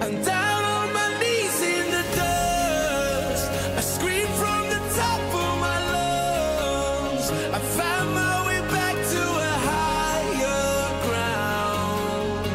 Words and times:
I'm 0.00 0.22
down 0.22 0.64
on 0.64 0.92
my 0.92 1.18
knees 1.18 1.60
in 1.60 1.90
the 1.90 2.02
dust. 2.14 3.50
I 3.76 3.80
scream 3.80 4.28
from 4.28 4.68
the 4.70 4.78
top 4.94 5.20
of 5.34 5.58
my 5.58 5.78
lungs. 5.92 7.30
I 7.30 7.58
found 7.58 8.14
my 8.14 8.46
way 8.46 8.60
back 8.70 8.94
to 8.94 9.18
a 9.18 9.54
higher 9.70 11.02
ground. 11.06 12.46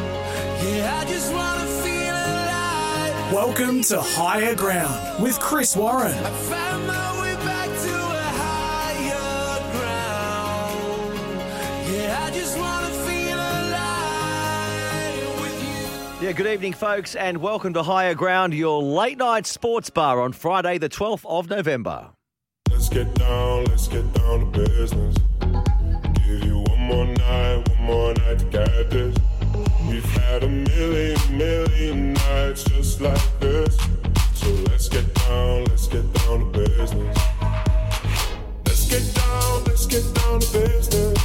Yeah, 0.64 1.00
I 1.00 1.04
just 1.04 1.32
wanna 1.34 1.66
feel 1.84 2.14
alive. 2.14 3.32
Welcome 3.32 3.82
to 3.82 4.00
Higher 4.00 4.54
Ground 4.54 5.22
with 5.22 5.38
Chris 5.38 5.76
Warren. 5.76 6.16
Yeah, 16.24 16.32
good 16.32 16.46
evening, 16.46 16.72
folks, 16.72 17.14
and 17.14 17.36
welcome 17.36 17.74
to 17.74 17.82
Higher 17.82 18.14
Ground, 18.14 18.54
your 18.54 18.82
late 18.82 19.18
night 19.18 19.46
sports 19.46 19.90
bar 19.90 20.22
on 20.22 20.32
Friday, 20.32 20.78
the 20.78 20.88
12th 20.88 21.26
of 21.26 21.50
November. 21.50 22.12
Let's 22.70 22.88
get 22.88 23.14
down, 23.14 23.64
let's 23.66 23.88
get 23.88 24.10
down 24.14 24.40
to 24.40 24.58
business. 24.58 25.16
Give 26.26 26.42
you 26.42 26.60
one 26.60 26.80
more 26.80 27.04
night, 27.04 27.68
one 27.68 27.82
more 27.82 28.14
night 28.14 28.38
to 28.38 28.44
get 28.46 28.88
this. 28.88 29.14
We've 29.86 30.02
had 30.02 30.44
a 30.44 30.48
million, 30.48 31.36
million 31.36 32.14
nights 32.14 32.64
just 32.64 33.02
like 33.02 33.40
this. 33.40 33.76
So 34.32 34.48
let's 34.70 34.88
get 34.88 35.12
down, 35.26 35.64
let's 35.64 35.88
get 35.88 36.10
down 36.14 36.38
to 36.38 36.58
business. 36.58 37.18
Let's 38.64 38.88
get 38.88 39.14
down, 39.14 39.64
let's 39.64 39.84
get 39.84 40.14
down 40.14 40.40
to 40.40 40.52
business. 40.58 41.18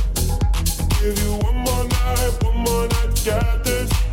Give 0.99 1.17
you 1.19 1.35
one 1.35 1.55
more 1.55 1.85
night, 1.85 2.43
one 2.43 2.57
more 2.57 2.87
night 2.89 3.15
to 3.15 3.23
get 3.23 3.63
this. 3.63 4.08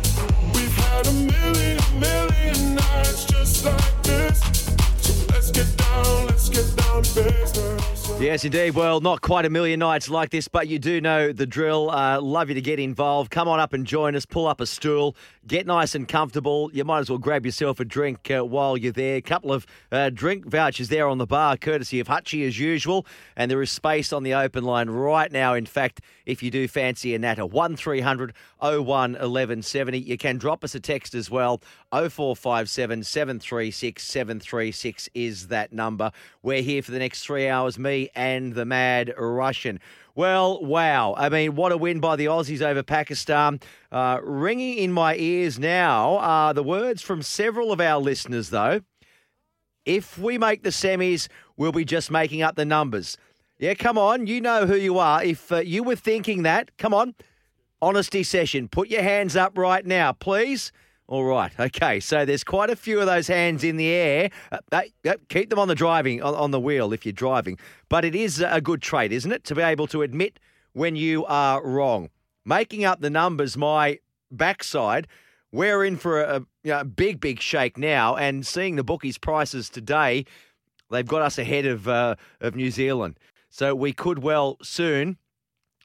Yes, 8.19 8.43
indeed. 8.43 8.71
Well, 8.71 8.99
not 8.99 9.21
quite 9.21 9.45
a 9.45 9.49
million 9.49 9.79
nights 9.79 10.09
like 10.09 10.31
this, 10.31 10.47
but 10.47 10.67
you 10.67 10.79
do 10.79 10.99
know 10.99 11.31
the 11.31 11.45
drill. 11.45 11.91
Uh, 11.91 12.19
love 12.19 12.49
you 12.49 12.55
to 12.55 12.61
get 12.61 12.79
involved. 12.79 13.29
Come 13.29 13.47
on 13.47 13.59
up 13.59 13.73
and 13.73 13.85
join 13.85 14.15
us. 14.15 14.25
Pull 14.25 14.47
up 14.47 14.59
a 14.59 14.65
stool. 14.65 15.15
Get 15.45 15.67
nice 15.67 15.93
and 15.93 16.07
comfortable. 16.07 16.71
You 16.73 16.83
might 16.83 16.99
as 16.99 17.09
well 17.09 17.19
grab 17.19 17.45
yourself 17.45 17.79
a 17.79 17.85
drink 17.85 18.31
uh, 18.31 18.43
while 18.43 18.75
you're 18.75 18.91
there. 18.91 19.17
A 19.17 19.21
couple 19.21 19.53
of 19.53 19.67
uh, 19.91 20.09
drink 20.09 20.45
vouchers 20.45 20.89
there 20.89 21.07
on 21.07 21.19
the 21.19 21.27
bar, 21.27 21.57
courtesy 21.57 21.99
of 21.99 22.07
Hutchie 22.07 22.45
as 22.47 22.59
usual. 22.59 23.05
And 23.35 23.51
there 23.51 23.61
is 23.61 23.71
space 23.71 24.11
on 24.11 24.23
the 24.23 24.33
open 24.33 24.63
line 24.63 24.89
right 24.89 25.31
now. 25.31 25.53
In 25.53 25.67
fact, 25.67 26.01
if 26.25 26.41
you 26.41 26.49
do 26.49 26.67
fancy 26.67 27.13
a 27.13 27.19
natter, 27.19 27.45
1300 27.45 28.33
01 28.61 28.83
1170. 29.13 29.99
You 29.99 30.17
can 30.17 30.37
drop 30.37 30.63
us 30.63 30.75
a 30.75 30.79
text 30.79 31.13
as 31.13 31.29
well. 31.29 31.61
0457 31.91 33.03
736 33.03 34.03
736 34.03 35.09
is 35.13 35.47
that 35.47 35.73
number. 35.73 36.11
We're 36.41 36.61
here 36.61 36.81
for 36.81 36.91
the 36.91 36.99
next 36.99 37.23
three 37.23 37.47
hours, 37.47 37.77
me 37.77 38.09
and 38.15 38.53
the 38.53 38.65
mad 38.65 39.13
Russian. 39.17 39.79
Well, 40.15 40.63
wow. 40.65 41.13
I 41.15 41.29
mean, 41.29 41.55
what 41.55 41.71
a 41.71 41.77
win 41.77 41.99
by 41.99 42.15
the 42.15 42.25
Aussies 42.25 42.61
over 42.61 42.81
Pakistan. 42.81 43.59
Uh, 43.91 44.19
ringing 44.23 44.79
in 44.79 44.91
my 44.91 45.15
ears 45.15 45.59
now 45.59 46.17
are 46.17 46.53
the 46.55 46.63
words 46.63 47.03
from 47.03 47.21
several 47.21 47.71
of 47.71 47.79
our 47.79 47.99
listeners, 47.99 48.49
though. 48.49 48.81
If 49.85 50.17
we 50.17 50.37
make 50.37 50.63
the 50.63 50.71
semis, 50.71 51.27
we'll 51.55 51.71
be 51.71 51.85
just 51.85 52.09
making 52.09 52.41
up 52.41 52.55
the 52.55 52.65
numbers. 52.65 53.17
Yeah, 53.59 53.73
come 53.73 53.97
on. 53.97 54.27
You 54.27 54.41
know 54.41 54.65
who 54.65 54.75
you 54.75 54.99
are. 54.99 55.23
If 55.23 55.51
uh, 55.51 55.57
you 55.57 55.83
were 55.83 55.95
thinking 55.95 56.43
that, 56.43 56.75
come 56.77 56.93
on. 56.93 57.15
Honesty 57.81 58.23
session. 58.23 58.67
Put 58.67 58.89
your 58.89 59.03
hands 59.03 59.35
up 59.35 59.57
right 59.57 59.85
now, 59.85 60.11
please. 60.11 60.71
All 61.07 61.23
right. 61.23 61.51
Okay. 61.59 61.99
So 61.99 62.25
there's 62.25 62.43
quite 62.43 62.69
a 62.69 62.75
few 62.75 62.99
of 62.99 63.05
those 63.05 63.27
hands 63.27 63.63
in 63.63 63.77
the 63.77 63.87
air. 63.87 64.29
Uh, 64.51 64.81
uh, 65.05 65.13
keep 65.29 65.49
them 65.49 65.59
on 65.59 65.67
the 65.67 65.75
driving 65.75 66.21
on, 66.21 66.33
on 66.33 66.51
the 66.51 66.59
wheel 66.59 66.91
if 66.91 67.05
you're 67.05 67.13
driving. 67.13 67.57
But 67.87 68.03
it 68.03 68.15
is 68.15 68.41
a 68.41 68.61
good 68.61 68.81
trait, 68.81 69.11
isn't 69.11 69.31
it, 69.31 69.43
to 69.45 69.55
be 69.55 69.61
able 69.61 69.87
to 69.87 70.01
admit 70.01 70.39
when 70.73 70.95
you 70.95 71.23
are 71.25 71.63
wrong. 71.65 72.09
Making 72.45 72.83
up 72.83 72.99
the 72.99 73.09
numbers, 73.09 73.55
my 73.55 73.99
backside. 74.31 75.07
We're 75.51 75.85
in 75.85 75.97
for 75.97 76.21
a, 76.21 76.39
you 76.63 76.71
know, 76.71 76.83
big, 76.83 77.21
big 77.21 77.39
shake 77.41 77.77
now, 77.77 78.15
and 78.15 78.45
seeing 78.45 78.75
the 78.75 78.83
bookies' 78.83 79.17
prices 79.17 79.69
today, 79.69 80.25
they've 80.91 81.07
got 81.07 81.21
us 81.21 81.37
ahead 81.37 81.65
of 81.65 81.87
uh, 81.87 82.15
of 82.41 82.55
New 82.55 82.69
Zealand. 82.69 83.17
So 83.49 83.73
we 83.73 83.93
could 83.93 84.19
well 84.19 84.57
soon 84.61 85.17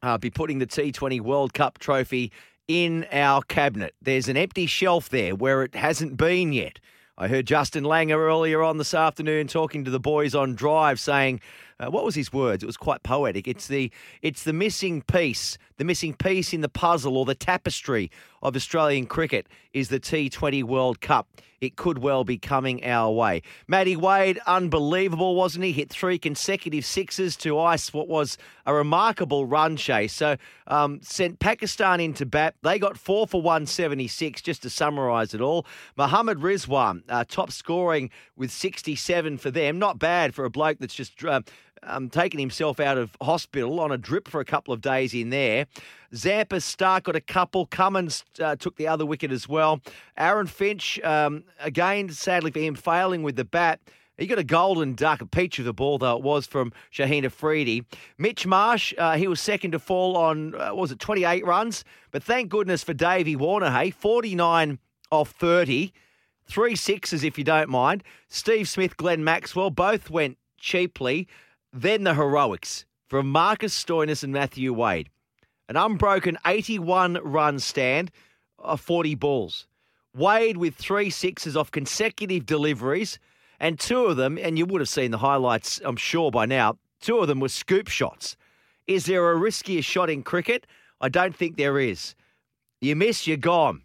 uh, 0.03 0.19
be 0.19 0.31
putting 0.31 0.59
the 0.59 0.67
T20 0.67 1.21
World 1.21 1.55
Cup 1.55 1.79
trophy 1.79 2.33
in 2.69 3.07
our 3.13 3.43
cabinet. 3.43 3.95
There's 4.01 4.29
an 4.29 4.37
empty 4.37 4.67
shelf 4.67 5.09
there 5.09 5.35
where 5.35 5.63
it 5.63 5.75
hasn't 5.75 6.17
been 6.17 6.53
yet. 6.53 6.81
I 7.19 7.29
heard 7.29 7.47
Justin 7.47 7.85
Langer 7.85 8.17
earlier 8.17 8.63
on 8.63 8.79
this 8.79 8.95
afternoon 8.95 9.47
talking 9.47 9.85
to 9.85 9.91
the 9.91 10.01
boys 10.01 10.35
on 10.35 10.55
drive 10.55 10.99
saying, 10.99 11.41
uh, 11.79 11.91
what 11.91 12.05
was 12.05 12.15
his 12.15 12.33
words? 12.33 12.63
It 12.63 12.67
was 12.67 12.77
quite 12.77 13.03
poetic. 13.03 13.47
It's 13.47 13.67
the 13.67 13.93
it's 14.23 14.45
the 14.45 14.53
missing 14.53 15.03
piece, 15.03 15.59
the 15.77 15.85
missing 15.85 16.15
piece 16.15 16.55
in 16.55 16.63
the 16.63 16.69
puzzle 16.69 17.17
or 17.17 17.25
the 17.25 17.35
tapestry 17.35 18.11
of 18.43 18.57
Australian 18.57 19.07
cricket 19.07 19.47
is 19.73 19.89
the 19.89 20.01
T20 20.01 20.63
World 20.65 21.01
Cup. 21.01 21.29
It 21.63 21.77
could 21.77 21.99
well 21.99 22.25
be 22.25 22.39
coming 22.39 22.85
our 22.85 23.13
way. 23.13 23.41
Matty 23.69 23.95
Wade, 23.95 24.41
unbelievable, 24.49 25.37
wasn't 25.37 25.65
he? 25.65 25.71
Hit 25.71 25.91
three 25.91 26.19
consecutive 26.19 26.85
sixes 26.85 27.37
to 27.37 27.57
ice 27.57 27.95
what 27.95 28.09
was 28.09 28.37
a 28.67 28.75
remarkable 28.75 29.47
run 29.47 29.77
chase. 29.77 30.13
So 30.13 30.37
um, 30.67 30.99
sent 31.03 31.39
Pakistan 31.39 32.01
into 32.01 32.27
bat. 32.27 32.57
They 32.63 32.81
got 32.81 32.99
four 32.99 33.29
for 33.29 33.41
176, 33.41 34.43
just 34.43 34.63
to 34.63 34.71
summarise 34.71 35.35
it 35.35 35.41
all. 35.41 35.65
Mohammad 35.97 36.39
Rizwan, 36.39 37.05
uh, 37.09 37.23
top 37.29 37.53
scoring 37.53 38.11
with 38.37 38.51
67 38.51 39.39
for 39.39 39.53
them. 39.53 39.79
Not 39.79 40.01
bad 40.01 40.35
for 40.35 40.45
a 40.45 40.51
bloke 40.51 40.79
that's 40.81 40.95
just 40.95 41.25
uh, 41.25 41.43
um, 41.85 42.09
taken 42.09 42.39
himself 42.39 42.81
out 42.81 42.99
of 42.99 43.17
hospital 43.21 43.81
on 43.81 43.93
a 43.93 43.99
drip 43.99 44.29
for 44.29 44.41
a 44.41 44.45
couple 44.45 44.73
of 44.73 44.81
days 44.81 45.15
in 45.15 45.31
there. 45.31 45.67
Zampa 46.15 46.57
Starc 46.57 47.05
got 47.05 47.17
a 47.17 47.21
couple. 47.21 47.67
Cummins 47.67 48.25
uh, 48.41 48.57
took 48.57 48.77
the 48.77 48.89
other 48.89 49.07
wicket 49.07 49.33
as 49.33 49.49
well. 49.49 49.81
Aaron 50.17 50.47
Finch, 50.47 51.01
um, 51.01 51.45
again, 51.61 52.11
sadly 52.11 52.51
for 52.51 52.61
him, 52.61 52.75
failing 52.75 53.23
with 53.23 53.37
the 53.37 53.45
bat. 53.45 53.81
He 54.19 54.27
got 54.27 54.39
a 54.39 54.45
golden 54.45 54.95
duck, 54.95 55.23
a 55.23 55.27
peach 55.27 55.59
of 55.59 55.65
the 55.65 55.73
ball, 55.73 55.99
though 55.99 56.17
it 56.17 56.23
was 56.23 56.47
from 56.47 56.73
Shaheen 56.93 57.25
Afridi. 57.25 57.85
Mitch 58.19 58.47
Marsh, 58.47 58.93
uh, 58.99 59.17
he 59.17 59.27
was 59.27 59.41
second 59.41 59.73
to 59.73 59.79
fall 59.79 60.17
on, 60.17 60.55
uh, 60.55 60.75
was 60.75 60.93
it 60.93 60.99
28 60.99 61.45
runs? 61.47 61.83
But 62.11 62.23
thank 62.23 62.51
goodness 62.51 62.85
for 62.85 62.93
Davey 62.93 63.37
Warner, 63.37 63.71
hey, 63.71 63.91
49 63.91 64.79
off 65.11 65.31
30. 65.31 65.93
Three 66.45 66.77
sixes, 66.77 67.25
if 67.25 67.39
you 67.39 67.45
don't 67.45 67.71
mind. 67.71 68.05
Steve 68.29 68.69
Smith, 68.69 68.97
Glenn 68.97 69.25
Maxwell, 69.25 69.71
both 69.71 70.11
went 70.11 70.37
cheaply. 70.59 71.27
Then 71.73 72.05
the 72.05 72.15
heroics 72.15 72.85
from 73.09 73.31
Marcus 73.31 73.75
Stoinis 73.75 74.23
and 74.23 74.33
Matthew 74.33 74.75
Wade. 74.75 75.09
An 75.69 75.77
unbroken 75.77 76.37
81 76.47 77.19
run 77.23 77.59
stand 77.59 78.11
of 78.59 78.81
40 78.81 79.15
balls. 79.15 79.67
Wade 80.15 80.59
with 80.59 80.75
three 80.75 81.09
sixes 81.09 81.57
off 81.57 81.71
consecutive 81.71 82.45
deliveries, 82.45 83.19
and 83.59 83.81
two 83.81 84.05
of 84.05 84.19
them, 84.19 84.37
and 84.37 84.59
you 84.59 84.67
would 84.67 84.83
have 84.83 84.89
seen 84.89 85.13
the 85.13 85.19
highlights, 85.19 85.81
I'm 85.85 85.97
sure, 85.97 86.31
by 86.31 86.45
now, 86.45 86.77
two 87.01 87.19
of 87.19 87.29
them 87.29 87.41
were 87.41 87.49
scoop 87.49 87.89
shots. 87.89 88.37
Is 88.87 89.07
there 89.07 89.33
a 89.33 89.37
riskier 89.37 89.83
shot 89.83 90.11
in 90.11 90.23
cricket? 90.23 90.67
I 91.01 91.09
don't 91.09 91.35
think 91.35 91.57
there 91.57 91.79
is. 91.79 92.15
You 92.83 92.97
miss, 92.97 93.27
you're 93.27 93.39
gone. 93.39 93.83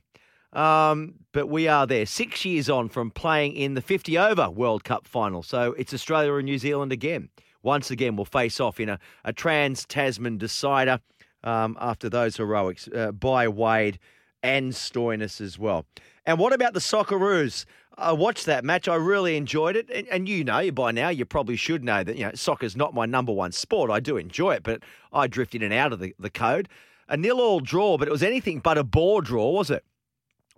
Um, 0.52 1.14
but 1.32 1.48
we 1.48 1.70
are 1.70 1.88
there, 1.88 2.06
six 2.06 2.44
years 2.44 2.70
on 2.70 2.90
from 2.90 3.12
playing 3.12 3.56
in 3.56 3.76
the 3.76 3.82
50 3.82 4.18
over 4.18 4.50
World 4.50 4.84
Cup 4.84 5.08
final. 5.08 5.44
So 5.44 5.74
it's 5.78 5.94
Australia 5.94 6.34
and 6.34 6.46
New 6.46 6.58
Zealand 6.58 6.92
again. 6.92 7.30
Once 7.68 7.92
again, 7.92 8.16
we'll 8.16 8.24
face 8.24 8.62
off 8.62 8.80
in 8.80 8.88
a, 8.88 8.98
a 9.26 9.34
trans 9.34 9.86
Tasman 9.86 10.38
decider 10.38 11.02
um, 11.44 11.78
after 11.82 12.08
those 12.08 12.38
heroics 12.38 12.88
uh, 12.96 13.12
by 13.12 13.46
Wade 13.46 14.00
and 14.42 14.72
Stoinis 14.72 15.42
as 15.42 15.60
well. 15.60 15.86
And 16.26 16.40
what 16.40 16.54
about 16.54 16.74
the 16.74 16.80
Socceroos? 16.80 17.66
I 17.98 18.14
watched 18.14 18.46
that 18.46 18.64
match. 18.64 18.88
I 18.88 18.96
really 18.96 19.36
enjoyed 19.36 19.76
it. 19.76 19.90
And, 19.90 20.08
and, 20.08 20.30
you 20.30 20.46
know, 20.46 20.72
by 20.72 20.92
now, 20.92 21.10
you 21.10 21.26
probably 21.26 21.58
should 21.58 21.84
know 21.84 22.06
that, 22.06 22.16
you 22.16 22.24
know, 22.24 22.32
soccer's 22.36 22.78
not 22.78 22.94
my 22.94 23.06
number 23.06 23.34
one 23.34 23.52
sport. 23.52 23.92
I 23.92 24.00
do 24.00 24.16
enjoy 24.16 24.54
it, 24.54 24.64
but 24.64 24.82
I 25.12 25.28
drift 25.28 25.54
in 25.54 25.62
and 25.62 25.74
out 25.74 25.92
of 25.92 26.00
the, 26.00 26.16
the 26.18 26.30
code. 26.30 26.70
A 27.10 27.18
nil 27.18 27.42
all 27.42 27.60
draw, 27.60 27.98
but 27.98 28.08
it 28.08 28.12
was 28.12 28.24
anything 28.24 28.60
but 28.60 28.78
a 28.78 28.84
bore 28.86 29.22
draw, 29.22 29.52
was 29.52 29.70
it? 29.70 29.84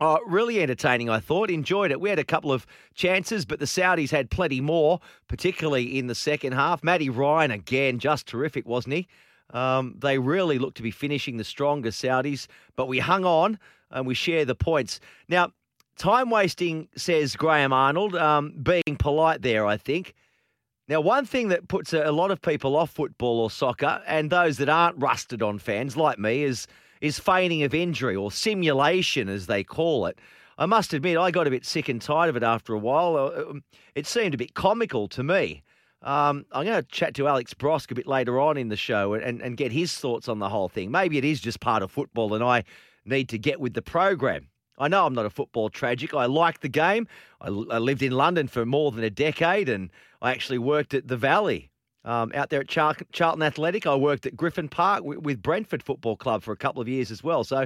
Oh, 0.01 0.19
really 0.25 0.61
entertaining, 0.61 1.09
I 1.09 1.19
thought. 1.19 1.51
Enjoyed 1.51 1.91
it. 1.91 1.99
We 1.99 2.09
had 2.09 2.19
a 2.19 2.23
couple 2.23 2.53
of 2.53 2.65
chances, 2.93 3.45
but 3.45 3.59
the 3.59 3.65
Saudis 3.65 4.11
had 4.11 4.29
plenty 4.29 4.61
more, 4.61 5.01
particularly 5.27 5.97
in 5.97 6.07
the 6.07 6.15
second 6.15 6.53
half. 6.53 6.83
Matty 6.83 7.09
Ryan, 7.09 7.51
again, 7.51 7.99
just 7.99 8.25
terrific, 8.25 8.65
wasn't 8.65 8.95
he? 8.95 9.07
Um, 9.51 9.95
they 9.97 10.17
really 10.17 10.57
looked 10.57 10.77
to 10.77 10.83
be 10.83 10.91
finishing 10.91 11.37
the 11.37 11.43
stronger 11.43 11.89
Saudis, 11.89 12.47
but 12.77 12.87
we 12.87 12.99
hung 12.99 13.25
on 13.25 13.59
and 13.91 14.07
we 14.07 14.13
share 14.13 14.45
the 14.45 14.55
points. 14.55 15.01
Now, 15.27 15.51
time 15.97 16.29
wasting, 16.29 16.87
says 16.95 17.35
Graham 17.35 17.73
Arnold, 17.73 18.15
um, 18.15 18.53
being 18.61 18.95
polite 18.97 19.41
there, 19.41 19.65
I 19.65 19.75
think. 19.75 20.13
Now, 20.87 21.01
one 21.01 21.25
thing 21.25 21.49
that 21.49 21.67
puts 21.67 21.93
a, 21.93 22.03
a 22.03 22.11
lot 22.11 22.31
of 22.31 22.41
people 22.41 22.75
off 22.75 22.91
football 22.91 23.39
or 23.39 23.51
soccer, 23.51 24.01
and 24.07 24.29
those 24.29 24.57
that 24.57 24.69
aren't 24.69 25.01
rusted 25.01 25.43
on 25.43 25.59
fans 25.59 25.97
like 25.97 26.17
me, 26.17 26.43
is 26.43 26.67
is 27.01 27.19
feigning 27.19 27.63
of 27.63 27.73
injury 27.73 28.15
or 28.15 28.31
simulation, 28.31 29.29
as 29.29 29.47
they 29.47 29.63
call 29.63 30.05
it. 30.05 30.19
I 30.57 30.65
must 30.65 30.93
admit, 30.93 31.17
I 31.17 31.31
got 31.31 31.47
a 31.47 31.49
bit 31.49 31.65
sick 31.65 31.87
and 31.87 32.01
tired 32.01 32.29
of 32.29 32.35
it 32.35 32.43
after 32.43 32.73
a 32.73 32.79
while. 32.79 33.15
Uh, 33.15 33.49
um, 33.49 33.63
It 33.95 34.05
seemed 34.05 34.33
a 34.33 34.37
bit 34.37 34.53
comical 34.53 35.07
to 35.09 35.23
me. 35.23 35.63
Um, 36.01 36.45
I'm 36.51 36.65
going 36.65 36.81
to 36.81 36.87
chat 36.87 37.13
to 37.15 37.27
Alex 37.27 37.53
Brosque 37.53 37.91
a 37.91 37.95
bit 37.95 38.07
later 38.07 38.39
on 38.39 38.57
in 38.57 38.69
the 38.69 38.77
show 38.77 39.13
and, 39.13 39.41
and 39.41 39.57
get 39.57 39.71
his 39.71 39.95
thoughts 39.95 40.29
on 40.29 40.39
the 40.39 40.49
whole 40.49 40.69
thing. 40.69 40.91
Maybe 40.91 41.17
it 41.17 41.25
is 41.25 41.41
just 41.41 41.59
part 41.59 41.83
of 41.83 41.91
football 41.91 42.33
and 42.33 42.43
I 42.43 42.63
need 43.05 43.29
to 43.29 43.37
get 43.37 43.59
with 43.59 43.73
the 43.73 43.81
program. 43.81 44.47
I 44.77 44.87
know 44.87 45.05
I'm 45.05 45.13
not 45.13 45.25
a 45.25 45.29
football 45.29 45.69
tragic. 45.69 46.13
I 46.13 46.25
like 46.25 46.61
the 46.61 46.69
game. 46.69 47.07
I, 47.41 47.47
I 47.47 47.79
lived 47.79 48.01
in 48.01 48.13
London 48.13 48.47
for 48.47 48.65
more 48.65 48.91
than 48.91 49.03
a 49.03 49.09
decade 49.09 49.67
and 49.67 49.89
I 50.21 50.31
actually 50.31 50.59
worked 50.59 50.93
at 50.93 51.07
the 51.07 51.17
Valley. 51.17 51.68
Um, 52.05 52.31
out 52.33 52.49
there 52.49 52.61
at 52.61 52.69
Char- 52.69 52.95
Charlton 53.11 53.43
Athletic, 53.43 53.85
I 53.85 53.95
worked 53.95 54.25
at 54.25 54.35
Griffin 54.37 54.69
Park 54.69 55.03
with, 55.03 55.19
with 55.19 55.41
Brentford 55.41 55.83
Football 55.83 56.15
Club 56.15 56.43
for 56.43 56.51
a 56.51 56.57
couple 56.57 56.81
of 56.81 56.87
years 56.87 57.11
as 57.11 57.23
well. 57.23 57.43
So 57.43 57.65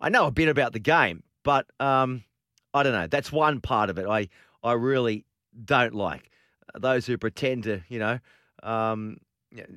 I 0.00 0.08
know 0.08 0.26
a 0.26 0.30
bit 0.30 0.48
about 0.48 0.72
the 0.72 0.78
game, 0.78 1.22
but 1.42 1.66
um, 1.80 2.24
I 2.72 2.82
don't 2.82 2.92
know. 2.92 3.06
That's 3.06 3.30
one 3.30 3.60
part 3.60 3.90
of 3.90 3.98
it 3.98 4.06
I, 4.06 4.28
I 4.62 4.72
really 4.72 5.24
don't 5.64 5.94
like. 5.94 6.30
Those 6.74 7.06
who 7.06 7.18
pretend 7.18 7.64
to, 7.64 7.82
you 7.88 7.98
know, 7.98 8.18
um, 8.62 9.18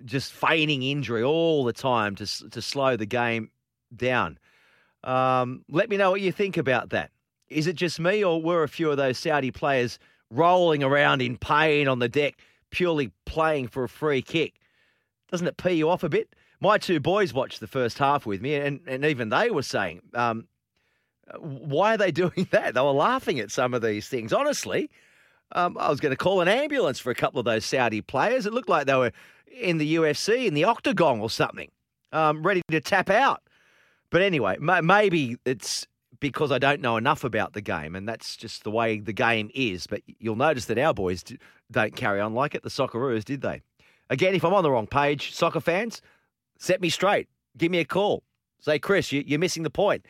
just 0.06 0.32
feigning 0.32 0.82
injury 0.82 1.22
all 1.22 1.64
the 1.64 1.74
time 1.74 2.16
to, 2.16 2.50
to 2.50 2.62
slow 2.62 2.96
the 2.96 3.06
game 3.06 3.52
down. 3.96 4.40
Um, 5.04 5.64
let 5.70 5.90
me 5.90 5.98
know 5.98 6.12
what 6.12 6.22
you 6.22 6.32
think 6.32 6.58
about 6.58 6.90
that. 6.90 7.12
Is 7.50 7.68
it 7.68 7.76
just 7.76 8.00
me, 8.00 8.24
or 8.24 8.42
were 8.42 8.64
a 8.64 8.68
few 8.68 8.90
of 8.90 8.98
those 8.98 9.18
Saudi 9.18 9.52
players 9.52 10.00
rolling 10.32 10.84
around 10.84 11.22
in 11.22 11.38
pain 11.38 11.88
on 11.88 12.00
the 12.00 12.10
deck, 12.10 12.38
purely 12.72 13.12
playing 13.26 13.68
for 13.68 13.84
a 13.84 13.90
free 13.90 14.22
kick? 14.22 14.56
Doesn't 15.32 15.48
it 15.48 15.58
pee 15.58 15.74
you 15.74 15.90
off 15.90 16.04
a 16.04 16.10
bit? 16.10 16.36
My 16.60 16.78
two 16.78 17.00
boys 17.00 17.34
watched 17.34 17.60
the 17.60 17.68
first 17.68 17.98
half 17.98 18.26
with 18.26 18.42
me, 18.42 18.56
and, 18.56 18.80
and 18.88 19.06
even 19.06 19.30
they 19.30 19.52
were 19.52 19.64
saying, 19.64 20.02
um, 20.14 20.48
why 21.40 21.94
are 21.94 21.98
they 21.98 22.12
doing 22.24 22.48
that? 22.52 22.74
They 22.74 22.82
were 22.82 22.92
laughing 22.92 23.40
at 23.40 23.52
some 23.52 23.74
of 23.74 23.82
these 23.82 24.08
things. 24.08 24.34
Honestly, 24.34 24.90
um, 25.54 25.78
I 25.78 25.90
was 25.90 26.00
going 26.00 26.12
to 26.12 26.18
call 26.18 26.42
an 26.42 26.48
ambulance 26.48 27.00
for 27.00 27.12
a 27.12 27.16
couple 27.16 27.40
of 27.40 27.46
those 27.46 27.66
Saudi 27.66 28.02
players. 28.02 28.46
It 28.46 28.54
looked 28.54 28.70
like 28.70 28.88
they 28.88 28.96
were 28.96 29.12
in 29.52 29.78
the 29.78 29.96
UFC, 29.96 30.46
in 30.46 30.54
the 30.54 30.64
octagon 30.66 31.20
or 31.20 31.30
something, 31.30 31.70
um, 32.12 32.44
ready 32.44 32.62
to 32.70 32.82
tap 32.82 33.10
out. 33.10 33.42
But 34.10 34.22
anyway, 34.22 34.58
ma- 34.60 34.82
maybe 34.82 35.38
it's 35.46 35.88
because 36.20 36.52
I 36.52 36.58
don't 36.58 36.82
know 36.82 36.98
enough 36.98 37.24
about 37.24 37.54
the 37.54 37.62
game, 37.62 37.96
and 37.96 38.08
that's 38.08 38.36
just 38.36 38.64
the 38.64 38.72
way 38.72 39.00
the 39.00 39.14
game 39.14 39.50
is. 39.54 39.88
But 39.88 40.02
you'll 40.20 40.36
notice 40.36 40.66
that 40.66 40.78
our 40.78 40.94
boys 40.94 41.24
don't 41.72 41.96
carry 41.96 42.20
on 42.20 42.34
like 42.34 42.56
it. 42.56 42.64
The 42.64 42.70
Socceroos, 42.70 43.24
did 43.24 43.42
they? 43.42 43.62
Again, 44.10 44.36
if 44.36 44.44
I'm 44.44 44.54
on 44.54 44.64
the 44.64 44.72
wrong 44.72 44.88
page, 44.88 45.34
soccer 45.34 45.60
fans, 45.60 46.02
set 46.58 46.82
me 46.82 46.90
straight. 46.90 47.28
Give 47.58 47.72
me 47.72 47.80
a 47.80 47.86
call. 47.86 48.24
Say, 48.60 48.80
Chris, 48.80 49.12
you, 49.12 49.24
you're 49.26 49.40
missing 49.40 49.64
the 49.64 49.70
point. 49.70 50.06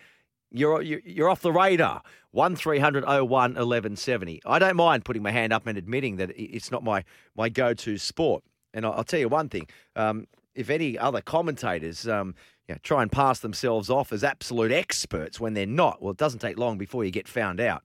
You're, 0.51 0.81
you're 0.81 1.29
off 1.29 1.41
the 1.41 1.51
radar. 1.51 2.01
One 2.31 2.55
01 2.55 2.79
1170. 2.79 4.41
I 4.45 4.59
don't 4.59 4.75
mind 4.75 5.03
putting 5.05 5.23
my 5.23 5.31
hand 5.31 5.51
up 5.51 5.67
and 5.67 5.77
admitting 5.77 6.17
that 6.17 6.31
it's 6.35 6.71
not 6.71 6.83
my 6.83 7.03
my 7.35 7.49
go 7.49 7.73
to 7.73 7.97
sport. 7.97 8.43
And 8.73 8.85
I'll 8.85 9.03
tell 9.03 9.19
you 9.19 9.27
one 9.27 9.49
thing. 9.49 9.67
Um, 9.95 10.27
if 10.53 10.69
any 10.69 10.97
other 10.97 11.21
commentators 11.21 12.07
um, 12.07 12.35
you 12.67 12.75
know, 12.75 12.79
try 12.83 13.01
and 13.01 13.11
pass 13.11 13.39
themselves 13.39 13.89
off 13.89 14.11
as 14.11 14.23
absolute 14.23 14.71
experts 14.71 15.39
when 15.39 15.53
they're 15.53 15.65
not, 15.65 16.01
well, 16.01 16.11
it 16.11 16.17
doesn't 16.17 16.39
take 16.39 16.57
long 16.57 16.77
before 16.77 17.05
you 17.05 17.11
get 17.11 17.27
found 17.27 17.59
out. 17.59 17.83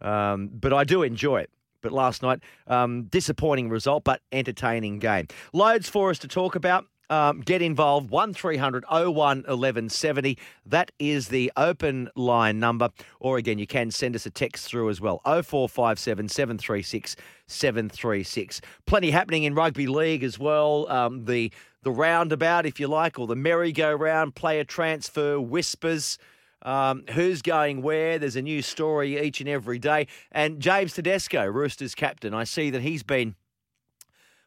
Um, 0.00 0.48
but 0.52 0.72
I 0.72 0.84
do 0.84 1.02
enjoy 1.02 1.40
it. 1.40 1.50
But 1.80 1.92
last 1.92 2.22
night, 2.22 2.40
um, 2.66 3.04
disappointing 3.04 3.68
result, 3.68 4.04
but 4.04 4.20
entertaining 4.32 4.98
game. 4.98 5.28
Loads 5.52 5.88
for 5.88 6.10
us 6.10 6.18
to 6.20 6.28
talk 6.28 6.54
about. 6.54 6.86
Um, 7.10 7.40
get 7.40 7.62
involved 7.62 8.10
1300 8.10 8.84
01 8.90 9.14
1170. 9.14 10.36
That 10.66 10.92
is 10.98 11.28
the 11.28 11.50
open 11.56 12.10
line 12.14 12.60
number. 12.60 12.90
Or 13.18 13.38
again, 13.38 13.58
you 13.58 13.66
can 13.66 13.90
send 13.90 14.14
us 14.14 14.26
a 14.26 14.30
text 14.30 14.66
through 14.66 14.90
as 14.90 15.00
well 15.00 15.22
0457 15.24 16.28
736 16.28 17.16
736. 17.46 18.60
Plenty 18.84 19.10
happening 19.10 19.44
in 19.44 19.54
rugby 19.54 19.86
league 19.86 20.22
as 20.22 20.38
well. 20.38 20.86
Um, 20.90 21.24
the 21.24 21.50
the 21.82 21.90
roundabout, 21.90 22.66
if 22.66 22.80
you 22.80 22.88
like, 22.88 23.18
or 23.18 23.26
the 23.26 23.36
merry-go-round, 23.36 24.34
player 24.34 24.64
transfer, 24.64 25.40
whispers. 25.40 26.18
Um, 26.62 27.04
who's 27.10 27.40
going 27.40 27.82
where? 27.82 28.18
There's 28.18 28.36
a 28.36 28.42
new 28.42 28.62
story 28.62 29.20
each 29.20 29.40
and 29.40 29.48
every 29.48 29.78
day. 29.78 30.08
And 30.32 30.60
James 30.60 30.94
Tedesco, 30.94 31.46
Roosters 31.46 31.94
captain, 31.94 32.34
I 32.34 32.44
see 32.44 32.70
that 32.70 32.82
he's 32.82 33.04
been, 33.04 33.36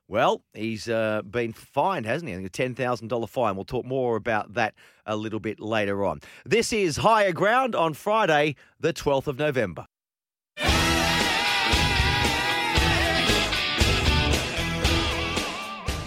well, 0.09 0.43
he's 0.53 0.89
uh, 0.89 1.21
been 1.21 1.53
fined, 1.53 2.05
hasn't 2.05 2.27
he? 2.27 2.35
I 2.35 2.37
think 2.37 2.75
a 2.77 2.83
$10,000 2.83 3.29
fine. 3.29 3.55
We'll 3.55 3.63
talk 3.63 3.85
more 3.85 4.17
about 4.17 4.55
that 4.55 4.75
a 5.05 5.15
little 5.15 5.39
bit 5.39 5.61
later 5.61 6.03
on. 6.03 6.19
This 6.45 6.73
is 6.73 6.97
Higher 6.97 7.31
Ground 7.31 7.75
on 7.75 7.93
Friday, 7.93 8.55
the 8.79 8.91
12th 8.91 9.27
of 9.27 9.39
November. 9.39 9.87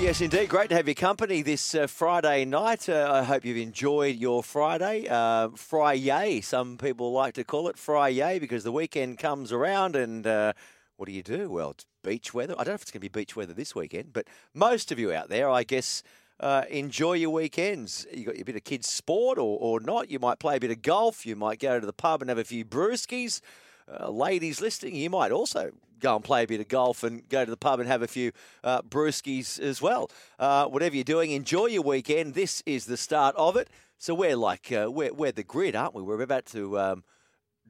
Yes, 0.05 0.21
indeed. 0.21 0.51
Great 0.51 0.69
to 0.69 0.75
have 0.75 0.87
your 0.87 0.95
company 0.95 1.41
this 1.41 1.75
uh, 1.75 1.87
Friday 1.87 2.45
night. 2.45 2.91
Uh, 2.91 3.11
I 3.11 3.23
hope 3.23 3.43
you've 3.43 3.57
enjoyed 3.57 4.17
your 4.17 4.43
Friday. 4.43 5.09
Uh, 5.09 5.49
Friday, 5.57 6.43
some 6.43 6.77
people 6.77 7.11
like 7.11 7.33
to 7.35 7.43
call 7.43 7.69
it 7.69 7.79
Friday 7.79 8.39
because 8.39 8.65
the 8.65 8.71
weekend 8.71 9.17
comes 9.17 9.51
around 9.51 9.97
and 9.97 10.27
uh, 10.27 10.53
what 10.99 11.07
do 11.07 11.13
you 11.13 11.23
do? 11.23 11.49
Well, 11.49 11.71
it's 11.71 11.87
beach 12.03 12.35
weather. 12.35 12.53
I 12.53 12.65
don't 12.65 12.69
know 12.69 12.75
if 12.75 12.83
it's 12.83 12.91
going 12.91 13.01
to 13.01 13.09
be 13.09 13.19
beach 13.19 13.35
weather 13.35 13.55
this 13.55 13.75
weekend, 13.75 14.13
but 14.13 14.27
most 14.53 14.93
of 14.93 14.99
you 14.99 15.11
out 15.11 15.31
there, 15.31 15.49
I 15.49 15.63
guess, 15.65 16.03
uh, 16.39 16.65
enjoy 16.69 17.15
your 17.15 17.31
weekends. 17.31 18.07
You 18.13 18.27
got 18.27 18.37
your 18.37 18.45
bit 18.45 18.57
of 18.57 18.65
kids' 18.65 18.91
sport 18.91 19.39
or, 19.39 19.57
or 19.59 19.81
not. 19.81 20.11
You 20.11 20.19
might 20.19 20.39
play 20.39 20.59
a 20.59 20.61
bit 20.61 20.71
of 20.71 20.83
golf. 20.83 21.25
You 21.25 21.35
might 21.35 21.61
go 21.61 21.81
to 21.81 21.87
the 21.87 21.95
pub 21.95 22.21
and 22.21 22.29
have 22.29 22.37
a 22.37 22.45
few 22.45 22.67
brewskis. 22.67 23.41
Uh, 23.89 24.11
ladies 24.11 24.61
listening, 24.61 24.97
you 24.97 25.09
might 25.09 25.33
also 25.33 25.71
go 26.05 26.15
and 26.15 26.25
play 26.25 26.43
a 26.45 26.47
bit 26.47 26.61
of 26.61 26.69
golf 26.69 27.03
and 27.03 27.27
go 27.29 27.45
to 27.45 27.51
the 27.51 27.57
pub 27.57 27.81
and 27.81 27.89
have 27.89 28.03
a 28.03 28.07
few 28.19 28.31
uh, 28.63 28.83
brewskis 28.83 29.59
as 29.59 29.81
well. 29.81 30.11
Uh, 30.39 30.67
whatever 30.67 30.95
you're 30.95 31.05
doing, 31.17 31.31
enjoy 31.31 31.67
your 31.67 31.83
weekend. 31.83 32.35
This 32.35 32.63
is 32.67 32.85
the 32.85 32.97
start 32.97 33.35
of 33.37 33.57
it. 33.57 33.69
So 33.99 34.15
we're 34.15 34.37
like 34.37 34.71
uh, 34.71 34.91
we're 34.91 35.15
we're 35.15 35.33
the 35.33 35.43
grid, 35.43 35.75
aren't 35.75 35.95
we? 35.95 36.03
We're 36.03 36.21
about 36.21 36.47
to 36.47 36.79
um, 36.79 37.05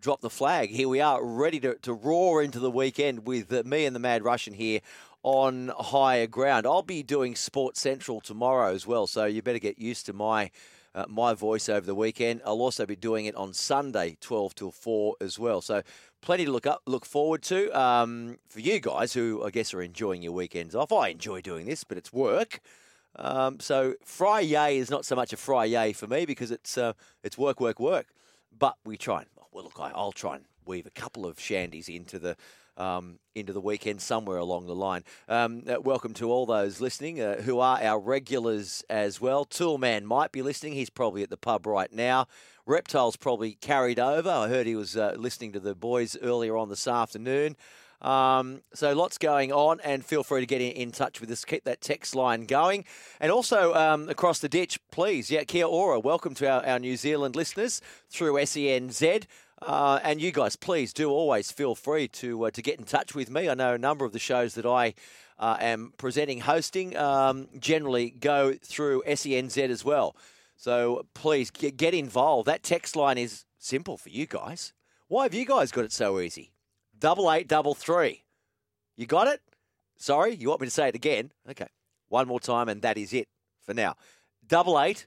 drop 0.01 0.21
the 0.21 0.31
flag. 0.31 0.71
Here 0.71 0.89
we 0.89 1.01
are, 1.01 1.25
ready 1.25 1.61
to, 1.61 1.77
to 1.83 1.93
roar 1.93 2.43
into 2.43 2.59
the 2.59 2.71
weekend 2.71 3.27
with 3.27 3.53
uh, 3.53 3.63
me 3.65 3.87
and 3.87 3.95
the 3.95 4.01
Mad 4.01 4.25
Russian 4.25 4.55
here 4.55 4.81
on 5.23 5.71
higher 5.79 6.27
ground. 6.27 6.67
I'll 6.67 6.83
be 6.83 7.03
doing 7.03 7.37
Sports 7.37 7.81
Central 7.81 8.21
tomorrow 8.21 8.75
as 8.75 8.87
well, 8.87 9.07
so 9.07 9.25
you 9.27 9.43
better 9.43 9.61
get 9.61 9.79
used 9.79 10.07
to 10.07 10.13
my 10.13 10.51
uh, 10.95 11.07
my 11.09 11.35
voice 11.35 11.69
over 11.69 11.87
the 11.87 11.95
weekend. 11.95 12.41
I'll 12.45 12.61
also 12.61 12.85
be 12.87 12.97
doing 12.97 13.27
it 13.27 13.35
on 13.37 13.53
Sunday, 13.53 14.17
twelve 14.21 14.55
till 14.55 14.73
four 14.73 15.15
as 15.21 15.39
well. 15.39 15.61
So 15.61 15.83
plenty 16.25 16.47
to 16.47 16.51
look 16.51 16.67
up, 16.67 16.83
look 16.87 17.05
forward 17.05 17.43
to 17.43 17.71
um, 17.79 18.39
for 18.49 18.61
you 18.61 18.81
guys 18.81 19.13
who 19.13 19.45
I 19.45 19.51
guess 19.51 19.75
are 19.75 19.83
enjoying 19.83 20.23
your 20.23 20.33
weekends 20.33 20.75
off. 20.75 20.91
I 20.91 21.09
enjoy 21.09 21.43
doing 21.43 21.67
this, 21.67 21.85
but 21.85 21.99
it's 21.99 22.13
work. 22.13 22.61
Um, 23.17 23.61
so 23.61 23.95
Friday 24.05 24.79
is 24.79 24.91
not 24.91 25.05
so 25.05 25.15
much 25.15 25.33
a 25.33 25.37
Friday 25.37 25.93
for 25.93 26.07
me 26.07 26.27
because 26.27 26.51
it's 26.51 26.77
uh, 26.77 26.95
it's 27.23 27.39
work, 27.39 27.61
work, 27.61 27.79
work. 27.79 28.07
But 28.57 28.77
we 28.85 28.97
try 28.97 29.21
and 29.21 29.27
well, 29.53 29.65
look, 29.65 29.79
I, 29.79 29.93
I'll 29.95 30.13
try 30.13 30.37
and 30.37 30.47
weave 30.67 30.87
a 30.87 30.91
couple 30.91 31.27
of 31.27 31.37
shandies 31.37 31.95
into 31.95 32.19
the 32.19 32.37
um, 32.77 33.19
into 33.35 33.53
the 33.53 33.61
weekend 33.61 34.01
somewhere 34.01 34.39
along 34.39 34.67
the 34.67 34.75
line. 34.75 35.03
Um, 35.29 35.63
uh, 35.69 35.81
welcome 35.81 36.15
to 36.15 36.31
all 36.31 36.47
those 36.47 36.81
listening 36.81 37.21
uh, 37.21 37.43
who 37.43 37.61
are 37.61 37.81
our 37.83 37.99
regulars 37.99 38.85
as 38.89 39.21
well. 39.21 39.45
Toolman 39.45 40.05
might 40.05 40.33
be 40.33 40.43
listening. 40.43 40.75
He's 40.75 40.91
probably 40.91 41.23
at 41.23 41.31
the 41.31 41.37
pub 41.37 41.67
right 41.67 41.93
now. 41.93 42.27
Reptile's 42.67 43.17
probably 43.17 43.53
carried 43.61 44.01
over. 44.01 44.31
I 44.31 44.49
heard 44.49 44.67
he 44.67 44.77
was 44.77 44.97
uh, 44.97 45.15
listening 45.17 45.53
to 45.53 45.61
the 45.61 45.75
boys 45.75 46.17
earlier 46.23 46.57
on 46.57 46.69
this 46.69 46.89
afternoon. 46.89 47.57
Um, 48.05 48.61
so 48.75 48.93
lots 48.93 49.17
going 49.17 49.51
on, 49.51 49.81
and 49.81 50.05
feel 50.05 50.23
free 50.23 50.41
to 50.41 50.47
get 50.47 50.61
in, 50.61 50.73
in 50.73 50.93
touch 50.93 51.21
with 51.21 51.31
us. 51.31 51.45
Keep 51.45 51.65
that 51.65 51.81
text 51.81 52.15
line 52.15 52.45
going, 52.45 52.85
and 53.19 53.33
also 53.33 53.73
um, 53.75 54.11
across 54.11 54.41
the 54.41 54.49
ditch, 54.49 54.79
please. 54.93 55.31
Yeah, 55.31 55.45
Kia 55.45 55.65
ora. 55.65 55.99
Welcome 55.99 56.35
to 56.35 56.49
our, 56.49 56.67
our 56.67 56.79
New 56.79 56.97
Zealand 56.97 57.35
listeners 57.35 57.81
through 58.11 58.35
SENZ. 58.35 59.25
Uh, 59.67 59.99
and 60.03 60.21
you 60.21 60.31
guys, 60.31 60.57
please 60.57 60.93
do 60.93 61.11
always 61.11 61.51
feel 61.51 61.75
free 61.75 62.07
to 62.07 62.45
uh, 62.45 62.51
to 62.51 62.61
get 62.61 62.79
in 62.79 62.85
touch 62.85 63.15
with 63.15 63.31
me. 63.31 63.49
I 63.49 63.55
know 63.55 63.73
a 63.73 63.79
number 63.79 64.05
of 64.05 64.13
the 64.13 64.19
shows 64.19 64.55
that 64.55 64.67
I 64.67 64.95
uh, 65.39 65.57
am 65.59 65.95
presenting, 65.97 66.41
hosting, 66.41 66.97
um, 66.97 67.49
generally 67.59 68.11
go 68.11 68.53
through 68.53 69.03
SENZ 69.07 69.71
as 69.71 69.85
well. 69.85 70.17
So 70.57 71.07
please 71.15 71.51
get, 71.51 71.77
get 71.77 71.95
involved. 71.95 72.47
That 72.47 72.63
text 72.63 72.95
line 72.95 73.17
is 73.17 73.45
simple 73.59 73.97
for 73.97 74.11
you 74.11 74.27
guys. 74.27 74.75
Why 75.09 75.23
have 75.25 75.35
you 75.35 75.47
guys 75.47 75.73
got 75.73 75.85
it 75.85 75.93
so 75.93 76.21
easy? 76.21 76.53
Double 76.99 77.33
eight, 77.33 77.49
double 77.49 77.75
three. 77.75 78.25
You 78.97 79.07
got 79.07 79.29
it? 79.29 79.41
Sorry, 79.97 80.35
you 80.35 80.51
want 80.51 80.61
me 80.61 80.67
to 80.67 80.71
say 80.71 80.89
it 80.89 80.95
again? 80.95 81.33
Okay. 81.49 81.69
One 82.09 82.29
more 82.29 82.41
time, 82.41 82.69
and 82.69 82.83
that 82.83 82.99
is 82.99 83.13
it 83.13 83.29
for 83.65 83.73
now. 83.73 83.97
Double 84.47 84.79
eight, 84.79 85.07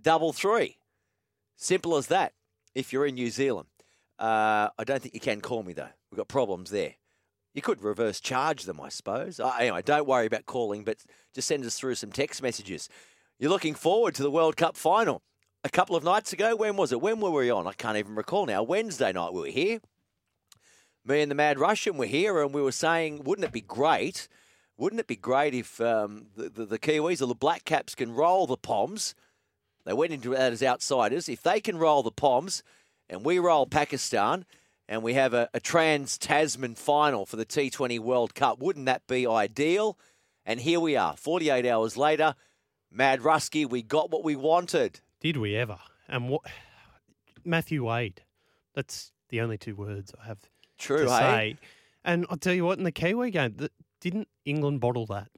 double 0.00 0.32
three. 0.34 0.76
Simple 1.56 1.96
as 1.96 2.08
that. 2.08 2.34
If 2.72 2.92
you're 2.92 3.06
in 3.06 3.16
New 3.16 3.30
Zealand, 3.30 3.66
uh, 4.20 4.68
I 4.78 4.84
don't 4.84 5.02
think 5.02 5.14
you 5.14 5.20
can 5.20 5.40
call 5.40 5.62
me 5.62 5.72
though. 5.72 5.88
We've 6.10 6.18
got 6.18 6.28
problems 6.28 6.70
there. 6.70 6.94
You 7.54 7.62
could 7.62 7.82
reverse 7.82 8.20
charge 8.20 8.64
them, 8.64 8.80
I 8.80 8.90
suppose. 8.90 9.40
Uh, 9.40 9.52
anyway, 9.58 9.82
don't 9.82 10.06
worry 10.06 10.26
about 10.26 10.46
calling, 10.46 10.84
but 10.84 10.98
just 11.34 11.48
send 11.48 11.64
us 11.64 11.76
through 11.76 11.96
some 11.96 12.12
text 12.12 12.42
messages. 12.42 12.88
You're 13.38 13.50
looking 13.50 13.74
forward 13.74 14.14
to 14.16 14.22
the 14.22 14.30
World 14.30 14.56
Cup 14.56 14.76
final. 14.76 15.22
A 15.64 15.68
couple 15.68 15.96
of 15.96 16.04
nights 16.04 16.32
ago, 16.32 16.54
when 16.54 16.76
was 16.76 16.92
it? 16.92 17.00
When 17.00 17.20
were 17.20 17.30
we 17.30 17.50
on? 17.50 17.66
I 17.66 17.72
can't 17.72 17.96
even 17.96 18.14
recall 18.14 18.46
now. 18.46 18.62
Wednesday 18.62 19.12
night 19.12 19.32
we 19.32 19.40
were 19.40 19.46
here. 19.46 19.80
Me 21.04 21.22
and 21.22 21.30
the 21.30 21.34
Mad 21.34 21.58
Russian 21.58 21.96
were 21.96 22.06
here, 22.06 22.40
and 22.40 22.54
we 22.54 22.62
were 22.62 22.72
saying, 22.72 23.24
wouldn't 23.24 23.46
it 23.46 23.52
be 23.52 23.62
great? 23.62 24.28
Wouldn't 24.76 25.00
it 25.00 25.06
be 25.06 25.16
great 25.16 25.54
if 25.54 25.80
um, 25.80 26.26
the, 26.36 26.48
the, 26.48 26.66
the 26.66 26.78
Kiwis 26.78 27.20
or 27.20 27.26
the 27.26 27.34
Black 27.34 27.64
Caps 27.64 27.94
can 27.94 28.12
roll 28.12 28.46
the 28.46 28.56
Poms? 28.56 29.14
They 29.84 29.92
went 29.92 30.12
into 30.12 30.30
that 30.30 30.52
as 30.52 30.62
outsiders. 30.62 31.28
If 31.28 31.42
they 31.42 31.60
can 31.60 31.78
roll 31.78 32.02
the 32.02 32.10
Poms 32.10 32.62
and 33.10 33.24
we 33.24 33.38
roll 33.38 33.66
Pakistan 33.66 34.46
and 34.88 35.02
we 35.02 35.14
have 35.14 35.34
a, 35.34 35.50
a 35.52 35.60
trans 35.60 36.16
Tasman 36.16 36.74
final 36.76 37.26
for 37.26 37.36
the 37.36 37.44
T20 37.44 37.98
World 38.00 38.34
Cup, 38.34 38.58
wouldn't 38.60 38.86
that 38.86 39.06
be 39.06 39.26
ideal? 39.26 39.98
And 40.46 40.60
here 40.60 40.80
we 40.80 40.96
are, 40.96 41.16
48 41.16 41.66
hours 41.66 41.96
later. 41.96 42.34
Mad 42.90 43.20
Rusky, 43.20 43.68
we 43.68 43.82
got 43.82 44.10
what 44.10 44.24
we 44.24 44.34
wanted. 44.34 45.00
Did 45.20 45.36
we 45.36 45.54
ever? 45.54 45.78
And 46.08 46.28
what? 46.28 46.42
Matthew 47.44 47.86
Wade. 47.86 48.22
That's 48.74 49.12
the 49.28 49.40
only 49.40 49.58
two 49.58 49.76
words 49.76 50.12
I 50.20 50.26
have 50.26 50.38
True, 50.78 51.04
to 51.04 51.10
hey? 51.10 51.18
say. 51.18 51.56
And 52.04 52.26
I'll 52.30 52.36
tell 52.36 52.54
you 52.54 52.64
what, 52.64 52.78
in 52.78 52.84
the 52.84 52.92
Kiwi 52.92 53.30
game, 53.30 53.52
th- 53.52 53.70
didn't 54.00 54.28
England 54.44 54.80
bottle 54.80 55.06
that? 55.06 55.28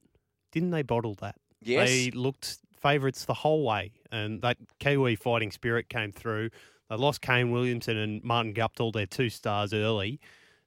Didn't 0.52 0.70
they 0.70 0.82
bottle 0.82 1.14
that? 1.16 1.36
Yes. 1.60 1.88
They 1.88 2.10
looked 2.12 2.58
favourites 2.80 3.24
the 3.24 3.34
whole 3.34 3.64
way, 3.64 3.92
and 4.10 4.40
that 4.42 4.58
Kiwi 4.78 5.16
fighting 5.16 5.50
spirit 5.50 5.88
came 5.88 6.12
through. 6.12 6.50
They 6.92 6.98
lost 6.98 7.22
Kane 7.22 7.50
Williamson 7.50 7.96
and 7.96 8.22
Martin 8.22 8.52
Guptill, 8.52 8.92
their 8.92 9.06
two 9.06 9.30
stars 9.30 9.72
early, 9.72 10.20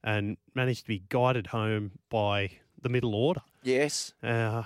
and 0.04 0.38
managed 0.56 0.82
to 0.82 0.88
be 0.88 1.04
guided 1.08 1.46
home 1.46 1.92
by 2.10 2.50
the 2.82 2.90
middle 2.90 3.14
order. 3.14 3.42
Yes. 3.62 4.12
Uh, 4.24 4.64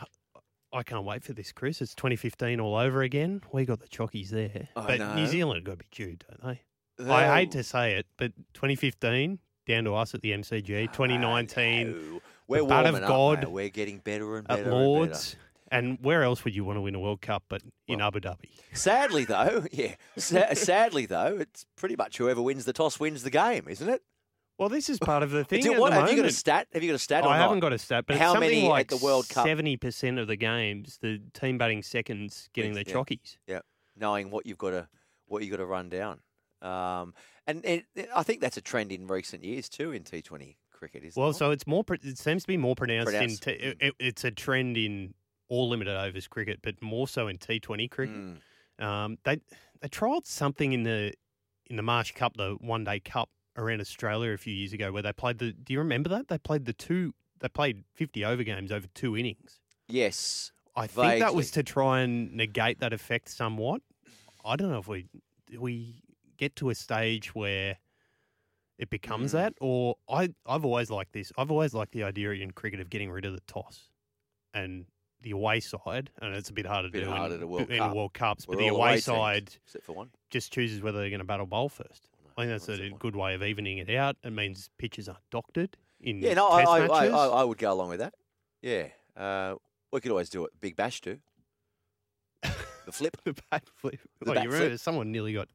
I 0.71 0.83
can't 0.83 1.03
wait 1.03 1.21
for 1.21 1.33
this, 1.33 1.51
Chris. 1.51 1.81
It's 1.81 1.93
2015 1.95 2.61
all 2.61 2.77
over 2.77 3.01
again. 3.01 3.41
We 3.51 3.65
got 3.65 3.81
the 3.81 3.89
chockies 3.89 4.29
there, 4.29 4.69
I 4.77 4.87
but 4.87 4.99
know. 4.99 5.15
New 5.15 5.27
Zealand 5.27 5.57
have 5.57 5.63
got 5.65 5.71
to 5.71 5.77
be 5.79 5.87
due, 5.91 6.15
don't 6.29 6.61
they? 6.97 7.11
I 7.13 7.39
hate 7.39 7.51
to 7.51 7.63
say 7.63 7.95
it, 7.95 8.05
but 8.15 8.31
2015 8.53 9.39
down 9.67 9.83
to 9.83 9.95
us 9.95 10.13
at 10.13 10.21
the 10.21 10.31
MCG. 10.31 10.93
2019 10.93 11.91
No. 11.91 12.21
We're 12.47 12.59
the 12.59 12.63
of 12.63 12.69
warming 12.69 13.03
up, 13.03 13.09
God. 13.09 13.43
We're 13.49 13.69
getting 13.69 13.97
better 13.97 14.37
and 14.37 14.47
better. 14.47 14.61
at 14.61 14.67
and 14.67 14.75
Lords. 14.75 15.35
And 15.71 15.97
where 16.01 16.23
else 16.23 16.43
would 16.43 16.55
you 16.55 16.63
want 16.63 16.77
to 16.77 16.81
win 16.81 16.95
a 16.95 16.99
World 16.99 17.21
Cup 17.21 17.43
but 17.49 17.61
in 17.87 17.99
Well, 17.99 18.07
Abu 18.07 18.19
Dhabi? 18.19 18.49
Sadly, 18.73 19.25
though, 19.25 19.65
yeah. 19.71 19.95
Sa- 20.17 20.53
sadly, 20.53 21.05
though, 21.05 21.37
it's 21.39 21.65
pretty 21.75 21.95
much 21.95 22.17
whoever 22.17 22.41
wins 22.41 22.65
the 22.65 22.73
toss 22.73 22.99
wins 22.99 23.23
the 23.23 23.29
game, 23.29 23.65
isn't 23.67 23.87
it? 23.89 24.01
Well, 24.57 24.67
this 24.69 24.89
is 24.89 24.99
part 24.99 25.23
of 25.23 25.31
the 25.31 25.43
thing. 25.45 25.61
Do- 25.63 25.73
at 25.73 25.79
what, 25.79 25.91
the 25.91 26.01
have 26.01 26.09
you 26.11 26.17
got 26.17 26.25
a 26.25 26.31
stat? 26.31 26.67
Have 26.73 26.83
you 26.83 26.89
got 26.89 26.95
a 26.95 26.99
stat? 26.99 27.25
I 27.25 27.37
haven't 27.37 27.61
got 27.61 27.71
a 27.73 27.77
stat, 27.77 28.05
but 28.07 28.17
How 28.17 28.37
many 28.39 28.65
at 28.65 28.69
like 28.69 28.87
the 28.89 28.97
World 28.97 29.29
Cup? 29.29 29.45
Seventy 29.45 29.77
percent 29.77 30.19
of 30.19 30.27
the 30.27 30.35
games, 30.35 30.97
the 31.01 31.21
team 31.33 31.57
batting 31.57 31.81
seconds 31.83 32.49
getting 32.53 32.73
their 32.73 32.83
Yeah. 32.85 32.93
chockies. 32.93 33.37
Yeah, 33.47 33.59
knowing 33.95 34.31
what 34.31 34.45
you've 34.45 34.57
got 34.57 34.71
to 34.71 34.87
what 35.27 35.43
you 35.43 35.51
got 35.51 35.57
to 35.57 35.65
run 35.65 35.87
down. 35.89 36.19
Um, 36.61 37.13
and 37.47 37.63
it, 37.65 37.85
I 38.13 38.23
think 38.23 38.41
that's 38.41 38.57
a 38.57 38.61
trend 38.61 38.91
in 38.91 39.07
recent 39.07 39.43
years 39.45 39.69
too 39.69 39.91
in 39.93 40.03
T20 40.03 40.57
cricket, 40.73 41.03
isn't 41.05 41.19
Well, 41.21 41.29
it? 41.29 41.35
so 41.35 41.51
it's 41.51 41.65
more. 41.65 41.85
It 41.89 42.17
seems 42.17 42.43
to 42.43 42.47
be 42.47 42.57
more 42.57 42.75
pronounced, 42.75 43.11
Pronounced. 43.11 43.47
in. 43.47 43.57
T- 43.57 43.63
it- 43.63 43.77
it- 43.79 43.95
it's 43.99 44.23
a 44.25 44.31
trend 44.31 44.75
in 44.75 45.13
all 45.49 45.69
limited 45.69 45.95
overs 45.95 46.27
cricket, 46.27 46.59
but 46.61 46.81
more 46.81 47.07
so 47.07 47.27
in 47.27 47.37
T 47.37 47.59
Twenty 47.59 47.87
cricket. 47.87 48.15
Mm. 48.79 48.83
Um, 48.83 49.17
they 49.23 49.39
they 49.81 49.87
trialled 49.89 50.25
something 50.25 50.71
in 50.73 50.83
the 50.83 51.13
in 51.67 51.75
the 51.75 51.83
Marsh 51.83 52.13
Cup, 52.13 52.37
the 52.37 52.55
One 52.61 52.83
Day 52.83 52.99
Cup 52.99 53.29
around 53.57 53.81
Australia 53.81 54.31
a 54.31 54.37
few 54.37 54.53
years 54.53 54.71
ago, 54.73 54.91
where 54.91 55.03
they 55.03 55.11
played 55.13 55.39
the. 55.39 55.51
Do 55.51 55.73
you 55.73 55.79
remember 55.79 56.09
that 56.09 56.27
they 56.29 56.37
played 56.37 56.65
the 56.65 56.73
two? 56.73 57.13
They 57.39 57.49
played 57.49 57.83
fifty 57.93 58.23
over 58.23 58.43
games 58.43 58.71
over 58.71 58.87
two 58.93 59.17
innings. 59.17 59.59
Yes, 59.87 60.51
I 60.75 60.87
think 60.87 61.19
that 61.19 61.33
was 61.35 61.51
to 61.51 61.63
try 61.63 62.01
and 62.01 62.33
negate 62.33 62.79
that 62.79 62.93
effect 62.93 63.29
somewhat. 63.29 63.81
I 64.45 64.55
don't 64.55 64.69
know 64.69 64.79
if 64.79 64.87
we 64.87 65.07
we 65.57 66.03
get 66.37 66.55
to 66.57 66.69
a 66.69 66.75
stage 66.75 67.33
where 67.35 67.77
it 68.77 68.89
becomes 68.89 69.31
Mm. 69.31 69.33
that, 69.33 69.53
or 69.59 69.95
I 70.07 70.29
I've 70.45 70.63
always 70.63 70.89
liked 70.89 71.13
this. 71.13 71.31
I've 71.37 71.51
always 71.51 71.73
liked 71.73 71.91
the 71.91 72.03
idea 72.03 72.31
in 72.31 72.51
cricket 72.51 72.79
of 72.79 72.89
getting 72.89 73.09
rid 73.11 73.25
of 73.25 73.33
the 73.33 73.41
toss 73.41 73.89
and 74.53 74.85
the 75.21 75.31
away 75.31 75.59
side, 75.59 76.09
and 76.21 76.35
it's 76.35 76.49
a 76.49 76.53
bit 76.53 76.65
harder 76.65 76.87
to 76.87 76.91
Bit 76.91 77.05
do 77.05 77.09
harder 77.09 77.35
in, 77.35 77.41
to 77.41 77.47
World 77.47 77.69
in 77.69 77.77
Cup. 77.79 77.95
World 77.95 78.13
Cups. 78.13 78.47
We're 78.47 78.55
but 78.55 78.59
the 78.61 78.67
away 78.69 78.93
teams, 78.93 79.03
side 79.05 79.51
except 79.65 79.85
for 79.85 79.93
one. 79.93 80.09
just 80.29 80.51
chooses 80.51 80.81
whether 80.81 80.99
they're 80.99 81.09
going 81.09 81.19
to 81.19 81.25
battle 81.25 81.45
bowl 81.45 81.69
first. 81.69 82.09
I 82.37 82.45
think 82.45 82.51
that's 82.51 82.69
a 82.69 82.89
one? 82.89 82.99
good 82.99 83.15
way 83.15 83.33
of 83.33 83.43
evening 83.43 83.79
it 83.79 83.89
out. 83.89 84.15
It 84.23 84.31
means 84.31 84.69
pitches 84.77 85.09
aren't 85.09 85.29
doctored 85.29 85.75
in 86.01 86.21
Yeah, 86.21 86.35
no, 86.35 86.47
I, 86.47 86.61
I, 86.63 86.85
I. 86.85 87.07
I, 87.07 87.43
would 87.43 87.57
go 87.57 87.73
along 87.73 87.89
with 87.89 87.99
that. 87.99 88.13
Yeah, 88.61 88.87
uh, 89.17 89.55
we 89.91 89.99
could 89.99 90.11
always 90.11 90.29
do 90.29 90.45
it. 90.45 90.51
Big 90.61 90.75
Bash 90.75 91.01
too. 91.01 91.19
The 92.41 92.91
flip. 92.93 93.17
the 93.25 93.35
bat 93.51 93.63
flip. 93.75 93.99
The 94.21 94.31
Oh, 94.31 94.33
you 94.33 94.39
remember 94.49 94.69
flip. 94.69 94.79
someone 94.79 95.11
nearly 95.11 95.33
got 95.33 95.49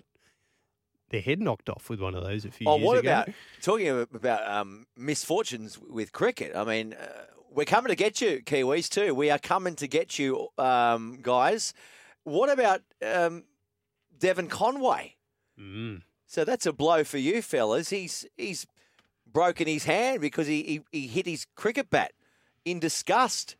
their 1.10 1.20
head 1.20 1.40
knocked 1.40 1.68
off 1.68 1.88
with 1.90 2.00
one 2.00 2.14
of 2.14 2.22
those 2.22 2.44
a 2.44 2.50
few 2.50 2.68
Oh, 2.68 2.76
years 2.76 2.82
ago. 2.82 2.88
Oh, 2.88 2.94
what 2.94 2.98
about 3.00 3.28
talking 3.62 3.88
about 3.88 4.48
um, 4.48 4.86
misfortunes 4.96 5.78
with 5.78 6.12
cricket? 6.12 6.54
I 6.54 6.64
mean, 6.64 6.92
uh, 6.94 7.06
we're 7.54 7.64
coming 7.64 7.90
to 7.90 7.96
get 7.96 8.20
you, 8.20 8.42
Kiwis, 8.44 8.88
too. 8.88 9.14
We 9.14 9.30
are 9.30 9.38
coming 9.38 9.76
to 9.76 9.86
get 9.86 10.18
you, 10.18 10.48
um, 10.58 11.18
guys. 11.22 11.72
What 12.24 12.50
about 12.50 12.82
um, 13.04 13.44
Devon 14.18 14.48
Conway? 14.48 15.16
Mm. 15.58 16.02
So 16.26 16.44
that's 16.44 16.66
a 16.66 16.72
blow 16.72 17.04
for 17.04 17.18
you, 17.18 17.42
fellas. 17.42 17.90
He's 17.90 18.26
he's 18.36 18.66
broken 19.30 19.66
his 19.66 19.84
hand 19.84 20.20
because 20.20 20.46
he, 20.46 20.62
he, 20.62 21.00
he 21.00 21.06
hit 21.06 21.26
his 21.26 21.46
cricket 21.54 21.90
bat 21.90 22.12
in 22.64 22.80
disgust 22.80 23.56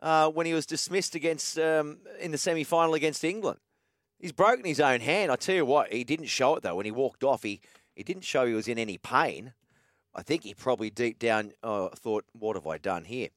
uh, 0.00 0.28
when 0.28 0.46
he 0.46 0.54
was 0.54 0.66
dismissed 0.66 1.14
against 1.14 1.58
um, 1.58 1.98
in 2.20 2.32
the 2.32 2.38
semi 2.38 2.64
final 2.64 2.94
against 2.94 3.24
England. 3.24 3.60
He's 4.18 4.32
broken 4.32 4.64
his 4.64 4.80
own 4.80 5.00
hand. 5.00 5.30
I 5.30 5.36
tell 5.36 5.54
you 5.54 5.64
what, 5.64 5.92
he 5.92 6.04
didn't 6.04 6.26
show 6.26 6.56
it 6.56 6.62
though. 6.62 6.74
When 6.74 6.86
he 6.86 6.90
walked 6.90 7.22
off, 7.22 7.44
he, 7.44 7.60
he 7.94 8.02
didn't 8.02 8.24
show 8.24 8.46
he 8.46 8.54
was 8.54 8.68
in 8.68 8.78
any 8.78 8.98
pain. 8.98 9.52
I 10.14 10.22
think 10.22 10.42
he 10.42 10.54
probably 10.54 10.90
deep 10.90 11.18
down 11.18 11.52
uh, 11.62 11.88
thought, 11.90 12.24
"What 12.32 12.56
have 12.56 12.66
I 12.66 12.78
done 12.78 13.04
here?" 13.04 13.28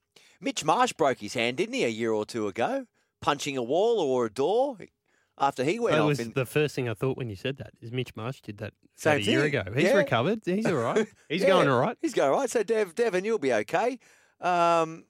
Mitch 0.41 0.65
Marsh 0.65 0.93
broke 0.93 1.19
his 1.19 1.33
hand, 1.35 1.57
didn't 1.57 1.75
he, 1.75 1.83
a 1.83 1.87
year 1.89 2.11
or 2.11 2.25
two 2.25 2.47
ago, 2.47 2.85
punching 3.21 3.55
a 3.57 3.63
wall 3.63 3.99
or 3.99 4.25
a 4.25 4.29
door 4.31 4.77
after 5.37 5.63
he 5.63 5.79
went 5.79 5.95
That 5.95 6.01
off. 6.01 6.07
was 6.07 6.19
in, 6.19 6.33
the 6.33 6.45
first 6.45 6.75
thing 6.75 6.89
I 6.89 6.93
thought 6.93 7.17
when 7.17 7.29
you 7.29 7.35
said 7.35 7.57
that. 7.57 7.71
Is 7.81 7.91
Mitch 7.91 8.15
Marsh 8.15 8.41
did 8.41 8.57
that 8.57 8.73
Same 8.95 9.19
a 9.19 9.21
year 9.21 9.43
ago? 9.43 9.63
He's 9.73 9.85
Yeah. 9.85 9.93
recovered. 9.97 10.41
He's 10.45 10.65
all 10.65 10.73
right. 10.75 11.07
He's 11.29 11.41
Yeah, 11.41 11.47
going 11.47 11.69
all 11.69 11.79
right. 11.79 11.97
He's 12.01 12.13
going 12.13 12.31
all 12.31 12.39
right. 12.39 12.49
So, 12.49 12.63
Dev, 12.63 12.95
Devon, 12.95 13.23
you'll 13.23 13.39
be 13.39 13.53
okay. 13.53 13.99
Um, 14.39 15.05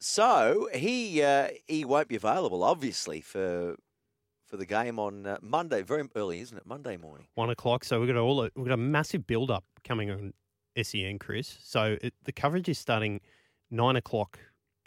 so 0.00 0.68
he 0.74 1.22
uh, 1.22 1.48
he 1.68 1.84
won't 1.84 2.08
be 2.08 2.16
available, 2.16 2.64
obviously, 2.64 3.20
for 3.20 3.76
for 4.46 4.56
the 4.56 4.66
game 4.66 4.98
on 4.98 5.26
uh, 5.26 5.38
Monday. 5.40 5.82
Very 5.82 6.08
early, 6.16 6.40
isn't 6.40 6.56
it? 6.58 6.66
Monday 6.66 6.96
morning. 6.96 7.28
One 7.36 7.50
o'clock. 7.50 7.84
So 7.84 8.00
we've 8.00 8.08
got 8.08 8.16
all 8.16 8.48
we've 8.56 8.66
got 8.66 8.74
a 8.74 8.76
massive 8.76 9.26
build 9.26 9.50
up 9.50 9.64
coming 9.84 10.10
on 10.10 10.32
SEN, 10.80 11.18
Chris. 11.20 11.56
So 11.62 11.96
it, 12.02 12.14
the 12.24 12.32
coverage 12.32 12.68
is 12.68 12.78
starting 12.78 13.20
nine 13.70 13.94
o'clock, 13.96 14.40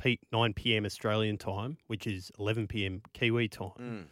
P, 0.05 0.19
nine 0.31 0.53
p.m. 0.53 0.85
Australian 0.85 1.37
time, 1.37 1.77
which 1.87 2.05
is 2.05 2.31
eleven 2.39 2.67
p.m. 2.67 3.01
Kiwi 3.13 3.47
time, 3.47 3.71
Mm. 3.79 4.03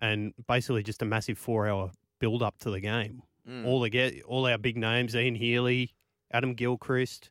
and 0.00 0.34
basically 0.48 0.82
just 0.82 1.00
a 1.02 1.04
massive 1.04 1.38
four-hour 1.38 1.92
build 2.18 2.42
up 2.42 2.58
to 2.58 2.70
the 2.70 2.80
game. 2.80 3.22
Mm. 3.48 3.64
All 3.64 3.80
the 3.80 3.88
get 3.88 4.22
all 4.24 4.46
our 4.46 4.58
big 4.58 4.76
names: 4.76 5.14
Ian 5.14 5.36
Healy, 5.36 5.94
Adam 6.32 6.54
Gilchrist, 6.54 7.30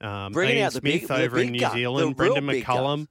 um, 0.00 0.32
Bringing 0.32 0.56
Ian 0.58 0.70
Smith 0.72 0.82
big- 1.08 1.10
over 1.10 1.38
in 1.38 1.52
New 1.52 1.60
gun, 1.60 1.72
Zealand, 1.72 2.16
Brendon 2.16 2.44
McCullum, 2.44 3.06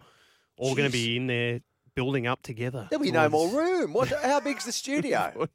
all 0.57 0.75
going 0.75 0.89
to 0.89 0.91
be 0.91 1.15
in 1.15 1.27
there 1.27 1.61
building 1.95 2.27
up 2.27 2.41
together. 2.41 2.87
There'll 2.89 3.03
be 3.03 3.11
no 3.11 3.29
more 3.29 3.49
room. 3.49 3.93
What? 3.93 4.07
How 4.23 4.39
big's 4.39 4.65
the 4.65 4.71
studio? 4.71 5.17
I 5.19 5.33
don't 5.35 5.51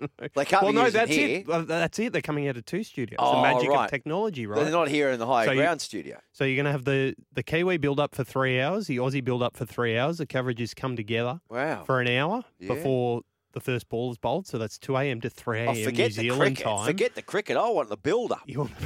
know. 0.00 0.28
They 0.34 0.44
can't 0.44 0.62
well, 0.62 0.72
be 0.72 0.76
no, 0.78 0.84
using 0.86 0.98
that's 0.98 1.10
here. 1.10 1.38
it. 1.38 1.46
Well, 1.48 1.64
that's 1.64 1.98
it. 1.98 2.12
They're 2.12 2.22
coming 2.22 2.48
out 2.48 2.56
of 2.56 2.64
two 2.64 2.82
studios. 2.82 3.18
Oh, 3.20 3.36
the 3.36 3.42
magic 3.42 3.70
right. 3.70 3.84
of 3.84 3.90
technology, 3.90 4.46
right? 4.46 4.62
They're 4.62 4.72
not 4.72 4.88
here 4.88 5.10
in 5.10 5.18
the 5.18 5.26
higher 5.26 5.46
So 5.46 5.52
you- 5.52 5.60
ground 5.60 5.80
studio. 5.80 6.18
So 6.32 6.44
you're 6.44 6.56
going 6.56 6.66
to 6.66 6.72
have 6.72 6.84
the 6.84 7.14
the 7.32 7.42
Kiwi 7.42 7.76
build 7.78 8.00
up 8.00 8.14
for 8.14 8.24
three 8.24 8.60
hours, 8.60 8.86
the 8.86 8.96
Aussie 8.98 9.24
build 9.24 9.42
up 9.42 9.56
for 9.56 9.64
three 9.66 9.96
hours. 9.98 10.18
The 10.18 10.26
coverages 10.26 10.74
come 10.74 10.96
together 10.96 11.40
Wow. 11.48 11.84
for 11.84 12.00
an 12.00 12.08
hour 12.08 12.42
Yeah. 12.58 12.74
before 12.74 13.22
the 13.52 13.60
first 13.60 13.88
ball 13.88 14.10
is 14.12 14.18
bowled. 14.18 14.46
So 14.46 14.58
that's 14.58 14.78
two 14.78 14.96
a.m. 14.96 15.20
to 15.22 15.30
3 15.30 15.58
a.m. 15.60 15.68
Oh, 15.68 15.72
New 15.72 15.84
forget 15.84 16.08
the 16.10 16.14
Zealand 16.22 16.56
cricket. 16.56 16.64
time. 16.64 16.86
Forget 16.86 17.14
the 17.16 17.22
cricket. 17.22 17.56
I 17.56 17.68
want 17.68 17.88
the 17.88 17.96
build 17.96 18.30
up. 18.32 18.42
You 18.46 18.60
want 18.60 18.72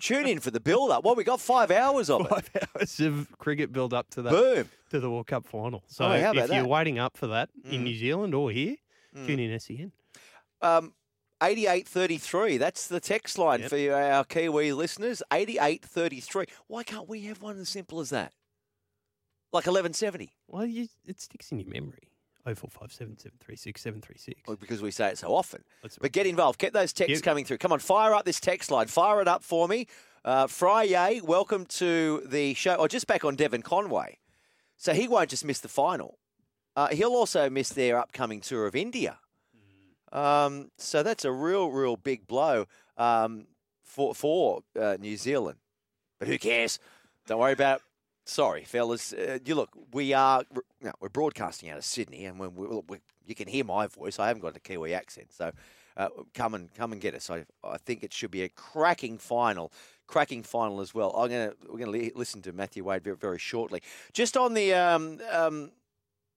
Tune 0.00 0.26
in 0.26 0.38
for 0.40 0.50
the 0.50 0.60
build 0.60 0.90
up. 0.90 1.02
Well, 1.04 1.14
we 1.14 1.24
got 1.24 1.40
five 1.40 1.70
hours 1.70 2.10
of 2.10 2.22
it. 2.22 2.28
five 2.28 2.50
hours 2.76 3.00
of 3.00 3.28
cricket 3.38 3.72
build 3.72 3.94
up 3.94 4.10
to 4.10 4.22
that 4.22 4.30
Boom. 4.30 4.68
to 4.90 5.00
the 5.00 5.10
World 5.10 5.26
Cup 5.26 5.46
final. 5.46 5.82
So 5.86 6.04
Oh, 6.04 6.08
how 6.20 6.30
if 6.30 6.34
you're 6.36 6.46
that? 6.48 6.66
waiting 6.66 6.98
up 6.98 7.16
for 7.16 7.26
that 7.28 7.48
in 7.64 7.80
Mm. 7.80 7.84
New 7.84 7.94
Zealand 7.96 8.34
or 8.34 8.50
here, 8.50 8.76
Mm. 9.16 9.26
tune 9.26 9.38
in 9.40 9.58
SEN. 9.58 9.92
Um, 10.60 10.92
8833. 11.40 12.58
That's 12.58 12.86
the 12.88 13.00
text 13.00 13.38
line 13.38 13.62
for 13.68 13.76
you, 13.76 13.94
our 13.94 14.24
Kiwi 14.24 14.72
listeners. 14.72 15.22
8833. 15.32 16.46
Why 16.66 16.82
can't 16.82 17.08
we 17.08 17.22
have 17.22 17.40
one 17.40 17.58
as 17.58 17.68
simple 17.68 18.00
as 18.00 18.10
that? 18.10 18.32
Like 19.52 19.64
1170. 19.66 20.32
Well, 20.46 20.66
you, 20.66 20.88
it 21.06 21.20
sticks 21.20 21.50
in 21.50 21.60
your 21.60 21.70
memory. 21.70 22.10
Oh 22.50 22.54
four 22.54 22.70
five 22.70 22.90
seven 22.92 23.18
seven 23.18 23.36
three 23.40 23.56
six 23.56 23.82
seven 23.82 24.00
three 24.00 24.16
six. 24.16 24.40
Well, 24.46 24.56
because 24.56 24.80
we 24.80 24.90
say 24.90 25.08
it 25.08 25.18
so 25.18 25.34
often. 25.34 25.62
That's 25.82 25.98
But 25.98 26.12
get 26.12 26.26
involved. 26.26 26.58
Get 26.58 26.72
those 26.72 26.94
texts 26.94 27.18
Yep. 27.18 27.22
coming 27.22 27.44
through. 27.44 27.58
Come 27.58 27.72
on, 27.72 27.78
fire 27.78 28.14
up 28.14 28.24
this 28.24 28.40
text 28.40 28.70
line. 28.70 28.86
Fire 28.86 29.20
it 29.20 29.28
up 29.28 29.44
for 29.44 29.68
me. 29.68 29.86
Uh, 30.24 30.46
Friday, 30.46 31.20
welcome 31.22 31.66
to 31.66 32.22
the 32.26 32.54
show. 32.54 32.76
Oh, 32.78 32.86
just 32.86 33.06
back 33.06 33.22
on 33.24 33.36
Devon 33.36 33.60
Conway. 33.62 34.18
So 34.78 34.94
he 34.94 35.08
won't 35.08 35.28
just 35.28 35.44
miss 35.44 35.60
the 35.60 35.68
final. 35.68 36.18
Uh, 36.74 36.88
he'll 36.88 37.10
also 37.14 37.50
miss 37.50 37.68
their 37.70 37.98
upcoming 37.98 38.40
tour 38.40 38.66
of 38.66 38.74
India. 38.74 39.18
Um, 40.10 40.70
so 40.78 41.02
that's 41.02 41.24
a 41.26 41.32
real, 41.32 41.70
real 41.70 41.96
big 41.96 42.26
blow 42.26 42.64
um, 42.96 43.46
for 43.82 44.14
for 44.14 44.62
uh, 44.80 44.96
New 44.98 45.16
Zealand. 45.18 45.58
But 46.18 46.28
who 46.28 46.38
cares? 46.38 46.78
Don't 47.26 47.38
worry 47.40 47.52
about. 47.52 47.80
it. 47.80 47.82
Sorry, 48.28 48.62
fellas. 48.64 49.14
Uh, 49.14 49.38
you 49.42 49.54
look. 49.54 49.70
We 49.92 50.12
are. 50.12 50.42
Know, 50.82 50.92
we're 51.00 51.08
broadcasting 51.08 51.70
out 51.70 51.78
of 51.78 51.84
Sydney, 51.84 52.26
and 52.26 52.38
when 52.38 52.54
we, 52.54 52.66
we, 52.86 52.98
you 53.24 53.34
can 53.34 53.48
hear 53.48 53.64
my 53.64 53.86
voice, 53.86 54.18
I 54.18 54.26
haven't 54.28 54.42
got 54.42 54.54
a 54.54 54.60
Kiwi 54.60 54.92
accent. 54.92 55.32
So 55.32 55.50
uh, 55.96 56.08
come 56.34 56.52
and 56.52 56.72
come 56.74 56.92
and 56.92 57.00
get 57.00 57.14
us. 57.14 57.30
I, 57.30 57.46
I 57.64 57.78
think 57.78 58.02
it 58.02 58.12
should 58.12 58.30
be 58.30 58.42
a 58.42 58.50
cracking 58.50 59.16
final, 59.16 59.72
cracking 60.06 60.42
final 60.42 60.82
as 60.82 60.92
well. 60.94 61.10
I'm 61.16 61.30
gonna 61.30 61.52
we're 61.70 61.78
gonna 61.78 61.90
li- 61.90 62.12
listen 62.14 62.42
to 62.42 62.52
Matthew 62.52 62.84
Wade 62.84 63.02
very, 63.02 63.16
very 63.16 63.38
shortly. 63.38 63.82
Just 64.12 64.36
on 64.36 64.52
the 64.52 64.74
um, 64.74 65.20
um, 65.32 65.70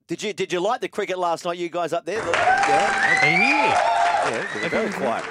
did 0.08 0.24
you 0.24 0.32
did 0.32 0.54
you 0.54 0.62
like 0.62 0.80
the 0.80 0.88
cricket 0.88 1.20
last 1.20 1.44
night? 1.44 1.58
You 1.58 1.68
guys 1.68 1.92
up 1.92 2.06
there? 2.06 2.20
Yeah, 2.26 3.26
here. 3.26 3.38
yeah, 3.38 4.60
they're 4.62 4.70
very 4.70 4.92
quiet. 4.94 5.26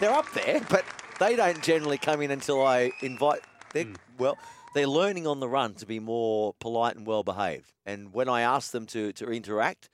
They're 0.00 0.14
up 0.14 0.32
there, 0.32 0.62
but 0.70 0.86
they 1.20 1.36
don't 1.36 1.62
generally 1.62 1.98
come 1.98 2.22
in 2.22 2.30
until 2.30 2.64
I 2.66 2.90
invite. 3.02 3.40
They're, 3.74 3.86
Well, 4.18 4.38
they're 4.76 4.86
learning 4.86 5.26
on 5.26 5.40
the 5.40 5.48
run 5.48 5.74
to 5.74 5.86
be 5.86 5.98
more 5.98 6.54
polite 6.60 6.96
and 6.96 7.06
well 7.06 7.22
behaved. 7.22 7.72
And 7.84 8.12
when 8.12 8.28
I 8.28 8.42
ask 8.42 8.70
them 8.70 8.86
to 8.86 9.12
to 9.14 9.26
interact, 9.30 9.88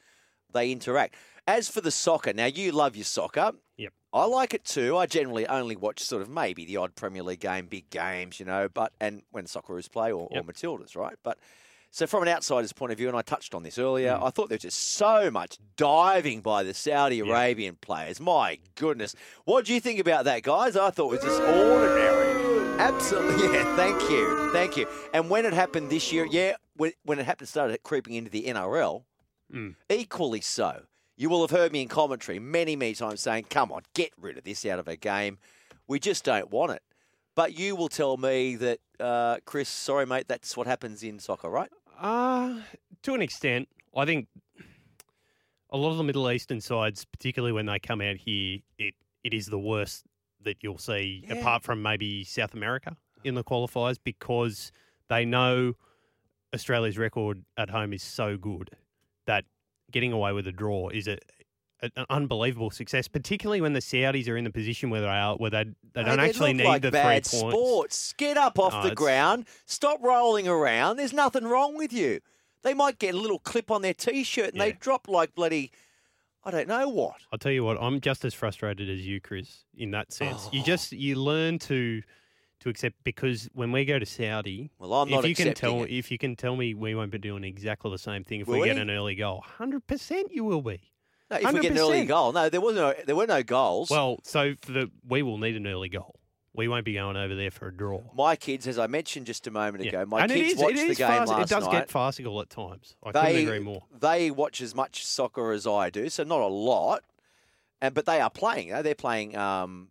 they 0.53 0.71
interact. 0.73 1.15
As 1.47 1.69
for 1.69 1.81
the 1.81 1.91
soccer, 1.91 2.33
now 2.33 2.47
you 2.47 2.71
love 2.73 2.95
your 2.95 3.05
soccer. 3.05 3.53
Yep. 3.77 3.93
I 4.13 4.25
like 4.27 4.55
it 4.55 4.65
too. 4.65 4.97
I 4.97 5.07
generally 5.07 5.47
only 5.47 5.75
watch 5.75 6.01
sort 6.01 6.23
of 6.23 6.29
maybe 6.29 6.65
the 6.65 6.77
odd 6.77 6.95
Premier 6.95 7.23
League 7.23 7.41
game, 7.41 7.67
big 7.67 7.89
games, 7.91 8.39
you 8.39 8.47
know, 8.47 8.69
but 8.69 8.93
and 9.01 9.23
when 9.31 9.47
Socceroos 9.47 9.91
play 9.91 10.13
or, 10.13 10.29
Yep. 10.31 10.45
or 10.49 10.53
Matildas, 10.53 10.95
right? 10.97 11.17
But 11.25 11.39
so 11.91 12.07
from 12.07 12.23
an 12.23 12.29
outsider's 12.29 12.73
point 12.73 12.93
of 12.93 12.99
view, 12.99 13.09
and 13.09 13.17
I 13.17 13.23
touched 13.23 13.55
on 13.55 13.63
this 13.65 13.79
earlier, 13.79 14.13
Mm. 14.13 14.23
I 14.27 14.31
thought 14.31 14.49
there 14.51 14.57
was 14.57 14.63
just 14.63 14.93
so 14.95 15.31
much 15.31 15.59
diving 15.77 16.41
by 16.43 16.63
the 16.63 16.75
Saudi 16.75 17.21
Arabian 17.21 17.77
players. 17.81 18.21
My 18.21 18.59
goodness. 18.77 19.15
What 19.45 19.65
do 19.65 19.75
you 19.75 19.81
think 19.81 19.99
about 20.01 20.25
that, 20.27 20.43
guys? 20.43 20.77
I 20.77 20.91
thought 20.91 21.13
it 21.15 21.23
was 21.23 21.25
just 21.25 21.41
ordinary. 21.43 22.42
Absolutely. 22.79 23.33
Yeah, 23.53 23.77
thank 23.77 24.01
you. 24.11 24.51
Thank 24.53 24.77
you. 24.77 24.87
And 25.15 25.29
when 25.31 25.45
it 25.45 25.53
happened 25.53 25.91
this 25.91 26.13
year, 26.13 26.27
yeah, 26.31 26.55
when, 26.77 26.93
when 27.05 27.19
it 27.19 27.27
happened, 27.27 27.49
started 27.49 27.83
creeping 27.83 28.15
into 28.15 28.31
the 28.31 28.45
NRL, 28.45 29.05
Mm. 29.53 29.75
equally 29.91 30.41
so. 30.41 30.85
You 31.15 31.29
will 31.29 31.43
have 31.43 31.51
heard 31.51 31.73
me 31.73 31.83
in 31.83 31.89
commentary 31.89 32.39
many, 32.39 32.75
many 32.75 32.95
times 32.95 33.21
saying, 33.21 33.45
come 33.51 33.71
on, 33.71 33.83
get 33.95 34.11
rid 34.19 34.39
of 34.39 34.45
this 34.45 34.65
out 34.65 34.79
of 34.79 34.89
a 34.89 34.97
game. 34.97 35.37
We 35.87 36.01
just 36.01 36.25
don't 36.25 36.51
want 36.51 36.73
it. 36.73 36.83
But 37.35 37.59
you 37.59 37.77
will 37.77 37.91
tell 37.91 38.17
me 38.17 38.57
that, 38.57 38.79
uh, 38.99 39.37
Chris, 39.45 39.69
sorry, 39.69 40.07
mate, 40.07 40.25
that's 40.27 40.57
what 40.57 40.67
happens 40.67 41.03
in 41.03 41.19
soccer, 41.19 41.51
right? 41.51 41.69
Uh, 42.01 42.61
to 43.03 43.13
an 43.13 43.21
extent, 43.21 43.69
I 43.95 44.07
think 44.07 44.27
a 45.69 45.77
lot 45.77 45.91
of 45.91 45.99
the 45.99 46.05
Middle 46.05 46.31
Eastern 46.31 46.63
sides, 46.63 47.05
particularly 47.05 47.53
when 47.53 47.67
they 47.67 47.79
come 47.79 48.01
out 48.01 48.17
here, 48.17 48.61
it, 48.79 48.95
it 49.23 49.35
is 49.35 49.47
the 49.47 49.59
worst 49.59 50.05
that 50.45 50.59
you'll 50.63 50.79
see, 50.79 51.25
Yeah. 51.27 51.35
apart 51.37 51.63
from 51.63 51.83
maybe 51.83 52.25
South 52.25 52.55
America 52.55 52.97
in 53.25 53.35
the 53.35 53.45
qualifiers, 53.45 53.99
because 54.03 54.73
they 55.09 55.25
know 55.25 55.75
Australia's 56.55 56.99
record 56.99 57.45
at 57.57 57.71
home 57.71 57.93
is 57.93 58.03
so 58.03 58.37
good 58.37 58.71
that 59.27 59.45
getting 59.91 60.13
away 60.13 60.33
with 60.33 60.47
a 60.47 60.53
draw 60.53 60.89
is 60.89 61.07
a, 61.09 61.19
a- 61.83 61.91
an 61.97 62.07
unbelievable 62.11 62.71
success, 62.71 63.09
particularly 63.09 63.61
when 63.61 63.73
the 63.73 63.81
Saudis 63.81 64.29
are 64.29 64.37
in 64.37 64.45
the 64.45 64.51
position 64.51 64.91
where 64.91 65.01
they 65.01 65.07
are, 65.07 65.37
where 65.37 65.51
they 65.51 65.65
they 65.95 66.03
don't 66.03 66.19
Hey, 66.19 66.29
actually 66.29 66.53
need 66.55 66.65
like 66.65 66.83
the 66.83 66.91
bad 66.91 67.27
three 67.27 67.41
points. 67.41 67.57
sports. 67.57 68.13
Get 68.15 68.37
up 68.37 68.59
off 68.59 68.73
No, 68.73 68.81
the 68.83 68.87
it's- 68.93 68.97
ground. 68.97 69.47
Stop 69.67 70.03
rolling 70.03 70.49
around. 70.49 70.97
There's 70.97 71.13
nothing 71.13 71.45
wrong 71.45 71.77
with 71.77 71.93
you. 71.93 72.21
They 72.63 72.75
might 72.75 72.99
get 72.99 73.15
a 73.15 73.19
little 73.19 73.41
clip 73.41 73.71
on 73.71 73.83
their 73.83 73.95
t-shirt 73.95 74.53
and 74.53 74.61
they 74.61 74.73
drop 74.73 75.09
like 75.09 75.35
bloody, 75.35 75.73
I 76.45 76.51
don't 76.51 76.67
know 76.69 76.89
what. 76.89 77.17
I'll 77.33 77.39
tell 77.39 77.53
you 77.53 77.65
what, 77.65 77.79
I'm 77.81 78.01
just 78.01 78.25
as 78.25 78.35
frustrated 78.35 78.91
as 78.91 79.07
you, 79.07 79.21
Chris, 79.21 79.65
in 79.77 79.93
that 79.93 80.13
sense. 80.13 80.49
You 80.53 80.61
Oh. 80.61 80.65
just 80.65 80.93
you 80.93 81.17
learn 81.17 81.59
to 81.61 82.03
to 82.61 82.69
accept 82.69 82.95
because 83.03 83.49
when 83.55 83.73
we 83.73 83.85
go 83.85 83.99
to 83.99 84.07
Saudi, 84.07 84.71
Well, 84.79 84.93
I'm 84.95 85.09
if 85.09 85.15
not 85.15 85.29
you 85.29 85.35
can 85.35 85.53
tell 85.53 85.83
it. 85.83 85.91
if 85.91 86.13
you 86.13 86.19
can 86.19 86.37
tell 86.37 86.55
me 86.55 86.75
we 86.75 86.95
won't 86.95 87.11
be 87.11 87.19
doing 87.19 87.43
exactly 87.43 87.91
the 87.91 87.99
same 87.99 88.23
thing 88.23 88.41
if 88.41 88.47
Will 88.47 88.61
we 88.61 88.67
get 88.67 88.77
we? 88.77 88.83
an 88.83 88.91
early 88.91 89.17
goal, 89.17 89.41
hundred 89.45 89.85
percent 89.89 90.31
you 90.33 90.45
will 90.45 90.63
be. 90.63 90.81
No, 91.31 91.39
if 91.39 91.53
we 91.53 91.61
get 91.61 91.73
an 91.73 91.79
early 91.79 92.05
goal, 92.05 92.33
no, 92.33 92.49
there 92.49 92.61
was 92.61 92.77
no, 92.77 92.95
there 93.07 93.17
were 93.17 93.27
no 93.27 93.43
goals. 93.43 93.91
Well, 93.91 94.19
so 94.23 94.55
for 94.63 94.71
the 94.73 94.91
we 95.09 95.23
will 95.23 95.39
need 95.39 95.57
an 95.57 95.67
early 95.67 95.89
goal. 95.89 96.21
We 96.55 96.69
won't 96.69 96.85
be 96.85 96.93
going 96.95 97.17
over 97.17 97.35
there 97.35 97.51
for 97.51 97.69
a 97.69 97.73
draw. 97.75 98.03
my 98.15 98.37
kids, 98.37 98.67
as 98.67 98.79
I 98.79 98.87
mentioned 98.87 99.27
just 99.27 99.47
a 99.47 99.51
moment 99.51 99.87
ago, 99.87 100.05
my 100.07 100.23
and 100.23 100.33
kids 100.33 100.55
is, 100.55 100.59
watched 100.59 100.77
the 100.77 100.95
game 100.95 100.97
fast, 100.97 101.31
last 101.33 101.51
It 101.51 101.55
does 101.55 101.65
night. 101.65 101.73
get 101.73 101.91
farcical 101.91 102.41
at 102.43 102.51
times. 102.51 102.95
I 103.03 103.13
they 103.13 103.21
couldn't 103.33 103.49
agree 103.49 103.59
more. 103.61 103.83
they 103.99 104.31
watch 104.31 104.61
as 104.61 104.75
much 104.75 105.05
soccer 105.07 105.53
as 105.53 105.67
I 105.67 105.89
do, 105.89 106.09
so 106.11 106.25
not 106.25 106.41
a 106.41 106.47
lot. 106.47 107.03
And 107.81 107.95
but 107.95 108.05
they 108.07 108.21
are 108.21 108.31
playing. 108.31 108.69
They're 108.83 108.95
playing. 108.95 109.37
Um, 109.37 109.89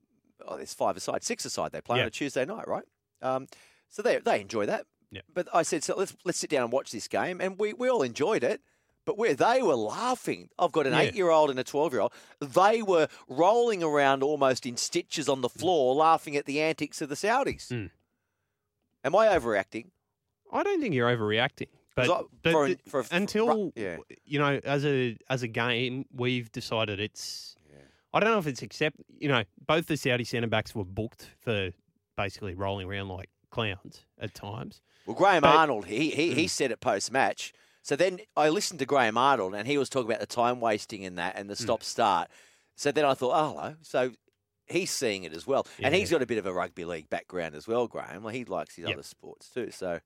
oh, 0.47 0.55
there's 0.55 0.73
five 0.73 0.95
aside, 0.97 1.23
six 1.23 1.45
aside. 1.45 1.71
They 1.71 1.81
play 1.81 1.99
on 2.01 2.07
a 2.07 2.11
Tuesday 2.11 2.45
night, 2.45 2.67
right? 2.67 2.85
Um, 3.21 3.47
so 3.89 4.01
they 4.01 4.19
they 4.19 4.39
enjoy 4.41 4.65
that. 4.67 4.85
Yeah. 5.11 5.21
But 5.33 5.47
I 5.53 5.63
said, 5.63 5.83
so 5.83 5.95
let's 5.97 6.15
let's 6.23 6.37
sit 6.37 6.49
down 6.49 6.63
and 6.63 6.71
watch 6.71 6.91
this 6.91 7.07
game, 7.07 7.41
and 7.41 7.59
we 7.59 7.73
we 7.73 7.89
all 7.89 8.01
enjoyed 8.03 8.43
it. 8.43 8.61
But 9.05 9.17
where 9.17 9.33
they 9.33 9.61
were 9.63 9.75
laughing, 9.75 10.49
I've 10.59 10.71
got 10.71 10.85
an 10.85 10.93
Yeah. 10.93 10.99
eight-year-old 11.01 11.49
and 11.49 11.59
a 11.59 11.63
twelve-year-old. 11.63 12.13
They 12.39 12.81
were 12.83 13.07
rolling 13.27 13.81
around 13.83 14.21
almost 14.21 14.65
in 14.65 14.77
stitches 14.77 15.27
on 15.27 15.41
the 15.41 15.49
floor, 15.49 15.95
laughing 15.95 16.35
at 16.35 16.45
the 16.45 16.61
antics 16.61 17.01
of 17.01 17.09
the 17.09 17.15
Saudis. 17.15 17.69
Mm. 17.71 17.89
Am 19.03 19.15
I 19.15 19.27
overreacting? 19.29 19.87
I 20.53 20.63
don't 20.63 20.79
think 20.81 20.93
you're 20.93 21.09
overreacting. 21.09 21.67
But, 21.95 22.09
I- 22.09 22.21
but 22.43 22.51
for 22.51 22.67
th- 22.67 22.79
for 22.87 23.05
until 23.11 23.73
yeah. 23.75 23.97
you 24.23 24.39
know, 24.39 24.59
as 24.63 24.85
a 24.85 25.17
as 25.29 25.43
a 25.43 25.47
game, 25.47 26.05
we've 26.13 26.51
decided 26.51 26.99
it's. 26.99 27.55
I 28.13 28.19
don't 28.19 28.29
know 28.31 28.39
if 28.39 28.47
it's 28.47 28.61
accept. 28.61 28.97
You 29.19 29.29
know, 29.29 29.43
both 29.65 29.87
the 29.87 29.95
Saudi 29.95 30.25
centre 30.25 30.47
backs 30.47 30.75
were 30.75 30.83
booked 30.83 31.29
for 31.39 31.71
basically 32.17 32.53
rolling 32.55 32.87
around 32.89 33.07
like 33.07 33.29
clowns 33.51 34.05
at 34.19 34.33
times. 34.33 34.81
Well, 35.05 35.15
Graham 35.15 35.41
But- 35.41 35.55
Arnold, 35.55 35.85
he 35.85 36.09
he, 36.11 36.31
Mm. 36.31 36.35
he 36.35 36.47
said 36.47 36.71
it 36.71 36.81
post 36.81 37.11
match. 37.11 37.53
So 37.83 37.95
then 37.95 38.19
I 38.37 38.49
listened 38.49 38.79
to 38.79 38.85
Graham 38.85 39.17
Arnold, 39.17 39.55
and 39.55 39.67
he 39.67 39.77
was 39.77 39.89
talking 39.89 40.09
about 40.09 40.19
the 40.19 40.27
time 40.27 40.59
wasting 40.59 41.01
in 41.01 41.15
that 41.15 41.35
and 41.35 41.49
the 41.49 41.55
Mm. 41.55 41.61
stop 41.63 41.83
start. 41.83 42.29
So 42.75 42.91
then 42.91 43.05
I 43.05 43.13
thought, 43.13 43.33
oh, 43.33 43.49
hello. 43.53 43.75
So 43.81 44.11
he's 44.67 44.91
seeing 44.91 45.23
it 45.23 45.33
as 45.33 45.45
well, 45.47 45.65
and 45.79 45.93
Yeah. 45.93 45.99
he's 45.99 46.11
got 46.11 46.21
a 46.21 46.25
bit 46.25 46.37
of 46.37 46.45
a 46.45 46.53
rugby 46.53 46.85
league 46.85 47.09
background 47.09 47.55
as 47.55 47.67
well, 47.67 47.87
Graham. 47.87 48.23
Well, 48.23 48.33
he 48.33 48.45
likes 48.45 48.75
his 48.75 48.85
Yep. 48.85 48.93
other 48.93 49.03
sports 49.03 49.49
too. 49.49 49.71
So, 49.71 49.99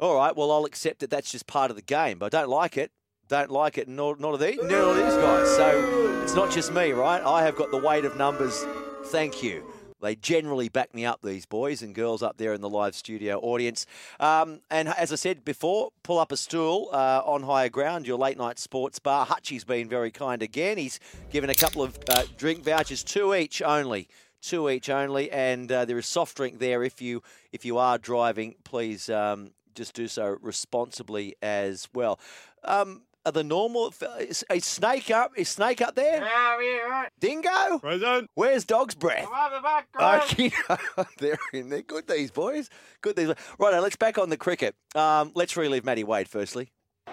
all 0.00 0.16
right, 0.16 0.36
well, 0.36 0.50
I'll 0.50 0.64
accept 0.64 1.00
that 1.00 1.10
that's 1.10 1.30
just 1.30 1.46
part 1.46 1.70
of 1.70 1.76
the 1.76 1.82
game, 1.82 2.18
but 2.18 2.34
I 2.34 2.40
don't 2.40 2.50
like 2.50 2.76
it. 2.76 2.90
Don't 3.28 3.50
like 3.50 3.78
it, 3.78 3.88
nor, 3.88 4.16
nor 4.18 4.36
do 4.36 4.44
these, 4.44 4.60
nor 4.60 4.94
do 4.94 5.02
these 5.02 5.14
guys. 5.14 5.48
So 5.56 6.20
it's 6.22 6.34
not 6.34 6.50
just 6.50 6.72
me, 6.72 6.92
right? 6.92 7.22
I 7.22 7.42
have 7.42 7.56
got 7.56 7.70
the 7.70 7.78
weight 7.78 8.04
of 8.04 8.16
numbers. 8.16 8.64
Thank 9.06 9.42
you. 9.42 9.64
They 10.00 10.14
generally 10.14 10.68
back 10.68 10.94
me 10.94 11.04
up, 11.04 11.20
these 11.22 11.46
boys 11.46 11.82
and 11.82 11.94
girls 11.94 12.22
up 12.22 12.36
there 12.36 12.52
in 12.52 12.60
the 12.60 12.68
live 12.68 12.94
studio 12.94 13.38
audience. 13.40 13.86
Um, 14.20 14.60
and 14.70 14.88
as 14.88 15.12
I 15.12 15.16
said 15.16 15.44
before, 15.44 15.90
pull 16.02 16.18
up 16.18 16.30
a 16.30 16.36
stool 16.36 16.90
uh, 16.92 17.22
on 17.24 17.42
higher 17.44 17.68
ground, 17.68 18.06
your 18.06 18.18
late 18.18 18.36
night 18.36 18.58
sports 18.58 18.98
bar. 18.98 19.26
Hutchie's 19.26 19.64
been 19.64 19.88
very 19.88 20.10
kind 20.10 20.42
again. 20.42 20.76
He's 20.76 21.00
given 21.30 21.48
a 21.48 21.54
couple 21.54 21.82
of 21.82 21.98
uh, 22.08 22.24
drink 22.36 22.64
vouchers, 22.64 23.02
two 23.02 23.34
each 23.34 23.62
only. 23.62 24.08
Two 24.42 24.68
each 24.68 24.90
only, 24.90 25.30
and 25.30 25.72
uh, 25.72 25.86
there 25.86 25.96
is 25.96 26.04
soft 26.04 26.36
drink 26.36 26.58
there. 26.58 26.84
If 26.84 27.00
you 27.00 27.22
if 27.50 27.64
you 27.64 27.78
are 27.78 27.96
driving, 27.96 28.56
please 28.62 29.08
um, 29.08 29.52
just 29.74 29.94
do 29.94 30.06
so 30.06 30.36
responsibly 30.42 31.34
as 31.40 31.88
well. 31.94 32.20
Um, 32.62 33.04
are 33.26 33.32
the 33.32 33.44
normal 33.44 33.92
is, 34.20 34.44
is 34.52 34.64
snake 34.64 35.10
up? 35.10 35.32
Is 35.36 35.48
snake 35.48 35.80
up 35.80 35.94
there? 35.94 36.20
yeah, 36.20 36.78
right. 36.88 37.08
Dingo. 37.20 37.78
Present. 37.78 38.30
Where's 38.34 38.64
dog's 38.64 38.94
breath? 38.94 39.26
I'm 39.32 39.62
back, 39.62 39.88
Okay, 40.32 40.52
they're 41.18 41.38
in 41.52 41.68
there. 41.70 41.82
Good 41.82 42.06
these 42.06 42.30
boys. 42.30 42.68
Good 43.00 43.16
these. 43.16 43.32
Right, 43.58 43.78
let's 43.80 43.96
back 43.96 44.18
on 44.18 44.30
the 44.30 44.36
cricket. 44.36 44.74
Um, 44.94 45.32
let's 45.34 45.56
relive 45.56 45.84
Matty 45.84 46.04
Wade 46.04 46.28
firstly. 46.28 46.70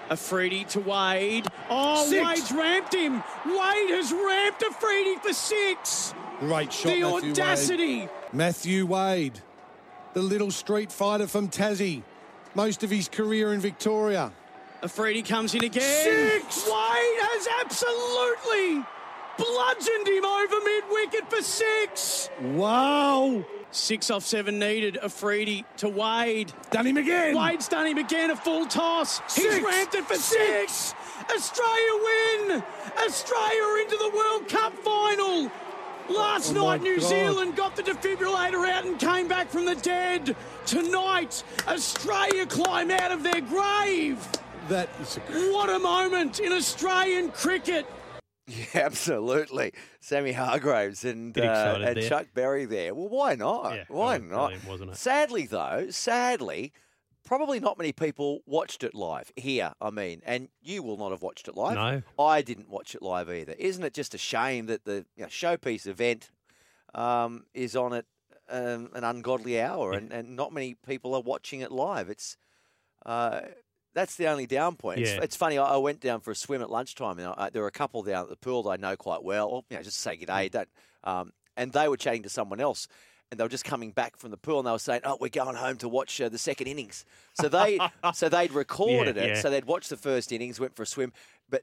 Afridi 0.10 0.66
to 0.66 0.80
Wade. 0.82 1.48
Oh, 1.70 2.06
Six. 2.06 2.26
Wade's 2.26 2.52
ramped 2.52 2.94
him. 2.94 3.16
Wade 3.46 3.90
has 3.92 4.12
ramped 4.12 4.64
Afridi 4.64 5.16
for 5.18 5.34
six. 5.34 6.14
Great 6.40 6.74
shot, 6.74 6.90
the 6.94 7.00
Matthew 7.02 7.14
Wade. 7.14 7.32
audacity. 7.32 8.10
Matthew 8.34 8.86
Wade, 8.86 9.40
the 10.14 10.22
little 10.22 10.52
street 10.52 10.92
fighter 10.92 11.28
from 11.28 11.48
Tassie. 11.50 12.04
Most 12.56 12.84
of 12.84 12.90
his 12.90 13.08
career 13.08 13.54
in 13.54 13.62
Victoria. 13.62 14.34
Afridi 14.84 15.22
comes 15.22 15.54
in 15.54 15.64
again. 15.64 15.82
Six. 16.42 16.66
Wade 16.66 17.20
has 17.22 17.48
absolutely 17.62 18.84
bludgeoned 19.38 20.08
him 20.08 20.26
over 20.26 20.56
mid 20.64 20.84
wicket 20.90 21.30
for 21.30 21.42
six. 21.42 22.30
Wow. 22.42 23.44
Six 23.72 24.10
off 24.10 24.24
seven 24.24 24.60
needed. 24.60 24.98
Afridi 24.98 25.66
to 25.78 25.88
Wade. 25.88 26.52
Done 26.72 26.88
him 26.88 26.98
again. 26.98 27.38
Wade's 27.38 27.68
done 27.68 27.88
him 27.88 27.98
again. 28.00 28.32
A 28.32 28.36
full 28.36 28.66
toss. 28.66 29.20
He's 29.36 29.52
Six. 29.52 29.66
ramped 29.66 29.96
it 29.96 30.06
for 30.06 30.16
six. 30.16 30.94
Australia 31.34 31.94
win. 32.04 32.64
Australia 33.06 33.82
into 33.84 33.98
the 33.98 34.12
World 34.16 34.50
Cup 34.50 34.74
final. 34.80 35.50
Last 36.10 36.54
Oh 36.58 36.66
night, 36.68 36.82
New 36.82 37.00
God. 37.00 37.08
Zealand 37.08 37.56
got 37.56 37.76
the 37.78 37.84
defibrillator 37.84 38.68
out 38.68 38.84
and 38.86 39.00
came 39.00 39.28
back 39.30 39.48
from 39.50 39.66
the 39.66 39.76
dead. 39.76 40.36
Tonight, 40.66 41.44
Australia 41.68 42.46
climb 42.48 42.92
out 42.92 43.12
of 43.12 43.24
their 43.24 43.40
grave. 43.40 44.18
That 44.70 44.90
is 45.02 45.18
a 45.18 45.22
What 45.52 45.70
a 45.70 45.80
moment 45.80 46.40
in 46.40 46.52
Australian 46.52 47.32
cricket. 47.32 47.86
Yeah, 48.48 48.66
absolutely. 48.76 49.74
Sammy 50.00 50.34
Hargraves 50.34 51.06
and, 51.06 51.38
uh, 51.38 51.80
and 51.82 51.98
there. 51.98 52.10
Chuck 52.10 52.28
Berry 52.34 52.66
there. 52.66 52.94
Well, 52.94 53.10
why 53.10 53.36
not? 53.36 53.74
Yeah, 53.74 53.84
why 53.88 54.18
brilliant, 54.18 54.32
not? 54.32 54.38
brilliant, 54.48 54.68
wasn't 54.68 54.92
it? 54.92 54.98
Sadly, 54.98 55.46
though, 55.46 55.88
sadly, 55.90 56.74
probably 57.24 57.60
not 57.60 57.78
many 57.78 57.92
people 57.92 58.42
watched 58.46 58.84
it 58.84 58.94
live 58.94 59.32
here. 59.36 59.74
I 59.82 59.90
mean, 59.90 60.22
and 60.26 60.50
you 60.62 60.84
will 60.84 60.98
not 60.98 61.12
have 61.12 61.22
watched 61.22 61.48
it 61.48 61.56
live. 61.56 61.76
No. 61.76 62.02
I 62.24 62.42
didn't 62.42 62.70
watch 62.70 62.94
it 62.96 63.02
live 63.02 63.30
either. 63.30 63.54
Isn't 63.54 63.84
it 63.84 63.94
just 63.94 64.14
a 64.14 64.18
shame 64.20 64.68
that 64.68 64.86
the 64.86 65.06
you 65.16 65.24
know, 65.24 65.28
showpiece 65.28 65.88
event 65.88 66.30
um, 66.94 67.46
is 67.54 67.76
on 67.76 67.94
at 67.94 68.06
um, 68.50 68.90
an 68.94 69.04
ungodly 69.04 69.62
hour, 69.62 69.94
and, 69.94 70.12
and 70.12 70.36
not 70.36 70.54
many 70.54 70.76
people 70.76 71.16
are 71.16 71.22
watching 71.22 71.62
it 71.62 71.72
live? 71.72 72.10
It's 72.10 72.38
uh, 73.06 73.42
that's 73.94 74.16
the 74.16 74.28
only 74.28 74.46
down 74.46 74.76
point. 74.76 75.00
It's, 75.00 75.12
Yeah. 75.12 75.20
it's 75.24 75.36
funny. 75.36 75.58
I, 75.58 75.74
I 75.74 75.78
went 75.78 76.00
down 76.00 76.22
for 76.22 76.32
a 76.32 76.36
swim 76.36 76.62
at 76.62 76.70
lunchtime, 76.70 77.20
and 77.20 77.34
I, 77.38 77.50
there 77.50 77.62
were 77.62 77.68
a 77.68 77.72
couple 77.72 78.02
down 78.04 78.24
at 78.24 78.30
the 78.30 78.36
pool 78.38 78.64
that 78.64 78.70
I 78.70 78.76
know 78.78 78.96
quite 78.96 79.24
well. 79.24 79.48
Or, 79.50 79.64
you 79.70 79.78
know, 79.78 79.84
just 79.84 79.98
to 79.98 80.02
say 80.02 80.18
g'day. 80.18 80.48
Mm. 80.48 80.52
Don't, 80.52 80.70
um, 81.04 81.34
and 81.58 81.72
they 81.74 81.88
were 81.88 81.98
chatting 81.98 82.24
to 82.24 82.30
someone 82.30 82.60
else, 82.62 82.88
and 83.30 83.40
they 83.40 83.44
were 83.44 83.50
just 83.50 83.66
coming 83.66 83.92
back 83.92 84.18
from 84.18 84.32
the 84.32 84.38
pool, 84.38 84.60
and 84.60 84.68
they 84.68 84.72
were 84.72 84.80
saying, 84.80 85.02
"Oh, 85.04 85.18
we're 85.20 85.30
going 85.30 85.56
home 85.56 85.78
to 85.78 85.90
watch 85.90 86.20
uh, 86.22 86.30
the 86.30 86.38
second 86.38 86.68
innings." 86.68 87.06
So 87.34 87.50
they, 87.50 87.80
so 88.14 88.30
they'd 88.30 88.52
recorded 88.54 89.18
it. 89.18 89.28
yeah. 89.28 89.42
So 89.42 89.50
they'd 89.50 89.66
watched 89.66 89.90
the 89.90 89.98
first 89.98 90.32
innings, 90.32 90.60
went 90.60 90.76
for 90.76 90.84
a 90.84 90.88
swim, 90.88 91.12
but 91.50 91.62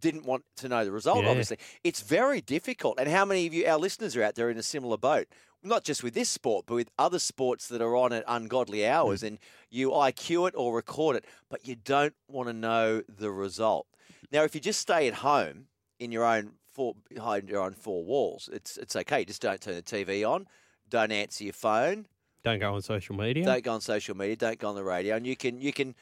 didn't 0.00 0.24
want 0.26 0.44
to 0.56 0.68
know 0.68 0.84
the 0.84 0.92
result. 0.92 1.24
Yeah. 1.24 1.30
Obviously, 1.30 1.58
it's 1.82 2.00
very 2.02 2.40
difficult. 2.40 2.98
And 3.00 3.08
how 3.08 3.24
many 3.24 3.46
of 3.46 3.54
you, 3.54 3.66
our 3.66 3.78
listeners, 3.78 4.16
are 4.16 4.22
out 4.22 4.34
there 4.36 4.48
in 4.50 4.56
a 4.58 4.62
similar 4.62 4.96
boat? 4.96 5.26
Not 5.62 5.84
just 5.84 6.02
with 6.02 6.14
this 6.14 6.28
sport, 6.28 6.66
but 6.66 6.74
with 6.74 6.90
other 6.98 7.18
sports 7.18 7.66
that 7.68 7.82
are 7.82 7.96
on 7.96 8.12
at 8.12 8.24
ungodly 8.28 8.86
hours, 8.86 9.20
hmm. 9.20 9.26
and 9.26 9.38
you 9.70 9.90
IQ 9.90 10.48
it 10.48 10.54
or 10.56 10.74
record 10.74 11.16
it, 11.16 11.24
but 11.50 11.66
you 11.66 11.74
don't 11.74 12.14
want 12.28 12.48
to 12.48 12.52
know 12.52 13.02
the 13.08 13.30
result. 13.30 13.86
Now, 14.30 14.44
if 14.44 14.54
you 14.54 14.60
just 14.60 14.80
stay 14.80 15.08
at 15.08 15.14
home 15.14 15.66
in 15.98 16.12
your 16.12 16.24
own 16.24 16.52
four, 16.70 16.94
behind 17.08 17.48
your 17.48 17.62
own 17.62 17.72
four 17.72 18.04
walls, 18.04 18.48
it's 18.52 18.76
it's 18.76 18.94
okay. 18.94 19.24
Just 19.24 19.42
don't 19.42 19.60
turn 19.60 19.74
the 19.74 19.82
TV 19.82 20.28
on, 20.28 20.46
don't 20.88 21.12
answer 21.12 21.44
your 21.44 21.52
phone, 21.52 22.06
Don't 22.42 22.60
go 22.60 22.74
on 22.74 22.82
social 22.82 23.16
media. 23.16 23.44
don't 23.44 23.64
go 23.64 23.74
on 23.74 23.80
social 23.80 24.16
media, 24.16 24.36
don't 24.36 24.58
go 24.58 24.68
on 24.68 24.74
the 24.74 24.84
radio, 24.84 25.16
and 25.16 25.26
you 25.26 25.36
can 25.36 25.60
you 25.60 25.72
can 25.72 25.94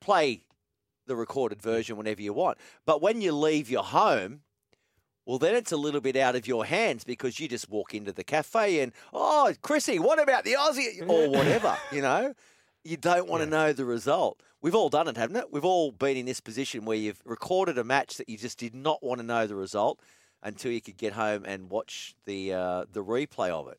play 0.00 0.44
the 1.06 1.16
recorded 1.16 1.60
version 1.60 1.96
whenever 1.96 2.22
you 2.22 2.32
want. 2.32 2.58
But 2.86 3.02
when 3.02 3.20
you 3.20 3.32
leave 3.32 3.68
your 3.70 3.82
home, 3.82 4.40
well, 5.26 5.38
then 5.38 5.54
it's 5.54 5.72
a 5.72 5.76
little 5.76 6.00
bit 6.00 6.16
out 6.16 6.36
of 6.36 6.46
your 6.46 6.64
hands 6.64 7.04
because 7.04 7.38
you 7.38 7.48
just 7.48 7.68
walk 7.68 7.94
into 7.94 8.12
the 8.12 8.24
cafe 8.24 8.80
and 8.80 8.92
oh, 9.12 9.52
Chrissy, 9.62 9.98
what 9.98 10.20
about 10.20 10.44
the 10.44 10.54
Aussie 10.58 11.08
or 11.08 11.30
whatever, 11.30 11.76
you 11.90 12.02
know? 12.02 12.34
You 12.84 12.96
don't 12.96 13.28
want 13.28 13.44
to 13.44 13.48
know 13.48 13.72
the 13.72 13.84
result. 13.84 14.40
We've 14.60 14.74
all 14.74 14.88
done 14.88 15.06
it, 15.08 15.16
haven't 15.16 15.36
it? 15.36 15.52
We've 15.52 15.64
all 15.64 15.92
been 15.92 16.16
in 16.16 16.26
this 16.26 16.40
position 16.40 16.84
where 16.84 16.96
you've 16.96 17.20
recorded 17.24 17.78
a 17.78 17.84
match 17.84 18.16
that 18.16 18.28
you 18.28 18.36
just 18.36 18.58
did 18.58 18.74
not 18.74 19.02
want 19.02 19.20
to 19.20 19.26
know 19.26 19.46
the 19.46 19.54
result 19.54 20.00
until 20.42 20.72
you 20.72 20.80
could 20.80 20.96
get 20.96 21.12
home 21.12 21.44
and 21.44 21.70
watch 21.70 22.14
the 22.26 22.52
uh, 22.52 22.84
the 22.92 23.04
replay 23.04 23.50
of 23.50 23.68
it. 23.68 23.78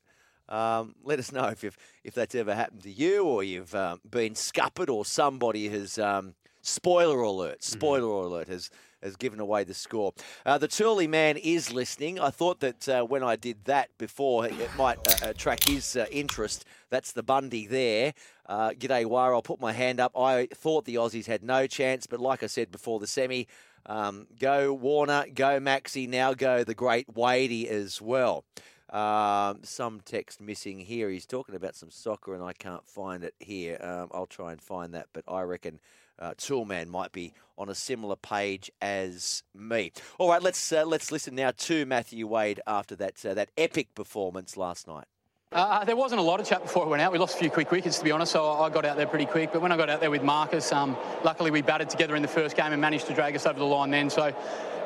Um, 0.49 0.95
let 1.03 1.19
us 1.19 1.32
know 1.32 1.45
if 1.47 1.63
you've, 1.63 1.77
if 2.03 2.13
that's 2.13 2.36
ever 2.36 2.53
happened 2.53 2.84
to 2.84 2.91
you 2.91 3.23
or 3.23 3.43
you've 3.43 3.73
um, 3.75 4.01
been 4.10 4.36
scuppered 4.36 4.89
or 4.89 5.06
somebody 5.06 5.69
has 5.69 5.97
um, 5.97 6.36
spoiler 6.62 7.21
alert, 7.21 7.63
spoiler 7.63 8.25
alert 8.25 8.47
has 8.49 8.69
has 9.04 9.16
given 9.16 9.39
away 9.39 9.63
the 9.63 9.74
score. 9.74 10.13
Uh, 10.46 10.58
the 10.58 10.68
Turley 10.68 11.08
man 11.08 11.38
is 11.38 11.72
listening. 11.72 12.20
I 12.20 12.30
thought 12.30 12.60
that 12.62 12.89
uh, 12.89 13.04
when 13.04 13.24
I 13.24 13.36
did 13.36 13.66
that 13.66 13.89
before, 13.98 14.48
it 14.48 14.70
might 14.78 14.98
uh, 15.24 15.30
attract 15.30 15.68
his 15.68 15.96
uh, 15.96 16.06
interest. 16.12 16.66
That's 16.89 17.12
the 17.12 17.24
Bundy 17.24 17.68
there. 17.68 18.13
Uh, 18.46 18.70
G'day, 18.72 19.06
Wire. 19.06 19.34
I'll 19.34 19.42
put 19.42 19.60
my 19.60 19.74
hand 19.74 20.00
up. 20.00 20.18
I 20.18 20.48
thought 20.54 20.86
the 20.86 20.96
Aussies 20.96 21.26
had 21.26 21.44
no 21.44 21.68
chance, 21.68 22.08
but 22.08 22.20
like 22.20 22.44
I 22.44 22.48
said 22.48 22.72
before 22.72 23.00
the 23.00 23.08
semi, 23.08 23.48
um, 23.86 24.28
go 24.39 24.74
Warner, 24.74 25.26
go 25.34 25.60
Maxi, 25.60 26.08
now 26.08 26.34
go 26.34 26.63
the 26.63 26.74
great 26.74 27.13
Wadey 27.13 27.68
as 27.68 28.02
well. 28.02 28.46
Um, 28.89 29.62
some 29.63 30.02
text 30.06 30.39
missing 30.39 30.80
here. 30.80 31.10
He's 31.10 31.26
talking 31.26 31.56
about 31.56 31.76
some 31.76 31.89
soccer, 31.89 32.36
and 32.36 32.44
I 32.44 32.54
can't 32.54 32.88
find 32.88 33.24
it 33.24 33.34
here. 33.39 33.78
Um, 33.82 34.10
I'll 34.12 34.28
try 34.28 34.52
and 34.52 34.62
find 34.62 34.94
that, 34.94 35.08
but 35.13 35.24
I 35.28 35.42
reckon 35.42 35.80
uh, 36.23 36.33
Toolman 36.36 36.88
might 36.88 37.12
be 37.12 37.33
on 37.57 37.69
a 37.69 37.75
similar 37.75 38.15
page 38.15 38.71
as 38.81 39.43
me. 39.53 39.91
All 40.17 40.29
right, 40.29 40.41
let's 40.41 40.71
uh, 40.71 40.86
let's 40.86 41.12
listen 41.12 41.36
now 41.36 41.51
to 41.51 41.86
Matthew 41.86 42.25
Wade 42.25 42.62
after 42.65 42.95
that 42.95 43.23
uh, 43.25 43.33
that 43.33 43.49
epic 43.57 43.93
performance 43.93 44.55
last 44.57 44.88
night. 44.88 45.05
Uh, 45.51 45.86
there 45.86 45.95
wasn't 45.95 46.19
a 46.19 46.23
lot 46.23 46.39
of 46.39 46.47
chat 46.47 46.63
before 46.63 46.83
it 46.83 46.89
went 46.89 46.99
out. 46.99 47.12
We 47.12 47.19
lost 47.19 47.36
a 47.36 47.38
few 47.38 47.51
quick 47.51 47.69
wickets, 47.69 47.99
to 47.99 48.03
be 48.03 48.09
honest, 48.09 48.31
so 48.31 48.49
I 48.49 48.71
got 48.71 48.86
out 48.86 48.97
there 48.97 49.05
pretty 49.05 49.27
quick. 49.27 49.51
But 49.53 49.62
when 49.62 49.71
I 49.71 49.77
got 49.77 49.88
out 49.88 49.99
there 49.99 50.09
with 50.09 50.23
Marcus, 50.23 50.71
um, 50.71 50.97
luckily 51.23 51.51
we 51.51 51.62
batted 51.62 51.91
together 51.91 52.15
in 52.15 52.23
the 52.23 52.27
first 52.27 52.55
game 52.55 52.71
and 52.71 52.81
managed 52.81 53.05
to 53.05 53.13
drag 53.13 53.36
us 53.36 53.45
over 53.45 53.59
the 53.59 53.65
line 53.65 53.91
then. 53.91 54.09
So 54.09 54.36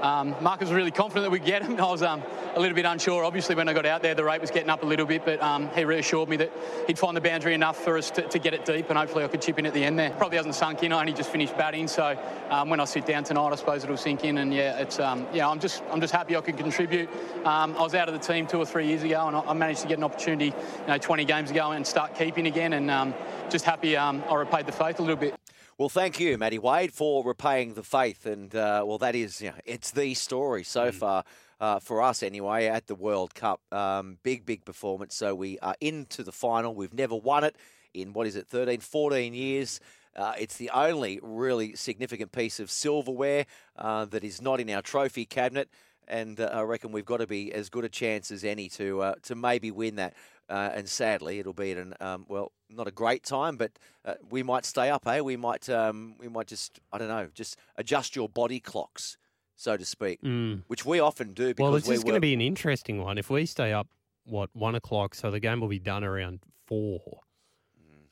um, 0.01 0.35
Marcus 0.41 0.69
was 0.69 0.75
really 0.75 0.91
confident 0.91 1.25
that 1.25 1.31
we'd 1.31 1.45
get 1.45 1.63
him. 1.63 1.79
I 1.79 1.91
was 1.91 2.03
um, 2.03 2.23
a 2.55 2.59
little 2.59 2.75
bit 2.75 2.85
unsure. 2.85 3.23
Obviously, 3.23 3.55
when 3.55 3.67
I 3.67 3.73
got 3.73 3.85
out 3.85 4.01
there, 4.01 4.15
the 4.15 4.23
rate 4.23 4.41
was 4.41 4.51
getting 4.51 4.69
up 4.69 4.83
a 4.83 4.85
little 4.85 5.05
bit, 5.05 5.25
but 5.25 5.41
um, 5.41 5.69
he 5.69 5.85
reassured 5.85 6.29
me 6.29 6.37
that 6.37 6.51
he'd 6.87 6.99
find 6.99 7.15
the 7.15 7.21
boundary 7.21 7.53
enough 7.53 7.77
for 7.77 7.97
us 7.97 8.11
to, 8.11 8.21
to 8.23 8.39
get 8.39 8.53
it 8.53 8.65
deep, 8.65 8.89
and 8.89 8.97
hopefully 8.97 9.23
I 9.23 9.27
could 9.27 9.41
chip 9.41 9.59
in 9.59 9.65
at 9.65 9.73
the 9.73 9.83
end 9.83 9.97
there. 9.97 10.11
Probably 10.11 10.37
hasn't 10.37 10.55
sunk 10.55 10.83
in. 10.83 10.91
I 10.91 10.99
only 10.99 11.13
just 11.13 11.29
finished 11.29 11.57
batting, 11.57 11.87
so 11.87 12.17
um, 12.49 12.69
when 12.69 12.79
I 12.79 12.85
sit 12.85 13.05
down 13.05 13.23
tonight, 13.23 13.51
I 13.51 13.55
suppose 13.55 13.83
it'll 13.83 13.97
sink 13.97 14.23
in. 14.23 14.37
And 14.37 14.53
yeah, 14.53 14.79
it's 14.79 14.99
um, 14.99 15.27
yeah, 15.33 15.49
I'm 15.49 15.59
just 15.59 15.83
I'm 15.91 16.01
just 16.01 16.13
happy 16.13 16.35
I 16.35 16.41
could 16.41 16.57
contribute. 16.57 17.09
Um, 17.45 17.75
I 17.77 17.81
was 17.81 17.95
out 17.95 18.07
of 18.07 18.13
the 18.13 18.33
team 18.33 18.47
two 18.47 18.57
or 18.57 18.65
three 18.65 18.87
years 18.87 19.03
ago, 19.03 19.27
and 19.27 19.35
I, 19.35 19.41
I 19.41 19.53
managed 19.53 19.81
to 19.81 19.87
get 19.87 19.97
an 19.97 20.03
opportunity, 20.03 20.47
you 20.47 20.87
know, 20.87 20.97
20 20.97 21.25
games 21.25 21.51
ago, 21.51 21.71
and 21.71 21.85
start 21.85 22.15
keeping 22.15 22.47
again. 22.47 22.73
And 22.73 23.13
just 23.49 23.65
happy 23.65 23.97
I 23.97 24.35
repaid 24.35 24.65
the 24.65 24.71
faith 24.71 24.99
a 24.99 25.01
little 25.01 25.15
bit. 25.15 25.37
Well, 25.79 25.89
thank 25.89 26.19
you, 26.19 26.39
Matty 26.39 26.57
Wade, 26.57 26.91
for 26.91 27.23
repaying 27.23 27.75
the 27.75 27.83
faith, 27.83 28.25
and 28.25 28.53
uh, 28.55 28.83
well, 28.83 28.97
that 28.97 29.13
is 29.13 29.39
you 29.39 29.49
know, 29.49 29.57
it's 29.63 29.91
the 29.91 30.15
story 30.15 30.63
so 30.63 30.91
far. 30.91 31.23
Uh, 31.59 31.79
for 31.79 32.01
us, 32.01 32.23
anyway, 32.23 32.65
at 32.65 32.87
the 32.87 32.95
World 32.95 33.35
Cup. 33.35 33.61
Um, 33.71 34.17
big, 34.23 34.43
big 34.43 34.65
performance. 34.65 35.15
So 35.15 35.35
we 35.35 35.59
are 35.59 35.75
into 35.79 36.23
the 36.23 36.31
final. 36.31 36.73
We've 36.73 36.93
never 36.93 37.15
won 37.15 37.43
it 37.43 37.55
in, 37.93 38.13
what 38.13 38.25
is 38.25 38.35
it, 38.35 38.47
13, 38.47 38.79
14 38.79 39.33
years. 39.35 39.79
Uh, 40.15 40.33
it's 40.39 40.57
the 40.57 40.71
only 40.71 41.19
really 41.21 41.75
significant 41.75 42.31
piece 42.31 42.59
of 42.59 42.71
silverware 42.71 43.45
uh, 43.75 44.05
that 44.05 44.23
is 44.23 44.41
not 44.41 44.59
in 44.59 44.69
our 44.71 44.81
trophy 44.81 45.25
cabinet. 45.25 45.69
And 46.07 46.39
uh, 46.39 46.49
I 46.53 46.61
reckon 46.61 46.91
we've 46.91 47.05
got 47.05 47.17
to 47.17 47.27
be 47.27 47.53
as 47.53 47.69
good 47.69 47.85
a 47.85 47.89
chance 47.89 48.31
as 48.31 48.43
any 48.43 48.69
to 48.69 49.01
uh, 49.01 49.15
to 49.23 49.35
maybe 49.35 49.71
win 49.71 49.95
that. 49.97 50.15
Uh, 50.49 50.69
and 50.73 50.87
sadly, 50.87 51.39
it'll 51.39 51.51
be 51.53 51.71
at 51.71 51.77
an 51.77 51.93
um, 51.99 52.25
well, 52.29 52.51
not 52.69 52.87
a 52.87 52.91
great 52.91 53.23
time, 53.23 53.57
but 53.57 53.71
uh, 54.05 54.13
we 54.29 54.43
might 54.43 54.63
stay 54.65 54.89
up. 54.89 55.05
Eh? 55.07 55.19
We 55.19 55.35
might 55.35 55.69
um, 55.69 56.15
we 56.19 56.27
might 56.29 56.47
just 56.47 56.79
I 56.93 56.97
don't 56.97 57.09
know, 57.09 57.27
just 57.33 57.57
adjust 57.75 58.15
your 58.15 58.29
body 58.29 58.59
clocks, 58.61 59.17
so 59.57 59.75
to 59.75 59.83
speak, 59.85 60.21
Mm. 60.21 60.63
which 60.67 60.85
we 60.85 60.99
often 61.01 61.33
do 61.33 61.47
because 61.49 61.63
Well, 61.63 61.71
this 61.73 61.87
we 61.87 61.95
is 61.95 62.03
going 62.03 62.15
to 62.15 62.21
be 62.21 62.33
an 62.33 62.41
interesting 62.41 63.01
one. 63.01 63.17
If 63.17 63.29
we 63.29 63.45
stay 63.45 63.73
up, 63.73 63.87
what 64.23 64.49
one 64.53 64.75
o'clock, 64.75 65.15
so 65.15 65.31
the 65.31 65.39
game 65.41 65.59
will 65.59 65.67
be 65.67 65.79
done 65.79 66.03
around 66.05 66.39
four, 66.65 67.21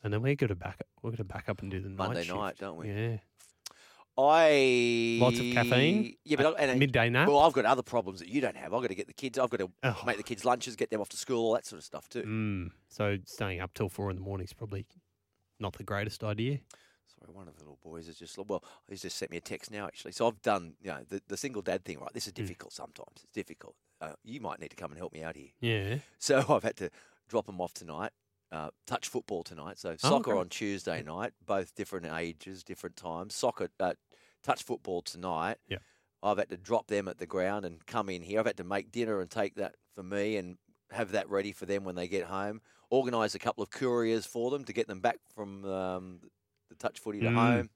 and 0.03 0.11
then 0.13 0.21
we're 0.21 0.35
going 0.35 0.49
to 0.49 0.55
back. 0.55 0.81
We're 1.01 1.11
going 1.11 1.17
to 1.17 1.23
back 1.23 1.47
up 1.49 1.61
and 1.61 1.71
do 1.71 1.79
the 1.79 1.89
Mm. 1.89 1.95
Monday 1.97 2.15
night 2.19 2.25
shift. 2.25 2.37
night, 2.37 2.57
don't 2.59 2.77
we? 2.77 2.89
Yeah, 2.89 3.17
I 4.17 5.17
Lots 5.21 5.39
of 5.39 5.45
caffeine? 5.53 6.15
Yeah, 6.23 6.37
but 6.37 6.57
I- 6.59 6.63
and, 6.65 6.79
midday 6.79 7.09
nap. 7.09 7.27
Well, 7.27 7.39
I've 7.39 7.53
got 7.53 7.65
other 7.65 7.81
problems 7.83 8.19
that 8.19 8.29
you 8.29 8.39
don't 8.41 8.55
have. 8.55 8.73
I've 8.73 8.81
got 8.81 8.87
to 8.87 8.95
get 8.95 9.07
the 9.07 9.13
kids. 9.13 9.37
I've 9.37 9.49
got 9.49 9.59
to 9.59 9.71
Oh. 9.83 10.01
make 10.05 10.17
the 10.17 10.23
kids 10.23 10.45
lunches, 10.45 10.75
get 10.75 10.89
them 10.89 11.01
off 11.01 11.09
to 11.09 11.17
school, 11.17 11.43
all 11.45 11.53
that 11.53 11.65
sort 11.65 11.79
of 11.79 11.83
stuff 11.83 12.07
too. 12.09 12.23
Mm. 12.23 12.71
So 12.89 13.17
staying 13.25 13.59
up 13.61 13.73
till 13.73 13.89
four 13.89 14.09
in 14.09 14.15
the 14.15 14.21
morning 14.21 14.45
is 14.45 14.53
probably 14.53 14.85
not 15.59 15.73
the 15.73 15.83
greatest 15.83 16.23
idea. 16.23 16.59
Sorry, 17.07 17.31
one 17.33 17.47
of 17.47 17.55
the 17.55 17.61
little 17.61 17.79
boys 17.83 18.07
has 18.07 18.17
just 18.17 18.37
well, 18.37 18.63
he's 18.89 19.01
just 19.01 19.17
sent 19.17 19.31
me 19.31 19.37
a 19.37 19.41
text 19.41 19.69
now 19.71 19.85
actually. 19.85 20.11
So 20.13 20.27
I've 20.27 20.41
done 20.41 20.75
you 20.81 20.91
know 20.91 21.03
the, 21.07 21.21
the 21.27 21.37
single 21.37 21.61
dad 21.61 21.83
thing. 21.85 21.99
Right, 21.99 22.13
this 22.13 22.25
is 22.27 22.33
Mm. 22.33 22.37
difficult 22.37 22.73
sometimes. 22.73 23.21
It's 23.23 23.31
difficult. 23.33 23.75
Uh, 24.01 24.13
you 24.23 24.39
might 24.41 24.59
need 24.59 24.69
to 24.71 24.75
come 24.75 24.91
and 24.91 24.97
help 24.97 25.13
me 25.13 25.23
out 25.23 25.35
here. 25.35 25.49
Yeah. 25.59 25.97
So 26.19 26.43
I've 26.49 26.63
had 26.63 26.75
to 26.77 26.89
drop 27.27 27.45
them 27.47 27.59
off 27.61 27.73
tonight. 27.73 28.11
Uh, 28.55 28.69
touch 28.87 29.09
football 29.09 29.43
tonight. 29.43 29.77
So 29.77 29.97
soccer 29.97 30.31
okay. 30.31 30.39
on 30.39 30.47
Tuesday 30.47 31.03
night, 31.03 31.33
both 31.45 31.75
different 31.75 32.05
ages, 32.05 32.63
different 32.63 32.95
times. 32.95 33.35
Soccer, 33.35 33.67
uh, 33.81 33.95
touch 34.43 34.63
football 34.63 35.01
tonight. 35.01 35.57
Yep. 35.67 35.81
I've 36.23 36.37
had 36.37 36.49
to 36.49 36.57
drop 36.57 36.87
them 36.87 37.09
at 37.09 37.17
the 37.17 37.25
ground 37.25 37.65
and 37.65 37.85
come 37.85 38.07
in 38.07 38.21
here. 38.21 38.39
I've 38.39 38.45
had 38.45 38.55
to 38.57 38.63
make 38.63 38.93
dinner 38.93 39.19
and 39.19 39.29
take 39.29 39.55
that 39.55 39.75
for 39.93 40.03
me 40.03 40.37
and 40.37 40.57
have 40.91 41.11
that 41.11 41.29
ready 41.29 41.51
for 41.51 41.65
them 41.65 41.83
when 41.83 41.95
they 41.95 42.07
get 42.07 42.23
home. 42.27 42.61
Organise 42.89 43.35
a 43.35 43.39
couple 43.39 43.61
of 43.61 43.71
couriers 43.71 44.25
for 44.25 44.49
them 44.51 44.63
to 44.63 44.71
get 44.71 44.87
them 44.87 45.01
back 45.01 45.17
from 45.35 45.65
um, 45.65 46.19
the 46.69 46.75
touch 46.75 46.99
footy 46.99 47.19
to 47.19 47.27
Mm. 47.27 47.35
home. 47.35 47.69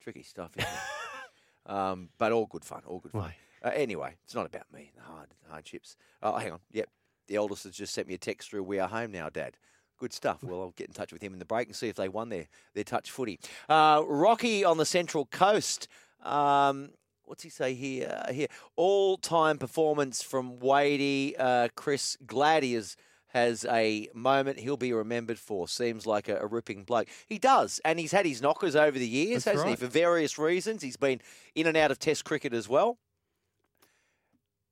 Tricky 0.00 0.22
stuff, 0.22 0.52
isn't 0.56 0.70
it? 0.70 1.70
um, 1.70 2.08
but 2.16 2.32
all 2.32 2.46
good 2.46 2.64
fun. 2.64 2.82
All 2.86 3.00
good 3.00 3.12
fun. 3.12 3.34
Uh, 3.62 3.70
anyway, 3.74 4.16
it's 4.24 4.34
not 4.34 4.46
about 4.46 4.72
me. 4.72 4.92
The 4.96 5.02
hard 5.02 5.28
hardships. 5.50 5.94
Oh, 6.22 6.38
hang 6.38 6.52
on. 6.52 6.60
Yep, 6.72 6.88
the 7.26 7.36
eldest 7.36 7.64
has 7.64 7.74
just 7.74 7.92
sent 7.92 8.08
me 8.08 8.14
a 8.14 8.18
text 8.18 8.48
through. 8.48 8.62
We 8.62 8.78
are 8.78 8.88
home 8.88 9.12
now, 9.12 9.28
Dad. 9.28 9.58
Good 10.00 10.12
stuff. 10.12 10.42
Well, 10.42 10.60
I'll 10.62 10.70
get 10.76 10.88
in 10.88 10.94
touch 10.94 11.12
with 11.12 11.22
him 11.22 11.32
in 11.34 11.38
the 11.38 11.44
break 11.44 11.68
and 11.68 11.76
see 11.76 11.88
if 11.88 11.94
they 11.96 12.08
won 12.08 12.28
their 12.30 12.46
their 12.74 12.84
touch 12.84 13.10
footy. 13.10 13.38
Uh, 13.68 14.02
Rocky 14.06 14.64
on 14.64 14.78
the 14.78 14.86
Central 14.86 15.26
Coast. 15.26 15.86
Um, 16.22 16.90
what's 17.24 17.42
he 17.42 17.50
say 17.50 17.74
here? 17.74 18.22
Uh, 18.26 18.32
here, 18.32 18.46
all 18.76 19.16
time 19.18 19.58
performance 19.58 20.22
from 20.22 20.58
Wadey. 20.58 21.34
Uh, 21.38 21.68
Chris 21.76 22.16
glad 22.26 22.62
he 22.62 22.74
is 22.74 22.96
has 23.28 23.64
a 23.66 24.08
moment 24.12 24.58
he'll 24.58 24.76
be 24.76 24.92
remembered 24.92 25.38
for. 25.38 25.68
Seems 25.68 26.04
like 26.06 26.28
a, 26.28 26.38
a 26.38 26.46
ripping 26.46 26.82
bloke. 26.82 27.06
He 27.28 27.38
does, 27.38 27.80
and 27.84 27.98
he's 28.00 28.10
had 28.10 28.26
his 28.26 28.42
knockers 28.42 28.74
over 28.74 28.98
the 28.98 29.06
years, 29.06 29.44
That's 29.44 29.56
hasn't 29.58 29.68
right. 29.70 29.78
he? 29.78 29.84
For 29.84 29.90
various 29.90 30.36
reasons, 30.38 30.82
he's 30.82 30.96
been 30.96 31.20
in 31.54 31.66
and 31.68 31.76
out 31.76 31.90
of 31.92 31.98
Test 32.00 32.24
cricket 32.24 32.52
as 32.52 32.68
well. 32.68 32.98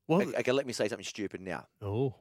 Well, 0.09 0.23
Okay, 0.23 0.39
okay, 0.39 0.53
let 0.53 0.67
me 0.67 0.73
say 0.73 0.89
something 0.89 1.05
stupid 1.05 1.41
now. 1.41 1.67
oh, 1.83 2.15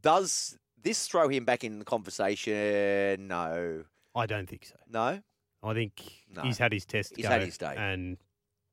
Does 0.00 0.56
this 0.82 1.06
throw 1.06 1.28
him 1.28 1.44
back 1.44 1.64
in 1.64 1.78
the 1.78 1.84
conversation? 1.84 3.28
No, 3.28 3.84
I 4.14 4.26
don't 4.26 4.48
think 4.48 4.64
so. 4.66 4.76
no. 4.90 5.22
I 5.62 5.74
think 5.74 6.00
No. 6.34 6.40
he's 6.42 6.56
had 6.56 6.72
his 6.72 6.86
test. 6.86 7.12
He's 7.16 7.26
had 7.26 7.42
his 7.42 7.58
day. 7.58 7.74
and 7.76 8.16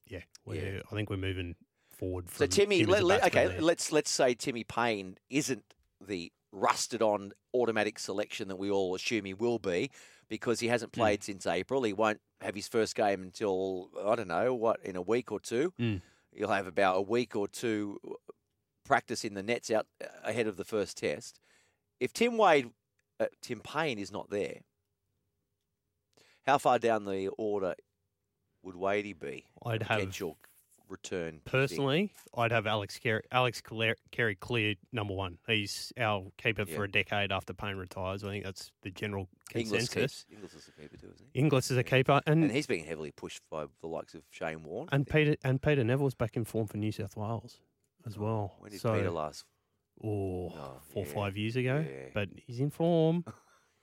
yeah, 0.08 0.22
we're, 0.46 0.82
I 0.90 0.96
think 0.96 1.10
we're 1.10 1.18
moving 1.18 1.56
forward. 1.92 2.32
So 2.32 2.46
Timmy, 2.46 2.86
let, 2.86 3.04
let- 3.04 3.26
okay, 3.26 3.48
there. 3.48 3.62
let's 3.62 3.92
let's 3.92 4.10
say 4.10 4.34
Timmy 4.34 4.64
Paine 4.64 5.18
isn't 5.30 5.66
the 6.00 6.32
rusted 6.54 7.02
on 7.02 7.34
automatic 7.54 8.00
selection 8.00 8.48
that 8.48 8.56
we 8.56 8.72
all 8.72 8.96
assume 8.96 9.26
he 9.26 9.34
will 9.34 9.60
be 9.60 9.92
because 10.30 10.62
he 10.62 10.68
Hmm. 10.68 10.72
hasn't 10.72 10.92
played 10.94 11.24
since 11.26 11.46
April. 11.46 11.84
He 11.84 11.92
won't 11.92 12.22
have 12.40 12.56
his 12.56 12.70
first 12.70 12.96
game 12.96 13.22
until 13.22 13.90
I 14.06 14.16
don't 14.16 14.30
know 14.30 14.54
what 14.54 14.80
in 14.82 14.96
a 14.96 15.02
week 15.02 15.30
or 15.32 15.42
two. 15.42 15.74
Mm. 15.78 16.02
He'll 16.34 16.48
have 16.50 16.68
about 16.68 16.96
a 16.98 17.02
week 17.02 17.36
or 17.36 17.50
two 17.50 18.00
practice 18.86 19.26
in 19.26 19.34
the 19.34 19.44
nets 19.44 19.70
out 19.72 19.88
ahead 20.24 20.48
of 20.48 20.56
the 20.56 20.64
first 20.64 20.98
test. 20.98 21.42
If 22.00 22.14
Tim 22.14 22.38
Wade, 22.38 22.70
uh, 23.20 23.26
Tim 23.42 23.60
Paine 23.62 24.00
is 24.00 24.12
not 24.12 24.30
there, 24.30 24.60
how 26.46 26.58
far 26.58 26.80
down 26.80 27.06
the 27.06 27.28
order 27.38 27.76
would 28.64 28.76
Wadey 28.76 29.14
be? 29.14 29.46
I'd 29.66 29.84
have 29.84 30.00
potential 30.00 30.38
return 30.90 31.42
personally, 31.44 32.14
I'd 32.38 32.52
have 32.54 32.66
Alex 32.66 32.98
Carey, 32.98 33.22
Alex 33.32 33.62
Carey 34.12 34.36
cleared 34.36 34.78
number 34.94 35.14
one. 35.14 35.38
He's 35.46 35.92
our 35.98 36.28
keeper 36.38 36.64
Yeah. 36.66 36.76
for 36.78 36.84
a 36.86 36.92
decade 36.92 37.30
after 37.32 37.54
Paine 37.54 37.76
retires. 37.76 38.24
I 38.24 38.30
think 38.30 38.46
that's 38.46 38.72
the 38.84 38.92
general 38.92 39.28
consensus. 39.50 40.26
Inglis 40.32 40.54
is 40.54 40.70
a 40.70 40.82
keeper 40.82 40.96
too, 40.98 41.12
isn't 41.14 41.28
he? 41.34 41.40
Inglis 41.42 41.72
is 41.72 41.78
a 41.78 41.84
keeper, 41.84 42.22
and 42.26 42.44
And 42.44 42.52
he's 42.54 42.68
being 42.68 42.86
heavily 42.86 43.12
pushed 43.12 43.42
by 43.50 43.66
the 43.82 43.88
likes 43.88 44.14
of 44.14 44.24
Shane 44.30 44.64
Warne. 44.64 44.88
and 44.94 45.06
Peter 45.06 45.36
and 45.44 45.62
Peter 45.62 45.84
Nevill's 45.84 46.16
back 46.16 46.38
in 46.38 46.46
form 46.46 46.68
for 46.68 46.78
New 46.78 46.92
South 46.94 47.18
Wales 47.18 47.60
as 48.06 48.18
well. 48.18 48.56
when 48.60 48.72
did 48.72 48.80
so, 48.80 48.94
Peter 48.96 49.12
last? 49.12 49.44
Oh, 50.04 50.52
Oh, 50.56 50.80
four 50.94 51.04
or 51.04 51.08
yeah, 51.08 51.14
five 51.14 51.38
years 51.38 51.56
ago, 51.56 51.86
yeah. 51.88 52.10
but 52.14 52.30
he's 52.36 52.60
in 52.60 52.70
form. 52.70 53.24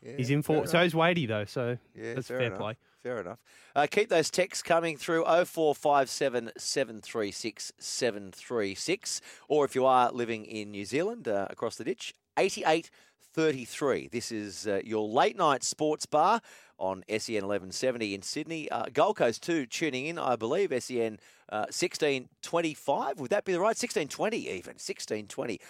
Yeah, 0.06 0.16
he's 0.18 0.28
in 0.28 0.42
form. 0.42 0.66
So 0.66 0.82
is 0.82 0.94
Wadey 0.94 1.24
though. 1.24 1.46
So 1.46 1.78
Yeah, 1.94 2.12
that's 2.12 2.28
fair, 2.28 2.38
fair 2.38 2.50
play. 2.50 2.76
Fair 3.02 3.20
enough. 3.22 3.38
Uh, 3.74 3.86
keep 3.90 4.10
those 4.10 4.30
texts 4.30 4.62
coming 4.62 4.98
through 4.98 5.24
0457 5.24 6.50
736 6.58 7.72
736. 7.78 9.22
Or 9.48 9.64
if 9.64 9.74
you 9.74 9.86
are 9.86 10.12
living 10.12 10.44
in 10.44 10.70
New 10.72 10.84
Zealand, 10.84 11.26
uh, 11.26 11.46
across 11.48 11.76
the 11.76 11.84
ditch, 11.84 12.12
8833. 12.36 14.08
This 14.12 14.30
is 14.30 14.66
uh, 14.66 14.80
your 14.84 15.08
late 15.08 15.38
night 15.38 15.64
sports 15.64 16.04
bar 16.04 16.42
on 16.78 17.02
SEN 17.08 17.36
1170 17.46 18.14
in 18.14 18.20
Sydney. 18.20 18.70
Uh, 18.70 18.84
Gold 18.92 19.16
Coast 19.16 19.42
2 19.42 19.64
tuning 19.66 20.04
in, 20.06 20.18
I 20.18 20.36
believe, 20.36 20.70
SEN 20.82 21.18
uh, 21.48 21.66
1625. 21.72 23.20
Would 23.20 23.30
that 23.30 23.44
be 23.46 23.52
the 23.52 23.60
right? 23.60 23.68
1620 23.68 24.36
even. 24.36 24.74
1620. 24.74 25.60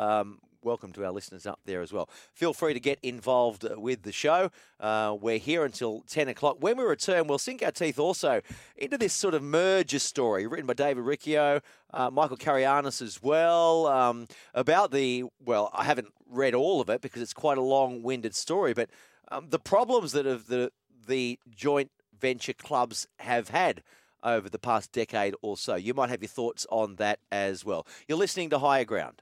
Um, 0.00 0.38
welcome 0.62 0.94
to 0.94 1.04
our 1.04 1.12
listeners 1.12 1.46
up 1.46 1.60
there 1.66 1.82
as 1.82 1.92
well. 1.92 2.08
Feel 2.32 2.54
free 2.54 2.72
to 2.72 2.80
get 2.80 2.98
involved 3.02 3.66
uh, 3.66 3.78
with 3.78 4.02
the 4.02 4.12
show. 4.12 4.50
Uh, 4.80 5.14
we're 5.20 5.36
here 5.36 5.62
until 5.62 6.04
10 6.08 6.28
o'clock. 6.28 6.56
When 6.58 6.78
we 6.78 6.84
return, 6.84 7.26
we'll 7.26 7.36
sink 7.36 7.62
our 7.62 7.70
teeth 7.70 7.98
also 7.98 8.40
into 8.78 8.96
this 8.96 9.12
sort 9.12 9.34
of 9.34 9.42
merger 9.42 9.98
story 9.98 10.46
written 10.46 10.64
by 10.64 10.72
David 10.72 11.04
Riccio, 11.04 11.60
uh, 11.92 12.08
Michael 12.10 12.38
Carayannis 12.38 13.02
as 13.02 13.22
well, 13.22 13.88
um, 13.88 14.26
about 14.54 14.90
the, 14.90 15.24
well, 15.44 15.70
I 15.74 15.84
haven't 15.84 16.08
read 16.30 16.54
all 16.54 16.80
of 16.80 16.88
it 16.88 17.02
because 17.02 17.20
it's 17.20 17.34
quite 17.34 17.58
a 17.58 17.62
long 17.62 18.02
winded 18.02 18.34
story, 18.34 18.72
but 18.72 18.88
um, 19.30 19.48
the 19.50 19.58
problems 19.58 20.12
that 20.12 20.24
have 20.24 20.46
the, 20.46 20.72
the 21.08 21.38
joint 21.54 21.90
venture 22.18 22.54
clubs 22.54 23.06
have 23.18 23.50
had 23.50 23.82
over 24.22 24.48
the 24.48 24.58
past 24.58 24.92
decade 24.92 25.34
or 25.42 25.58
so. 25.58 25.74
You 25.74 25.92
might 25.92 26.08
have 26.08 26.22
your 26.22 26.28
thoughts 26.28 26.66
on 26.70 26.96
that 26.96 27.18
as 27.30 27.66
well. 27.66 27.86
You're 28.08 28.16
listening 28.16 28.48
to 28.48 28.60
Higher 28.60 28.86
Ground. 28.86 29.20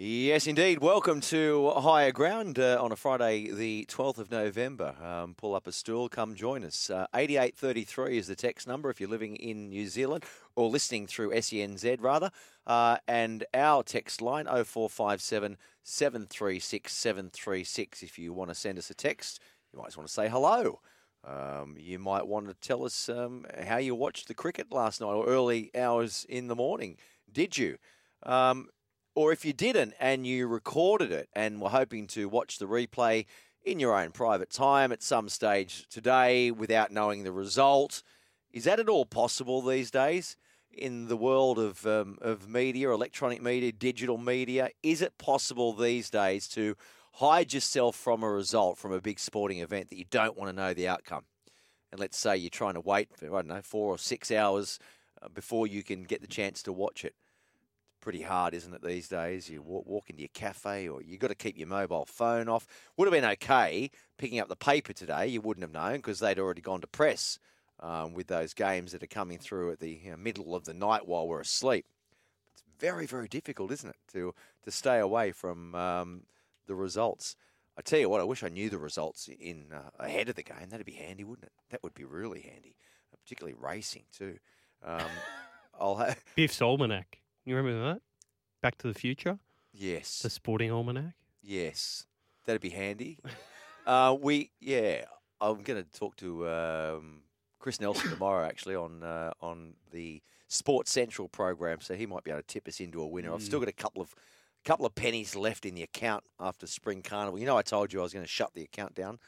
Yes, 0.00 0.46
indeed. 0.46 0.78
Welcome 0.78 1.20
to 1.22 1.70
Higher 1.70 2.12
Ground 2.12 2.60
uh, 2.60 2.78
on 2.80 2.92
a 2.92 2.96
Friday, 2.96 3.50
the 3.50 3.84
12th 3.88 4.18
of 4.18 4.30
November. 4.30 4.94
Um, 5.02 5.34
pull 5.34 5.56
up 5.56 5.66
a 5.66 5.72
stool, 5.72 6.08
come 6.08 6.36
join 6.36 6.62
us. 6.62 6.88
Uh, 6.88 7.08
8833 7.16 8.16
is 8.16 8.28
the 8.28 8.36
text 8.36 8.68
number 8.68 8.90
if 8.90 9.00
you're 9.00 9.10
living 9.10 9.34
in 9.34 9.70
New 9.70 9.88
Zealand 9.88 10.22
or 10.54 10.70
listening 10.70 11.08
through 11.08 11.32
SENZ, 11.32 12.00
rather. 12.00 12.30
Uh, 12.64 12.98
and 13.08 13.44
our 13.52 13.82
text 13.82 14.22
line, 14.22 14.44
0457 14.44 15.56
736 15.82 16.92
736. 16.92 18.02
If 18.04 18.20
you 18.20 18.32
want 18.32 18.50
to 18.50 18.54
send 18.54 18.78
us 18.78 18.90
a 18.90 18.94
text, 18.94 19.40
you 19.72 19.80
might 19.80 19.86
just 19.86 19.96
want 19.96 20.06
to 20.06 20.14
say 20.14 20.28
hello. 20.28 20.78
Um, 21.26 21.74
you 21.76 21.98
might 21.98 22.28
want 22.28 22.46
to 22.46 22.54
tell 22.54 22.84
us 22.84 23.08
um, 23.08 23.46
how 23.66 23.78
you 23.78 23.96
watched 23.96 24.28
the 24.28 24.34
cricket 24.34 24.70
last 24.70 25.00
night 25.00 25.08
or 25.08 25.26
early 25.26 25.72
hours 25.74 26.24
in 26.28 26.46
the 26.46 26.54
morning. 26.54 26.98
Did 27.32 27.58
you? 27.58 27.78
Um, 28.22 28.68
or 29.18 29.32
if 29.32 29.44
you 29.44 29.52
didn't 29.52 29.92
and 29.98 30.24
you 30.24 30.46
recorded 30.46 31.10
it 31.10 31.28
and 31.32 31.60
were 31.60 31.70
hoping 31.70 32.06
to 32.06 32.28
watch 32.28 32.60
the 32.60 32.66
replay 32.66 33.26
in 33.64 33.80
your 33.80 33.92
own 33.98 34.12
private 34.12 34.48
time 34.48 34.92
at 34.92 35.02
some 35.02 35.28
stage 35.28 35.88
today 35.88 36.52
without 36.52 36.92
knowing 36.92 37.24
the 37.24 37.32
result, 37.32 38.04
is 38.52 38.62
that 38.62 38.78
at 38.78 38.88
all 38.88 39.04
possible 39.04 39.60
these 39.60 39.90
days 39.90 40.36
in 40.72 41.08
the 41.08 41.16
world 41.16 41.58
of 41.58 41.84
um, 41.84 42.16
of 42.22 42.48
media, 42.48 42.92
electronic 42.92 43.42
media, 43.42 43.72
digital 43.72 44.18
media? 44.18 44.70
Is 44.84 45.02
it 45.02 45.18
possible 45.18 45.72
these 45.72 46.10
days 46.10 46.46
to 46.50 46.76
hide 47.14 47.52
yourself 47.52 47.96
from 47.96 48.22
a 48.22 48.30
result 48.30 48.78
from 48.78 48.92
a 48.92 49.00
big 49.00 49.18
sporting 49.18 49.58
event 49.58 49.88
that 49.88 49.98
you 49.98 50.04
don't 50.08 50.38
want 50.38 50.48
to 50.48 50.56
know 50.56 50.72
the 50.72 50.86
outcome? 50.86 51.24
And 51.90 51.98
let's 51.98 52.16
say 52.16 52.36
you're 52.36 52.50
trying 52.50 52.74
to 52.74 52.80
wait 52.80 53.08
for 53.16 53.26
I 53.26 53.38
don't 53.40 53.48
know 53.48 53.62
four 53.62 53.92
or 53.92 53.98
six 53.98 54.30
hours 54.30 54.78
uh, 55.20 55.28
before 55.28 55.66
you 55.66 55.82
can 55.82 56.04
get 56.04 56.20
the 56.20 56.28
chance 56.28 56.62
to 56.62 56.72
watch 56.72 57.04
it 57.04 57.16
pretty 58.08 58.22
hard, 58.22 58.54
isn't 58.54 58.72
it, 58.72 58.82
these 58.82 59.06
days? 59.06 59.50
You 59.50 59.60
walk, 59.60 59.84
walk 59.84 60.08
into 60.08 60.22
your 60.22 60.30
cafe 60.32 60.88
or 60.88 61.02
you've 61.02 61.20
got 61.20 61.28
to 61.28 61.34
keep 61.34 61.58
your 61.58 61.68
mobile 61.68 62.06
phone 62.06 62.48
off. 62.48 62.66
Would 62.96 63.04
have 63.04 63.12
been 63.12 63.32
okay 63.32 63.90
picking 64.16 64.38
up 64.38 64.48
the 64.48 64.56
paper 64.56 64.94
today. 64.94 65.26
You 65.26 65.42
wouldn't 65.42 65.62
have 65.62 65.74
known 65.74 65.96
because 65.96 66.18
they'd 66.18 66.38
already 66.38 66.62
gone 66.62 66.80
to 66.80 66.86
press 66.86 67.38
um, 67.80 68.14
with 68.14 68.28
those 68.28 68.54
games 68.54 68.92
that 68.92 69.02
are 69.02 69.08
coming 69.08 69.36
through 69.36 69.72
at 69.72 69.80
the 69.80 70.00
you 70.02 70.10
know, 70.12 70.16
middle 70.16 70.54
of 70.54 70.64
the 70.64 70.72
night 70.72 71.06
while 71.06 71.28
we're 71.28 71.42
asleep. 71.42 71.84
It's 72.54 72.62
very, 72.80 73.04
very 73.04 73.28
difficult, 73.28 73.70
isn't 73.72 73.90
it, 73.90 73.96
to 74.14 74.34
to 74.64 74.70
stay 74.70 75.00
away 75.00 75.32
from 75.32 75.74
um, 75.74 76.22
the 76.66 76.74
results. 76.74 77.36
I 77.76 77.82
tell 77.82 77.98
you 77.98 78.08
what, 78.08 78.22
I 78.22 78.24
wish 78.24 78.42
I 78.42 78.48
knew 78.48 78.70
the 78.70 78.78
results 78.78 79.28
in 79.38 79.66
uh, 79.70 79.90
ahead 79.98 80.30
of 80.30 80.36
the 80.36 80.42
game. 80.42 80.70
That'd 80.70 80.86
be 80.86 80.92
handy, 80.92 81.24
wouldn't 81.24 81.44
it? 81.44 81.52
That 81.68 81.82
would 81.82 81.92
be 81.92 82.04
really 82.04 82.40
handy, 82.40 82.74
particularly 83.22 83.58
racing 83.60 84.04
too. 84.16 84.38
Um, 84.82 85.02
I'll 85.78 85.96
have 85.96 86.24
Biff's 86.36 86.62
almanac. 86.62 87.18
You 87.48 87.56
remember 87.56 87.94
that? 87.94 88.02
Back 88.60 88.76
to 88.78 88.88
the 88.88 88.94
Future, 88.94 89.38
yes. 89.72 90.18
the 90.18 90.28
sporting 90.28 90.70
almanac. 90.70 91.14
Yes, 91.40 92.04
that'd 92.44 92.60
be 92.60 92.68
handy. 92.68 93.18
uh, 93.86 94.14
we 94.20 94.50
yeah, 94.60 95.06
I'm 95.40 95.62
going 95.62 95.82
to 95.82 95.98
talk 95.98 96.16
to 96.16 96.46
um, 96.46 97.22
Chris 97.58 97.80
Nelson 97.80 98.10
tomorrow 98.10 98.46
actually 98.46 98.74
on 98.74 99.02
uh, 99.02 99.32
on 99.40 99.76
the 99.92 100.20
Sports 100.48 100.92
Central 100.92 101.26
program, 101.26 101.80
so 101.80 101.94
he 101.94 102.04
might 102.04 102.22
be 102.22 102.30
able 102.30 102.42
to 102.42 102.46
tip 102.46 102.68
us 102.68 102.80
into 102.80 103.00
a 103.00 103.06
winner. 103.06 103.32
I've 103.32 103.42
still 103.42 103.60
got 103.60 103.68
a 103.70 103.72
couple 103.72 104.02
of 104.02 104.14
couple 104.62 104.84
of 104.84 104.94
pennies 104.94 105.34
left 105.34 105.64
in 105.64 105.74
the 105.74 105.82
account 105.82 106.24
after 106.38 106.66
Spring 106.66 107.00
Carnival. 107.00 107.38
You 107.38 107.46
know, 107.46 107.56
I 107.56 107.62
told 107.62 107.94
you 107.94 108.00
I 108.00 108.02
was 108.02 108.12
going 108.12 108.26
to 108.26 108.30
shut 108.30 108.52
the 108.52 108.62
account 108.62 108.94
down. 108.94 109.18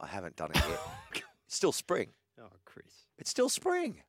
I 0.00 0.08
haven't 0.08 0.34
done 0.34 0.50
it 0.50 0.56
yet. 0.56 0.80
it's 1.46 1.54
still 1.54 1.70
spring. 1.70 2.08
Oh, 2.40 2.48
Chris. 2.64 3.06
It's 3.18 3.30
still 3.30 3.48
spring. 3.48 4.02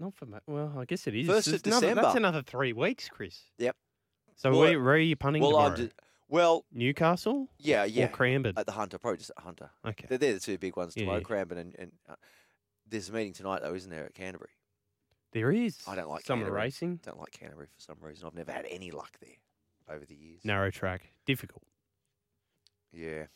Not 0.00 0.14
for 0.14 0.26
much. 0.26 0.42
Well, 0.46 0.72
I 0.78 0.84
guess 0.86 1.06
it 1.06 1.14
is. 1.14 1.26
First 1.26 1.48
of 1.48 1.54
It's 1.54 1.66
another- 1.66 1.80
December. 1.88 2.02
That's 2.02 2.16
another 2.16 2.42
three 2.42 2.72
weeks, 2.72 3.08
Chris. 3.08 3.38
Yep. 3.58 3.76
So 4.34 4.50
Well, 4.50 4.60
where, 4.60 4.82
where 4.82 4.94
are 4.94 4.98
you 4.98 5.14
punting 5.14 5.42
Well, 5.42 5.50
tomorrow? 5.52 5.70
I'm 5.70 5.76
just, 5.76 5.92
well, 6.28 6.64
Newcastle 6.72 7.48
yeah, 7.58 7.82
or 7.82 7.86
yeah. 7.86 8.06
Cranbourne? 8.08 8.54
At 8.56 8.64
the 8.66 8.72
Hunter, 8.72 8.98
probably 8.98 9.18
just 9.18 9.30
at 9.36 9.42
Hunter. 9.44 9.70
okay. 9.86 10.06
They're, 10.08 10.16
they're 10.18 10.34
the 10.34 10.40
two 10.40 10.56
big 10.58 10.76
ones 10.76 10.94
Yeah, 10.96 11.02
tomorrow, 11.02 11.18
yeah. 11.18 11.24
Cranbourne 11.24 11.58
and, 11.58 11.76
and 11.78 11.92
uh, 12.08 12.14
there's 12.88 13.10
a 13.10 13.12
meeting 13.12 13.34
tonight 13.34 13.60
though, 13.62 13.74
isn't 13.74 13.90
there, 13.90 14.06
at 14.06 14.14
Canterbury? 14.14 14.50
There 15.32 15.52
is. 15.52 15.78
I 15.86 15.94
don't 15.94 16.08
like 16.08 16.24
summer 16.24 16.42
Canterbury. 16.44 16.62
racing. 16.62 17.00
Don't 17.04 17.18
like 17.20 17.30
Canterbury 17.32 17.66
for 17.66 17.80
some 17.80 17.96
reason. 18.00 18.26
I've 18.26 18.34
never 18.34 18.50
had 18.52 18.66
any 18.70 18.90
luck 18.90 19.10
there 19.20 19.94
over 19.94 20.04
the 20.06 20.14
years. 20.16 20.40
Narrow 20.44 20.70
track. 20.70 21.12
Difficult. 21.26 21.62
Yeah. 22.92 23.26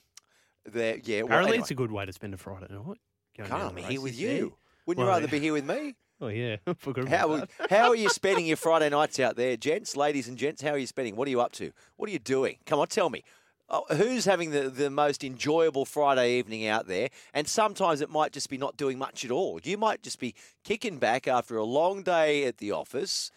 There, 0.64 0.96
yeah. 1.04 1.18
Well, 1.18 1.26
Apparently, 1.26 1.50
anyway, 1.52 1.62
it's 1.62 1.70
a 1.70 1.74
good 1.74 1.92
way 1.92 2.06
to 2.06 2.12
spend 2.12 2.32
a 2.34 2.36
Friday 2.38 2.66
night. 2.70 2.98
going 3.36 3.48
can't 3.48 3.50
down 3.50 3.74
be 3.74 3.82
the 3.82 3.88
here 3.88 4.00
with 4.00 4.18
there. 4.18 4.36
you. 4.36 4.56
Wouldn't 4.86 5.04
you 5.04 5.08
rather 5.08 5.28
be 5.28 5.38
here 5.38 5.52
with 5.52 5.64
me? 5.66 5.94
Oh 6.20 6.28
yeah, 6.28 6.56
How, 7.08 7.36
that. 7.36 7.48
how 7.70 7.88
are 7.88 7.96
you 7.96 8.08
spending 8.08 8.46
your 8.46 8.56
Friday 8.56 8.88
nights 8.88 9.18
out 9.18 9.36
there, 9.36 9.56
gents, 9.56 9.96
ladies 9.96 10.28
and 10.28 10.38
gents? 10.38 10.62
How 10.62 10.70
are 10.70 10.78
you 10.78 10.86
spending? 10.86 11.16
What 11.16 11.26
are 11.26 11.30
you 11.30 11.40
up 11.40 11.52
to? 11.52 11.72
What 11.96 12.08
are 12.08 12.12
you 12.12 12.18
doing? 12.20 12.58
Come 12.66 12.78
on, 12.78 12.86
tell 12.86 13.10
me. 13.10 13.24
Oh, 13.68 13.84
who's 13.96 14.24
having 14.26 14.50
the, 14.50 14.68
the 14.70 14.90
most 14.90 15.24
enjoyable 15.24 15.84
Friday 15.84 16.38
evening 16.38 16.66
out 16.66 16.86
there? 16.86 17.08
And 17.32 17.48
sometimes 17.48 18.00
it 18.00 18.10
might 18.10 18.32
just 18.32 18.48
be 18.48 18.58
not 18.58 18.76
doing 18.76 18.98
much 18.98 19.24
at 19.24 19.30
all. 19.30 19.58
You 19.64 19.76
might 19.78 20.02
just 20.02 20.20
be 20.20 20.34
kicking 20.62 20.98
back 20.98 21.26
after 21.26 21.56
a 21.56 21.64
long 21.64 22.02
day 22.02 22.44
at 22.44 22.58
the 22.58 22.70
office. 22.72 23.30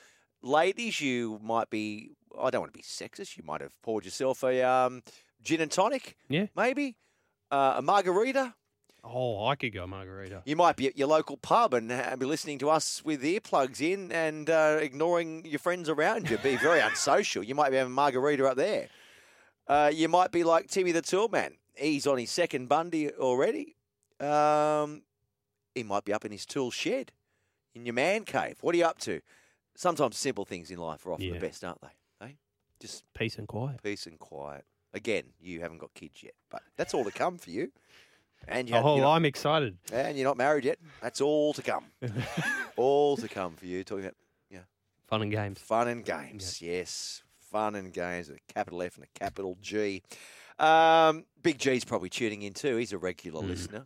Ladies, 0.44 1.02
you 1.02 1.40
might 1.42 1.70
be, 1.70 2.12
I 2.40 2.50
don't 2.52 2.62
want 2.62 2.74
to 2.74 2.78
be 2.78 2.84
sexist, 2.84 3.38
you 3.38 3.44
might 3.46 3.62
have 3.62 3.74
poured 3.82 4.06
yourself 4.06 4.44
a 4.44 4.62
um, 4.62 5.02
gin 5.42 5.62
and 5.62 5.72
tonic, 5.72 6.16
Yeah. 6.30 6.48
maybe, 6.56 6.96
uh, 7.50 7.76
a 7.78 7.82
margarita. 7.82 8.54
Oh, 9.10 9.46
I 9.48 9.56
could 9.56 9.74
go 9.74 9.88
margarita. 9.88 10.42
You 10.46 10.56
might 10.56 10.76
be 10.76 10.88
at 10.88 10.98
your 10.98 11.08
local 11.08 11.38
pub 11.38 11.74
and 11.74 11.92
uh, 11.92 12.16
be 12.18 12.26
listening 12.26 12.60
to 12.60 12.70
us 12.70 13.04
with 13.06 13.24
earplugs 13.24 13.80
in 13.80 14.12
and 14.12 14.50
uh, 14.50 14.80
ignoring 14.82 15.46
your 15.46 15.60
friends 15.60 15.88
around 15.88 16.30
you. 16.30 16.38
Be 16.40 16.58
very 16.58 16.80
unsocial. 16.90 17.44
You 17.44 17.56
might 17.56 17.70
be 17.72 17.78
having 17.78 17.94
margarita 17.94 18.46
up 18.46 18.58
there. 18.58 18.90
Uh, 19.68 19.92
you 19.94 20.08
might 20.10 20.32
be 20.32 20.44
like 20.44 20.68
Timmy 20.68 20.92
the 20.92 21.02
Tool 21.02 21.30
Man. 21.30 21.54
He's 21.76 22.06
on 22.08 22.18
his 22.18 22.32
second 22.32 22.68
Bundy 22.68 23.12
already. 23.12 23.76
Um, 24.20 25.04
he 25.76 25.84
might 25.84 26.04
be 26.06 26.12
up 26.14 26.26
in 26.26 26.32
his 26.32 26.46
tool 26.46 26.72
shed 26.72 27.12
in 27.76 27.86
your 27.86 27.94
man 27.94 28.24
cave. 28.26 28.58
What 28.62 28.74
are 28.74 28.78
you 28.78 28.86
up 28.86 28.98
to? 29.00 29.22
Sometimes 29.76 30.18
simple 30.18 30.44
things 30.44 30.72
in 30.72 30.80
life 30.80 31.06
are 31.06 31.14
often 31.14 31.32
the 31.32 31.40
best, 31.40 31.64
aren't 31.64 31.82
they? 31.82 32.26
Eh? 32.26 32.30
Just 32.82 33.04
Peace 33.14 33.38
and 33.38 33.48
quiet. 33.48 33.82
peace 33.84 34.08
and 34.08 34.18
quiet. 34.18 34.66
Again, 34.94 35.26
you 35.40 35.60
haven't 35.62 35.78
got 35.78 35.94
kids 35.94 36.24
yet, 36.24 36.34
but 36.50 36.64
that's 36.78 36.94
all 36.96 37.04
to 37.04 37.12
come 37.12 37.38
for 37.38 37.52
you. 37.52 37.72
And 38.48 38.70
you 38.70 38.76
Oh, 38.76 38.98
not- 38.98 39.14
I'm 39.16 39.26
excited. 39.26 39.78
and 39.92 40.18
you're 40.18 40.28
not 40.28 40.38
married 40.38 40.66
yet. 40.66 40.80
That's 41.02 41.22
all 41.22 41.54
to 41.54 41.62
come. 41.62 41.86
all 42.76 43.18
to 43.18 43.28
come 43.28 43.54
for 43.56 43.66
you. 43.66 43.84
Talking 43.84 44.06
about 44.06 44.16
yeah, 44.50 44.60
Fun 45.08 45.22
and 45.22 45.32
games. 45.32 45.60
fun 45.60 45.88
and 45.88 46.04
games. 46.06 46.62
Yes, 46.62 47.24
fun 47.40 47.76
and 47.76 47.92
games 47.94 48.30
with 48.30 48.38
a 48.38 48.54
capital 48.54 48.82
F 48.82 48.96
and 48.96 49.06
a 49.06 49.20
capital 49.20 49.58
G. 49.62 50.04
Um, 50.60 51.26
Big 51.42 51.58
G's 51.60 51.84
probably 51.86 52.10
tuning 52.10 52.42
in 52.42 52.54
too. 52.54 52.78
He's 52.78 52.94
a 52.94 52.98
regular 52.98 53.42
Mm. 53.44 53.48
listener. 53.50 53.86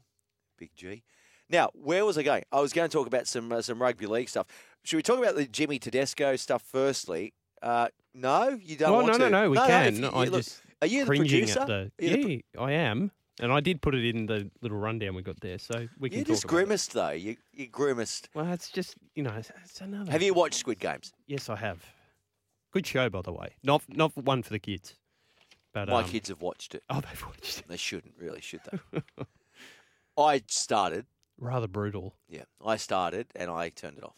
Big 0.57 0.71
G. 0.75 1.03
Now, 1.49 1.69
where 1.73 2.05
was 2.05 2.17
I 2.17 2.23
going? 2.23 2.43
I 2.51 2.61
was 2.61 2.71
going 2.71 2.89
to 2.89 2.93
talk 2.97 3.07
about 3.07 3.27
some 3.27 3.51
uh, 3.51 3.61
some 3.61 3.81
rugby 3.81 4.05
league 4.05 4.29
stuff. 4.29 4.47
Should 4.83 4.95
we 4.97 5.01
talk 5.03 5.19
about 5.19 5.35
the 5.35 5.45
Jimmy 5.45 5.79
Tedesco 5.79 6.35
stuff 6.37 6.61
firstly? 6.63 7.33
Uh, 7.61 7.89
no, 8.13 8.49
you 8.61 8.75
don't 8.77 8.91
Well, 8.91 9.01
want 9.03 9.19
no, 9.19 9.25
to. 9.25 9.29
no, 9.29 9.43
no, 9.43 9.49
we 9.51 9.57
if 9.57 9.67
can. 9.67 9.95
you- 9.97 10.07
I 10.07 10.23
look, 10.25 10.43
just 10.43 10.61
are 10.81 10.87
you 10.87 11.01
the 11.01 11.05
producer? 11.07 11.65
the. 11.65 11.91
You 11.99 12.23
the 12.23 12.45
Yeah, 12.55 12.61
I 12.61 12.71
am, 12.73 13.11
and 13.41 13.51
I 13.51 13.59
did 13.59 13.81
put 13.81 13.95
it 13.95 14.05
in 14.05 14.27
the 14.27 14.49
little 14.61 14.77
rundown 14.77 15.15
we 15.15 15.23
got 15.23 15.39
there, 15.41 15.57
so 15.57 15.87
we 15.99 16.09
can 16.09 16.19
You 16.19 16.25
talk 16.25 16.33
just 16.33 16.43
about 16.45 16.53
it. 16.53 16.55
grimaced 16.55 16.93
though. 16.93 17.09
You 17.09 17.35
you 17.51 17.67
grimaced. 17.67 18.29
Well, 18.33 18.51
it's 18.53 18.69
just 18.69 18.95
you 19.15 19.23
know, 19.23 19.33
it's, 19.35 19.51
it's 19.63 19.81
another. 19.81 20.11
Have 20.11 20.21
you 20.21 20.33
watched 20.33 20.55
Squid 20.55 20.79
Games? 20.79 21.11
Yes, 21.27 21.49
I 21.49 21.55
have. 21.55 21.83
Good 22.71 22.87
show, 22.87 23.09
by 23.09 23.21
the 23.21 23.33
way. 23.33 23.55
Not 23.63 23.81
not 23.89 24.15
one 24.15 24.43
for 24.43 24.51
the 24.51 24.59
kids, 24.59 24.95
but 25.73 25.89
My 25.89 26.01
um, 26.01 26.05
kids 26.09 26.29
have 26.29 26.41
watched 26.41 26.75
it. 26.75 26.83
Oh, 26.89 27.01
they've 27.01 27.25
watched 27.25 27.59
it. 27.59 27.67
They 27.67 27.77
shouldn't, 27.77 28.13
really, 28.17 28.41
should 28.41 28.61
they? 28.71 29.01
I 30.17 30.43
started. 30.47 31.05
Rather 31.39 31.67
brutal. 31.67 32.15
Yeah, 32.29 32.43
I 32.63 32.77
started 32.77 33.27
and 33.35 33.49
I 33.49 33.69
turned 33.69 33.97
it 33.97 34.03
off. 34.03 34.15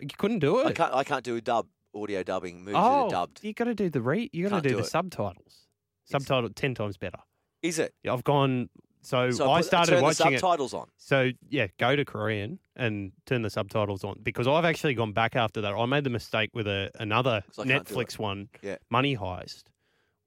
You 0.00 0.08
couldn't 0.16 0.38
do 0.38 0.60
it. 0.60 0.66
I 0.66 0.72
can't. 0.72 0.94
I 0.94 1.04
can't 1.04 1.24
do 1.24 1.40
dub 1.40 1.66
audio 1.94 2.22
dubbing 2.22 2.60
movies 2.60 2.74
that 2.74 2.80
oh, 2.80 3.06
are 3.06 3.10
dubbed. 3.10 3.40
you 3.42 3.52
got 3.52 3.64
to 3.64 3.74
do 3.74 3.90
the 3.90 4.00
re. 4.00 4.30
You 4.32 4.48
got 4.48 4.62
to 4.62 4.62
do, 4.62 4.70
do 4.70 4.76
the 4.76 4.82
it. 4.82 4.86
subtitles. 4.86 5.66
Subtitle 6.04 6.48
ten 6.50 6.74
times 6.74 6.96
better. 6.96 7.18
Is 7.62 7.78
it? 7.78 7.94
I've 8.08 8.24
gone. 8.24 8.68
So, 9.02 9.30
So 9.30 9.50
I 9.50 9.60
put- 9.60 9.66
started 9.66 9.92
turn 9.92 10.02
watching 10.02 10.26
the 10.30 10.34
it. 10.34 10.40
subtitles 10.40 10.74
on. 10.74 10.88
So 10.96 11.30
yeah, 11.48 11.68
go 11.78 11.94
to 11.96 12.04
Korean 12.04 12.58
and 12.76 13.12
turn 13.26 13.42
the 13.42 13.50
subtitles 13.50 14.04
on 14.04 14.18
because 14.22 14.46
I've 14.48 14.64
actually 14.64 14.94
gone 14.94 15.12
back 15.12 15.36
after 15.36 15.60
that. 15.62 15.72
I 15.72 15.86
made 15.86 16.04
the 16.04 16.10
mistake 16.10 16.50
with 16.52 16.66
a 16.66 16.90
another 16.98 17.42
'Cause 17.46 17.60
I 17.60 17.64
can't 17.68 17.86
do 17.86 17.94
Netflix 17.94 18.18
one, 18.18 18.48
Yeah. 18.60 18.76
Money 18.90 19.16
Heist, 19.16 19.64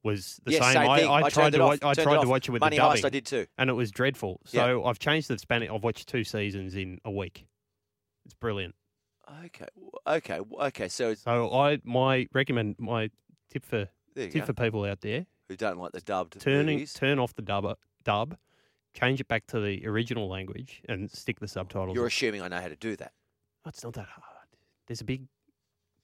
was 0.02 0.40
the 0.44 0.52
Yes, 0.52 0.62
same. 0.64 0.72
same 0.72 0.90
I, 0.90 0.98
thing. 1.00 1.08
I, 1.08 1.12
I 1.14 1.20
tried 1.28 1.30
turned 1.30 1.54
it 1.54 1.58
to 1.58 1.64
off, 1.64 1.70
watch, 1.70 1.82
I 1.82 1.94
turned 1.94 2.04
tried 2.06 2.12
it 2.12 2.16
to 2.16 2.22
off. 2.22 2.26
watch 2.28 2.48
it 2.48 2.52
with 2.52 2.60
Money 2.60 2.76
the 2.76 2.82
Heist, 2.82 2.88
dubbing, 2.88 3.04
I 3.04 3.08
did 3.10 3.26
too. 3.26 3.46
and 3.58 3.70
it 3.70 3.74
was 3.74 3.90
dreadful. 3.90 4.40
So 4.46 4.84
I've 4.84 4.98
changed 4.98 5.28
the 5.28 5.38
Spanish. 5.38 5.70
I've 5.70 5.84
watched 5.84 6.08
two 6.08 6.24
seasons 6.24 6.74
in 6.74 6.98
a 7.04 7.10
week. 7.10 7.46
It's 8.24 8.34
brilliant. 8.34 8.74
Okay. 9.44 9.66
w- 9.76 9.90
Okay. 10.06 10.38
w- 10.38 10.56
Okay. 10.68 10.88
So 10.88 11.10
it's, 11.10 11.22
So 11.22 11.52
I 11.54 11.78
my 11.84 12.26
recommend 12.32 12.76
my 12.78 13.10
tip 13.50 13.64
for 13.64 13.88
there 14.14 14.24
you 14.26 14.30
tip 14.32 14.42
go. 14.42 14.46
for 14.46 14.52
people 14.54 14.84
out 14.84 15.00
there: 15.02 15.26
Who 15.52 15.56
don't 15.56 15.76
like 15.78 15.92
the 15.92 16.00
dubbed 16.00 16.40
turning 16.40 16.76
movies? 16.76 16.94
turn 16.94 17.18
off 17.18 17.34
the 17.34 17.42
dub 17.42 17.76
dub, 18.04 18.38
change 18.94 19.20
it 19.20 19.28
back 19.28 19.46
to 19.48 19.60
the 19.60 19.86
original 19.86 20.30
language, 20.30 20.80
and 20.88 21.10
stick 21.10 21.40
the 21.40 21.46
subtitles. 21.46 21.94
You're 21.94 22.04
on. 22.04 22.08
assuming 22.08 22.40
I 22.40 22.48
know 22.48 22.58
how 22.58 22.68
to 22.68 22.76
do 22.76 22.96
that. 22.96 23.12
Oh, 23.66 23.68
it's 23.68 23.84
not 23.84 23.92
that 23.92 24.06
hard. 24.06 24.48
There's 24.86 25.02
a 25.02 25.04
big 25.04 25.26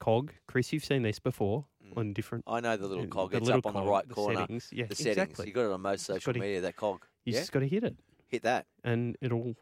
cog. 0.00 0.34
Chris, 0.46 0.70
you've 0.70 0.84
seen 0.84 1.02
this 1.02 1.18
before 1.18 1.64
on 1.96 2.12
different. 2.12 2.44
I 2.46 2.60
know 2.60 2.76
the 2.76 2.86
little 2.86 3.04
uh, 3.04 3.06
cog. 3.06 3.30
the 3.30 3.38
it's 3.38 3.46
little 3.46 3.60
up 3.60 3.74
on 3.74 3.82
the 3.82 3.90
right 3.90 4.06
the 4.06 4.14
corner. 4.14 4.40
Settings. 4.40 4.68
Yeah, 4.70 4.84
the 4.84 4.94
settings. 4.94 5.16
exactly. 5.16 5.46
You 5.46 5.52
got 5.54 5.64
it 5.64 5.72
on 5.72 5.80
most 5.80 6.04
social 6.04 6.30
gotta- 6.34 6.44
media. 6.44 6.60
That 6.60 6.76
cog. 6.76 7.06
You 7.24 7.32
yeah. 7.32 7.38
just 7.40 7.52
got 7.52 7.60
to 7.60 7.68
hit 7.68 7.84
it, 7.84 7.96
Hit 8.26 8.42
that. 8.42 8.66
and 8.84 9.16
it'll. 9.22 9.54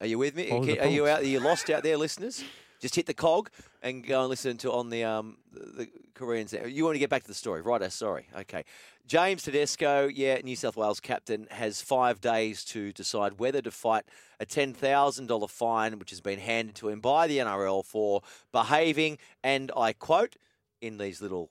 Are 0.00 0.06
you 0.06 0.18
with 0.18 0.36
me? 0.36 0.48
Follow 0.48 0.64
the 0.64 0.78
Are 0.78 0.86
you 0.86 1.08
out? 1.08 1.22
Are 1.22 1.26
you 1.26 1.40
lost 1.40 1.70
out 1.70 1.82
there, 1.82 1.96
listeners? 1.96 2.44
Just 2.84 2.96
hit 2.96 3.06
the 3.06 3.14
cog 3.14 3.48
and 3.80 4.06
go 4.06 4.20
and 4.20 4.28
listen 4.28 4.58
to 4.58 4.70
on 4.70 4.90
the 4.90 5.04
um 5.04 5.38
the, 5.50 5.88
Koreans. 6.12 6.50
there. 6.50 6.68
You 6.68 6.84
want 6.84 6.96
to 6.96 6.98
get 6.98 7.08
back 7.08 7.22
to 7.22 7.28
the 7.28 7.32
story, 7.32 7.62
right? 7.62 7.90
Sorry. 7.90 8.26
Okay. 8.40 8.62
James 9.06 9.42
Tedesco, 9.42 10.06
yeah, 10.06 10.36
New 10.44 10.54
South 10.54 10.76
Wales 10.76 11.00
captain, 11.00 11.46
has 11.50 11.80
five 11.80 12.20
days 12.20 12.62
to 12.66 12.92
decide 12.92 13.38
whether 13.38 13.62
to 13.62 13.70
fight 13.70 14.04
a 14.38 14.44
ten 14.44 14.74
thousand 14.74 15.28
dollar 15.28 15.48
fine, 15.48 15.98
which 15.98 16.10
has 16.10 16.20
been 16.20 16.38
handed 16.38 16.74
to 16.74 16.90
him 16.90 17.00
by 17.00 17.26
the 17.26 17.38
NRL 17.38 17.86
for 17.86 18.20
behaving, 18.52 19.16
and 19.42 19.72
I 19.74 19.94
quote 19.94 20.36
in 20.82 20.98
these 20.98 21.22
little 21.22 21.48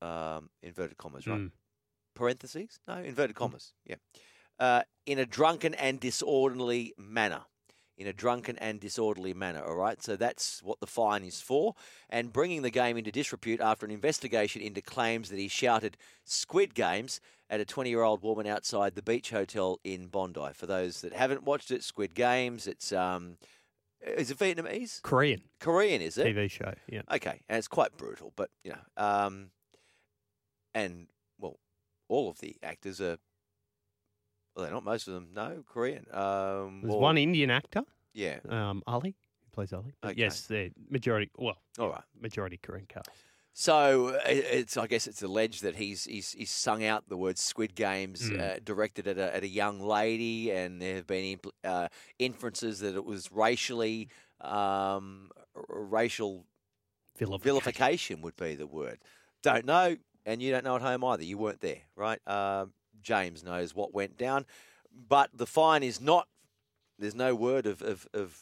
um, 0.00 0.50
inverted 0.62 0.98
commas, 0.98 1.26
right? 1.26 1.40
Mm. 1.40 1.50
Parentheses? 2.14 2.78
No, 2.86 2.98
inverted 2.98 3.34
commas. 3.34 3.72
Yeah. 3.84 3.96
Uh, 4.60 4.82
in 5.04 5.18
a 5.18 5.26
drunken 5.26 5.74
and 5.74 5.98
disorderly 5.98 6.94
manner. 6.96 7.40
In 8.00 8.06
a 8.06 8.14
drunken 8.14 8.56
and 8.56 8.80
disorderly 8.80 9.34
manner, 9.34 9.62
all 9.62 9.74
right? 9.74 10.02
So 10.02 10.16
that's 10.16 10.62
what 10.62 10.80
the 10.80 10.86
fine 10.86 11.22
is 11.22 11.42
for. 11.42 11.74
And 12.08 12.32
bringing 12.32 12.62
the 12.62 12.70
game 12.70 12.96
into 12.96 13.12
disrepute 13.12 13.60
after 13.60 13.84
an 13.84 13.92
investigation 13.92 14.62
into 14.62 14.80
claims 14.80 15.28
that 15.28 15.38
he 15.38 15.48
shouted 15.48 15.98
Squid 16.24 16.74
Games 16.74 17.20
at 17.50 17.60
a 17.60 17.66
20 17.66 17.90
year 17.90 18.02
old 18.02 18.22
woman 18.22 18.46
outside 18.46 18.94
the 18.94 19.02
beach 19.02 19.28
hotel 19.28 19.80
in 19.84 20.06
Bondi. 20.06 20.54
For 20.54 20.64
those 20.64 21.02
that 21.02 21.12
haven't 21.12 21.42
watched 21.42 21.70
it, 21.70 21.84
Squid 21.84 22.14
Games, 22.14 22.66
it's. 22.66 22.90
um, 22.90 23.36
is 24.00 24.30
it 24.30 24.38
Vietnamese? 24.38 25.02
Korean 25.02 25.42
Korean, 25.58 26.00
is 26.00 26.16
it? 26.16 26.34
TV 26.34 26.50
show. 26.50 26.72
Yeah. 26.88 27.02
Okay, 27.12 27.42
and 27.50 27.58
it's 27.58 27.68
quite 27.68 27.98
brutal, 27.98 28.32
but 28.34 28.48
you 28.64 28.72
know, 28.72 29.04
um, 29.04 29.50
and 30.74 31.08
well, 31.38 31.58
all 32.08 32.30
of 32.30 32.38
the 32.38 32.56
actors 32.62 32.98
are. 33.02 33.18
Well, 34.60 34.66
they're 34.66 34.74
not 34.74 34.84
most 34.84 35.08
of 35.08 35.14
them. 35.14 35.28
No, 35.34 35.64
Korean. 35.66 36.04
Um, 36.12 36.80
There's 36.82 36.90
well, 36.90 37.00
one 37.00 37.16
Indian 37.18 37.50
actor, 37.50 37.82
Yeah. 38.12 38.40
um, 38.48 38.82
Ali, 38.86 39.16
who 39.44 39.50
plays 39.52 39.72
Ali. 39.72 39.94
But 40.02 40.10
Okay. 40.12 40.20
Yes, 40.20 40.42
they're 40.42 40.68
majority. 40.90 41.30
Well, 41.38 41.56
All 41.78 41.88
right. 41.88 42.02
majority 42.20 42.58
Korean 42.62 42.84
cast. 42.86 43.08
So 43.52 44.08
uh, 44.10 44.20
it's. 44.26 44.76
I 44.76 44.86
guess 44.86 45.06
it's 45.06 45.22
alleged 45.22 45.62
that 45.62 45.76
he's 45.76 46.04
he's, 46.04 46.32
he's 46.32 46.50
sung 46.50 46.84
out 46.84 47.08
the 47.08 47.16
word 47.16 47.36
"Squid 47.38 47.74
Games" 47.74 48.30
Mm. 48.30 48.40
uh, 48.40 48.58
directed 48.62 49.08
at 49.08 49.18
a, 49.18 49.34
at 49.34 49.42
a 49.42 49.48
young 49.48 49.80
lady, 49.80 50.50
and 50.52 50.80
there 50.80 50.94
have 50.96 51.06
been 51.06 51.36
impl- 51.38 51.52
uh, 51.64 51.88
inferences 52.18 52.78
that 52.80 52.94
it 52.94 53.04
was 53.04 53.30
racially 53.32 54.08
um, 54.40 55.30
r- 55.56 55.64
racial 55.68 56.44
Vilification. 57.18 57.42
vilification 57.42 58.22
would 58.22 58.36
be 58.36 58.54
the 58.54 58.66
word. 58.68 58.98
Don't 59.42 59.64
know, 59.66 59.96
and 60.24 60.40
you 60.40 60.52
don't 60.52 60.64
know 60.64 60.76
at 60.76 60.82
home 60.82 61.04
either. 61.04 61.24
You 61.24 61.36
weren't 61.36 61.60
there, 61.60 61.80
right? 61.96 62.20
Um, 62.28 62.72
James 63.02 63.42
knows 63.44 63.74
what 63.74 63.92
went 63.94 64.16
down, 64.16 64.46
but 65.08 65.30
the 65.34 65.46
fine 65.46 65.82
is 65.82 66.00
not. 66.00 66.28
There's 66.98 67.14
no 67.14 67.34
word 67.34 67.66
of, 67.66 67.80
of, 67.82 68.06
of 68.12 68.38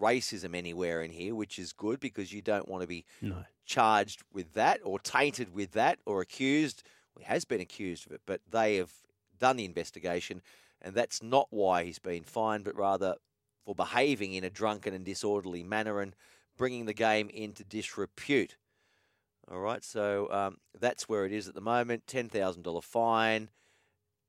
racism 0.00 0.54
anywhere 0.54 1.02
in 1.02 1.10
here, 1.10 1.34
which 1.34 1.58
is 1.58 1.72
good 1.72 1.98
because 2.00 2.32
you 2.32 2.42
don't 2.42 2.68
want 2.68 2.82
to 2.82 2.86
be 2.86 3.04
No. 3.20 3.44
charged 3.64 4.22
with 4.32 4.52
that 4.54 4.80
or 4.84 4.98
tainted 4.98 5.54
with 5.54 5.72
that 5.72 5.98
or 6.06 6.20
accused. 6.20 6.82
He 7.18 7.24
has 7.24 7.44
been 7.44 7.60
accused 7.60 8.06
of 8.06 8.12
it, 8.12 8.20
but 8.26 8.40
they 8.50 8.76
have 8.76 8.92
done 9.38 9.56
the 9.56 9.64
investigation, 9.64 10.42
and 10.80 10.94
that's 10.94 11.22
not 11.22 11.46
why 11.50 11.84
he's 11.84 11.98
been 11.98 12.22
fined, 12.24 12.64
but 12.64 12.76
rather 12.76 13.16
for 13.64 13.74
behaving 13.74 14.34
in 14.34 14.44
a 14.44 14.50
drunken 14.50 14.92
and 14.94 15.04
disorderly 15.04 15.62
manner 15.62 16.00
and 16.00 16.14
bringing 16.58 16.84
the 16.86 16.94
game 16.94 17.28
into 17.30 17.64
disrepute. 17.64 18.56
All 19.50 19.60
right, 19.60 19.82
so 19.84 20.30
um, 20.30 20.58
that's 20.78 21.08
where 21.08 21.24
it 21.26 21.32
is 21.32 21.48
at 21.48 21.54
the 21.54 21.60
moment. 21.60 22.06
Ten 22.06 22.28
thousand 22.28 22.62
dollar 22.62 22.80
fine, 22.80 23.48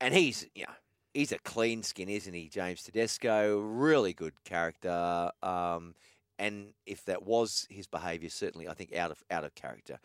and 0.00 0.14
he's 0.14 0.46
yeah 0.54 0.72
he's 1.14 1.32
a 1.32 1.38
clean 1.38 1.82
skin, 1.82 2.08
isn't 2.08 2.34
he, 2.34 2.48
James 2.48 2.82
Tedesco? 2.82 3.58
Really 3.60 4.12
good 4.12 4.34
character. 4.44 5.30
Um, 5.42 5.94
and 6.38 6.74
if 6.84 7.04
that 7.04 7.22
was 7.22 7.66
his 7.70 7.86
behaviour, 7.86 8.28
certainly 8.28 8.68
I 8.68 8.74
think 8.74 8.94
out 8.94 9.10
of 9.10 9.22
out 9.30 9.44
of 9.44 9.54
character. 9.54 9.98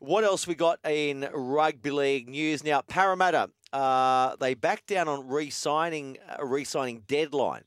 What 0.00 0.24
else 0.24 0.46
we 0.46 0.54
got 0.54 0.78
in 0.84 1.26
rugby 1.32 1.90
league 1.90 2.28
news 2.28 2.62
now? 2.62 2.82
Parramatta 2.82 3.50
uh, 3.72 4.36
they 4.36 4.54
backed 4.54 4.88
down 4.88 5.08
on 5.08 5.28
re-signing 5.28 6.18
a 6.38 6.44
re-signing 6.44 7.02
deadline. 7.06 7.64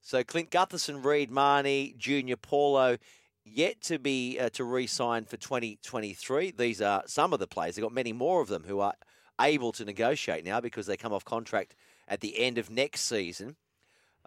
So 0.00 0.24
Clint 0.24 0.50
Gutherson, 0.50 1.04
Reed 1.04 1.30
Mahoney, 1.30 1.94
Junior 1.98 2.36
Paulo 2.36 2.96
yet 3.44 3.80
to 3.82 3.98
be 3.98 4.38
uh, 4.38 4.48
to 4.50 4.64
re-sign 4.64 5.24
for 5.24 5.36
2023. 5.36 6.52
These 6.52 6.80
are 6.80 7.02
some 7.06 7.32
of 7.32 7.40
the 7.40 7.46
players. 7.46 7.74
They've 7.74 7.82
got 7.82 7.92
many 7.92 8.12
more 8.12 8.40
of 8.40 8.48
them 8.48 8.64
who 8.66 8.80
are 8.80 8.94
able 9.42 9.72
to 9.72 9.84
negotiate 9.84 10.44
now 10.44 10.60
because 10.60 10.86
they 10.86 10.96
come 10.96 11.12
off 11.12 11.24
contract 11.24 11.74
at 12.08 12.20
the 12.20 12.38
end 12.38 12.58
of 12.58 12.70
next 12.70 13.02
season. 13.02 13.56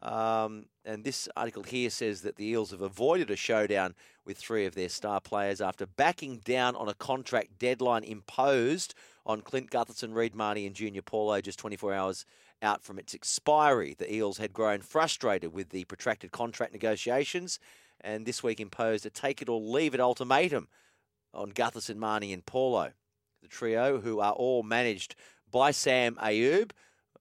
Um, 0.01 0.65
and 0.83 1.03
this 1.03 1.29
article 1.35 1.63
here 1.63 1.89
says 1.89 2.21
that 2.21 2.35
the 2.35 2.45
Eels 2.45 2.71
have 2.71 2.81
avoided 2.81 3.31
a 3.31 3.35
showdown 3.35 3.95
with 4.25 4.37
three 4.37 4.65
of 4.65 4.75
their 4.75 4.89
star 4.89 5.21
players 5.21 5.61
after 5.61 5.85
backing 5.85 6.37
down 6.39 6.75
on 6.75 6.89
a 6.89 6.93
contract 6.93 7.57
deadline 7.57 8.03
imposed 8.03 8.93
on 9.25 9.41
Clint 9.41 9.71
Gutherson, 9.71 10.13
Reed 10.13 10.35
Mahoney, 10.35 10.67
and 10.67 10.75
Junior 10.75 11.01
Paulo 11.01 11.41
just 11.41 11.59
24 11.59 11.93
hours 11.93 12.25
out 12.61 12.83
from 12.83 12.99
its 12.99 13.13
expiry. 13.13 13.95
The 13.97 14.13
Eels 14.13 14.37
had 14.37 14.53
grown 14.53 14.81
frustrated 14.81 15.53
with 15.53 15.69
the 15.69 15.85
protracted 15.85 16.31
contract 16.31 16.73
negotiations 16.73 17.59
and 18.01 18.25
this 18.25 18.43
week 18.43 18.59
imposed 18.59 19.05
a 19.05 19.09
take 19.09 19.41
it 19.41 19.49
or 19.49 19.59
leave 19.59 19.93
it 19.93 19.99
ultimatum 19.99 20.67
on 21.33 21.51
Gutherson, 21.51 21.97
Mahoney, 21.97 22.33
and 22.33 22.45
Paulo. 22.45 22.91
The 23.45 23.49
trio, 23.49 23.99
who 23.99 24.21
are 24.21 24.33
all 24.33 24.63
managed 24.63 25.13
by 25.51 25.69
Sam 25.69 26.15
Ayoub, 26.15 26.71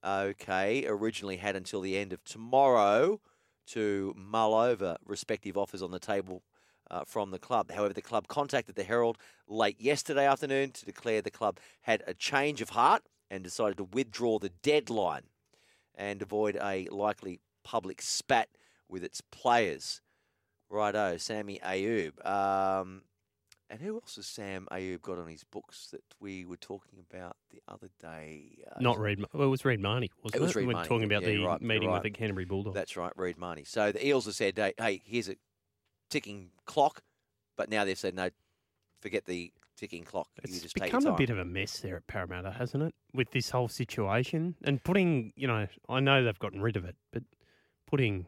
okay, 0.02 0.86
originally 0.86 1.36
had 1.36 1.54
until 1.54 1.82
the 1.82 1.98
end 1.98 2.14
of 2.14 2.24
tomorrow 2.24 3.20
to 3.66 4.14
mull 4.16 4.54
over 4.54 4.96
respective 5.04 5.58
offers 5.58 5.82
on 5.82 5.90
the 5.90 5.98
table 5.98 6.42
uh, 6.90 7.04
from 7.04 7.30
the 7.30 7.38
club. 7.38 7.70
However, 7.70 7.92
the 7.92 8.00
club 8.00 8.26
contacted 8.26 8.74
the 8.74 8.84
Herald 8.84 9.18
late 9.46 9.78
yesterday 9.78 10.26
afternoon 10.26 10.70
to 10.70 10.86
declare 10.86 11.20
the 11.20 11.30
club 11.30 11.60
had 11.82 12.02
a 12.06 12.14
change 12.14 12.62
of 12.62 12.70
heart 12.70 13.02
and 13.30 13.44
decided 13.44 13.76
to 13.76 13.84
withdraw 13.84 14.38
the 14.38 14.52
deadline 14.62 15.24
and 15.94 16.22
avoid 16.22 16.56
a 16.56 16.88
likely 16.90 17.40
public 17.64 18.00
spat 18.00 18.48
with 18.88 19.04
its 19.04 19.20
players. 19.20 20.00
Righto, 20.70 21.18
Sammy 21.18 21.60
Ayoub. 21.62 22.26
Um, 22.26 23.02
and 23.70 23.80
who 23.80 23.94
else 23.94 24.16
has 24.16 24.26
Sam 24.26 24.68
Ayoub 24.70 25.02
got 25.02 25.18
on 25.18 25.28
his 25.28 25.44
books 25.44 25.88
that 25.92 26.02
we 26.20 26.44
were 26.44 26.56
talking 26.56 26.98
about 27.10 27.36
the 27.50 27.60
other 27.68 27.88
day? 28.00 28.58
Uh, 28.70 28.80
Not 28.80 28.98
Reed. 28.98 29.24
Well, 29.32 29.46
it 29.46 29.50
was 29.50 29.64
Reed 29.64 29.80
Mahoney, 29.80 30.10
wasn't 30.22 30.42
it? 30.42 30.48
It 30.48 30.54
Reed 30.54 30.66
We're 30.66 30.72
Mahoney, 30.72 30.88
talking 30.88 31.04
about 31.04 31.22
yeah, 31.22 31.28
the 31.28 31.44
right, 31.44 31.62
meeting 31.62 31.88
right. 31.88 31.94
with 31.94 32.02
the 32.02 32.10
Canterbury 32.10 32.44
Bulldogs. 32.44 32.74
That's 32.74 32.96
right, 32.96 33.12
Reed 33.16 33.38
Mahoney. 33.38 33.64
So 33.64 33.92
the 33.92 34.06
Eels 34.06 34.26
have 34.26 34.34
said, 34.34 34.56
hey, 34.56 34.74
hey, 34.78 35.02
here's 35.04 35.28
a 35.28 35.36
ticking 36.10 36.50
clock, 36.66 37.02
but 37.56 37.70
now 37.70 37.84
they've 37.84 37.98
said, 37.98 38.14
no, 38.14 38.30
forget 39.00 39.24
the 39.24 39.52
ticking 39.76 40.04
clock. 40.04 40.28
you 40.36 40.42
It's 40.44 40.60
just 40.60 40.76
take 40.76 40.84
become 40.84 41.06
a 41.06 41.16
bit 41.16 41.30
of 41.30 41.38
a 41.38 41.44
mess 41.44 41.78
there 41.80 41.96
at 41.96 42.06
Parramatta, 42.06 42.52
hasn't 42.52 42.82
it? 42.82 42.94
With 43.12 43.30
this 43.30 43.50
whole 43.50 43.68
situation 43.68 44.54
and 44.64 44.82
putting, 44.82 45.32
you 45.36 45.46
know, 45.48 45.66
I 45.88 46.00
know 46.00 46.22
they've 46.22 46.38
gotten 46.38 46.60
rid 46.60 46.76
of 46.76 46.84
it, 46.84 46.96
but 47.12 47.22
putting 47.86 48.26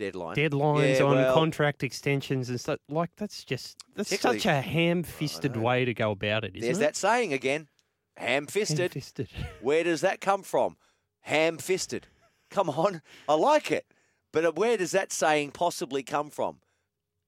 deadline. 0.00 0.34
deadlines 0.36 0.98
Yeah, 0.98 1.04
on 1.04 1.16
well, 1.16 1.34
contract 1.34 1.82
extensions 1.84 2.48
and 2.48 2.60
stuff 2.60 2.78
like 2.88 3.10
that's 3.16 3.44
just 3.44 3.78
that's 3.94 4.18
such 4.20 4.46
a 4.46 4.60
ham-fisted 4.60 5.56
way 5.56 5.84
to 5.84 5.94
go 5.94 6.10
about 6.10 6.44
it, 6.44 6.56
isn't 6.56 6.60
There's 6.66 6.78
it? 6.78 6.80
that 6.80 6.96
saying 6.96 7.32
again 7.32 7.68
ham 8.16 8.46
fisted. 8.46 9.02
Where 9.60 9.84
does 9.84 10.00
that 10.00 10.20
come 10.20 10.42
from? 10.42 10.76
Ham 11.22 11.58
fisted. 11.58 12.06
Come 12.50 12.70
on, 12.70 13.02
I 13.28 13.34
like 13.34 13.70
it. 13.70 13.86
But 14.32 14.44
uh, 14.44 14.52
where 14.52 14.76
does 14.76 14.92
that 14.92 15.12
saying 15.12 15.52
possibly 15.52 16.02
come 16.02 16.30
from? 16.30 16.58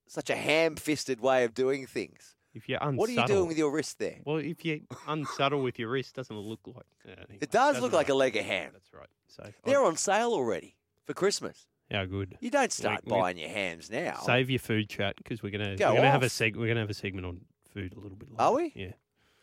Such 0.06 0.30
a 0.30 0.36
ham 0.36 0.76
fisted 0.76 1.20
way 1.20 1.44
of 1.44 1.54
doing 1.54 1.86
things. 1.86 2.36
If 2.54 2.68
you're 2.68 2.78
unsubtle. 2.80 2.98
What 2.98 3.08
are 3.08 3.12
you 3.12 3.26
doing 3.26 3.48
with 3.48 3.58
your 3.58 3.70
wrist 3.72 3.98
there? 3.98 4.18
Well, 4.24 4.36
if 4.36 4.64
you're 4.64 4.80
unsubtle 5.08 5.62
with 5.62 5.78
your 5.78 5.88
wrist, 5.88 6.14
doesn't 6.14 6.34
it 6.34 6.38
look 6.38 6.60
like? 6.66 6.84
Yeah, 7.06 7.12
anyway, 7.12 7.38
It 7.40 7.50
does 7.50 7.80
look 7.80 7.92
like 7.92 8.08
a 8.08 8.14
leg 8.14 8.36
of 8.36 8.44
ham. 8.44 8.70
That's 8.72 8.92
right. 8.92 9.08
So 9.28 9.44
They're 9.64 9.82
on 9.82 9.96
sale 9.96 10.32
already 10.32 10.76
for 11.04 11.14
Christmas. 11.14 11.66
How 11.92 12.04
good? 12.04 12.36
You 12.40 12.50
don't 12.50 12.72
start 12.72 13.04
we- 13.04 13.10
buying 13.10 13.38
your 13.38 13.48
hams 13.48 13.90
now. 13.90 14.20
Save 14.24 14.50
your 14.50 14.58
food 14.58 14.88
chat 14.88 15.16
because 15.16 15.42
we're 15.42 15.50
gonna 15.50 15.76
Go 15.76 15.90
we're 15.90 15.96
gonna 15.96 16.10
have 16.10 16.22
a 16.22 16.26
off. 16.26 16.32
seg- 16.32 16.56
we're 16.56 16.68
gonna 16.68 16.80
have 16.80 16.90
a 16.90 16.94
segment 16.94 17.26
on 17.26 17.40
food 17.72 17.92
a 17.92 18.00
little 18.00 18.16
bit. 18.16 18.30
Later. 18.30 18.42
Are 18.42 18.54
we? 18.54 18.72
Yeah. 18.74 18.92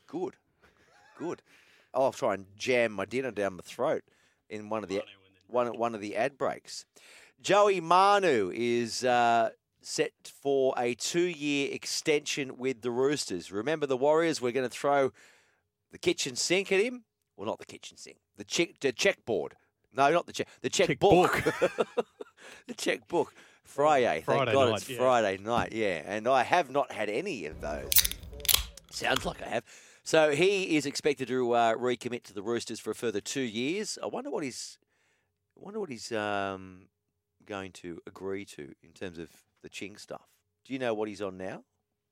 Good. 0.08 0.36
Good. 1.18 1.42
I'll 1.94 2.12
try 2.12 2.34
and 2.36 2.46
jam 2.58 2.92
my 2.92 3.06
dinner 3.06 3.32
down 3.32 3.54
my 3.54 3.62
throat 3.64 4.04
in 4.50 4.70
one 4.70 4.84
of 4.84 4.90
the 4.90 5.04
one 5.48 5.78
one 5.78 5.96
of 5.96 6.02
the 6.02 6.16
ad 6.16 6.38
breaks. 6.38 6.86
Joey 7.42 7.80
Manu 7.80 8.52
is 8.54 9.04
uh, 9.04 9.50
set 9.82 10.12
for 10.42 10.74
a 10.78 10.94
two-year 10.96 11.70
extension 11.72 12.58
with 12.58 12.82
the 12.82 12.92
Roosters. 12.92 13.50
Remember 13.52 13.86
the 13.86 13.96
Warriors? 13.98 14.42
We're 14.42 14.52
going 14.52 14.68
to 14.68 14.70
throw 14.70 15.12
the 15.92 15.98
kitchen 15.98 16.36
sink 16.36 16.72
at 16.72 16.82
him. 16.82 17.06
Well, 17.38 17.48
not 17.48 17.60
the 17.60 17.66
kitchen 17.66 17.96
sink. 17.98 18.18
The 18.36 18.44
check 18.44 18.80
the 18.82 18.92
checkboard. 18.92 19.54
No, 19.94 20.12
not 20.12 20.26
the 20.26 20.34
check. 20.34 20.48
The 20.62 20.70
checkbook. 20.70 21.44
the 22.68 22.74
checkbook. 22.76 23.34
Friday. 23.64 24.24
Thank 24.26 24.38
Friday 24.38 24.52
God 24.52 24.70
night, 24.70 24.78
it's 24.78 24.90
yeah. 24.90 24.98
Friday 24.98 25.38
night. 25.38 25.72
Yeah, 25.74 26.02
and 26.06 26.28
I 26.28 26.44
have 26.44 26.72
not 26.72 26.92
had 26.92 27.08
any 27.10 27.46
of 27.46 27.62
those. 27.62 27.92
Sounds 28.92 29.26
like 29.26 29.42
I 29.44 29.48
have. 29.48 29.64
So 30.04 30.32
he 30.32 30.76
is 30.76 30.88
expected 30.88 31.28
to 31.28 31.54
uh, 31.54 31.76
recommit 31.76 32.24
to 32.24 32.34
the 32.34 32.42
Roosters 32.42 32.80
for 32.80 32.92
a 32.92 32.96
further 32.96 33.22
two 33.22 33.42
years. 33.42 34.00
I 34.02 34.08
wonder 34.08 34.32
what 34.32 34.44
he's, 34.44 34.80
I 35.56 35.64
wonder 35.64 35.80
what 35.80 35.90
he's 35.90 36.12
um, 36.12 36.88
going 37.46 37.72
to 37.74 38.00
agree 38.08 38.44
to 38.46 38.74
in 38.82 38.92
terms 38.94 39.20
of 39.20 39.30
the 39.62 39.70
Ching 39.70 39.98
stuff. 39.98 40.28
Do 40.66 40.74
you 40.74 40.80
know 40.80 40.96
what 40.96 41.08
he's 41.10 41.22
on 41.22 41.38
now? 41.38 41.64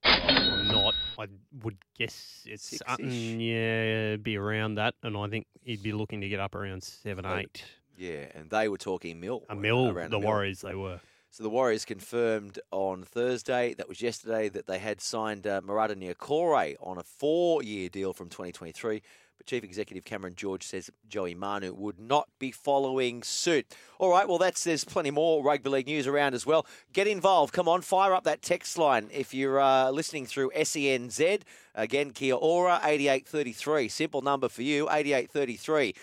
Not. 0.06 0.94
I 1.18 1.28
would 1.64 1.78
guess 1.98 2.44
it's 2.46 2.64
Six-ish? 2.64 3.14
yeah, 3.14 4.16
be 4.18 4.38
around 4.38 4.76
that, 4.76 4.96
and 5.04 5.18
I 5.18 5.28
think 5.28 5.48
he'd 5.64 5.82
be 5.84 5.92
looking 5.92 6.22
to 6.22 6.30
get 6.30 6.40
up 6.40 6.56
around 6.56 6.84
seven, 6.84 7.26
Oh, 7.26 7.38
eight. 7.38 7.64
Yeah, 7.98 8.28
and 8.36 8.50
they 8.50 8.68
were 8.70 8.78
talking 8.78 9.20
mil. 9.20 9.44
A 9.50 9.56
mill, 9.56 9.90
around 9.90 10.12
the 10.12 10.20
mil. 10.20 10.28
Warriors, 10.28 10.62
they 10.62 10.76
were. 10.76 11.00
So 11.32 11.44
the 11.44 11.50
Warriors 11.50 11.84
confirmed 11.86 12.60
on 12.72 13.04
Thursday, 13.04 13.74
that 13.76 13.90
was 13.90 14.02
yesterday, 14.02 14.50
that 14.50 14.66
they 14.68 14.80
had 14.80 15.02
signed 15.02 15.46
uh, 15.46 15.62
Marata 15.62 15.96
Niukore 15.96 16.76
on 16.80 16.98
a 16.98 17.04
four-year 17.04 17.90
deal 17.90 18.14
from 18.14 18.30
2023. 18.30 19.02
Chief 19.48 19.64
Executive 19.64 20.04
Cameron 20.04 20.36
George 20.36 20.64
says 20.64 20.92
Joey 21.08 21.34
Manu 21.34 21.74
would 21.74 22.00
not 22.00 22.28
be 22.38 22.52
following 22.52 23.24
suit. 23.24 23.76
All 23.98 24.12
right, 24.12 24.28
well, 24.28 24.38
that's 24.38 24.64
there's 24.64 24.84
plenty 24.84 25.10
more 25.10 25.44
rugby 25.44 25.70
league 25.70 25.88
news 25.88 26.06
around 26.06 26.36
as 26.36 26.46
well. 26.46 26.66
Get 26.94 27.08
involved. 27.08 27.54
Come 27.54 27.68
on, 27.68 27.82
fire 27.82 28.14
up 28.14 28.26
that 28.26 28.42
text 28.42 28.78
line 28.78 29.10
if 29.12 29.34
you're 29.34 29.60
uh, 29.60 29.90
listening 29.90 30.26
through 30.26 30.52
SENZ. 30.56 31.42
Again, 31.74 32.12
Kia 32.12 32.36
Ora 32.36 32.80
8833. 32.84 33.88
Simple 33.88 34.22
number 34.22 34.50
for 34.50 34.62
you, 34.62 34.90
8833 34.90 35.96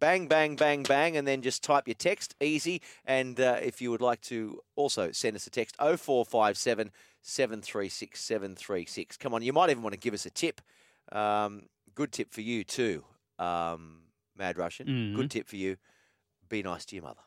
bang, 0.00 0.26
bang, 0.26 0.56
bang, 0.56 0.82
bang, 0.82 1.16
and 1.16 1.28
then 1.28 1.42
just 1.42 1.62
type 1.62 1.86
your 1.86 1.94
text. 1.94 2.34
Easy. 2.40 2.80
And 3.04 3.38
uh, 3.38 3.58
if 3.62 3.80
you 3.80 3.90
would 3.90 4.00
like 4.00 4.22
to 4.22 4.60
also 4.74 5.12
send 5.12 5.36
us 5.36 5.46
a 5.46 5.50
text, 5.50 5.76
0457 5.78 6.90
736 7.22 8.18
736. 8.18 9.16
Come 9.18 9.34
on, 9.34 9.42
you 9.42 9.52
might 9.52 9.70
even 9.70 9.82
want 9.82 9.92
to 9.92 10.00
give 10.00 10.14
us 10.14 10.26
a 10.26 10.30
tip. 10.30 10.60
Um, 11.12 11.64
good 11.94 12.12
tip 12.12 12.32
for 12.32 12.40
you, 12.40 12.64
too, 12.64 13.04
um, 13.38 14.02
Mad 14.36 14.56
Russian. 14.58 14.86
Mhm. 14.86 15.16
Good 15.16 15.30
tip 15.30 15.48
for 15.48 15.56
you. 15.56 15.76
Be 16.48 16.62
nice 16.62 16.84
to 16.86 16.96
your 16.96 17.04
mother. 17.04 17.22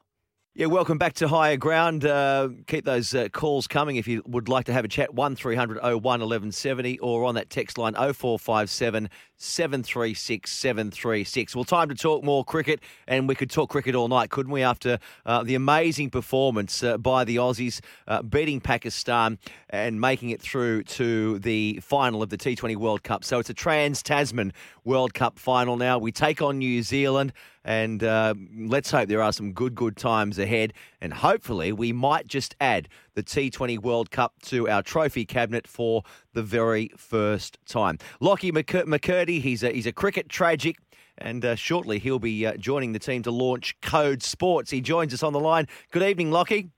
Yeah, 0.55 0.67
welcome 0.67 0.99
back 0.99 1.13
to 1.13 1.27
Higher 1.27 1.57
Ground. 1.57 2.05
Uh, 2.05 2.49
keep 2.67 2.85
those 2.85 3.15
uh, 3.15 3.27
calls 3.29 3.65
coming 3.65 3.95
if 3.95 4.07
you 4.07 4.21
would 4.27 4.47
like 4.47 4.65
to 4.65 4.73
have 4.73 4.85
a 4.85 4.87
chat. 4.87 5.11
1300 5.11 5.81
01 5.81 6.03
1170 6.03 6.99
or 6.99 7.25
on 7.25 7.33
that 7.33 7.49
text 7.49 7.79
line 7.79 7.95
0457 7.95 9.09
736 9.35 10.51
736. 10.51 11.55
Well, 11.55 11.63
time 11.63 11.89
to 11.89 11.95
talk 11.95 12.23
more 12.23 12.45
cricket, 12.45 12.81
and 13.07 13.27
we 13.27 13.33
could 13.33 13.49
talk 13.49 13.71
cricket 13.71 13.95
all 13.95 14.07
night, 14.07 14.29
couldn't 14.29 14.51
we? 14.51 14.61
After 14.61 14.99
uh, 15.25 15.41
the 15.41 15.55
amazing 15.55 16.11
performance 16.11 16.83
uh, 16.83 16.99
by 16.99 17.23
the 17.23 17.37
Aussies, 17.37 17.81
uh, 18.07 18.21
beating 18.21 18.61
Pakistan 18.61 19.39
and 19.71 19.99
making 19.99 20.29
it 20.29 20.39
through 20.39 20.83
to 20.83 21.39
the 21.39 21.79
final 21.81 22.21
of 22.21 22.29
the 22.29 22.37
T20 22.37 22.75
World 22.75 23.01
Cup. 23.01 23.23
So 23.23 23.39
it's 23.39 23.49
a 23.49 23.55
Trans 23.55 24.03
Tasman 24.03 24.53
World 24.83 25.15
Cup 25.15 25.39
final 25.39 25.77
now. 25.77 25.97
We 25.97 26.11
take 26.11 26.43
on 26.43 26.59
New 26.59 26.83
Zealand. 26.83 27.33
And 27.65 28.03
uh, 28.03 28.33
let's 28.57 28.91
hope 28.91 29.07
there 29.07 29.21
are 29.21 29.31
some 29.31 29.53
good, 29.53 29.75
good 29.75 29.95
times 29.95 30.37
ahead. 30.37 30.73
And 30.99 31.13
hopefully, 31.13 31.71
we 31.71 31.93
might 31.93 32.27
just 32.27 32.55
add 32.59 32.89
the 33.13 33.23
T20 33.23 33.79
World 33.79 34.11
Cup 34.11 34.33
to 34.43 34.67
our 34.69 34.83
trophy 34.83 35.25
cabinet 35.25 35.67
for 35.67 36.03
the 36.33 36.43
very 36.43 36.91
first 36.97 37.57
time. 37.65 37.97
Lockie 38.19 38.51
McCur- 38.51 38.85
McCurdy, 38.85 39.41
he's 39.41 39.63
a, 39.63 39.71
he's 39.71 39.85
a 39.85 39.93
cricket 39.93 40.29
tragic. 40.29 40.77
And 41.17 41.45
uh, 41.45 41.55
shortly, 41.55 41.99
he'll 41.99 42.19
be 42.19 42.45
uh, 42.45 42.57
joining 42.57 42.91
the 42.91 42.99
team 42.99 43.21
to 43.23 43.31
launch 43.31 43.79
Code 43.81 44.23
Sports. 44.23 44.71
He 44.71 44.81
joins 44.81 45.13
us 45.13 45.21
on 45.21 45.31
the 45.31 45.39
line. 45.39 45.67
Good 45.91 46.01
evening, 46.03 46.31
Lockie. 46.31 46.71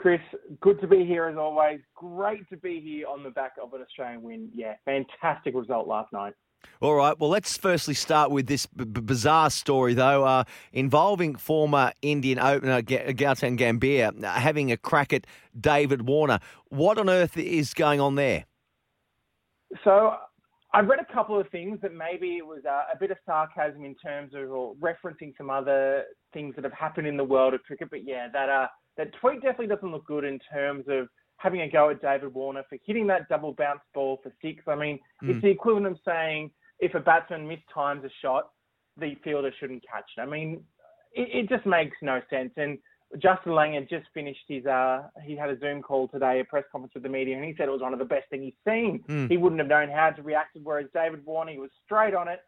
Chris, 0.00 0.20
good 0.62 0.80
to 0.80 0.86
be 0.86 1.04
here 1.04 1.26
as 1.26 1.36
always. 1.36 1.80
Great 1.94 2.48
to 2.48 2.56
be 2.56 2.80
here 2.80 3.06
on 3.06 3.22
the 3.22 3.28
back 3.28 3.52
of 3.62 3.74
an 3.74 3.82
Australian 3.82 4.22
win. 4.22 4.48
Yeah, 4.54 4.74
fantastic 4.86 5.54
result 5.54 5.86
last 5.86 6.10
night. 6.10 6.32
All 6.80 6.94
right. 6.94 7.18
Well, 7.18 7.30
let's 7.30 7.56
firstly 7.56 7.94
start 7.94 8.30
with 8.30 8.46
this 8.46 8.66
b- 8.66 8.84
bizarre 8.84 9.50
story, 9.50 9.94
though, 9.94 10.24
uh, 10.24 10.44
involving 10.72 11.36
former 11.36 11.92
Indian 12.00 12.38
opener 12.38 12.80
Ga- 12.82 13.12
Gautam 13.12 13.58
Gambhir 13.58 14.24
uh, 14.24 14.30
having 14.32 14.72
a 14.72 14.76
crack 14.76 15.12
at 15.12 15.26
David 15.58 16.08
Warner. 16.08 16.38
What 16.68 16.98
on 16.98 17.10
earth 17.10 17.36
is 17.36 17.74
going 17.74 18.00
on 18.00 18.14
there? 18.14 18.46
So 19.84 20.16
I've 20.72 20.86
read 20.86 21.00
a 21.00 21.12
couple 21.12 21.38
of 21.38 21.48
things 21.50 21.78
that 21.82 21.92
maybe 21.92 22.36
it 22.36 22.46
was 22.46 22.62
uh, 22.64 22.84
a 22.92 22.98
bit 22.98 23.10
of 23.10 23.18
sarcasm 23.26 23.84
in 23.84 23.94
terms 23.96 24.32
of 24.34 24.50
or 24.50 24.74
referencing 24.76 25.36
some 25.36 25.50
other 25.50 26.04
things 26.32 26.54
that 26.54 26.64
have 26.64 26.72
happened 26.72 27.06
in 27.06 27.16
the 27.16 27.24
world 27.24 27.54
of 27.54 27.62
cricket. 27.64 27.88
But 27.90 28.04
yeah, 28.06 28.28
that 28.32 28.48
uh, 28.48 28.66
that 28.96 29.08
tweet 29.20 29.42
definitely 29.42 29.66
doesn't 29.66 29.90
look 29.90 30.06
good 30.06 30.24
in 30.24 30.38
terms 30.52 30.84
of 30.88 31.08
having 31.40 31.62
a 31.62 31.68
go 31.70 31.88
at 31.88 32.02
David 32.02 32.34
Warner 32.34 32.64
for 32.68 32.76
hitting 32.84 33.06
that 33.06 33.26
double 33.30 33.54
bounce 33.54 33.80
ball 33.94 34.20
for 34.22 34.30
six. 34.42 34.62
I 34.68 34.74
mean, 34.74 34.98
Mm. 35.22 35.30
it's 35.30 35.42
the 35.42 35.48
equivalent 35.48 35.86
of 35.86 35.98
saying 36.04 36.50
if 36.80 36.94
a 36.94 37.00
batsman 37.00 37.48
mistimes 37.48 38.04
a 38.04 38.10
shot, 38.20 38.50
the 38.98 39.14
fielder 39.24 39.50
shouldn't 39.58 39.82
catch 39.90 40.04
it. 40.18 40.20
I 40.20 40.26
mean, 40.26 40.62
it, 41.12 41.28
it 41.32 41.48
just 41.48 41.64
makes 41.64 41.96
no 42.02 42.20
sense. 42.28 42.52
And 42.58 42.78
Justin 43.18 43.52
Langer 43.52 43.88
just 43.88 44.06
finished 44.12 44.44
his, 44.48 44.66
uh, 44.66 45.04
he 45.24 45.34
had 45.34 45.48
a 45.48 45.58
Zoom 45.58 45.80
call 45.82 46.08
today, 46.08 46.40
a 46.40 46.44
press 46.44 46.64
conference 46.70 46.92
with 46.92 47.02
the 47.04 47.08
media, 47.08 47.36
and 47.36 47.44
he 47.44 47.54
said 47.56 47.68
it 47.68 47.72
was 47.72 47.80
one 47.80 47.94
of 47.94 47.98
the 47.98 48.04
best 48.04 48.28
things 48.28 48.44
he's 48.44 48.72
seen. 48.72 49.02
Mm. 49.08 49.30
He 49.30 49.38
wouldn't 49.38 49.60
have 49.60 49.68
known 49.68 49.88
how 49.88 50.10
to 50.10 50.22
react, 50.22 50.58
whereas 50.62 50.88
David 50.92 51.24
Warner, 51.24 51.52
he 51.52 51.58
was 51.58 51.70
straight 51.86 52.14
on 52.14 52.28
it, 52.28 52.40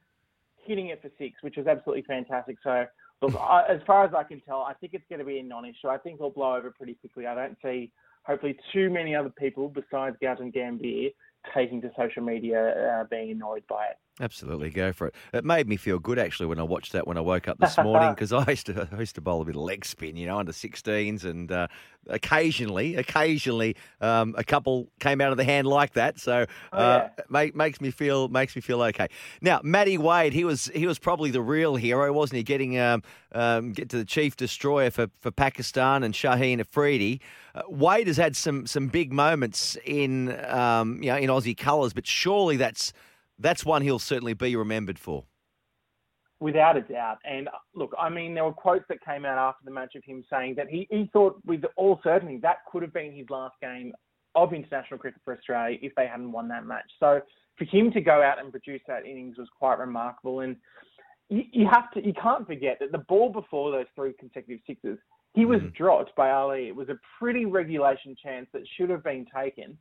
hitting 0.66 0.88
it 0.88 1.00
for 1.00 1.10
six, 1.18 1.42
which 1.42 1.56
was 1.56 1.66
absolutely 1.66 2.02
fantastic. 2.02 2.58
So, 2.62 2.84
look, 3.22 3.34
I, 3.40 3.64
as 3.70 3.80
far 3.86 4.04
as 4.04 4.12
I 4.14 4.22
can 4.22 4.40
tell, 4.42 4.60
I 4.60 4.74
think 4.74 4.92
it's 4.92 5.04
going 5.08 5.18
to 5.18 5.24
be 5.24 5.38
a 5.38 5.42
non-issue. 5.42 5.88
I 5.88 5.96
think 5.98 6.16
it'll 6.16 6.30
blow 6.30 6.54
over 6.56 6.70
pretty 6.70 6.94
quickly. 6.94 7.26
I 7.26 7.34
don't 7.34 7.56
see, 7.64 7.90
hopefully, 8.24 8.56
too 8.72 8.90
many 8.90 9.14
other 9.14 9.30
people 9.30 9.68
besides 9.68 10.16
Gautam 10.22 10.54
Gambhir 10.54 11.12
taking 11.54 11.80
to 11.82 11.90
social 11.96 12.22
media 12.22 13.00
uh, 13.00 13.04
being 13.10 13.32
annoyed 13.32 13.64
by 13.68 13.86
it. 13.86 13.96
Absolutely, 14.22 14.70
go 14.70 14.92
for 14.92 15.08
it. 15.08 15.14
It 15.32 15.44
made 15.44 15.68
me 15.68 15.76
feel 15.76 15.98
good 15.98 16.16
actually 16.16 16.46
when 16.46 16.60
I 16.60 16.62
watched 16.62 16.92
that 16.92 17.08
when 17.08 17.18
I 17.18 17.20
woke 17.20 17.48
up 17.48 17.58
this 17.58 17.76
morning 17.82 18.14
because 18.14 18.32
I 18.32 18.48
used 18.48 18.66
to 18.66 18.88
I 18.92 19.00
used 19.00 19.16
to 19.16 19.20
bowl 19.20 19.42
a 19.42 19.44
bit 19.44 19.56
of 19.56 19.62
leg 19.62 19.84
spin, 19.84 20.16
you 20.16 20.28
know, 20.28 20.38
under 20.38 20.52
16s, 20.52 21.24
and 21.24 21.50
uh, 21.50 21.66
occasionally, 22.06 22.94
occasionally, 22.94 23.74
um, 24.00 24.36
a 24.38 24.44
couple 24.44 24.86
came 25.00 25.20
out 25.20 25.32
of 25.32 25.38
the 25.38 25.44
hand 25.44 25.66
like 25.66 25.94
that. 25.94 26.20
So 26.20 26.46
Oh, 26.72 26.78
uh, 26.78 27.08
it 27.18 27.30
make, 27.30 27.56
makes 27.56 27.80
me 27.80 27.90
feel 27.90 28.28
makes 28.28 28.54
me 28.54 28.62
feel 28.62 28.80
okay. 28.82 29.08
Now, 29.40 29.60
Matty 29.64 29.98
Wade, 29.98 30.32
he 30.32 30.44
was 30.44 30.66
he 30.72 30.86
was 30.86 31.00
probably 31.00 31.32
the 31.32 31.42
real 31.42 31.74
hero, 31.74 32.12
wasn't 32.12 32.36
he? 32.36 32.42
Getting 32.44 32.78
um, 32.78 33.02
um, 33.32 33.72
get 33.72 33.88
to 33.90 33.96
the 33.96 34.04
chief 34.04 34.36
destroyer 34.36 34.90
for, 34.90 35.08
for 35.18 35.32
Pakistan 35.32 36.04
and 36.04 36.14
Shaheen 36.14 36.60
Afridi. 36.60 37.20
Uh, 37.56 37.62
Wade 37.68 38.06
has 38.06 38.18
had 38.18 38.36
some 38.36 38.68
some 38.68 38.86
big 38.86 39.12
moments 39.12 39.76
in 39.84 40.32
um, 40.46 41.02
you 41.02 41.10
know 41.10 41.16
in 41.16 41.28
Aussie 41.28 41.56
colours, 41.56 41.92
but 41.92 42.06
surely 42.06 42.56
that's 42.56 42.92
that's 43.42 43.64
one 43.64 43.82
he'll 43.82 43.98
certainly 43.98 44.34
be 44.34 44.56
remembered 44.56 44.98
for. 44.98 45.24
Without 46.40 46.76
a 46.76 46.80
doubt. 46.80 47.18
And 47.24 47.48
uh, 47.48 47.52
look, 47.74 47.92
I 47.98 48.08
mean, 48.08 48.34
there 48.34 48.44
were 48.44 48.52
quotes 48.52 48.84
that 48.88 49.04
came 49.04 49.24
out 49.24 49.38
after 49.38 49.64
the 49.64 49.70
match 49.70 49.94
of 49.94 50.02
him 50.04 50.24
saying 50.30 50.56
that 50.56 50.68
he, 50.68 50.88
he 50.90 51.08
thought 51.12 51.38
with 51.46 51.62
all 51.76 52.00
certainty 52.02 52.38
that 52.42 52.58
could 52.70 52.82
have 52.82 52.92
been 52.92 53.14
his 53.14 53.30
last 53.30 53.54
game 53.60 53.92
of 54.34 54.52
international 54.52 54.98
cricket 54.98 55.20
for 55.24 55.36
Australia 55.36 55.78
if 55.82 55.94
they 55.94 56.06
hadn't 56.06 56.32
won 56.32 56.48
that 56.48 56.66
match. 56.66 56.90
So 56.98 57.20
for 57.58 57.64
him 57.64 57.92
to 57.92 58.00
go 58.00 58.22
out 58.22 58.40
and 58.40 58.50
produce 58.50 58.80
that 58.88 59.06
innings 59.06 59.38
was 59.38 59.48
quite 59.56 59.78
remarkable. 59.78 60.40
And 60.40 60.56
you, 61.28 61.44
you 61.52 61.68
have 61.70 61.90
to, 61.92 62.04
you 62.04 62.14
can't 62.14 62.46
forget 62.46 62.78
that 62.80 62.92
the 62.92 62.98
ball 62.98 63.30
before 63.30 63.70
those 63.70 63.86
three 63.94 64.12
consecutive 64.18 64.60
sixes, 64.66 64.98
he 65.34 65.44
was 65.44 65.60
dropped 65.76 66.14
by 66.16 66.30
Ali. 66.30 66.68
It 66.68 66.76
was 66.76 66.88
a 66.88 66.98
pretty 67.18 67.44
regulation 67.44 68.16
chance 68.22 68.48
that 68.52 68.62
should 68.76 68.90
have 68.90 69.04
been 69.04 69.26
taken. 69.34 69.78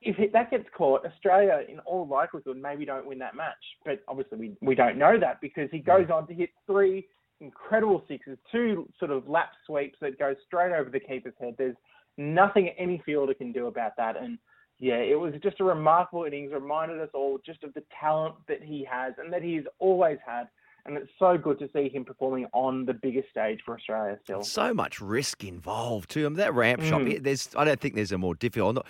If 0.00 0.18
it, 0.18 0.32
that 0.32 0.50
gets 0.50 0.66
caught, 0.76 1.04
Australia, 1.04 1.60
in 1.68 1.80
all 1.80 2.06
likelihood, 2.06 2.56
maybe 2.56 2.84
don't 2.84 3.06
win 3.06 3.18
that 3.18 3.34
match. 3.34 3.56
But 3.84 4.02
obviously, 4.06 4.38
we, 4.38 4.56
we 4.60 4.74
don't 4.74 4.96
know 4.96 5.18
that 5.18 5.40
because 5.40 5.68
he 5.72 5.80
goes 5.80 6.08
on 6.12 6.26
to 6.28 6.34
hit 6.34 6.50
three 6.66 7.08
incredible 7.40 8.04
sixes, 8.08 8.38
two 8.50 8.88
sort 8.98 9.10
of 9.10 9.28
lap 9.28 9.50
sweeps 9.66 9.98
that 10.00 10.18
go 10.18 10.34
straight 10.46 10.72
over 10.72 10.90
the 10.90 11.00
keeper's 11.00 11.34
head. 11.40 11.54
There's 11.58 11.76
nothing 12.16 12.68
any 12.78 13.02
fielder 13.04 13.34
can 13.34 13.52
do 13.52 13.66
about 13.66 13.96
that. 13.96 14.16
And 14.16 14.38
yeah, 14.78 14.96
it 14.96 15.18
was 15.18 15.34
just 15.42 15.60
a 15.60 15.64
remarkable 15.64 16.24
innings. 16.24 16.52
Reminded 16.52 17.00
us 17.00 17.10
all 17.12 17.38
just 17.44 17.64
of 17.64 17.74
the 17.74 17.82
talent 18.00 18.36
that 18.46 18.62
he 18.62 18.86
has 18.90 19.14
and 19.18 19.32
that 19.32 19.42
he's 19.42 19.64
always 19.78 20.18
had. 20.24 20.48
And 20.86 20.96
it's 20.96 21.10
so 21.18 21.36
good 21.36 21.58
to 21.58 21.68
see 21.74 21.88
him 21.88 22.04
performing 22.04 22.46
on 22.52 22.86
the 22.86 22.94
biggest 22.94 23.28
stage 23.30 23.60
for 23.64 23.74
Australia 23.74 24.18
still. 24.24 24.42
So 24.42 24.72
much 24.72 25.00
risk 25.00 25.44
involved 25.44 26.10
too. 26.10 26.24
I 26.24 26.28
mean, 26.28 26.38
that 26.38 26.54
ramp 26.54 26.82
shot. 26.82 27.02
Mm. 27.02 27.22
There's, 27.22 27.50
I 27.56 27.64
don't 27.64 27.78
think 27.78 27.94
there's 27.94 28.12
a 28.12 28.16
more 28.16 28.34
difficult. 28.34 28.86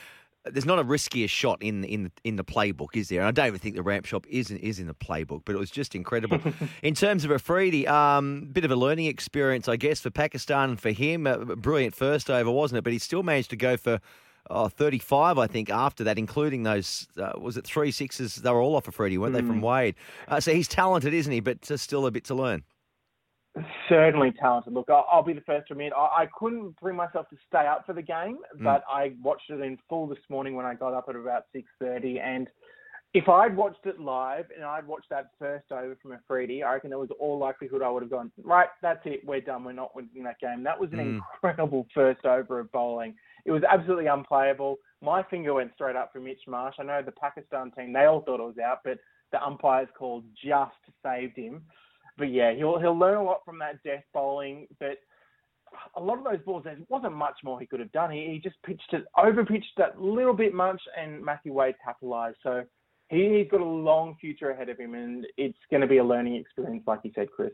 There's 0.51 0.67
not 0.67 0.79
a 0.79 0.85
riskier 0.85 1.29
shot 1.29 1.63
in 1.63 1.85
in 1.85 2.11
in 2.25 2.37
the 2.37 2.45
playbook, 2.45 2.95
is 2.95 3.09
there? 3.09 3.21
And 3.21 3.29
I 3.29 3.31
don't 3.31 3.47
even 3.49 3.59
think 3.59 3.77
the 3.77 3.83
ramp 3.83 4.07
shot 4.07 4.27
is 4.29 4.51
is 4.51 4.79
in 4.79 4.87
the 4.87 4.95
playbook, 4.95 5.43
but 5.45 5.55
it 5.55 5.59
was 5.59 5.71
just 5.71 5.95
incredible. 5.95 6.41
in 6.83 6.95
terms 6.95 7.25
of 7.25 7.31
Afridi, 7.33 7.87
um, 7.87 8.49
bit 8.53 8.65
of 8.65 8.71
a 8.71 8.77
learning 8.77 9.07
experience, 9.07 9.69
I 9.69 9.77
guess, 9.77 10.01
for 10.01 10.11
Pakistan 10.11 10.71
and 10.71 10.81
for 10.81 10.91
him. 10.91 11.27
A 11.27 11.57
brilliant 11.57 11.95
first 11.95 12.31
over, 12.31 12.51
wasn't 12.51 12.79
it? 12.79 12.85
But 12.85 12.93
he 12.93 12.99
still 12.99 13.23
managed 13.23 13.51
to 13.51 13.57
go 13.57 13.77
for. 13.77 14.01
Oh, 14.51 14.69
35, 14.69 15.37
I 15.37 15.47
think, 15.47 15.69
after 15.69 16.05
that, 16.05 16.17
including 16.17 16.63
those, 16.63 17.07
uh, 17.19 17.33
was 17.39 17.59
it 17.59 17.67
three 17.67 17.91
sixes? 17.91 18.37
They 18.37 18.51
were 18.51 18.63
all 18.63 18.77
off 18.77 18.89
Afridi, 18.89 19.19
weren't 19.19 19.35
they, 19.35 19.43
from 19.43 19.61
Mm. 19.61 19.63
Wade? 19.63 19.95
Uh, 20.27 20.41
so 20.41 20.55
he's 20.55 20.67
talented, 20.67 21.13
isn't 21.13 21.31
he? 21.31 21.41
But 21.41 21.71
uh, 21.71 21.77
still 21.77 22.07
a 22.07 22.11
bit 22.11 22.25
to 22.25 22.35
learn. 22.35 22.63
Certainly 23.89 24.33
talented. 24.41 24.73
Look, 24.73 24.89
I'll, 24.91 25.07
I'll 25.11 25.23
be 25.23 25.33
the 25.33 25.41
first 25.43 25.69
to 25.69 25.75
admit 25.75 25.93
I, 25.97 26.23
I 26.23 26.29
couldn't 26.39 26.79
bring 26.81 26.97
myself 26.97 27.29
to 27.31 27.37
stay 27.49 27.67
up 27.67 27.85
for 27.87 27.93
the 27.93 28.03
game, 28.03 28.39
Mm. 28.59 28.65
but 28.65 28.83
I 28.91 29.13
watched 29.23 29.51
it 29.51 29.61
in 29.61 29.79
full 29.89 30.07
this 30.07 30.19
morning 30.29 30.55
when 30.55 30.67
I 30.67 30.75
got 30.75 30.95
up 30.95 31.07
at 31.09 31.17
about 31.17 31.45
six 31.53 31.69
thirty. 31.81 32.19
And 32.21 32.49
if 33.15 33.29
I'd 33.29 33.57
watched 33.57 33.87
it 33.87 33.99
live 34.01 34.47
and 34.55 34.65
I'd 34.65 34.87
watched 34.87 35.09
that 35.11 35.31
first 35.39 35.73
over 35.73 35.97
from 36.03 36.13
Afridi, 36.13 36.63
I 36.63 36.75
reckon 36.75 36.91
there 36.91 36.99
was 36.99 37.09
all 37.19 37.39
likelihood 37.39 37.83
I 37.83 37.89
would 37.91 38.03
have 38.03 38.11
gone 38.11 38.31
right. 38.45 38.69
That's 38.83 39.01
it. 39.07 39.25
We're 39.25 39.41
done. 39.41 39.65
We're 39.65 39.73
not 39.73 39.95
winning 39.97 40.25
that 40.25 40.41
game. 40.41 40.63
That 40.63 40.79
was 40.79 40.93
an 40.93 40.99
Mm. 40.99 41.15
incredible 41.17 41.87
first 41.95 42.25
over 42.27 42.61
of 42.61 42.71
bowling. 42.73 43.15
It 43.45 43.53
was 43.53 43.63
absolutely 43.65 44.07
unplayable. 44.07 44.77
My 45.01 45.23
finger 45.23 45.55
went 45.55 45.73
straight 45.75 45.97
up 45.97 46.13
for 46.13 46.21
Mitch 46.21 46.43
Marsh. 46.47 46.77
I 46.79 46.83
know 46.83 47.01
the 47.03 47.13
Pakistan 47.13 47.71
team 47.71 47.93
they 47.93 48.05
all 48.05 48.21
thought 48.21 48.41
it 48.41 48.43
was 48.43 48.59
out, 48.59 48.81
but 48.85 48.99
the 49.33 49.43
umpire's 49.43 49.89
call 49.97 50.23
just 50.45 50.73
saved 51.03 51.37
him 51.37 51.63
but 52.19 52.31
yeah, 52.31 52.53
he'll 52.55 52.79
he'll 52.79 52.99
learn 52.99 53.17
a 53.17 53.23
lot 53.23 53.41
from 53.45 53.59
that 53.61 53.83
death 53.85 54.05
bowling. 54.13 54.67
But 54.79 54.99
a 55.97 56.01
lot 56.01 56.19
of 56.19 56.25
those 56.25 56.45
balls, 56.45 56.65
there 56.65 56.77
wasn't 56.89 57.15
much 57.15 57.37
more 57.45 57.61
he 57.61 57.67
could 57.67 57.81
have 57.81 57.93
done. 57.93 58.11
He, 58.11 58.27
he 58.33 58.41
just 58.43 58.61
pitched 58.63 58.93
it, 58.93 59.05
over 59.17 59.45
pitched 59.45 59.77
that 59.77 60.01
little 60.01 60.35
bit 60.35 60.55
much, 60.55 60.81
and 60.99 61.25
Matthew 61.25 61.53
Wade 61.53 61.75
capitalised. 61.85 62.39
So 62.43 62.65
he, 63.09 63.39
he's 63.39 63.51
got 63.51 63.61
a 63.61 63.65
long 63.65 64.17
future 64.21 64.51
ahead 64.51 64.69
of 64.69 64.79
him, 64.79 64.95
and 64.95 65.27
it's 65.37 65.59
going 65.71 65.81
to 65.81 65.87
be 65.87 65.99
a 65.99 66.05
learning 66.05 66.37
experience, 66.37 66.85
like 66.87 67.01
you 67.05 67.13
said, 67.15 67.29
Chris. 67.35 67.53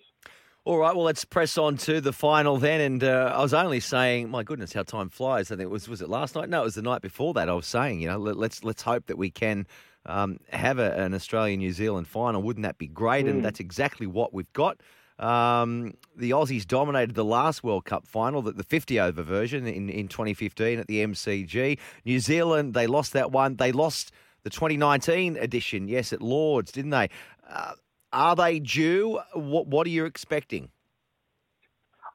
All 0.67 0.79
right, 0.79 0.97
well, 0.97 1.05
let's 1.05 1.27
press 1.27 1.59
on 1.59 1.77
to 1.79 2.01
the 2.01 2.13
final 2.13 2.57
then. 2.57 2.81
And 2.81 3.05
uh, 3.05 3.35
I 3.37 3.43
was 3.43 3.53
only 3.53 3.81
saying, 3.81 4.31
my 4.31 4.43
goodness, 4.43 4.73
how 4.73 4.83
time 4.83 5.11
flies. 5.11 5.51
I 5.51 5.57
think 5.57 5.67
it 5.67 5.71
was 5.71 5.89
was 5.89 6.01
it 6.01 6.09
last 6.09 6.35
night? 6.35 6.49
No, 6.49 6.63
it 6.63 6.65
was 6.65 6.75
the 6.77 6.83
night 6.83 7.03
before 7.03 7.35
that. 7.35 7.51
I 7.51 7.53
was 7.53 7.67
saying, 7.67 8.01
you 8.01 8.09
know, 8.09 8.17
let, 8.17 8.37
let's 8.39 8.65
let's 8.65 8.81
hope 8.81 9.07
that 9.07 9.19
we 9.19 9.31
can 9.31 9.67
um, 10.07 10.39
have 10.51 10.79
a, 10.79 10.93
an 10.99 11.15
Australia 11.15 11.57
New 11.57 11.73
Zealand 11.73 12.07
final. 12.09 12.43
Wouldn't 12.43 12.65
that 12.65 12.79
be 12.79 12.87
great? 12.89 13.27
And 13.27 13.41
Mm. 13.41 13.43
that's 13.43 13.61
exactly 13.61 14.07
what 14.07 14.33
we've 14.35 14.53
got. 14.53 14.79
Um, 15.19 15.95
the 16.17 16.31
Aussies 16.33 16.67
dominated 16.67 17.15
the 17.15 17.25
last 17.25 17.63
World 17.63 17.85
Cup 17.85 18.07
final, 18.07 18.43
the, 18.43 18.53
the 18.53 18.65
50 18.65 18.99
over 18.99 19.23
version 19.23 19.67
in, 19.67 19.89
in 19.89 20.09
2015 20.09 20.79
at 20.81 20.87
the 20.89 21.05
MCG. 21.05 21.79
New 22.05 22.19
Zealand, 22.19 22.75
they 22.75 22.87
lost 22.89 23.13
that 23.13 23.31
one. 23.31 23.57
They 23.57 23.71
lost 23.73 24.11
the 24.43 24.51
2019 24.51 25.37
edition, 25.37 25.87
yes, 25.89 26.13
at 26.13 26.21
Lords, 26.21 26.73
didn't 26.73 26.91
they? 26.91 27.09
Uh, 27.49 27.75
are 28.13 28.35
they 28.37 28.59
due? 28.59 29.21
What, 29.35 29.69
what 29.69 29.87
are 29.87 29.91
you 29.91 30.05
expecting? 30.05 30.71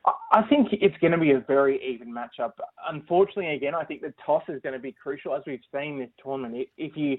I- 0.06 0.14
I 0.32 0.44
think 0.48 0.68
it's 0.74 0.96
going 0.98 1.12
to 1.14 1.18
be 1.18 1.32
a 1.32 1.40
very 1.40 1.82
even 1.84 2.14
matchup. 2.14 2.52
Unfortunately, 2.88 3.56
again, 3.56 3.74
I 3.76 3.84
think 3.84 4.02
the 4.02 4.14
toss 4.26 4.44
is 4.48 4.62
going 4.62 4.74
to 4.74 4.80
be 4.80 4.92
crucial, 4.92 5.34
as 5.34 5.42
we've 5.48 5.60
seen 5.74 6.00
this 6.00 6.10
tournament. 6.24 6.68
If 6.78 6.96
you 6.96 7.18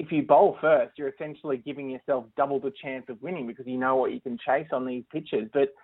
if 0.00 0.10
you 0.10 0.22
bowl 0.22 0.56
first, 0.62 0.92
you're 0.96 1.10
essentially 1.10 1.58
giving 1.58 1.90
yourself 1.90 2.24
double 2.34 2.58
the 2.58 2.72
chance 2.82 3.04
of 3.10 3.20
winning 3.20 3.46
because 3.46 3.66
you 3.66 3.76
know 3.76 3.96
what 3.96 4.12
you 4.12 4.20
can 4.20 4.38
chase 4.38 4.68
on 4.72 4.86
these 4.86 5.04
pitches. 5.12 5.46
But 5.52 5.74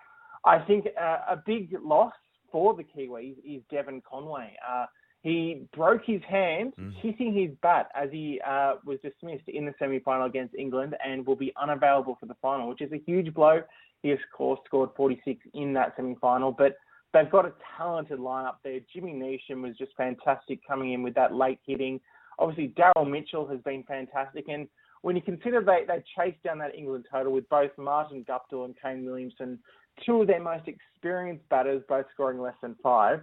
I 0.43 0.57
think 0.57 0.87
uh, 0.99 1.19
a 1.29 1.43
big 1.45 1.77
loss 1.83 2.13
for 2.51 2.73
the 2.73 2.83
Kiwis 2.83 3.35
is 3.45 3.61
Devon 3.69 4.01
Conway. 4.09 4.55
Uh, 4.67 4.87
he 5.21 5.67
broke 5.75 6.01
his 6.03 6.21
hand 6.27 6.73
hitting 6.99 7.31
his 7.31 7.51
bat 7.61 7.89
as 7.95 8.09
he 8.11 8.41
uh, 8.47 8.75
was 8.83 8.97
dismissed 9.03 9.47
in 9.47 9.65
the 9.65 9.73
semi-final 9.77 10.25
against 10.25 10.55
England 10.55 10.95
and 11.05 11.23
will 11.23 11.35
be 11.35 11.53
unavailable 11.61 12.17
for 12.19 12.25
the 12.25 12.35
final, 12.41 12.69
which 12.69 12.81
is 12.81 12.91
a 12.93 13.01
huge 13.05 13.31
blow. 13.35 13.61
He, 14.01 14.11
of 14.11 14.19
course, 14.35 14.59
scored 14.65 14.89
46 14.97 15.45
in 15.53 15.73
that 15.73 15.93
semi-final, 15.95 16.53
but 16.53 16.77
they've 17.13 17.29
got 17.29 17.45
a 17.45 17.53
talented 17.77 18.17
lineup 18.17 18.55
there. 18.63 18.79
Jimmy 18.91 19.13
Neesham 19.13 19.61
was 19.61 19.77
just 19.77 19.91
fantastic 19.95 20.59
coming 20.67 20.93
in 20.93 21.03
with 21.03 21.13
that 21.13 21.35
late 21.35 21.59
hitting. 21.67 21.99
Obviously, 22.39 22.73
Daryl 22.77 23.09
Mitchell 23.09 23.47
has 23.47 23.59
been 23.61 23.83
fantastic, 23.83 24.45
and 24.47 24.67
when 25.01 25.15
you 25.15 25.21
consider 25.21 25.61
they 25.61 25.85
they 25.87 26.03
chased 26.17 26.41
down 26.43 26.57
that 26.59 26.75
England 26.75 27.05
total 27.11 27.31
with 27.31 27.47
both 27.49 27.71
Martin 27.77 28.25
Guptill 28.27 28.65
and 28.65 28.75
Kane 28.81 29.05
Williamson, 29.05 29.59
two 30.05 30.21
of 30.21 30.27
their 30.27 30.41
most 30.41 30.67
experienced 30.67 31.47
batters, 31.49 31.83
both 31.87 32.05
scoring 32.13 32.39
less 32.39 32.55
than 32.61 32.75
five. 32.83 33.21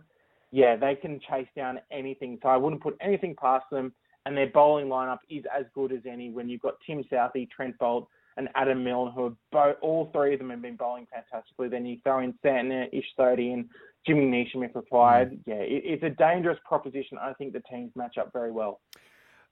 Yeah, 0.51 0.77
they 0.77 0.95
can 0.95 1.21
chase 1.29 1.49
down 1.57 1.81
anything. 1.91 2.39
So 2.43 2.49
I 2.49 2.57
wouldn't 2.57 2.83
put 2.83 2.97
anything 3.01 3.35
past 3.41 3.65
them. 3.71 3.93
And 4.27 4.37
their 4.37 4.47
bowling 4.47 4.87
lineup 4.87 5.19
is 5.29 5.45
as 5.55 5.67
good 5.75 5.93
as 5.93 6.01
any 6.11 6.31
when 6.31 6.49
you've 6.49 6.62
got 6.62 6.75
Tim 6.87 7.05
Southee, 7.12 7.51
Trent 7.51 7.77
Boult, 7.79 8.07
and 8.37 8.49
Adam 8.55 8.83
Milne, 8.83 9.12
who 9.12 9.27
are 9.27 9.37
both, 9.53 9.77
all 9.83 10.11
three 10.12 10.33
of 10.33 10.39
them 10.39 10.51
have 10.51 10.62
been 10.62 10.77
bowling 10.77 11.07
fantastically. 11.12 11.69
Then 11.69 11.85
you 11.85 11.99
throw 12.03 12.21
in 12.21 12.33
Santner, 12.45 12.89
Ish 12.93 13.05
Sodhi, 13.19 13.53
and 13.53 13.69
Jimmy 14.07 14.27
Neesham 14.27 14.65
if 14.65 14.75
required. 14.75 15.39
Yeah, 15.47 15.55
it, 15.55 15.83
it's 15.85 16.03
a 16.03 16.11
dangerous 16.11 16.59
proposition. 16.67 17.19
I 17.21 17.33
think 17.35 17.53
the 17.53 17.63
teams 17.71 17.93
match 17.97 18.19
up 18.19 18.33
very 18.33 18.53
well. 18.53 18.81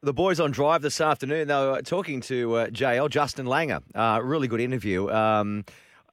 The 0.02 0.12
boys 0.12 0.40
on 0.40 0.50
drive 0.50 0.82
this 0.82 1.00
afternoon, 1.00 1.48
they 1.48 1.54
were 1.54 1.80
talking 1.82 2.20
to 2.22 2.54
uh, 2.54 2.66
JL, 2.68 3.08
Justin 3.08 3.46
Langer. 3.46 3.82
Uh, 3.94 4.20
really 4.22 4.48
good 4.48 4.60
interview. 4.60 5.08
Um, 5.10 5.64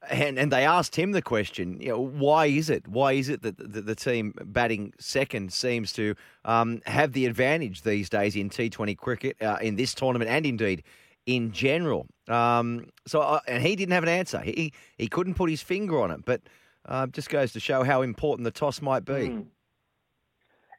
And 0.09 0.39
and 0.39 0.49
they 0.49 0.63
asked 0.65 0.95
him 0.95 1.11
the 1.11 1.21
question, 1.21 1.81
you 1.81 1.89
know, 1.89 1.99
why 1.99 2.45
is 2.45 2.69
it? 2.69 2.87
Why 2.87 3.11
is 3.13 3.27
it 3.27 3.41
that 3.41 3.57
the, 3.57 3.81
the 3.81 3.95
team 3.95 4.33
batting 4.45 4.93
second 4.97 5.51
seems 5.51 5.91
to 5.93 6.15
um, 6.45 6.81
have 6.85 7.11
the 7.11 7.25
advantage 7.25 7.81
these 7.81 8.09
days 8.09 8.35
in 8.37 8.49
T20 8.49 8.95
cricket 8.95 9.35
uh, 9.41 9.57
in 9.61 9.75
this 9.75 9.93
tournament 9.93 10.31
and 10.31 10.45
indeed 10.45 10.83
in 11.25 11.51
general? 11.51 12.07
Um, 12.29 12.87
so 13.05 13.19
uh, 13.19 13.41
and 13.45 13.61
he 13.61 13.75
didn't 13.75 13.91
have 13.91 14.03
an 14.03 14.09
answer. 14.09 14.39
He 14.39 14.71
he 14.97 15.07
couldn't 15.09 15.33
put 15.35 15.49
his 15.49 15.61
finger 15.61 15.99
on 15.99 16.11
it, 16.11 16.23
but 16.23 16.41
uh, 16.89 17.07
just 17.07 17.29
goes 17.29 17.53
to 17.53 17.59
show 17.59 17.83
how 17.83 18.01
important 18.01 18.43
the 18.43 18.51
toss 18.51 18.81
might 18.81 19.05
be. 19.05 19.13
Mm. 19.13 19.45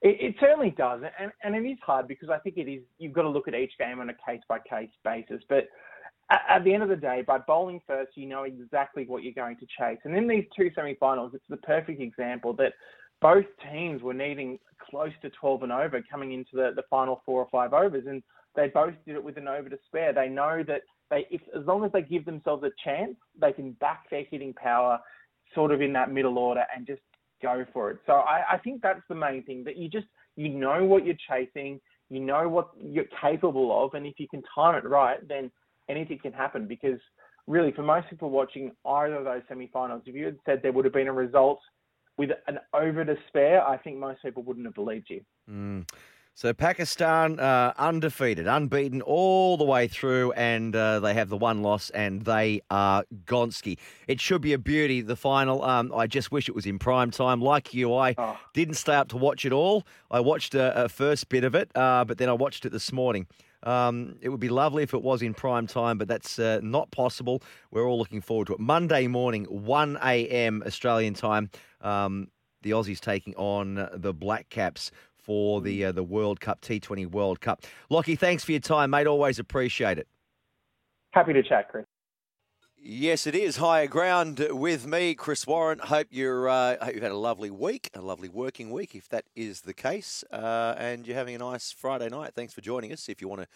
It, 0.02 0.16
it 0.20 0.34
certainly 0.40 0.74
does, 0.76 1.02
and 1.18 1.30
and 1.42 1.54
it 1.54 1.68
is 1.68 1.78
hard 1.82 2.08
because 2.08 2.28
I 2.28 2.38
think 2.38 2.56
it 2.58 2.68
is. 2.68 2.82
You've 2.98 3.12
got 3.12 3.22
to 3.22 3.28
look 3.28 3.48
at 3.48 3.54
each 3.54 3.72
game 3.78 4.00
on 4.00 4.10
a 4.10 4.14
case 4.14 4.42
by 4.48 4.58
case 4.58 4.90
basis, 5.04 5.42
but 5.48 5.68
at, 6.30 6.40
at 6.48 6.64
the 6.64 6.74
end 6.74 6.82
of 6.82 6.88
the 6.88 6.96
day, 6.96 7.22
by 7.26 7.38
bowling 7.38 7.80
first, 7.86 8.16
you 8.16 8.26
know 8.26 8.42
exactly 8.42 9.04
what 9.06 9.22
you're 9.22 9.32
going 9.32 9.56
to 9.58 9.66
chase. 9.78 9.98
And 10.04 10.16
in 10.16 10.26
these 10.26 10.44
two 10.56 10.70
semi-finals, 10.74 11.32
it's 11.34 11.44
the 11.48 11.58
perfect 11.58 12.00
example 12.00 12.54
that 12.54 12.72
both 13.20 13.44
teams 13.70 14.02
were 14.02 14.14
needing 14.14 14.58
close 14.90 15.12
to 15.22 15.30
12 15.30 15.64
and 15.64 15.72
over 15.72 16.02
coming 16.10 16.32
into 16.32 16.50
the, 16.54 16.72
the 16.74 16.84
final 16.88 17.20
four 17.26 17.40
or 17.40 17.48
five 17.52 17.74
overs, 17.74 18.04
and 18.06 18.22
they 18.56 18.68
both 18.68 18.94
did 19.06 19.16
it 19.16 19.22
with 19.22 19.36
an 19.36 19.48
over 19.48 19.68
to 19.68 19.78
spare. 19.86 20.12
They 20.12 20.28
know 20.28 20.64
that 20.66 20.82
they, 21.10 21.26
if 21.30 21.42
as 21.54 21.66
long 21.66 21.84
as 21.84 21.92
they 21.92 22.02
give 22.02 22.24
themselves 22.24 22.64
a 22.64 22.70
chance, 22.82 23.16
they 23.38 23.52
can 23.52 23.72
back 23.72 24.08
their 24.10 24.24
hitting 24.30 24.54
power 24.54 24.98
sort 25.54 25.72
of 25.72 25.80
in 25.80 25.92
that 25.94 26.10
middle 26.10 26.38
order 26.38 26.64
and 26.74 26.86
just 26.86 27.02
go 27.42 27.64
for 27.72 27.90
it. 27.90 27.98
So 28.06 28.14
I, 28.14 28.42
I 28.52 28.58
think 28.58 28.82
that's 28.82 29.02
the 29.08 29.14
main 29.14 29.42
thing 29.44 29.64
that 29.64 29.76
you 29.76 29.88
just 29.88 30.06
you 30.36 30.48
know 30.48 30.84
what 30.84 31.04
you're 31.04 31.16
chasing, 31.28 31.80
you 32.08 32.20
know 32.20 32.48
what 32.48 32.70
you're 32.80 33.04
capable 33.20 33.84
of, 33.84 33.94
and 33.94 34.06
if 34.06 34.14
you 34.18 34.28
can 34.28 34.42
time 34.54 34.74
it 34.74 34.88
right, 34.88 35.26
then 35.28 35.50
anything 35.88 36.18
can 36.18 36.32
happen. 36.32 36.66
Because 36.66 37.00
really, 37.46 37.72
for 37.72 37.82
most 37.82 38.08
people 38.08 38.30
watching 38.30 38.72
either 38.86 39.16
of 39.16 39.24
those 39.24 39.42
semi-finals, 39.48 40.02
if 40.06 40.14
you 40.14 40.26
had 40.26 40.38
said 40.46 40.60
there 40.62 40.72
would 40.72 40.84
have 40.84 40.94
been 40.94 41.08
a 41.08 41.12
result 41.12 41.60
with 42.16 42.30
an 42.48 42.58
over 42.74 43.04
spare, 43.28 43.66
I 43.66 43.78
think 43.78 43.98
most 43.98 44.22
people 44.22 44.42
wouldn't 44.42 44.66
have 44.66 44.74
believed 44.74 45.06
you. 45.08 45.22
Mm. 45.50 45.88
So 46.34 46.54
Pakistan 46.54 47.38
uh, 47.38 47.74
undefeated, 47.76 48.46
unbeaten 48.46 49.02
all 49.02 49.58
the 49.58 49.64
way 49.64 49.88
through, 49.88 50.32
and 50.32 50.74
uh, 50.74 51.00
they 51.00 51.12
have 51.12 51.28
the 51.28 51.36
one 51.36 51.60
loss, 51.62 51.90
and 51.90 52.22
they 52.22 52.62
are 52.70 53.04
Gonski. 53.26 53.76
It 54.08 54.20
should 54.22 54.40
be 54.40 54.54
a 54.54 54.58
beauty. 54.58 55.02
The 55.02 55.16
final. 55.16 55.62
Um, 55.62 55.92
I 55.94 56.06
just 56.06 56.32
wish 56.32 56.48
it 56.48 56.54
was 56.54 56.64
in 56.64 56.78
prime 56.78 57.10
time. 57.10 57.42
Like 57.42 57.74
you, 57.74 57.94
I 57.94 58.14
Oh. 58.16 58.38
didn't 58.54 58.74
stay 58.74 58.94
up 58.94 59.08
to 59.08 59.18
watch 59.18 59.44
it 59.44 59.52
all. 59.52 59.84
I 60.10 60.20
watched 60.20 60.54
a, 60.54 60.84
a 60.84 60.88
first 60.88 61.28
bit 61.28 61.44
of 61.44 61.54
it, 61.54 61.70
uh, 61.74 62.04
but 62.06 62.16
then 62.16 62.30
I 62.30 62.32
watched 62.32 62.64
it 62.64 62.70
this 62.70 62.90
morning. 62.90 63.26
Um, 63.64 64.16
it 64.22 64.30
would 64.30 64.40
be 64.40 64.48
lovely 64.48 64.82
if 64.82 64.94
it 64.94 65.02
was 65.02 65.20
in 65.20 65.34
prime 65.34 65.66
time, 65.66 65.98
but 65.98 66.08
that's 66.08 66.38
uh, 66.38 66.60
not 66.62 66.90
possible. 66.90 67.42
We're 67.70 67.86
all 67.86 67.98
looking 67.98 68.22
forward 68.22 68.46
to 68.46 68.54
it. 68.54 68.60
Monday 68.60 69.06
morning, 69.08 69.44
1 69.44 69.98
a.m. 70.02 70.62
Australian 70.66 71.12
time. 71.12 71.50
Um, 71.82 72.28
the 72.62 72.72
Aussies 72.72 73.00
taking 73.00 73.34
on 73.36 73.88
the 73.94 74.12
Black 74.12 74.50
Caps 74.50 74.90
for 75.22 75.60
the 75.60 75.86
uh, 75.86 75.92
the 75.92 76.02
World 76.02 76.40
Cup 76.40 76.60
T20 76.60 77.10
World 77.10 77.40
Cup. 77.40 77.64
Lockie, 77.88 78.16
thanks 78.16 78.44
for 78.44 78.52
your 78.52 78.60
time, 78.60 78.90
mate. 78.90 79.06
Always 79.06 79.38
appreciate 79.38 79.98
it. 79.98 80.08
Happy 81.12 81.32
to 81.32 81.42
chat, 81.42 81.68
Chris. 81.68 81.84
Yes, 82.82 83.26
it 83.26 83.34
is 83.34 83.58
higher 83.58 83.86
ground 83.86 84.46
with 84.50 84.86
me, 84.86 85.14
Chris 85.14 85.46
Warren. 85.46 85.78
Hope 85.80 86.06
you're 86.10 86.48
uh, 86.48 86.76
hope 86.82 86.94
you've 86.94 87.02
had 87.02 87.12
a 87.12 87.16
lovely 87.16 87.50
week, 87.50 87.90
a 87.94 88.00
lovely 88.00 88.30
working 88.30 88.70
week, 88.70 88.94
if 88.94 89.06
that 89.10 89.26
is 89.36 89.60
the 89.60 89.74
case, 89.74 90.24
uh, 90.32 90.74
and 90.78 91.06
you're 91.06 91.16
having 91.16 91.34
a 91.34 91.38
nice 91.38 91.72
Friday 91.72 92.08
night. 92.08 92.32
Thanks 92.34 92.54
for 92.54 92.62
joining 92.62 92.90
us. 92.90 93.08
If 93.10 93.20
you 93.20 93.28
want 93.28 93.42
to 93.42 93.48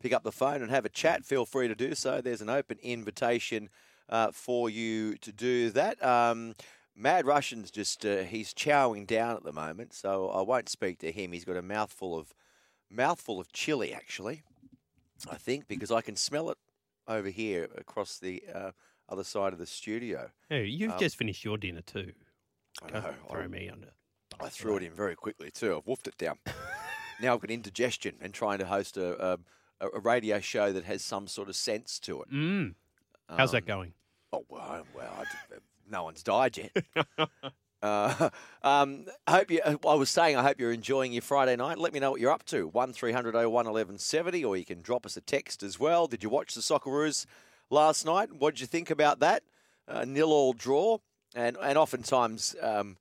pick 0.00 0.12
up 0.12 0.24
the 0.24 0.32
phone 0.32 0.62
and 0.62 0.70
have 0.72 0.84
a 0.84 0.88
chat, 0.88 1.24
feel 1.24 1.46
free 1.46 1.68
to 1.68 1.76
do 1.76 1.94
so. 1.94 2.20
There's 2.20 2.42
an 2.42 2.50
open 2.50 2.78
invitation 2.82 3.68
uh, 4.08 4.32
for 4.32 4.68
you 4.68 5.14
to 5.18 5.30
do 5.30 5.70
that. 5.70 6.04
Um, 6.04 6.54
Mad 6.94 7.26
Russian's 7.26 7.70
just 7.70 8.04
uh, 8.04 8.18
he's 8.24 8.52
chowing 8.52 9.06
down 9.06 9.36
at 9.36 9.44
the 9.44 9.52
moment, 9.52 9.94
so 9.94 10.28
I 10.28 10.42
won't 10.42 10.68
speak 10.68 10.98
to 11.00 11.10
him. 11.12 11.32
He's 11.32 11.44
got 11.44 11.56
a 11.56 11.62
mouthful 11.62 12.18
of 12.18 12.34
mouthful 12.90 13.40
of 13.40 13.52
chili, 13.52 13.94
actually. 13.94 14.42
I 15.30 15.36
think 15.36 15.68
because 15.68 15.90
I 15.90 16.00
can 16.02 16.16
smell 16.16 16.50
it 16.50 16.58
over 17.08 17.28
here 17.28 17.68
across 17.76 18.18
the 18.18 18.42
uh, 18.54 18.70
other 19.08 19.24
side 19.24 19.52
of 19.52 19.58
the 19.58 19.66
studio. 19.66 20.30
Hey, 20.48 20.66
you've 20.66 20.92
Um, 20.92 20.98
just 20.98 21.16
finished 21.16 21.44
your 21.44 21.56
dinner 21.56 21.80
too. 21.82 22.12
I 22.82 22.90
know, 22.90 23.14
throw 23.30 23.42
I- 23.42 23.46
me 23.46 23.68
under. 23.68 23.92
I 24.40 24.48
threw 24.48 24.76
it 24.78 24.82
in 24.82 24.92
very 24.92 25.14
quickly 25.14 25.50
too. 25.50 25.76
I've 25.76 25.84
woofed 25.84 26.06
it 26.08 26.16
down. 26.18 26.38
now 27.20 27.34
I've 27.34 27.40
got 27.40 27.50
indigestion 27.50 28.16
and 28.20 28.32
trying 28.34 28.58
to 28.58 28.64
host 28.66 28.96
a, 28.96 29.34
a, 29.80 29.88
a 29.94 30.00
radio 30.00 30.40
show 30.40 30.72
that 30.72 30.84
has 30.84 31.02
some 31.04 31.28
sort 31.28 31.48
of 31.50 31.54
sense 31.56 31.98
to 32.00 32.22
it. 32.22 32.30
Mm. 32.32 32.74
How's 33.28 33.52
that 33.52 33.62
Um, 33.64 33.66
going? 33.68 33.92
Oh 34.32 34.44
well, 34.48 34.86
well, 34.96 35.12
I, 35.18 35.24
no 35.92 36.02
one's 36.04 36.22
died 36.22 36.56
yet. 36.56 36.84
Uh, 37.82 38.30
um, 38.62 39.06
I 39.26 39.32
hope 39.38 39.50
you. 39.50 39.60
I 39.64 39.94
was 39.94 40.08
saying, 40.08 40.36
I 40.36 40.42
hope 40.44 40.60
you're 40.60 40.70
enjoying 40.70 41.12
your 41.12 41.20
Friday 41.20 41.56
night. 41.56 41.78
Let 41.78 41.92
me 41.92 41.98
know 41.98 42.12
what 42.12 42.20
you're 42.20 42.30
up 42.30 42.44
to. 42.44 42.68
One 42.68 42.90
1170 42.90 44.44
or 44.44 44.56
you 44.56 44.64
can 44.64 44.82
drop 44.82 45.04
us 45.04 45.16
a 45.16 45.20
text 45.20 45.64
as 45.64 45.80
well. 45.80 46.06
Did 46.06 46.22
you 46.22 46.28
watch 46.28 46.54
the 46.54 46.60
Socceroos 46.60 47.26
last 47.70 48.06
night? 48.06 48.32
What 48.32 48.54
did 48.54 48.60
you 48.60 48.68
think 48.68 48.90
about 48.90 49.18
that? 49.18 49.42
Uh, 49.88 50.04
nil 50.04 50.30
all 50.30 50.52
draw, 50.52 50.98
and 51.34 51.56
and 51.60 51.76
oftentimes 51.76 52.54
um, 52.62 52.98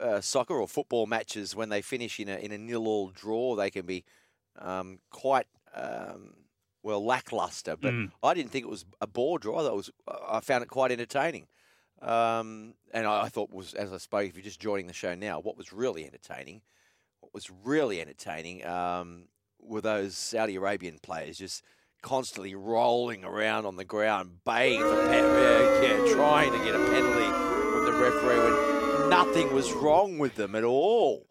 uh, 0.00 0.20
soccer 0.20 0.54
or 0.54 0.66
football 0.66 1.06
matches 1.06 1.54
when 1.54 1.68
they 1.68 1.80
finish 1.80 2.18
in 2.18 2.28
a 2.28 2.38
in 2.38 2.50
a 2.50 2.58
nil 2.58 2.88
all 2.88 3.10
draw, 3.10 3.54
they 3.54 3.70
can 3.70 3.86
be 3.86 4.04
um, 4.58 4.98
quite. 5.10 5.46
Um, 5.74 6.34
well, 6.82 7.04
lackluster, 7.04 7.76
but 7.76 7.92
Mm. 7.92 8.10
I 8.22 8.34
didn't 8.34 8.50
think 8.50 8.64
it 8.64 8.68
was 8.70 8.84
a 9.00 9.06
bore 9.06 9.38
draw. 9.38 9.64
It 9.64 9.74
was. 9.74 9.90
I 10.28 10.40
found 10.40 10.64
it 10.64 10.68
quite 10.68 10.90
entertaining. 10.90 11.46
Um, 12.00 12.74
and 12.92 13.06
I, 13.06 13.22
I 13.24 13.28
thought 13.28 13.50
was, 13.50 13.74
as 13.74 13.92
I 13.92 13.98
spoke, 13.98 14.26
if 14.28 14.36
you're 14.36 14.44
just 14.44 14.60
joining 14.60 14.86
the 14.86 14.92
show 14.92 15.14
now, 15.14 15.40
what 15.40 15.56
was 15.56 15.72
really 15.72 16.04
entertaining, 16.04 16.62
what 17.20 17.34
was 17.34 17.50
really 17.64 18.00
entertaining, 18.00 18.64
um, 18.66 19.24
were 19.60 19.80
those 19.80 20.16
Saudi 20.16 20.56
Arabian 20.56 20.98
players 21.02 21.38
just 21.38 21.64
constantly 22.02 22.54
rolling 22.54 23.24
around 23.24 23.66
on 23.66 23.76
the 23.76 23.84
ground, 23.84 24.38
baying 24.44 24.80
for 24.80 25.06
pen- 25.06 25.24
yeah, 25.24 25.82
yeah, 25.82 26.14
trying 26.14 26.52
to 26.52 26.58
get 26.58 26.74
a 26.74 26.78
penalty 26.78 27.26
from 27.72 27.84
the 27.84 27.92
referee 27.92 28.38
when 28.38 29.10
nothing 29.10 29.52
was 29.52 29.72
wrong 29.72 30.18
with 30.18 30.36
them 30.36 30.54
at 30.54 30.64
all. 30.64 31.26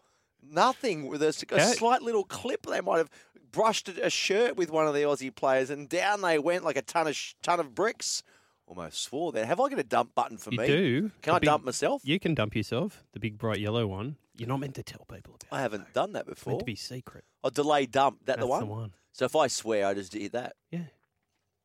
Nothing 0.50 1.08
with 1.08 1.24
a, 1.24 1.28
a 1.52 1.60
slight 1.78 2.02
little 2.02 2.24
clip. 2.24 2.66
They 2.66 2.82
might 2.82 2.98
have 2.98 3.10
brushed 3.52 3.90
a 3.90 4.06
a 4.06 4.10
shirt 4.10 4.56
with 4.58 4.70
one 4.72 4.88
of 4.88 4.94
the 4.94 5.02
Aussie 5.02 5.34
players, 5.34 5.70
and 5.70 5.90
down 5.90 6.22
they 6.22 6.38
went 6.40 6.64
like 6.64 6.78
a 6.78 6.82
ton 6.82 7.08
of 7.08 7.16
sh- 7.16 7.34
ton 7.42 7.60
of 7.60 7.74
bricks. 7.74 8.24
Almost 8.68 9.02
swore 9.02 9.32
there. 9.32 9.46
Have 9.46 9.60
I 9.62 9.70
got 9.70 9.80
a 9.80 9.84
dump 9.84 10.14
button 10.14 10.38
for 10.38 10.52
You 10.52 10.58
me? 10.60 10.68
do. 10.68 11.02
Can 11.22 11.32
The 11.32 11.36
I 11.36 11.40
big- 11.40 11.46
dump 11.48 11.64
myself? 11.64 12.02
You 12.04 12.20
can 12.20 12.36
dump 12.36 12.56
yourself. 12.56 13.04
The 13.14 13.20
big 13.20 13.38
bright 13.38 13.60
yellow 13.60 13.88
one. 13.88 14.18
You're 14.36 14.50
not 14.50 14.60
meant 14.60 14.76
to 14.76 14.84
tell 14.84 15.06
people 15.12 15.36
about. 15.36 15.58
I 15.58 15.62
haven't 15.62 15.94
done 15.94 16.12
that 16.14 16.26
It's 16.28 16.36
before. 16.40 16.52
meant 16.52 16.60
to 16.60 16.66
be 16.66 16.76
secret. 16.76 17.24
Oh, 17.44 17.50
delay 17.50 17.86
dump. 17.86 18.20
That 18.26 18.26
That's 18.38 18.40
the 18.42 18.48
one? 18.48 18.60
the 18.60 18.66
one. 18.66 18.94
So 19.14 19.26
if 19.26 19.36
I 19.36 19.48
swear, 19.48 19.88
I 19.88 19.94
just 19.94 20.12
did 20.12 20.34
that. 20.34 20.56
Yeah. 20.70 20.82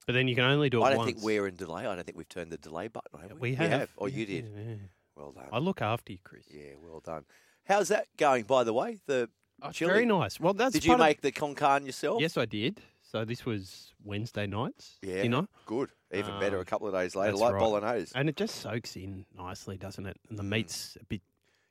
But 0.06 0.14
then 0.14 0.26
you 0.28 0.34
can 0.34 0.44
only 0.44 0.70
do 0.70 0.80
it 0.80 0.84
I 0.84 0.90
don't 0.90 0.98
once. 0.98 1.12
think 1.12 1.22
we're 1.24 1.46
in 1.48 1.56
delay. 1.56 1.86
I 1.86 1.94
don't 1.94 2.04
think 2.04 2.16
we've 2.16 2.28
turned 2.28 2.50
the 2.50 2.56
delay 2.58 2.88
button. 2.88 3.20
Have 3.20 3.38
we? 3.38 3.50
We 3.50 3.54
have. 3.56 3.90
Oh, 3.98 4.06
you 4.06 4.24
did. 4.24 4.50
yeah. 4.56 4.74
Well 5.16 5.32
done. 5.32 5.48
I 5.52 5.58
look 5.58 5.82
after 5.82 6.12
you, 6.12 6.18
Chris. 6.24 6.46
Yeah, 6.50 6.72
well 6.80 7.00
done. 7.00 7.24
How's 7.64 7.88
that 7.88 8.06
going, 8.16 8.44
by 8.44 8.64
the 8.64 8.72
way? 8.72 8.98
The 9.06 9.28
Oh, 9.64 9.68
it's 9.68 9.78
very 9.78 10.06
nice. 10.06 10.40
Well, 10.40 10.54
that's 10.54 10.72
Did 10.72 10.84
you 10.84 10.90
part 10.92 11.00
of- 11.00 11.06
make 11.06 11.20
the 11.20 11.30
con 11.30 11.54
carne 11.54 11.84
yourself? 11.86 12.20
Yes, 12.20 12.36
I 12.36 12.46
did. 12.46 12.80
So 13.12 13.26
this 13.26 13.44
was 13.44 13.92
Wednesday 14.02 14.46
nights. 14.46 14.96
Yeah. 15.02 15.22
You 15.22 15.28
know, 15.28 15.46
Good. 15.66 15.90
Even 16.14 16.40
better. 16.40 16.56
A 16.56 16.60
Um, 16.60 16.64
couple 16.64 16.86
of 16.88 16.94
days 16.94 17.14
later, 17.14 17.32
that's 17.32 17.42
like 17.42 17.52
right. 17.52 17.60
bolognese. 17.60 18.12
and 18.14 18.26
it 18.30 18.36
just 18.36 18.54
soaks 18.56 18.96
in 18.96 19.26
nicely, 19.36 19.76
doesn't 19.76 20.06
it? 20.06 20.16
And 20.30 20.38
the 20.38 20.42
Mm. 20.42 20.48
meat's 20.48 20.96
a 20.98 21.04
bit. 21.04 21.20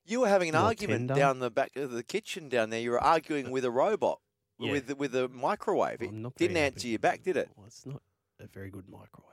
You 0.06 0.20
were 0.20 0.30
having 0.30 0.50
an 0.50 0.56
more 0.56 0.66
argument 0.66 1.00
tender. 1.08 1.16
down 1.16 1.40
the 1.40 1.50
back 1.50 1.76
of 1.76 1.90
the 1.92 2.04
kitchen 2.04 2.48
down 2.48 2.70
there. 2.70 2.80
You 2.80 2.92
were 2.92 3.04
arguing 3.04 3.50
with 3.50 3.66
a 3.66 3.72
robot 3.72 4.20
Yeah. 4.60 4.72
with 4.72 4.96
with 4.98 5.16
a 5.16 5.30
microwave. 5.30 6.04
It 6.04 6.10
I'm 6.10 6.22
not 6.22 6.36
didn't 6.36 6.54
very 6.54 6.66
answer 6.68 6.80
happy. 6.82 6.90
you 6.90 7.00
back, 7.00 7.24
did 7.24 7.38
it? 7.38 7.50
Well, 7.56 7.66
it's 7.66 7.86
not 7.88 8.04
a 8.40 8.46
very 8.46 8.70
good 8.70 8.88
microwave. 8.88 9.28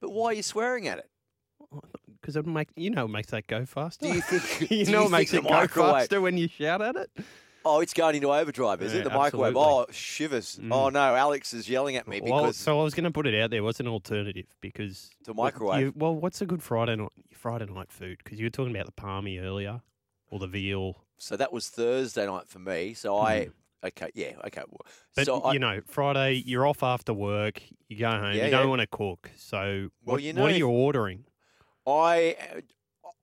But 0.00 0.10
why 0.10 0.30
are 0.30 0.34
you 0.34 0.42
swearing 0.42 0.88
at 0.88 0.98
it? 0.98 1.10
Because 2.20 2.34
it 2.36 2.44
make 2.46 2.70
you 2.74 2.90
know 2.90 3.04
it 3.04 3.08
makes 3.08 3.30
that 3.30 3.46
go 3.46 3.64
faster. 3.64 4.06
Do 4.08 4.12
you 4.12 4.22
think? 4.22 4.70
you 4.72 4.86
know 4.86 5.04
it 5.06 5.10
makes 5.10 5.30
think 5.30 5.44
it 5.44 5.48
go 5.48 5.54
microwave? 5.54 5.92
faster 6.02 6.20
when 6.20 6.36
you 6.36 6.48
shout 6.48 6.82
at 6.82 6.96
it. 6.96 7.10
Oh, 7.66 7.80
it's 7.80 7.94
going 7.94 8.14
into 8.16 8.30
overdrive, 8.32 8.82
is 8.82 8.92
Yeah, 8.92 9.00
it? 9.00 9.04
The 9.04 9.10
microwave. 9.10 9.56
Oh, 9.56 9.86
shivers. 9.90 10.58
Mm. 10.62 10.72
Oh 10.72 10.88
no, 10.90 11.14
Alex 11.14 11.54
is 11.54 11.68
yelling 11.68 11.96
at 11.96 12.06
me 12.06 12.20
Well, 12.22 12.42
because 12.42 12.56
so 12.56 12.78
I 12.78 12.82
was 12.84 12.92
going 12.94 13.04
to 13.04 13.10
put 13.10 13.26
it 13.26 13.34
out 13.40 13.50
there. 13.50 13.62
What's 13.62 13.80
an 13.80 13.88
alternative? 13.88 14.46
Because 14.60 15.10
To 15.24 15.32
microwave. 15.34 15.80
you- 15.80 15.92
well, 15.96 16.14
what's 16.14 16.40
a 16.42 16.46
good 16.46 16.62
Friday 16.62 16.96
night 16.96 17.10
Friday 17.32 17.66
night 17.66 17.90
food? 17.90 18.18
Because 18.22 18.38
you 18.38 18.46
were 18.46 18.50
talking 18.50 18.74
about 18.74 18.86
the 18.86 18.92
palmy 18.92 19.38
earlier, 19.38 19.80
or 20.30 20.38
the 20.38 20.46
veal. 20.46 21.04
so 21.18 21.36
that 21.36 21.52
was 21.52 21.68
Thursday 21.68 22.26
night 22.26 22.48
for 22.48 22.58
me. 22.58 22.92
So 22.94 23.16
I 23.16 23.48
okay, 23.84 24.10
yeah, 24.14 24.32
okay. 24.46 24.62
well, 24.68 24.80
Hmm. 24.84 24.90
But 25.16 25.26
so 25.26 25.40
I, 25.40 25.52
you 25.54 25.58
know, 25.58 25.80
Friday 25.86 26.42
you're 26.44 26.66
off 26.66 26.82
after 26.82 27.14
work. 27.14 27.62
You 27.88 27.96
go 27.98 28.10
home. 28.10 28.34
Yeah, 28.34 28.44
you 28.46 28.50
don't 28.50 28.64
yeah. 28.64 28.66
want 28.66 28.80
to 28.80 28.86
cook. 28.86 29.30
So 29.36 29.88
Well, 30.04 30.14
what, 30.16 30.22
you 30.22 30.32
know 30.34 30.42
what 30.42 30.50
are 30.52 30.56
you 30.56 30.68
ordering? 30.68 31.24
I 31.86 32.36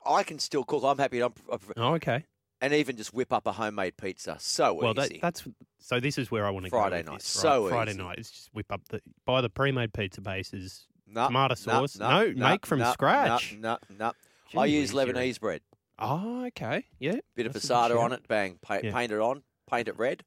I 0.05 0.23
can 0.23 0.39
still 0.39 0.63
cook. 0.63 0.83
I'm 0.83 0.97
happy. 0.97 1.21
I'm, 1.21 1.33
Oh, 1.77 1.93
okay. 1.95 2.25
And 2.61 2.73
even 2.73 2.95
just 2.97 3.13
whip 3.13 3.33
up 3.33 3.45
a 3.47 3.51
homemade 3.51 3.97
pizza. 3.97 4.37
So 4.39 4.73
Well, 4.73 4.93
that, 4.93 5.11
that's 5.21 5.43
so. 5.79 5.99
This 5.99 6.17
is 6.17 6.29
where 6.31 6.45
I 6.45 6.49
want 6.51 6.65
to 6.65 6.69
Friday 6.69 6.97
go. 7.01 7.05
Friday 7.05 7.09
night. 7.11 7.19
This, 7.19 7.27
So 7.27 7.63
right? 7.63 7.69
Friday 7.71 7.91
easy. 7.91 8.01
night. 8.01 8.17
It's 8.19 8.31
just 8.31 8.49
whip 8.53 8.71
up 8.71 8.81
the 8.89 9.01
buy 9.25 9.41
the 9.41 9.49
pre-made 9.49 9.93
pizza 9.93 10.21
bases. 10.21 10.85
No, 11.07 11.27
Tomato 11.27 11.55
sauce? 11.55 11.97
No, 11.97 12.31
make 12.35 12.65
from 12.65 12.81
scratch. 12.85 13.57
No, 13.59 13.77
no, 13.89 14.13
no. 14.53 14.59
I 14.61 14.65
use 14.65 14.93
Lebanese 14.93 15.39
bread. 15.41 15.61
Oh, 15.99 16.45
okay. 16.47 16.85
Yeah. 16.99 17.19
Bit 17.35 17.47
of 17.47 17.53
passata 17.53 17.99
on 17.99 18.13
it. 18.13 18.27
Bang. 18.27 18.57
Paint, 18.61 18.85
Yeah. 18.85 18.93
paint 18.93 19.11
it 19.11 19.19
on. 19.19 19.43
Paint 19.69 19.87
it 19.89 19.97
red. 19.97 20.23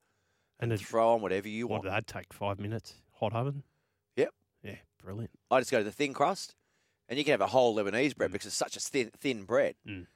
And 0.60 0.70
And 0.70 0.80
throw 0.80 1.14
on 1.14 1.20
whatever 1.22 1.48
you 1.48 1.66
What 1.66 1.82
want. 1.82 1.84
did 1.84 1.92
that 1.92 2.06
take? 2.06 2.32
Five 2.32 2.60
minutes? 2.60 2.94
Hot 3.14 3.32
oven? 3.32 3.62
Yep. 4.16 4.32
Yeah, 4.62 4.76
brilliant. 5.02 5.30
I 5.50 5.58
just 5.60 5.70
go 5.70 5.78
to 5.78 5.84
the 5.84 5.90
thin 5.90 6.12
crust, 6.14 6.54
and 7.08 7.18
you 7.18 7.24
can 7.24 7.32
have 7.32 7.40
a 7.40 7.46
whole 7.48 7.74
Lebanese 7.74 8.14
bread 8.16 8.30
because 8.30 8.46
it's 8.46 8.54
such 8.56 8.76
a 8.76 8.80
thin, 8.80 9.10
thin 9.18 9.44
bread. 9.44 9.74
Mm. 9.88 10.06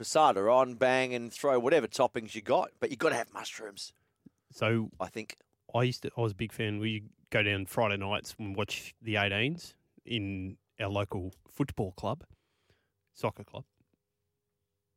Passata 0.00 0.52
on, 0.52 0.74
bang, 0.74 1.14
and 1.14 1.32
throw 1.32 1.58
whatever 1.58 1.86
toppings 1.86 2.34
you 2.34 2.42
got. 2.42 2.70
But 2.80 2.90
you've 2.90 2.98
got 2.98 3.08
to 3.10 3.16
have 3.16 3.32
mushrooms, 3.34 3.92
So 4.52 4.90
I 5.00 5.08
think. 5.08 5.36
I 5.74 5.82
used 5.82 6.02
to. 6.02 6.10
I 6.16 6.20
was 6.20 6.32
a 6.32 6.36
big 6.36 6.52
fan. 6.52 6.78
We 6.78 7.02
go 7.30 7.42
down 7.42 7.66
Friday 7.66 7.96
nights 7.98 8.34
and 8.38 8.56
watch 8.56 8.94
the 9.02 9.14
18s 9.16 9.74
in 10.06 10.56
our 10.80 10.88
local 10.88 11.32
football 11.50 11.92
club, 11.92 12.24
soccer 13.14 13.44
club, 13.44 13.64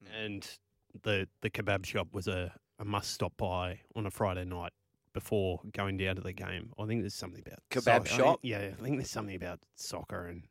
Mm. 0.04 0.26
and 0.26 0.58
the 1.04 1.28
the 1.42 1.50
kebab 1.50 1.86
shop 1.86 2.08
was 2.14 2.28
a, 2.28 2.54
a 2.80 2.86
must 2.86 3.12
stop 3.12 3.34
by 3.38 3.82
on 3.96 4.06
a 4.06 4.12
Friday 4.12 4.46
night 4.46 4.72
before 5.14 5.60
going 5.74 5.98
down 5.98 6.16
to 6.16 6.22
the 6.22 6.32
game. 6.34 6.72
I 6.80 6.86
think 6.86 7.02
there's 7.02 7.14
something 7.16 7.44
about 7.46 7.60
Kebab 7.70 7.84
soc- 7.84 7.90
I 7.90 8.00
think- 8.00 8.20
shop? 8.20 8.40
yeah, 8.44 8.70
I 8.78 8.82
think 8.82 8.98
there's 8.98 9.10
something 9.12 9.36
about 9.36 9.60
soccer 9.76 10.26
and 10.28 10.44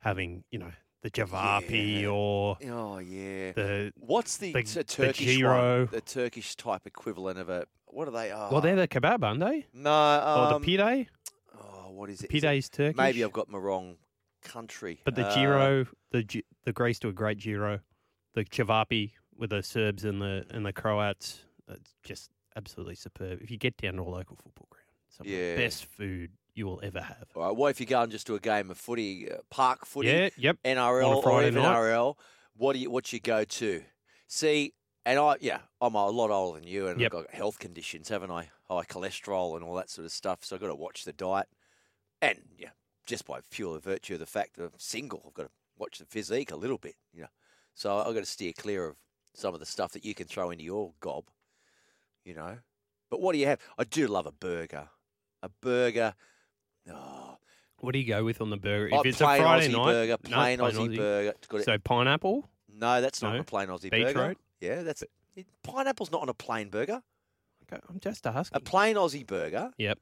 having 0.00 0.44
you 0.50 0.58
know 0.58 0.72
the 1.06 1.10
javapi 1.22 2.02
Yeah. 2.02 2.08
or 2.08 2.58
Oh, 2.64 2.98
yeah. 2.98 3.52
the 3.52 3.92
What's 3.96 4.36
the, 4.38 4.52
the- 4.52 4.62
the 4.62 4.84
Turkish 4.84 5.36
gyro. 5.38 5.78
one? 5.84 5.88
The 5.92 6.00
Turkish 6.00 6.56
type 6.56 6.82
equivalent 6.86 7.38
of 7.38 7.48
a. 7.48 7.66
What 7.86 8.08
are 8.08 8.10
they? 8.10 8.32
Oh, 8.32 8.48
well, 8.50 8.60
they're 8.60 8.76
the 8.76 8.88
kebab, 8.88 9.22
aren't 9.22 9.40
they? 9.40 9.66
No. 9.72 9.90
or 9.90 10.54
Um, 10.54 10.62
the 10.62 10.76
pide. 10.76 11.08
Oh, 11.56 11.90
what 11.92 12.10
is 12.10 12.22
it? 12.22 12.30
Is 12.34 12.42
it- 12.42 12.46
Pide's 12.46 12.68
Turkish. 12.68 12.96
Maybe 12.96 13.22
I've 13.24 13.32
got 13.32 13.48
my 13.48 13.58
wrong 13.58 13.96
country. 14.42 15.00
But 15.04 15.14
the 15.14 15.26
Uh, 15.26 15.34
gyro, 15.34 15.86
the 16.10 16.42
the 16.64 16.72
Greece 16.72 16.98
do 16.98 17.08
a 17.08 17.12
great 17.12 17.38
gyro. 17.38 17.80
The 18.34 18.44
chavapi 18.44 19.12
with 19.36 19.50
the 19.50 19.62
Serbs 19.62 20.04
and 20.04 20.20
the 20.20 20.44
and 20.50 20.66
the 20.66 20.72
Croats, 20.72 21.44
it's 21.68 21.94
just 22.02 22.30
absolutely 22.56 22.96
superb. 22.96 23.40
If 23.40 23.50
you 23.50 23.56
get 23.58 23.76
down 23.76 23.94
to 23.94 24.02
a 24.02 24.04
local 24.04 24.36
football 24.36 24.66
ground, 24.70 24.88
some 25.08 25.26
of 25.26 25.30
the 25.32 25.56
best 25.56 25.86
food 25.86 26.32
you 26.56 26.66
will 26.66 26.80
ever 26.82 27.00
have. 27.00 27.28
All 27.34 27.42
right, 27.44 27.56
what 27.56 27.68
if 27.70 27.80
you're 27.80 27.86
going 27.86 28.10
just 28.10 28.26
to 28.26 28.34
a 28.34 28.40
game 28.40 28.70
of 28.70 28.78
footy, 28.78 29.30
uh, 29.30 29.38
park 29.50 29.84
footy, 29.86 30.08
Yeah, 30.08 30.28
yep. 30.36 30.58
NRL, 30.64 31.22
or 31.24 31.42
even 31.42 31.54
night. 31.62 31.64
NRL? 31.64 32.18
What 32.56 32.72
do 32.72 32.78
you 32.80 32.90
what 32.90 33.12
you 33.12 33.20
go 33.20 33.44
to? 33.44 33.84
See, 34.26 34.74
and 35.04 35.18
I 35.18 35.36
yeah, 35.40 35.60
I'm 35.80 35.94
a 35.94 36.08
lot 36.08 36.30
older 36.30 36.58
than 36.58 36.68
you, 36.68 36.88
and 36.88 37.00
Yep. 37.00 37.06
I've 37.14 37.24
got 37.24 37.30
health 37.34 37.58
conditions, 37.58 38.08
haven't 38.08 38.30
I? 38.30 38.50
High 38.68 38.84
cholesterol 38.84 39.54
and 39.54 39.62
all 39.64 39.74
that 39.76 39.90
sort 39.90 40.06
of 40.06 40.12
stuff. 40.12 40.44
So 40.44 40.56
I've 40.56 40.62
got 40.62 40.68
to 40.68 40.74
watch 40.74 41.04
the 41.04 41.12
diet, 41.12 41.48
and 42.22 42.40
yeah, 42.58 42.70
just 43.06 43.26
by 43.26 43.40
pure 43.50 43.78
virtue 43.78 44.14
of 44.14 44.20
the 44.20 44.26
fact 44.26 44.56
that 44.56 44.64
I'm 44.64 44.72
single, 44.78 45.22
I've 45.26 45.34
got 45.34 45.44
to 45.44 45.50
watch 45.76 45.98
the 45.98 46.06
physique 46.06 46.50
a 46.50 46.56
little 46.56 46.78
bit, 46.78 46.96
you 47.12 47.22
know. 47.22 47.28
So 47.74 47.98
I've 47.98 48.14
got 48.14 48.20
to 48.20 48.26
steer 48.26 48.52
clear 48.56 48.86
of 48.88 48.96
some 49.34 49.52
of 49.54 49.60
the 49.60 49.66
stuff 49.66 49.92
that 49.92 50.04
you 50.04 50.14
can 50.14 50.26
throw 50.26 50.50
into 50.50 50.64
your 50.64 50.94
gob, 51.00 51.26
you 52.24 52.34
know. 52.34 52.58
But 53.10 53.20
what 53.20 53.32
do 53.32 53.38
you 53.38 53.46
have? 53.46 53.60
I 53.78 53.84
do 53.84 54.06
love 54.06 54.26
a 54.26 54.32
burger. 54.32 54.88
A 55.42 55.48
burger. 55.48 56.14
Oh, 56.90 57.36
What 57.80 57.92
do 57.92 57.98
you 57.98 58.06
go 58.06 58.24
with 58.24 58.40
on 58.40 58.50
the 58.50 58.56
burger? 58.56 58.94
Oh, 58.94 59.00
if 59.00 59.06
it's 59.06 59.20
a 59.20 59.24
plain 59.24 59.42
Friday 59.42 59.68
Aussie 59.68 59.72
night, 59.72 59.84
burger, 59.84 60.16
no, 60.24 60.30
plain 60.36 60.58
Aussie 60.58 60.96
burger. 60.96 61.34
Got 61.48 61.60
it- 61.60 61.64
So 61.64 61.78
pineapple. 61.78 62.48
No, 62.72 63.00
that's 63.00 63.22
not 63.22 63.34
No? 63.34 63.40
a 63.40 63.44
plain 63.44 63.68
Aussie 63.68 63.90
burger. 63.90 64.06
Beetroot? 64.06 64.38
Yeah, 64.60 64.82
that's 64.82 65.02
it- 65.02 65.46
pineapple's 65.62 66.10
not 66.10 66.22
on 66.22 66.28
a 66.28 66.34
plain 66.34 66.68
burger. 66.70 67.02
Okay, 67.70 67.80
I'm 67.88 68.00
just 68.00 68.26
asking. 68.26 68.56
A 68.56 68.60
plain 68.60 68.96
Aussie 68.96 69.26
burger 69.26 69.72
Yep. 69.78 69.98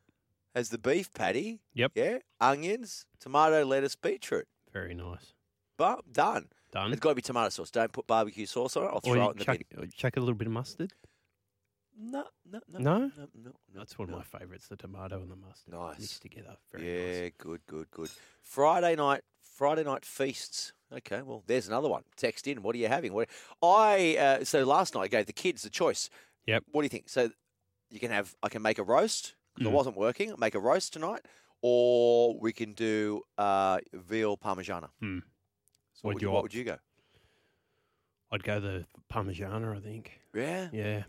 has 0.54 0.68
the 0.68 0.78
beef 0.78 1.12
patty. 1.14 1.60
Yep. 1.74 1.92
Yeah, 1.94 2.18
onions, 2.40 3.06
tomato, 3.18 3.64
lettuce, 3.64 3.96
beetroot. 3.96 4.46
Very 4.72 4.94
nice. 4.94 5.32
But 5.76 6.12
done. 6.12 6.48
Done. 6.70 6.92
It's 6.92 7.00
got 7.00 7.10
to 7.10 7.14
be 7.14 7.22
tomato 7.22 7.48
sauce. 7.48 7.70
Don't 7.70 7.92
put 7.92 8.06
barbecue 8.06 8.46
sauce 8.46 8.76
on 8.76 8.84
it. 8.84 8.86
I'll 8.88 9.00
throw 9.00 9.30
it 9.30 9.32
in 9.32 9.38
the 9.38 9.64
bin. 9.80 9.90
chuck 9.96 10.16
a 10.16 10.20
little 10.20 10.34
bit 10.34 10.46
of 10.46 10.52
mustard. 10.52 10.92
No, 11.96 12.24
no, 12.50 12.60
no, 12.68 12.78
No? 12.78 12.98
no, 12.98 13.12
no, 13.16 13.28
no. 13.44 13.52
That's 13.74 13.98
one 13.98 14.08
no. 14.10 14.16
of 14.18 14.32
my 14.32 14.38
favourites. 14.38 14.66
The 14.68 14.76
tomato 14.76 15.20
and 15.20 15.30
the 15.30 15.36
mustard 15.36 15.74
Nice. 15.74 16.00
mixed 16.00 16.22
together. 16.22 16.56
Very 16.72 16.84
yeah, 16.86 17.22
nice. 17.24 17.32
good, 17.38 17.60
good, 17.66 17.90
good. 17.90 18.10
Friday 18.42 18.96
night, 18.96 19.22
Friday 19.40 19.84
night 19.84 20.04
feasts. 20.04 20.72
Okay, 20.92 21.22
well, 21.22 21.42
there's 21.46 21.68
another 21.68 21.88
one. 21.88 22.02
Text 22.16 22.46
in. 22.46 22.62
What 22.62 22.74
are 22.74 22.78
you 22.78 22.88
having? 22.88 23.12
What 23.12 23.28
I 23.62 24.16
uh, 24.16 24.44
so 24.44 24.64
last 24.64 24.94
night 24.94 25.02
I 25.02 25.08
gave 25.08 25.26
the 25.26 25.32
kids 25.32 25.62
the 25.62 25.70
choice. 25.70 26.10
Yep. 26.46 26.64
What 26.72 26.82
do 26.82 26.84
you 26.84 26.88
think? 26.90 27.08
So 27.08 27.30
you 27.90 28.00
can 28.00 28.10
have. 28.10 28.34
I 28.42 28.48
can 28.48 28.62
make 28.62 28.78
a 28.78 28.84
roast. 28.84 29.34
'cause 29.56 29.66
Mm. 29.66 29.70
I 29.70 29.72
wasn't 29.72 29.96
working. 29.96 30.34
Make 30.36 30.56
a 30.56 30.60
roast 30.60 30.92
tonight, 30.92 31.22
or 31.62 32.36
we 32.40 32.52
can 32.52 32.72
do 32.72 33.22
uh, 33.38 33.78
veal 33.92 34.36
parmigiana. 34.36 34.90
Hmm. 34.98 35.18
So 35.92 36.00
what 36.02 36.14
What'd 36.14 36.14
would, 36.16 36.22
you 36.22 36.28
you, 36.28 36.32
what 36.32 36.38
opt? 36.38 36.42
would 36.42 36.54
you 36.54 36.64
go? 36.64 36.78
I'd 38.32 38.42
go 38.42 38.58
the 38.58 38.84
Parmigiana, 39.08 39.76
I 39.76 39.80
think. 39.80 40.20
Yeah. 40.34 40.68
Yeah. 40.72 41.02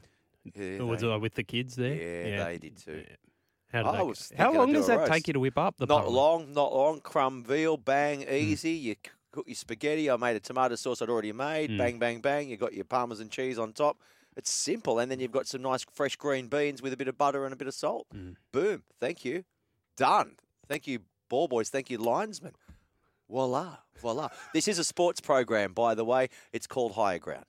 Yeah, 0.54 0.80
Or 0.80 0.86
was 0.86 1.02
they- 1.02 1.14
it 1.14 1.22
with 1.22 1.34
the 1.34 1.44
kids 1.44 1.76
there? 1.76 1.94
Yeah, 1.96 2.28
yeah. 2.38 2.44
they 2.46 2.58
did 2.58 2.78
too. 2.78 3.04
Yeah. 3.08 3.16
How, 3.72 3.84
did 3.84 3.90
I 3.90 3.98
that 3.98 4.06
was 4.06 4.32
go? 4.32 4.44
How 4.44 4.54
long 4.54 4.72
does 4.74 4.88
that 4.88 5.00
roast. 5.00 5.12
take 5.12 5.28
you 5.28 5.34
to 5.34 5.40
whip 5.40 5.58
up 5.58 5.76
the 5.78 5.86
Not 5.86 6.06
parm? 6.06 6.12
long, 6.14 6.54
not 6.54 6.74
long. 6.74 7.02
Crumb 7.02 7.44
veal, 7.44 7.78
bang, 7.78 8.22
Hmm. 8.22 8.30
easy. 8.34 8.72
You 8.72 8.96
cook 9.32 9.48
your 9.48 9.56
spaghetti. 9.56 10.10
I 10.10 10.16
made 10.18 10.36
a 10.36 10.40
tomato 10.40 10.76
sauce 10.76 11.02
I'd 11.02 11.10
already 11.10 11.34
made. 11.34 11.72
Mm. 11.72 11.78
Bang, 11.78 12.00
bang, 12.00 12.22
bang. 12.22 12.48
You 12.50 12.56
got 12.58 12.74
your 12.74 12.86
parmesan 12.86 13.30
cheese 13.30 13.60
on 13.60 13.74
top. 13.74 13.98
It's 14.38 14.50
simple, 14.52 15.00
and 15.00 15.10
then 15.12 15.20
you've 15.20 15.32
got 15.32 15.48
some 15.48 15.62
nice 15.62 15.84
fresh 15.94 16.16
green 16.16 16.48
beans 16.48 16.82
with 16.82 16.94
a 16.94 16.98
bit 16.98 17.08
of 17.08 17.18
butter 17.18 17.44
and 17.44 17.54
a 17.54 17.58
bit 17.58 17.68
of 17.68 17.74
salt. 17.74 18.08
Mm. 18.14 18.36
Boom. 18.52 18.84
Thank 19.00 19.26
you. 19.26 19.44
Done. 19.98 20.36
Thank 20.68 20.88
you, 20.88 21.00
ball 21.30 21.48
boys. 21.48 21.70
Thank 21.70 21.90
you, 21.90 21.98
linesmen. 21.98 22.54
Voila, 23.30 23.78
voila. 24.00 24.30
this 24.54 24.68
is 24.68 24.78
a 24.78 24.84
sports 24.84 25.20
program, 25.20 25.74
by 25.74 25.96
the 25.96 26.06
way. 26.06 26.30
It's 26.54 26.68
called 26.68 26.94
Higher 26.94 27.18
Ground. 27.20 27.46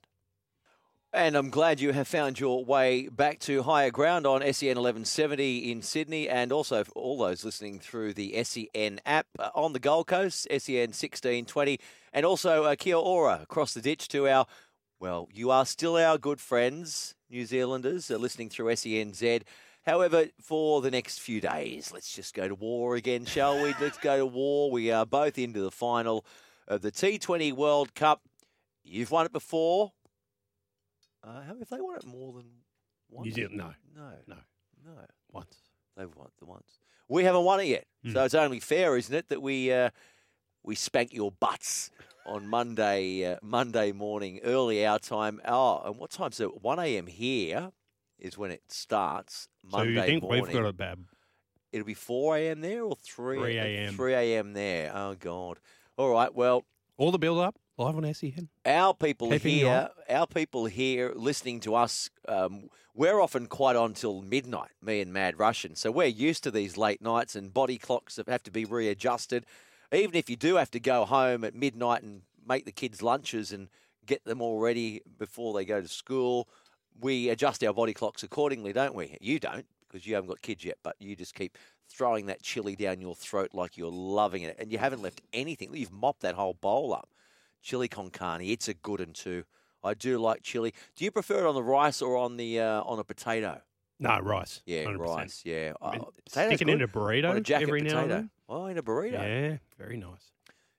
And 1.13 1.37
I'm 1.37 1.49
glad 1.49 1.79
you 1.79 1.93
have 1.93 2.07
found 2.07 2.37
your 2.37 2.65
way 2.65 3.07
back 3.07 3.39
to 3.39 3.63
higher 3.63 3.91
ground 3.91 4.27
on 4.27 4.41
SEN 4.41 4.75
1170 4.75 5.71
in 5.71 5.81
Sydney 5.81 6.27
and 6.27 6.51
also 6.51 6.83
for 6.83 6.91
all 6.91 7.17
those 7.17 7.45
listening 7.45 7.79
through 7.79 8.13
the 8.13 8.43
SEN 8.43 8.99
app 9.05 9.25
uh, 9.39 9.49
on 9.55 9.71
the 9.71 9.79
Gold 9.79 10.07
Coast, 10.07 10.47
SEN 10.49 10.89
1620, 10.89 11.79
and 12.11 12.25
also 12.25 12.65
uh, 12.65 12.75
Kia 12.75 12.97
Ora 12.97 13.39
across 13.41 13.73
the 13.73 13.81
ditch 13.81 14.09
to 14.09 14.27
our, 14.27 14.47
well, 14.99 15.29
you 15.33 15.49
are 15.49 15.65
still 15.65 15.95
our 15.95 16.17
good 16.17 16.41
friends, 16.41 17.15
New 17.29 17.45
Zealanders, 17.45 18.11
uh, 18.11 18.17
listening 18.17 18.49
through 18.49 18.73
SENZ. 18.73 19.43
However, 19.85 20.25
for 20.41 20.81
the 20.81 20.91
next 20.91 21.21
few 21.21 21.39
days, 21.39 21.89
let's 21.93 22.13
just 22.13 22.33
go 22.33 22.49
to 22.49 22.55
war 22.55 22.97
again, 22.97 23.23
shall 23.23 23.63
we? 23.63 23.73
Let's 23.79 23.97
go 23.97 24.17
to 24.17 24.25
war. 24.25 24.69
We 24.69 24.91
are 24.91 25.05
both 25.05 25.37
into 25.37 25.61
the 25.61 25.71
final 25.71 26.25
of 26.67 26.81
the 26.81 26.91
T20 26.91 27.53
World 27.53 27.95
Cup. 27.95 28.21
You've 28.83 29.11
won 29.11 29.25
it 29.25 29.31
before. 29.31 29.93
Uh, 31.27 31.41
have 31.41 31.57
they 31.69 31.81
won 31.81 31.97
it 31.97 32.05
more 32.05 32.33
than 32.33 32.45
once? 33.09 33.25
New 33.25 33.31
Zealand, 33.31 33.57
no. 33.57 33.73
No. 33.95 34.11
No. 34.27 34.35
No. 34.85 34.91
Once. 35.31 35.57
They've 35.97 36.15
won 36.15 36.29
the 36.39 36.45
once. 36.45 36.79
We 37.09 37.23
haven't 37.23 37.43
won 37.43 37.59
it 37.59 37.67
yet. 37.67 37.85
Mm. 38.05 38.13
So 38.13 38.23
it's 38.23 38.33
only 38.33 38.59
fair, 38.59 38.95
isn't 38.95 39.13
it, 39.13 39.29
that 39.29 39.41
we 39.41 39.71
uh, 39.71 39.89
we 40.63 40.75
spank 40.75 41.13
your 41.13 41.31
butts 41.31 41.91
on 42.25 42.47
Monday 42.47 43.33
uh, 43.33 43.37
Monday 43.41 43.91
morning, 43.91 44.39
early 44.43 44.85
our 44.85 44.99
time. 44.99 45.41
Oh, 45.45 45.81
and 45.85 45.97
what 45.97 46.11
time? 46.11 46.31
it? 46.37 46.61
1 46.63 46.79
a.m. 46.79 47.07
here 47.07 47.71
is 48.19 48.37
when 48.37 48.51
it 48.51 48.61
starts. 48.69 49.47
Monday 49.63 49.95
so 49.95 50.01
you 50.01 50.07
think 50.07 50.23
morning. 50.23 50.43
we've 50.43 50.53
got 50.53 50.65
a 50.65 50.73
bad? 50.73 50.99
It'll 51.71 51.85
be 51.85 51.93
4 51.93 52.37
a.m. 52.37 52.61
there 52.61 52.83
or 52.83 52.95
3 52.95 53.37
3 53.37 53.57
a.m.. 53.57 53.93
3 53.93 54.13
a.m. 54.13 54.53
there. 54.53 54.91
Oh, 54.93 55.15
God. 55.19 55.59
All 55.97 56.09
right. 56.09 56.33
Well, 56.33 56.63
All 56.97 57.11
the 57.11 57.19
build 57.19 57.39
up 57.39 57.55
live 57.77 57.95
on 57.95 58.13
SEN. 58.13 58.49
our 58.65 58.93
people 58.93 59.29
Keeping 59.29 59.57
here, 59.57 59.89
our 60.09 60.27
people 60.27 60.65
here 60.65 61.13
listening 61.15 61.59
to 61.61 61.75
us, 61.75 62.09
um, 62.27 62.69
we're 62.95 63.19
often 63.19 63.45
quite 63.45 63.75
on 63.75 63.93
till 63.93 64.21
midnight, 64.21 64.71
me 64.81 65.01
and 65.01 65.13
Mad 65.13 65.37
Russian. 65.37 65.75
So 65.75 65.91
we're 65.91 66.07
used 66.07 66.43
to 66.43 66.51
these 66.51 66.77
late 66.77 67.01
nights 67.01 67.35
and 67.35 67.53
body 67.53 67.77
clocks 67.77 68.15
that 68.15 68.27
have 68.27 68.43
to 68.43 68.51
be 68.51 68.65
readjusted. 68.65 69.45
Even 69.93 70.15
if 70.15 70.29
you 70.29 70.35
do 70.35 70.55
have 70.55 70.71
to 70.71 70.79
go 70.79 71.05
home 71.05 71.43
at 71.43 71.53
midnight 71.53 72.01
and 72.01 72.23
make 72.47 72.65
the 72.65 72.71
kids 72.71 73.01
lunches 73.01 73.51
and 73.51 73.69
get 74.05 74.25
them 74.25 74.41
all 74.41 74.59
ready 74.59 75.01
before 75.19 75.53
they 75.53 75.63
go 75.63 75.79
to 75.79 75.87
school, 75.87 76.47
we 76.99 77.29
adjust 77.29 77.63
our 77.63 77.73
body 77.73 77.93
clocks 77.93 78.23
accordingly, 78.23 78.73
don't 78.73 78.95
we? 78.95 79.17
You 79.21 79.39
don't 79.39 79.67
because 79.87 80.05
you 80.07 80.15
haven't 80.15 80.29
got 80.29 80.41
kids 80.41 80.65
yet, 80.65 80.77
but 80.83 80.95
you 80.99 81.15
just 81.15 81.35
keep 81.35 81.57
throwing 81.89 82.25
that 82.25 82.41
chili 82.41 82.75
down 82.75 82.99
your 82.99 83.15
throat 83.15 83.51
like 83.53 83.77
you're 83.77 83.91
loving 83.91 84.41
it, 84.41 84.57
and 84.59 84.71
you 84.71 84.77
haven't 84.77 85.01
left 85.01 85.21
anything. 85.31 85.73
You've 85.73 85.93
mopped 85.93 86.21
that 86.21 86.35
whole 86.35 86.55
bowl 86.55 86.93
up. 86.93 87.09
Chili 87.61 87.87
con 87.87 88.09
carne, 88.09 88.41
it's 88.41 88.67
a 88.67 88.73
good 88.73 88.99
one 88.99 89.13
too. 89.13 89.43
I 89.83 89.93
do 89.93 90.17
like 90.17 90.41
chili. 90.41 90.73
Do 90.95 91.05
you 91.05 91.11
prefer 91.11 91.39
it 91.39 91.45
on 91.45 91.55
the 91.55 91.63
rice 91.63 92.01
or 92.01 92.17
on 92.17 92.37
the 92.37 92.59
uh, 92.59 92.81
on 92.83 92.99
a 92.99 93.03
potato? 93.03 93.61
No 93.99 94.19
rice. 94.19 94.61
Yeah, 94.65 94.83
100%. 94.85 94.97
rice. 94.99 95.41
Yeah, 95.43 95.73
I 95.81 95.91
mean, 95.93 96.01
Oh, 96.03 96.11
potato's 96.23 96.55
Sticking 96.57 96.69
in 96.69 96.81
a 96.83 96.87
burrito 96.87 97.31
on 97.31 97.37
a 97.37 97.41
jacket 97.41 97.67
every 97.67 97.81
now 97.81 97.89
potato. 97.89 98.01
and 98.03 98.11
then. 98.11 98.29
Oh, 98.47 98.65
in 98.67 98.77
a 98.77 98.83
burrito. 98.83 99.13
Yeah, 99.13 99.57
very 99.77 99.97
nice. 99.97 100.31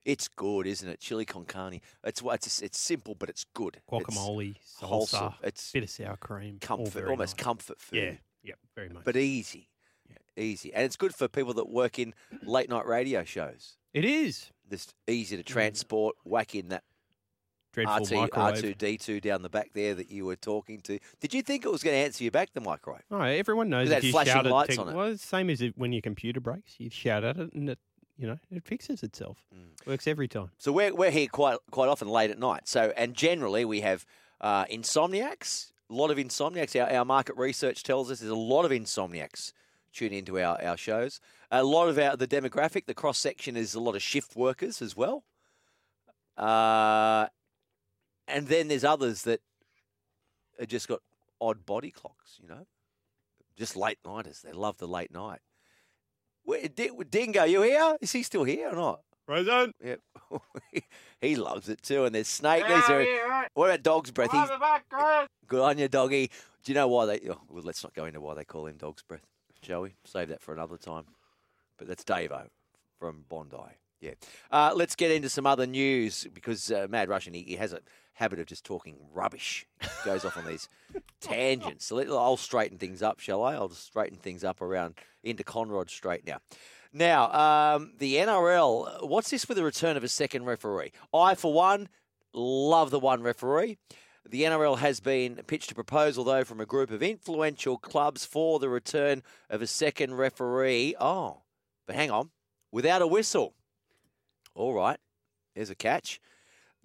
It's 0.04 0.28
good, 0.28 0.66
isn't 0.66 0.88
it? 0.88 1.00
Chili 1.00 1.24
con 1.24 1.44
carne. 1.44 1.80
It's 2.04 2.22
it's 2.24 2.62
it's 2.62 2.78
simple, 2.78 3.14
but 3.14 3.28
it's 3.28 3.44
good. 3.54 3.76
It's 3.76 3.86
Guacamole, 3.90 4.54
wholesome. 4.80 5.20
salsa, 5.30 5.34
It's 5.42 5.72
bit 5.72 5.82
of 5.82 5.90
sour 5.90 6.16
cream, 6.16 6.58
comfort, 6.60 7.08
almost 7.08 7.36
nice. 7.36 7.44
comfort 7.44 7.80
food. 7.80 7.98
Yeah, 7.98 8.12
yeah, 8.42 8.54
very 8.74 8.88
much. 8.88 9.04
but 9.04 9.16
easy, 9.16 9.68
yeah. 10.08 10.42
easy, 10.42 10.72
and 10.72 10.84
it's 10.84 10.96
good 10.96 11.14
for 11.14 11.28
people 11.28 11.52
that 11.54 11.68
work 11.68 11.98
in 11.98 12.14
late 12.42 12.70
night 12.70 12.86
radio 12.86 13.24
shows. 13.24 13.76
It 13.92 14.04
is. 14.04 14.50
Just 14.70 14.94
easy 15.06 15.36
to 15.36 15.42
transport. 15.42 16.16
Whack 16.24 16.54
in 16.54 16.68
that 16.68 16.84
Dreadful 17.72 18.24
RT. 18.24 18.32
R2D2 18.32 19.20
down 19.20 19.42
the 19.42 19.48
back 19.48 19.70
there 19.74 19.94
that 19.94 20.10
you 20.10 20.24
were 20.24 20.36
talking 20.36 20.80
to. 20.80 20.98
Did 21.20 21.34
you 21.34 21.42
think 21.42 21.64
it 21.64 21.70
was 21.70 21.82
going 21.82 21.94
to 21.94 22.00
answer 22.00 22.24
you 22.24 22.30
back, 22.30 22.52
the 22.54 22.60
microwave? 22.60 23.02
Oh, 23.10 23.20
everyone 23.20 23.68
knows 23.68 23.90
you 24.02 24.10
flashing 24.10 24.32
shout 24.32 24.46
at 24.46 24.52
lights 24.52 24.76
tech- 24.76 24.78
on 24.78 24.88
it. 24.88 24.96
Well, 24.96 25.08
it's 25.08 25.22
the 25.22 25.28
same 25.28 25.50
as 25.50 25.62
when 25.76 25.92
your 25.92 26.02
computer 26.02 26.40
breaks, 26.40 26.74
you 26.78 26.90
shout 26.90 27.24
at 27.24 27.36
it 27.36 27.52
and 27.52 27.70
it, 27.70 27.78
you 28.16 28.26
know, 28.26 28.38
it 28.50 28.64
fixes 28.64 29.02
itself. 29.02 29.44
Mm. 29.54 29.86
Works 29.86 30.06
every 30.06 30.28
time. 30.28 30.50
So 30.58 30.72
we're, 30.72 30.94
we're 30.94 31.10
here 31.10 31.28
quite 31.30 31.58
quite 31.70 31.88
often 31.88 32.08
late 32.08 32.30
at 32.30 32.38
night. 32.38 32.66
So 32.66 32.92
and 32.96 33.14
generally 33.14 33.64
we 33.64 33.82
have 33.82 34.04
uh, 34.40 34.64
insomniacs. 34.64 35.72
A 35.90 35.94
lot 35.94 36.10
of 36.10 36.18
insomniacs. 36.18 36.80
Our, 36.80 36.90
our 36.90 37.04
market 37.04 37.36
research 37.36 37.82
tells 37.82 38.10
us 38.10 38.20
there's 38.20 38.32
a 38.32 38.36
lot 38.36 38.64
of 38.64 38.70
insomniacs 38.70 39.52
tune 39.92 40.12
into 40.12 40.38
our, 40.40 40.60
our 40.62 40.76
shows. 40.76 41.20
A 41.50 41.64
lot 41.64 41.88
of 41.88 41.98
our 41.98 42.16
the 42.16 42.26
demographic, 42.26 42.86
the 42.86 42.94
cross 42.94 43.18
section 43.18 43.56
is 43.56 43.74
a 43.74 43.80
lot 43.80 43.96
of 43.96 44.02
shift 44.02 44.36
workers 44.36 44.82
as 44.82 44.96
well. 44.96 45.24
Uh, 46.36 47.26
and 48.26 48.46
then 48.48 48.68
there's 48.68 48.84
others 48.84 49.22
that 49.22 49.40
have 50.58 50.68
just 50.68 50.88
got 50.88 51.00
odd 51.40 51.64
body 51.64 51.90
clocks. 51.90 52.38
You 52.42 52.48
know, 52.48 52.66
just 53.56 53.76
late 53.76 53.98
nighters. 54.04 54.42
They 54.42 54.52
love 54.52 54.78
the 54.78 54.86
late 54.88 55.12
night. 55.12 55.40
Where, 56.44 56.68
Di- 56.68 56.90
Dingo, 57.10 57.44
you 57.44 57.62
here? 57.62 57.96
Is 58.00 58.12
he 58.12 58.22
still 58.22 58.44
here 58.44 58.70
or 58.70 58.76
not? 58.76 59.00
Present. 59.26 59.76
Yep. 59.84 60.00
he 61.20 61.36
loves 61.36 61.68
it 61.68 61.82
too. 61.82 62.06
And 62.06 62.14
there's 62.14 62.28
snake. 62.28 62.64
Is 62.66 62.86
there, 62.86 63.48
what 63.52 63.66
about 63.66 63.82
dog's 63.82 64.10
breath? 64.10 64.32
He's, 64.32 64.48
good 65.46 65.60
on 65.60 65.76
you, 65.76 65.88
doggy. 65.88 66.30
Do 66.64 66.72
you 66.72 66.74
know 66.74 66.88
why 66.88 67.04
they? 67.04 67.20
Oh, 67.28 67.38
well, 67.50 67.62
let's 67.62 67.84
not 67.84 67.92
go 67.92 68.06
into 68.06 68.20
why 68.20 68.34
they 68.34 68.44
call 68.44 68.66
him 68.66 68.78
dog's 68.78 69.02
breath, 69.02 69.26
shall 69.62 69.82
we? 69.82 69.94
Save 70.04 70.28
that 70.28 70.40
for 70.40 70.54
another 70.54 70.78
time. 70.78 71.04
But 71.78 71.88
that's 71.88 72.04
Davo 72.04 72.48
from 72.98 73.24
Bondi. 73.28 73.56
Yeah. 74.00 74.12
Uh, 74.50 74.72
let's 74.74 74.94
get 74.94 75.10
into 75.10 75.28
some 75.28 75.46
other 75.46 75.66
news 75.66 76.26
because 76.32 76.70
uh, 76.70 76.86
Mad 76.88 77.08
Russian 77.08 77.34
he, 77.34 77.42
he 77.42 77.56
has 77.56 77.72
a 77.72 77.80
habit 78.14 78.38
of 78.38 78.46
just 78.46 78.64
talking 78.64 78.96
rubbish. 79.12 79.66
He 79.80 79.88
goes 80.04 80.24
off 80.24 80.36
on 80.36 80.44
these 80.44 80.68
tangents. 81.20 81.86
So 81.86 81.96
let, 81.96 82.08
I'll 82.08 82.36
straighten 82.36 82.78
things 82.78 83.02
up, 83.02 83.20
shall 83.20 83.42
I? 83.42 83.54
I'll 83.54 83.68
straighten 83.70 84.18
things 84.18 84.44
up 84.44 84.60
around 84.60 84.94
into 85.22 85.44
Conrod 85.44 85.90
Straight 85.90 86.26
now. 86.26 86.38
Now, 86.92 87.30
um, 87.32 87.92
the 87.98 88.16
NRL, 88.16 89.06
what's 89.06 89.30
this 89.30 89.46
with 89.46 89.56
the 89.56 89.64
return 89.64 89.96
of 89.96 90.04
a 90.04 90.08
second 90.08 90.46
referee? 90.46 90.92
I, 91.12 91.34
for 91.34 91.52
one, 91.52 91.88
love 92.32 92.90
the 92.90 92.98
one 92.98 93.22
referee. 93.22 93.78
The 94.28 94.42
NRL 94.42 94.78
has 94.78 95.00
been 95.00 95.36
pitched 95.46 95.70
a 95.70 95.74
proposal, 95.74 96.24
though, 96.24 96.44
from 96.44 96.60
a 96.60 96.66
group 96.66 96.90
of 96.90 97.02
influential 97.02 97.78
clubs 97.78 98.24
for 98.24 98.58
the 98.58 98.68
return 98.68 99.22
of 99.48 99.62
a 99.62 99.66
second 99.66 100.14
referee. 100.14 100.94
Oh, 101.00 101.42
but 101.88 101.96
hang 101.96 102.12
on, 102.12 102.30
without 102.70 103.02
a 103.02 103.06
whistle. 103.06 103.54
All 104.54 104.74
right, 104.74 104.98
there's 105.56 105.70
a 105.70 105.74
catch. 105.74 106.20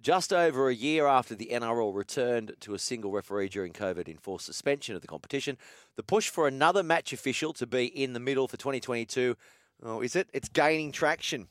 Just 0.00 0.32
over 0.32 0.68
a 0.68 0.74
year 0.74 1.06
after 1.06 1.34
the 1.34 1.50
NRL 1.52 1.94
returned 1.94 2.54
to 2.60 2.74
a 2.74 2.78
single 2.78 3.12
referee 3.12 3.48
during 3.48 3.72
COVID 3.72 4.08
enforced 4.08 4.46
suspension 4.46 4.94
of 4.94 5.02
the 5.02 5.06
competition, 5.06 5.56
the 5.96 6.02
push 6.02 6.28
for 6.28 6.48
another 6.48 6.82
match 6.82 7.12
official 7.12 7.52
to 7.54 7.66
be 7.66 7.86
in 7.86 8.12
the 8.12 8.20
middle 8.20 8.48
for 8.48 8.56
2022, 8.56 9.36
oh, 9.82 10.00
is 10.00 10.16
it? 10.16 10.28
It's 10.32 10.48
gaining 10.48 10.90
traction. 10.90 11.48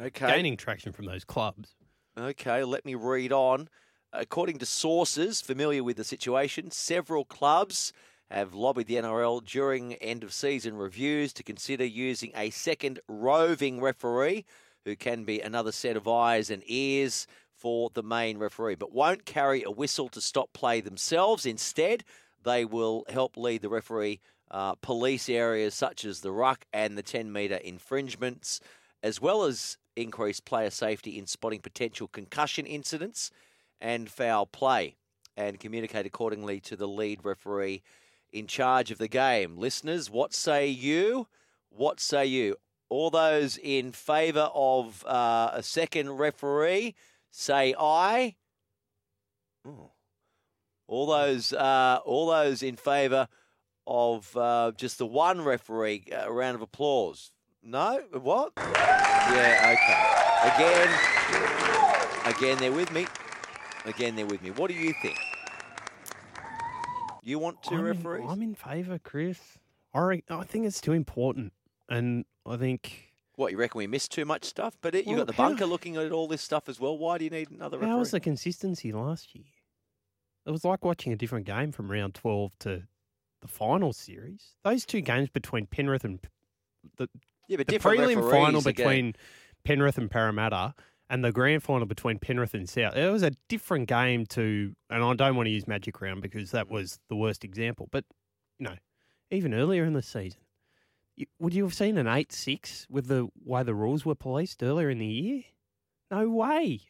Okay. 0.00 0.28
Gaining 0.28 0.56
traction 0.56 0.92
from 0.92 1.06
those 1.06 1.24
clubs. 1.24 1.74
Okay, 2.18 2.64
let 2.64 2.84
me 2.84 2.94
read 2.94 3.32
on. 3.32 3.68
According 4.12 4.58
to 4.58 4.66
sources 4.66 5.40
familiar 5.40 5.84
with 5.84 5.96
the 5.96 6.04
situation, 6.04 6.70
several 6.70 7.24
clubs 7.24 7.92
have 8.30 8.54
lobbied 8.54 8.86
the 8.86 8.96
NRL 8.96 9.44
during 9.44 9.94
end 9.94 10.22
of 10.22 10.32
season 10.32 10.76
reviews 10.76 11.32
to 11.34 11.42
consider 11.42 11.84
using 11.84 12.32
a 12.34 12.50
second 12.50 13.00
roving 13.08 13.80
referee 13.80 14.44
who 14.84 14.96
can 14.96 15.24
be 15.24 15.40
another 15.40 15.72
set 15.72 15.96
of 15.96 16.06
eyes 16.06 16.50
and 16.50 16.62
ears 16.66 17.26
for 17.54 17.90
the 17.94 18.02
main 18.02 18.38
referee, 18.38 18.76
but 18.76 18.92
won't 18.92 19.24
carry 19.24 19.62
a 19.64 19.70
whistle 19.70 20.08
to 20.08 20.20
stop 20.20 20.52
play 20.52 20.80
themselves. 20.80 21.44
Instead, 21.44 22.04
they 22.44 22.64
will 22.64 23.04
help 23.08 23.36
lead 23.36 23.62
the 23.62 23.68
referee 23.68 24.20
uh, 24.50 24.74
police 24.76 25.28
areas 25.28 25.74
such 25.74 26.04
as 26.04 26.20
the 26.20 26.32
ruck 26.32 26.64
and 26.72 26.96
the 26.96 27.02
10 27.02 27.32
metre 27.32 27.56
infringements, 27.56 28.60
as 29.02 29.20
well 29.20 29.44
as 29.44 29.76
increase 29.96 30.40
player 30.40 30.70
safety 30.70 31.18
in 31.18 31.26
spotting 31.26 31.60
potential 31.60 32.08
concussion 32.08 32.64
incidents 32.64 33.30
and 33.80 34.10
foul 34.10 34.46
play, 34.46 34.96
and 35.36 35.60
communicate 35.60 36.06
accordingly 36.06 36.60
to 36.60 36.76
the 36.76 36.88
lead 36.88 37.20
referee 37.24 37.82
in 38.32 38.46
charge 38.46 38.90
of 38.90 38.98
the 38.98 39.08
game. 39.08 39.56
Listeners, 39.56 40.10
what 40.10 40.34
say 40.34 40.68
you? 40.68 41.26
What 41.70 42.00
say 42.00 42.26
you? 42.26 42.56
All 42.88 43.10
those 43.10 43.58
in 43.58 43.92
favour 43.92 44.50
of 44.54 45.04
uh, 45.06 45.50
a 45.52 45.62
second 45.62 46.12
referee, 46.12 46.94
say 47.30 47.74
aye. 47.78 48.36
Oh. 49.66 49.90
All 50.86 51.06
those, 51.06 51.52
uh, 51.52 51.98
all 52.06 52.28
those 52.28 52.62
in 52.62 52.76
favour 52.76 53.28
of 53.86 54.34
uh, 54.36 54.72
just 54.76 54.96
the 54.96 55.06
one 55.06 55.42
referee, 55.42 56.04
a 56.12 56.32
round 56.32 56.54
of 56.54 56.62
applause. 56.62 57.30
No, 57.62 58.00
what? 58.12 58.52
Yeah, 58.56 59.76
okay. 59.76 60.08
Again, 60.54 62.36
again, 62.36 62.58
they're 62.58 62.72
with 62.72 62.90
me. 62.92 63.06
Again, 63.84 64.16
they're 64.16 64.26
with 64.26 64.42
me. 64.42 64.50
What 64.50 64.70
do 64.70 64.74
you 64.74 64.94
think? 65.02 65.18
You 67.28 67.38
want 67.38 67.62
to 67.64 67.74
I'm 67.74 67.82
referee? 67.82 68.22
In, 68.22 68.28
I'm 68.28 68.42
in 68.42 68.54
favour, 68.54 68.98
Chris. 68.98 69.38
I, 69.94 70.00
re- 70.00 70.24
I 70.30 70.44
think 70.44 70.66
it's 70.66 70.80
too 70.80 70.92
important, 70.92 71.52
and 71.88 72.24
I 72.46 72.56
think 72.56 73.12
What 73.36 73.52
you 73.52 73.58
reckon 73.58 73.78
we 73.78 73.86
missed 73.86 74.12
too 74.12 74.24
much 74.24 74.44
stuff? 74.44 74.76
But 74.80 74.94
it, 74.94 75.04
you 75.06 75.12
Well, 75.16 75.24
got 75.24 75.26
the 75.28 75.32
how- 75.42 75.48
bunker 75.50 75.66
looking 75.66 75.96
at 75.96 76.10
all 76.12 76.26
this 76.26 76.42
stuff 76.42 76.68
as 76.68 76.80
well. 76.80 76.96
Why 76.96 77.18
do 77.18 77.24
you 77.24 77.30
need 77.30 77.50
another 77.50 77.76
referee? 77.78 77.90
how 77.90 77.98
was 77.98 78.10
the 78.12 78.20
consistency 78.20 78.92
last 78.92 79.34
year? 79.34 79.44
It 80.46 80.50
was 80.50 80.64
like 80.64 80.84
watching 80.84 81.12
a 81.12 81.16
different 81.16 81.44
game 81.46 81.72
from 81.72 81.90
round 81.90 82.14
twelve 82.14 82.58
to 82.60 82.84
the 83.42 83.48
final 83.48 83.92
series. 83.92 84.54
Those 84.64 84.86
two 84.86 85.02
games 85.02 85.28
between 85.28 85.66
Penrith 85.66 86.04
and 86.04 86.20
the 86.96 87.08
yeah, 87.48 87.58
but 87.58 87.66
the 87.66 87.78
prelim 87.78 88.30
final 88.30 88.62
between 88.62 89.14
Penrith 89.64 89.98
and 89.98 90.10
Parramatta 90.10 90.74
and 91.10 91.24
the 91.24 91.32
grand 91.32 91.62
final 91.62 91.86
between 91.86 92.18
Penrith 92.18 92.54
and 92.54 92.68
South. 92.68 92.96
It 92.96 93.10
was 93.10 93.22
a 93.22 93.30
different 93.48 93.88
game 93.88 94.26
to, 94.26 94.74
and 94.90 95.02
I 95.02 95.14
don't 95.14 95.36
want 95.36 95.46
to 95.46 95.50
use 95.50 95.66
Magic 95.66 96.00
Round 96.00 96.20
because 96.22 96.50
that 96.50 96.68
was 96.70 96.98
the 97.08 97.16
worst 97.16 97.44
example. 97.44 97.88
But 97.90 98.04
you 98.58 98.64
know, 98.66 98.76
even 99.30 99.54
earlier 99.54 99.84
in 99.84 99.92
the 99.94 100.02
season, 100.02 100.40
you, 101.16 101.26
would 101.38 101.54
you 101.54 101.64
have 101.64 101.74
seen 101.74 101.96
an 101.98 102.06
eight-six 102.06 102.86
with 102.90 103.06
the 103.08 103.28
way 103.44 103.62
the 103.62 103.74
rules 103.74 104.04
were 104.04 104.14
policed 104.14 104.62
earlier 104.62 104.90
in 104.90 104.98
the 104.98 105.06
year? 105.06 105.42
No 106.10 106.28
way. 106.28 106.80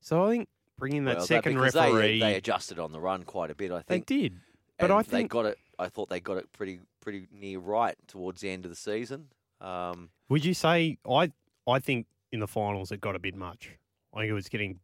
So 0.00 0.24
I 0.24 0.30
think 0.30 0.48
bringing 0.78 1.04
that 1.04 1.18
Well, 1.18 1.26
second 1.26 1.54
because 1.54 1.72
they- 1.74 1.80
referee, 1.92 2.20
They, 2.20 2.34
adjusted 2.36 2.78
on 2.78 2.92
the 2.92 3.00
run 3.00 3.22
quite 3.24 3.50
a 3.50 3.54
bit, 3.54 3.70
I 3.70 3.80
think. 3.82 4.06
they 4.06 4.16
did. 4.20 4.40
But 4.78 4.90
I 4.90 5.02
they 5.02 5.24
got 5.24 5.46
it. 5.46 5.58
I 5.78 5.88
thought 5.88 6.08
they 6.08 6.20
got 6.20 6.36
it 6.36 6.50
pretty 6.52 6.80
pretty 7.00 7.26
near 7.32 7.58
right 7.58 7.96
towards 8.06 8.40
the 8.40 8.50
end 8.50 8.64
of 8.64 8.70
the 8.70 8.76
season. 8.76 9.28
Um, 9.60 10.10
Would 10.28 10.44
you 10.44 10.52
say 10.54 10.98
I? 11.08 11.30
I 11.66 11.78
think 11.78 12.06
in 12.34 12.40
the 12.40 12.48
finals 12.48 12.92
it 12.92 13.00
got 13.00 13.14
a 13.14 13.18
bit 13.18 13.36
much. 13.36 13.70
I 14.12 14.20
think 14.20 14.30
it 14.30 14.34
was 14.34 14.48
getting 14.48 14.80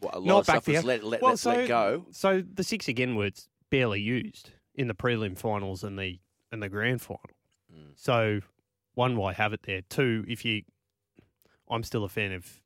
what, 0.00 0.14
a 0.14 0.18
lot 0.18 0.26
not 0.26 0.38
of 0.40 0.46
back 0.46 0.62
stuff 0.62 0.74
was 0.74 0.84
let, 0.84 1.02
let, 1.02 1.22
well, 1.22 1.30
let, 1.32 1.38
so, 1.38 1.50
let 1.50 1.68
go. 1.68 2.06
So 2.12 2.42
the 2.54 2.62
six 2.62 2.88
again 2.88 3.16
was 3.16 3.48
barely 3.70 4.00
used 4.00 4.50
in 4.74 4.86
the 4.86 4.94
prelim 4.94 5.36
finals 5.36 5.82
and 5.82 5.98
the 5.98 6.20
and 6.52 6.62
the 6.62 6.68
grand 6.68 7.00
final. 7.00 7.20
Mm. 7.72 7.92
So 7.96 8.40
one, 8.94 9.16
why 9.16 9.32
have 9.32 9.52
it 9.52 9.62
there? 9.62 9.80
Two, 9.88 10.24
if 10.28 10.44
you, 10.44 10.62
I'm 11.68 11.82
still 11.82 12.04
a 12.04 12.08
fan 12.08 12.32
of 12.32 12.60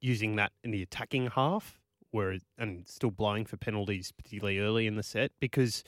using 0.00 0.36
that 0.36 0.52
in 0.62 0.70
the 0.70 0.82
attacking 0.82 1.28
half, 1.28 1.80
where 2.10 2.36
and 2.58 2.86
still 2.86 3.10
blowing 3.10 3.46
for 3.46 3.56
penalties, 3.56 4.12
particularly 4.12 4.58
early 4.58 4.86
in 4.86 4.96
the 4.96 5.02
set, 5.02 5.32
because 5.40 5.82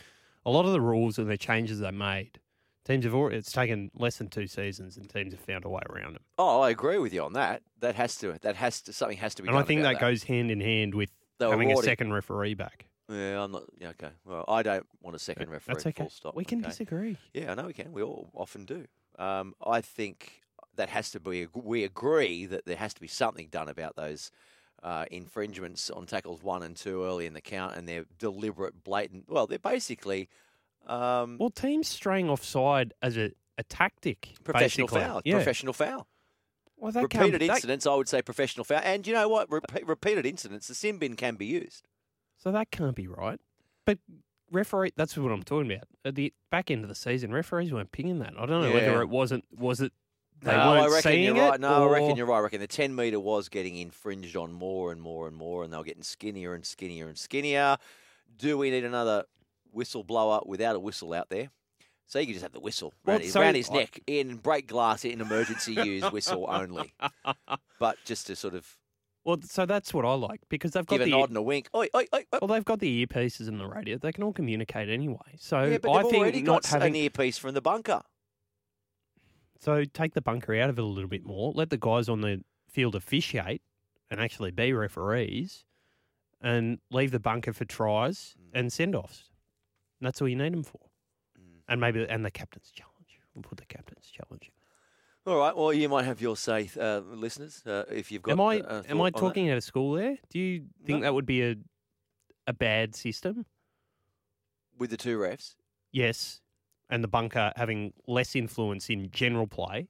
a 0.44 0.50
lot 0.50 0.64
of 0.64 0.72
the 0.72 0.80
rules 0.80 1.18
and 1.18 1.30
the 1.30 1.36
changes 1.36 1.80
they 1.80 1.90
made, 1.90 2.40
teams 2.86 3.04
have 3.04 3.14
already, 3.14 3.36
it's 3.36 3.52
taken 3.52 3.90
less 3.94 4.16
than 4.18 4.28
two 4.28 4.46
seasons, 4.46 4.96
and 4.96 5.10
teams 5.10 5.32
have 5.32 5.40
found 5.40 5.64
a 5.64 5.68
way 5.68 5.82
around 5.90 6.14
them. 6.14 6.22
Oh, 6.38 6.60
I 6.60 6.70
agree 6.70 6.98
with 6.98 7.12
you 7.12 7.22
on 7.22 7.32
that. 7.34 7.62
That 7.80 7.96
has 7.96 8.16
to. 8.18 8.38
That 8.40 8.56
has 8.56 8.80
to. 8.82 8.92
Something 8.92 9.18
has 9.18 9.34
to 9.34 9.42
be 9.42 9.48
And 9.48 9.54
done. 9.54 9.62
I 9.62 9.66
think 9.66 9.80
about 9.80 9.94
that, 9.94 10.00
goes 10.00 10.22
hand 10.22 10.50
in 10.50 10.60
hand 10.60 10.94
with 10.94 11.10
having 11.40 11.72
a 11.72 11.76
second 11.82 12.12
referee 12.12 12.54
back. 12.54 12.86
Yeah, 13.08 13.42
I'm 13.42 13.52
not. 13.52 13.64
Yeah, 13.78 13.90
okay. 13.90 14.10
Well, 14.24 14.44
I 14.48 14.62
don't 14.62 14.86
want 15.02 15.16
a 15.16 15.18
second 15.18 15.50
referee. 15.50 15.74
That's 15.74 15.86
okay. 15.86 16.04
Full 16.04 16.10
stop. 16.10 16.36
We 16.36 16.44
can 16.44 16.60
okay? 16.60 16.68
disagree. 16.68 17.18
Yeah, 17.34 17.52
I 17.52 17.54
know 17.54 17.64
we 17.64 17.72
can. 17.72 17.92
We 17.92 18.02
all 18.02 18.30
often 18.34 18.64
do. 18.64 18.86
Um, 19.18 19.54
I 19.64 19.80
think 19.80 20.42
that 20.76 20.88
has 20.88 21.10
to 21.12 21.20
be. 21.20 21.46
We 21.54 21.84
agree 21.84 22.46
that 22.46 22.66
there 22.66 22.76
has 22.76 22.94
to 22.94 23.00
be 23.00 23.08
something 23.08 23.48
done 23.50 23.68
about 23.68 23.96
those 23.96 24.30
uh, 24.82 25.04
infringements 25.10 25.90
on 25.90 26.06
tackles 26.06 26.42
one 26.42 26.62
and 26.62 26.76
two 26.76 27.04
early 27.04 27.26
in 27.26 27.32
the 27.32 27.40
count, 27.40 27.76
and 27.76 27.88
they're 27.88 28.06
deliberate, 28.18 28.82
blatant. 28.82 29.24
Well, 29.28 29.46
they're 29.46 29.58
basically 29.58 30.28
um, 30.86 31.36
Well, 31.38 31.50
teams 31.50 31.88
straying 31.88 32.28
offside 32.30 32.94
as 33.02 33.16
a, 33.16 33.32
a 33.58 33.62
tactic. 33.64 34.34
professional 34.44 34.86
basically. 34.86 35.00
foul. 35.08 35.22
Yeah. 35.24 35.34
Professional 35.36 35.72
foul. 35.72 36.06
Well, 36.76 36.92
that 36.92 37.02
repeated 37.02 37.30
can't- 37.30 37.40
that- 37.40 37.54
incidents, 37.56 37.86
I 37.86 37.94
would 37.94 38.08
say 38.08 38.22
professional 38.22 38.64
foul. 38.64 38.80
And 38.84 39.06
you 39.06 39.14
know 39.14 39.28
what? 39.28 39.48
Repe- 39.50 39.88
repeated 39.88 40.26
incidents, 40.26 40.68
the 40.68 40.74
sin 40.74 40.98
bin 40.98 41.16
can 41.16 41.36
be 41.36 41.46
used. 41.46 41.88
So 42.38 42.52
that 42.52 42.70
can't 42.70 42.94
be 42.94 43.06
right. 43.08 43.40
But 43.86 43.98
referee, 44.52 44.92
that's 44.96 45.16
what 45.16 45.32
I'm 45.32 45.42
talking 45.42 45.72
about. 45.72 45.84
At 46.04 46.14
the 46.16 46.32
back 46.50 46.70
end 46.70 46.82
of 46.82 46.88
the 46.88 46.94
season, 46.94 47.32
referees 47.32 47.72
weren't 47.72 47.92
pinging 47.92 48.18
that. 48.18 48.34
I 48.38 48.46
don't 48.46 48.60
know 48.62 48.68
Yeah. 48.68 48.74
whether 48.74 49.00
it 49.02 49.08
wasn't 49.08 49.44
was 49.50 49.80
it 49.80 49.92
they 50.42 50.52
no, 50.54 50.72
weren't 50.72 50.92
I 50.92 50.94
reckon 50.94 51.20
you're 51.20 51.34
right. 51.34 51.54
it. 51.54 51.60
No, 51.62 51.88
I 51.88 51.90
reckon 51.90 52.16
you're 52.16 52.26
right. 52.26 52.36
I 52.36 52.40
reckon 52.40 52.60
the 52.60 52.66
10 52.66 52.94
metre 52.94 53.18
was 53.18 53.48
getting 53.48 53.74
infringed 53.76 54.36
on 54.36 54.52
more 54.52 54.92
and 54.92 55.00
more 55.00 55.26
and 55.28 55.34
more, 55.34 55.64
and 55.64 55.72
they 55.72 55.78
were 55.78 55.82
getting 55.84 56.02
skinnier 56.02 56.52
and 56.52 56.66
skinnier 56.66 57.08
and 57.08 57.16
skinnier. 57.16 57.78
Do 58.36 58.58
we 58.58 58.70
need 58.70 58.84
another 58.84 59.24
whistle 59.76 60.02
blower 60.02 60.40
without 60.46 60.74
a 60.74 60.80
whistle 60.80 61.12
out 61.12 61.28
there? 61.28 61.50
So 62.06 62.18
you 62.20 62.26
can 62.26 62.34
just 62.34 62.42
have 62.44 62.52
the 62.52 62.60
whistle 62.60 62.94
Well, 63.04 63.14
around, 63.16 63.22
his, 63.22 63.32
so 63.32 63.40
around 63.40 63.54
his 63.56 63.68
I- 63.70 63.74
neck 63.74 64.00
in 64.06 64.36
break 64.36 64.66
glass 64.68 65.04
in 65.04 65.20
emergency 65.20 65.74
use 65.74 66.04
whistle 66.12 66.46
only. 66.48 66.92
But 67.78 67.96
just 68.04 68.26
to 68.28 68.36
sort 68.36 68.54
of 68.54 68.76
Well, 69.24 69.38
so 69.42 69.66
that's 69.66 69.92
what 69.92 70.04
I 70.04 70.14
like 70.14 70.40
because 70.48 70.70
they've 70.72 70.86
got 70.86 70.98
give 70.98 71.02
a 71.08 71.10
the 71.10 71.16
nod 71.16 71.28
and 71.30 71.36
a 71.36 71.42
wink. 71.42 71.68
Oi, 71.74 71.88
oi, 71.94 72.06
oi, 72.14 72.24
well, 72.32 72.48
they've 72.48 72.64
got 72.64 72.78
the 72.78 73.04
earpieces 73.06 73.48
and 73.48 73.60
the 73.60 73.66
radio. 73.66 73.98
They 73.98 74.12
can 74.12 74.22
all 74.24 74.32
communicate 74.32 74.88
anyway. 74.88 75.34
So 75.36 75.62
Yeah, 75.64 75.78
but 75.78 75.90
I 75.90 76.02
they've 76.02 76.10
think 76.12 76.22
already 76.22 76.42
not 76.42 76.62
got 76.62 76.70
having 76.70 76.94
an 76.94 76.96
earpiece 76.96 77.36
from 77.38 77.54
the 77.54 77.60
bunker. 77.60 78.02
so 79.60 79.84
take 79.84 80.14
the 80.14 80.22
bunker 80.22 80.54
out 80.54 80.70
of 80.70 80.78
it 80.78 80.82
a 80.82 80.86
little 80.86 81.08
bit 81.10 81.24
more. 81.24 81.52
Let 81.54 81.70
the 81.70 81.76
guys 81.78 82.08
on 82.08 82.20
the 82.20 82.42
field 82.70 82.94
officiate 82.94 83.62
and 84.10 84.20
actually 84.20 84.52
be 84.52 84.72
referees, 84.72 85.64
and 86.40 86.78
leave 86.90 87.10
the 87.10 87.18
bunker 87.18 87.52
for 87.52 87.64
tries 87.64 88.36
Mm. 88.38 88.50
and 88.60 88.72
send 88.72 88.94
offs. 88.94 89.30
That's 90.00 90.20
all 90.20 90.28
you 90.28 90.36
need 90.36 90.52
them 90.52 90.62
for. 90.62 90.80
And 91.68 91.80
maybe 91.80 92.06
and 92.08 92.24
the 92.24 92.30
captain's 92.30 92.70
challenge. 92.70 92.92
We'll 93.34 93.42
put 93.42 93.58
the 93.58 93.66
captain's 93.66 94.06
challenge. 94.06 94.52
All 95.26 95.36
right. 95.36 95.56
Well, 95.56 95.72
you 95.72 95.88
might 95.88 96.04
have 96.04 96.20
your 96.20 96.36
say, 96.36 96.70
uh, 96.80 97.00
listeners, 97.00 97.62
uh, 97.66 97.84
if 97.90 98.12
you've 98.12 98.22
got. 98.22 98.32
Am 98.32 98.40
I 98.40 98.60
uh, 98.60 98.82
am 98.88 99.00
I 99.00 99.10
talking 99.10 99.50
out 99.50 99.56
of 99.56 99.64
school 99.64 99.94
there? 99.94 100.16
Do 100.30 100.38
you 100.38 100.66
think 100.84 101.00
No. 101.00 101.06
that 101.06 101.14
would 101.14 101.26
be 101.26 101.42
a 101.42 101.56
a 102.46 102.52
bad 102.52 102.94
system? 102.94 103.44
with 104.78 104.90
the 104.90 104.96
two 104.96 105.18
refs? 105.18 105.54
Yes. 105.92 106.40
And 106.90 107.02
the 107.02 107.08
bunker 107.08 107.52
having 107.56 107.92
less 108.06 108.36
influence 108.36 108.90
in 108.90 109.10
general 109.10 109.46
play. 109.46 109.88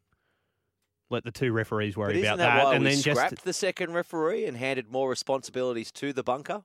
Let 1.10 1.24
the 1.24 1.30
two 1.30 1.52
referees 1.52 1.96
worry 1.96 2.20
about 2.20 2.38
that, 2.38 2.64
that, 2.64 2.74
and 2.74 2.84
then 2.84 3.00
just 3.00 3.20
scrapped 3.20 3.44
the 3.44 3.52
second 3.52 3.92
referee 3.92 4.46
and 4.46 4.56
handed 4.56 4.90
more 4.90 5.08
responsibilities 5.08 5.92
to 5.92 6.12
the 6.12 6.22
bunker? 6.22 6.62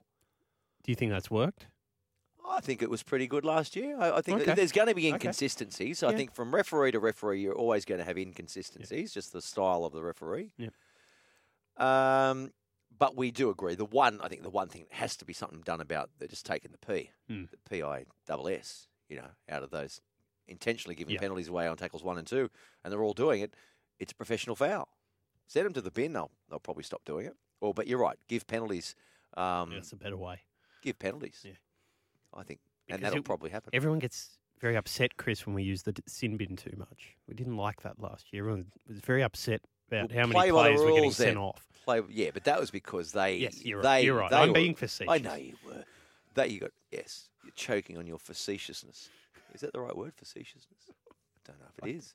do 0.83 0.91
you 0.91 0.95
think 0.95 1.11
that's 1.11 1.29
worked? 1.29 1.67
I 2.47 2.59
think 2.59 2.81
it 2.81 2.89
was 2.89 3.03
pretty 3.03 3.27
good 3.27 3.45
last 3.45 3.75
year. 3.75 3.97
I, 3.99 4.17
I 4.17 4.21
think 4.21 4.41
Okay. 4.41 4.53
there's 4.53 4.71
going 4.71 4.87
to 4.87 4.95
be 4.95 5.07
Okay. 5.07 5.13
inconsistencies. 5.15 6.03
I 6.03 6.11
Yeah. 6.11 6.17
think 6.17 6.33
from 6.33 6.53
referee 6.53 6.91
to 6.91 6.99
referee, 6.99 7.41
you're 7.41 7.55
always 7.55 7.85
going 7.85 7.99
to 7.99 8.05
have 8.05 8.17
inconsistencies, 8.17 9.13
just 9.13 9.31
the 9.31 9.41
style 9.41 9.85
of 9.85 9.93
the 9.93 10.03
referee. 10.03 10.53
Yep. 10.57 10.73
Um, 11.77 12.51
but 12.97 13.15
we 13.15 13.31
do 13.31 13.49
agree. 13.49 13.75
The 13.75 13.85
one, 13.85 14.19
I 14.21 14.27
think, 14.27 14.43
the 14.43 14.49
one 14.49 14.67
thing 14.69 14.85
that 14.89 14.93
has 14.97 15.15
to 15.17 15.25
be 15.25 15.33
something 15.33 15.61
done 15.61 15.81
about 15.81 16.09
they're 16.19 16.27
just 16.27 16.45
taking 16.45 16.71
the 16.71 16.77
P, 16.77 17.11
Hmm. 17.27 17.45
the 17.51 17.57
PI 17.69 18.05
double 18.25 18.47
S, 18.47 18.87
you 19.07 19.17
know, 19.17 19.29
out 19.49 19.63
of 19.63 19.71
those 19.71 20.01
intentionally 20.47 20.95
giving 20.95 21.13
Yeah. 21.13 21.19
penalties 21.21 21.47
away 21.47 21.67
on 21.67 21.77
tackles 21.77 22.03
one 22.03 22.17
and 22.17 22.27
two, 22.27 22.49
and 22.83 22.91
they're 22.91 23.01
all 23.03 23.13
doing 23.13 23.41
it. 23.41 23.53
It's 23.99 24.11
a 24.11 24.15
professional 24.15 24.55
foul. 24.55 24.89
Send 25.47 25.65
them 25.65 25.73
to 25.73 25.81
the 25.81 25.91
bin. 25.91 26.13
They'll 26.13 26.31
they'll 26.49 26.59
probably 26.59 26.83
stop 26.83 27.05
doing 27.05 27.25
it. 27.27 27.37
Or, 27.61 27.73
but 27.73 27.87
you're 27.87 27.99
right. 27.99 28.17
Give 28.27 28.45
penalties. 28.47 28.95
Um, 29.35 29.69
That's 29.71 29.91
a 29.93 29.95
better 29.95 30.17
way. 30.17 30.41
Give 30.81 30.97
penalties. 30.97 31.41
Yeah. 31.45 31.53
I 32.33 32.43
think, 32.43 32.59
Because 32.87 32.97
and 32.97 33.05
that'll 33.05 33.19
it- 33.19 33.25
probably 33.25 33.49
happen. 33.49 33.69
Everyone 33.73 33.99
gets 33.99 34.37
very 34.59 34.75
upset, 34.77 35.17
Chris, 35.17 35.45
when 35.45 35.55
we 35.55 35.63
use 35.63 35.83
the 35.83 35.93
sin 36.07 36.37
bin 36.37 36.55
too 36.55 36.73
much. 36.77 37.15
We 37.27 37.33
didn't 37.33 37.57
like 37.57 37.81
that 37.81 37.99
last 37.99 38.31
year. 38.31 38.43
Everyone 38.43 38.67
was 38.87 38.99
very 38.99 39.23
upset 39.23 39.61
about 39.87 40.09
Well, 40.11 40.19
how 40.19 40.27
many 40.27 40.33
play 40.33 40.51
players 40.51 40.79
were 40.81 40.91
getting 40.93 41.11
sent 41.11 41.29
then. 41.31 41.37
off. 41.37 41.67
Play, 41.85 42.01
yeah, 42.09 42.29
but 42.33 42.43
that 42.43 42.59
was 42.59 42.69
because 42.71 43.11
they. 43.11 43.37
Yes, 43.37 43.65
you're 43.65 43.81
right. 43.81 43.99
they, 44.01 44.05
You're 44.05 44.17
right. 44.17 44.29
they 44.29 44.37
I'm 44.37 44.49
were- 44.49 44.53
being 44.53 44.75
facetious. 44.75 45.11
I 45.11 45.17
know 45.17 45.33
you 45.35 45.55
were. 45.65 45.83
That 46.35 46.51
you 46.51 46.59
got. 46.59 46.71
Yes, 46.91 47.27
you're 47.43 47.51
choking 47.55 47.97
on 47.97 48.05
your 48.07 48.19
facetiousness. 48.19 49.09
Is 49.53 49.61
that 49.61 49.73
the 49.73 49.81
right 49.81 49.95
word? 49.97 50.13
Facetiousness. 50.15 50.65
I 50.89 50.93
don't 51.45 51.59
know 51.59 51.65
if 51.77 51.87
it 51.89 51.95
is. 51.97 52.13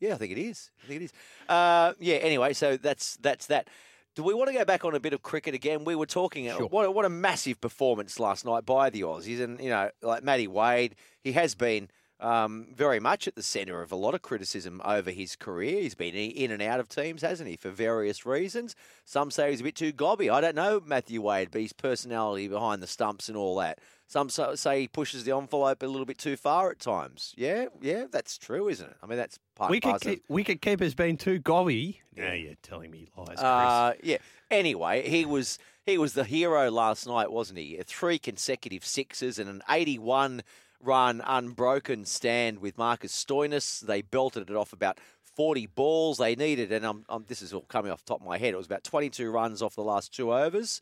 Yeah, 0.00 0.14
I 0.14 0.16
think 0.18 0.32
it 0.32 0.38
is. 0.38 0.70
I 0.82 0.86
think 0.88 1.02
it 1.02 1.04
is. 1.04 1.12
Uh, 1.48 1.92
yeah. 2.00 2.16
Anyway, 2.16 2.54
so 2.54 2.76
that's 2.76 3.16
that's 3.18 3.46
that. 3.46 3.68
Do 4.16 4.22
we 4.24 4.34
want 4.34 4.48
to 4.48 4.54
go 4.54 4.64
back 4.64 4.84
on 4.84 4.94
a 4.94 5.00
bit 5.00 5.12
of 5.12 5.22
cricket 5.22 5.54
again? 5.54 5.84
We 5.84 5.94
were 5.94 6.06
talking. 6.06 6.48
uh, 6.48 6.56
Sure. 6.56 6.66
What 6.68 6.86
a, 6.86 6.90
what 6.90 7.04
a 7.04 7.10
massive 7.10 7.60
performance 7.60 8.18
last 8.18 8.44
night 8.46 8.64
by 8.66 8.90
the 8.90 9.02
Aussies, 9.02 9.40
and 9.40 9.60
you 9.60 9.68
know, 9.70 9.90
like 10.02 10.24
Matty 10.24 10.48
Wade, 10.48 10.96
he 11.22 11.32
has 11.32 11.54
been 11.54 11.88
um, 12.20 12.68
very 12.74 12.98
much 13.00 13.28
at 13.28 13.34
the 13.34 13.42
centre 13.42 13.82
of 13.82 13.92
a 13.92 13.96
lot 13.96 14.14
of 14.14 14.22
criticism 14.22 14.80
over 14.84 15.10
his 15.10 15.36
career. 15.36 15.80
He's 15.82 15.94
been 15.94 16.14
in 16.14 16.50
and 16.50 16.62
out 16.62 16.80
of 16.80 16.88
teams, 16.88 17.22
hasn't 17.22 17.48
he, 17.48 17.56
for 17.56 17.70
various 17.70 18.24
reasons. 18.24 18.74
Some 19.04 19.30
say 19.30 19.50
he's 19.50 19.60
a 19.60 19.64
bit 19.64 19.74
too 19.76 19.92
gobby. 19.92 20.30
I 20.30 20.40
don't 20.40 20.54
know 20.56 20.80
Matthew 20.84 21.20
Wade, 21.20 21.50
but 21.50 21.60
his 21.60 21.72
personality 21.72 22.48
behind 22.48 22.82
the 22.82 22.86
stumps 22.86 23.28
and 23.28 23.36
all 23.36 23.56
that. 23.56 23.78
Some 24.08 24.28
say 24.30 24.82
he 24.82 24.88
pushes 24.88 25.24
the 25.24 25.36
envelope 25.36 25.82
a 25.82 25.86
little 25.86 26.06
bit 26.06 26.16
too 26.18 26.36
far 26.36 26.70
at 26.70 26.78
times. 26.78 27.34
Yeah, 27.36 27.66
yeah, 27.80 28.04
that's 28.10 28.38
true, 28.38 28.68
isn't 28.68 28.88
it? 28.88 28.96
I 29.02 29.06
mean, 29.06 29.18
that's 29.18 29.38
part 29.56 29.68
and 29.68 29.76
Wicket, 29.76 29.90
parcel 29.90 30.10
of- 30.12 30.16
keep, 30.18 30.24
wicket 30.28 30.62
keeper's 30.62 30.94
been 30.94 31.16
too 31.16 31.38
gobby. 31.40 32.00
Now 32.16 32.32
you're 32.32 32.54
telling 32.62 32.92
me 32.92 33.08
lies, 33.16 33.26
Chris. 33.28 33.40
uh, 33.40 33.92
yeah. 34.02 34.18
Anyway, 34.50 35.08
he 35.08 35.26
was 35.26 35.58
he 35.84 35.98
was 35.98 36.14
the 36.14 36.22
hero 36.24 36.70
last 36.70 37.06
night, 37.06 37.30
wasn't 37.32 37.58
he? 37.58 37.80
Three 37.84 38.18
consecutive 38.18 38.84
sixes 38.84 39.38
and 39.40 39.50
an 39.50 39.62
81 39.68 40.42
run 40.82 41.22
unbroken 41.24 42.04
stand 42.04 42.58
with 42.60 42.78
Marcus 42.78 43.12
Stoinis. 43.12 43.80
They 43.80 44.02
belted 44.02 44.50
it 44.50 44.56
off 44.56 44.72
about 44.72 44.98
40 45.36 45.66
balls. 45.66 46.18
They 46.18 46.34
needed, 46.34 46.72
and 46.72 46.84
I'm, 46.84 47.04
I'm, 47.08 47.24
this 47.28 47.42
is 47.42 47.52
all 47.52 47.62
coming 47.62 47.92
off 47.92 48.04
the 48.04 48.08
top 48.08 48.20
of 48.20 48.26
my 48.26 48.38
head. 48.38 48.54
It 48.54 48.56
was 48.56 48.66
about 48.66 48.84
22 48.84 49.30
runs 49.30 49.62
off 49.62 49.74
the 49.74 49.82
last 49.82 50.14
two 50.14 50.32
overs. 50.32 50.80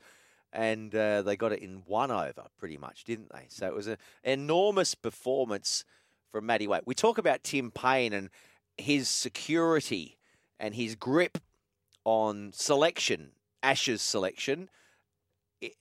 And 0.53 0.95
uh, 0.95 1.22
they 1.22 1.36
got 1.36 1.53
it 1.53 1.59
in 1.59 1.82
one 1.86 2.12
over, 2.12 2.45
pretty 2.59 2.76
much, 2.76 3.03
didn't 3.03 3.32
they? 3.32 3.47
So 3.49 3.66
it 3.66 3.74
was 3.74 3.88
an 3.88 3.97
enormous 4.22 4.95
performance 4.95 5.84
from 6.30 6.47
Matty 6.47 6.68
Wade. 6.68 6.82
We 6.86 6.95
talk 6.95 7.18
about 7.18 7.42
Tim 7.42 7.72
Paine 7.72 8.12
and 8.12 8.30
his 8.78 9.09
security 9.09 10.16
and 10.61 10.76
his 10.76 10.95
grip 10.95 11.38
on 12.05 12.53
selection, 12.53 13.32
Ashes 13.64 14.01
selection, 14.01 14.68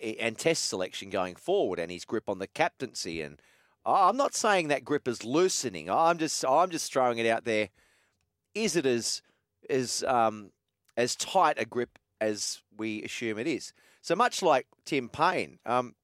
and 0.01 0.38
Test 0.39 0.66
selection 0.66 1.11
going 1.11 1.36
forward, 1.36 1.78
and 1.78 1.91
his 1.91 2.05
grip 2.05 2.28
on 2.28 2.39
the 2.39 2.47
captaincy. 2.47 3.22
And 3.22 3.39
I'm 3.86 4.17
not 4.17 4.34
saying 4.34 4.69
that 4.69 4.86
grip 4.86 5.07
is 5.07 5.25
loosening. 5.25 5.89
I'm 5.89 6.17
just 6.17 6.43
I'm 6.45 6.69
just 6.69 6.91
throwing 6.91 7.17
it 7.17 7.27
out 7.27 7.45
there. 7.45 7.69
Is 8.53 8.75
it 8.75 8.86
as 8.86 9.21
as 9.69 10.03
um, 10.03 10.51
as 10.95 11.15
tight 11.15 11.59
a 11.59 11.65
grip 11.65 11.99
as 12.21 12.61
we 12.77 13.03
assume 13.03 13.38
it 13.39 13.47
is? 13.47 13.73
So 14.01 14.15
much 14.15 14.41
like 14.41 14.67
Tim 14.86 15.09
Paine, 15.09 15.59
um, 15.65 15.95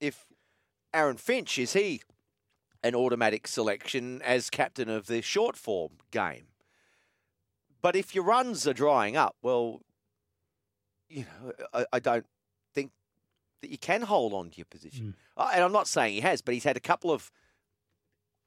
if 0.00 0.26
Aaron 0.92 1.16
Finch 1.16 1.58
is 1.58 1.72
he 1.72 2.02
an 2.82 2.94
automatic 2.94 3.46
selection 3.46 4.22
as 4.22 4.50
captain 4.50 4.88
of 4.88 5.06
the 5.06 5.22
short 5.22 5.56
form 5.56 5.92
game? 6.10 6.46
But 7.82 7.96
if 7.96 8.14
your 8.14 8.24
runs 8.24 8.66
are 8.66 8.74
drying 8.74 9.16
up, 9.16 9.36
well, 9.42 9.80
you 11.08 11.24
know, 11.24 11.52
I, 11.72 11.86
I 11.94 11.98
don't 11.98 12.26
that 13.62 13.70
you 13.70 13.78
can 13.78 14.02
hold 14.02 14.32
on 14.32 14.50
to 14.50 14.56
your 14.56 14.66
position. 14.66 15.14
Uh, 15.36 15.50
And 15.52 15.62
I'm 15.64 15.72
not 15.72 15.86
saying 15.88 16.14
he 16.14 16.20
has, 16.20 16.40
but 16.42 16.54
he's 16.54 16.64
had 16.64 16.76
a 16.76 16.80
couple 16.80 17.10
of 17.10 17.30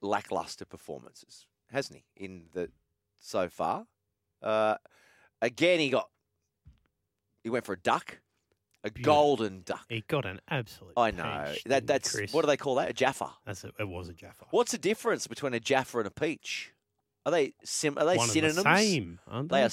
lackluster 0.01 0.65
performances, 0.65 1.45
hasn't 1.71 1.99
he? 2.15 2.25
In 2.25 2.45
the 2.53 2.69
so 3.19 3.47
far, 3.49 3.87
uh, 4.41 4.75
again 5.41 5.79
he 5.79 5.89
got 5.89 6.09
he 7.43 7.49
went 7.49 7.65
for 7.65 7.73
a 7.73 7.79
duck, 7.79 8.19
a 8.83 8.89
golden 8.89 9.61
duck. 9.63 9.85
He 9.89 10.03
got 10.07 10.25
an 10.25 10.41
absolute. 10.49 10.93
I 10.97 11.11
know 11.11 11.53
that 11.67 11.87
that's 11.87 12.15
Chris? 12.15 12.33
what 12.33 12.41
do 12.41 12.47
they 12.47 12.57
call 12.57 12.75
that? 12.75 12.89
A 12.89 12.93
jaffa. 12.93 13.29
That's 13.45 13.63
a, 13.63 13.71
it 13.79 13.87
was 13.87 14.09
a 14.09 14.13
Jaffa. 14.13 14.45
What's 14.51 14.71
the 14.71 14.77
difference 14.77 15.27
between 15.27 15.53
a 15.53 15.59
jaffa 15.59 15.99
and 15.99 16.07
a 16.07 16.11
peach? 16.11 16.71
Are 17.25 17.31
they 17.31 17.53
sim? 17.63 17.97
Are 17.97 18.05
they 18.05 18.17
One 18.17 18.29
and 18.29 18.35
the 18.43 18.49
synonyms? 18.53 18.79
same, 18.79 19.19
aren't 19.27 19.49
They 19.49 19.55
they? 19.57 19.61
are 19.61 19.63
Yeah. 19.63 19.69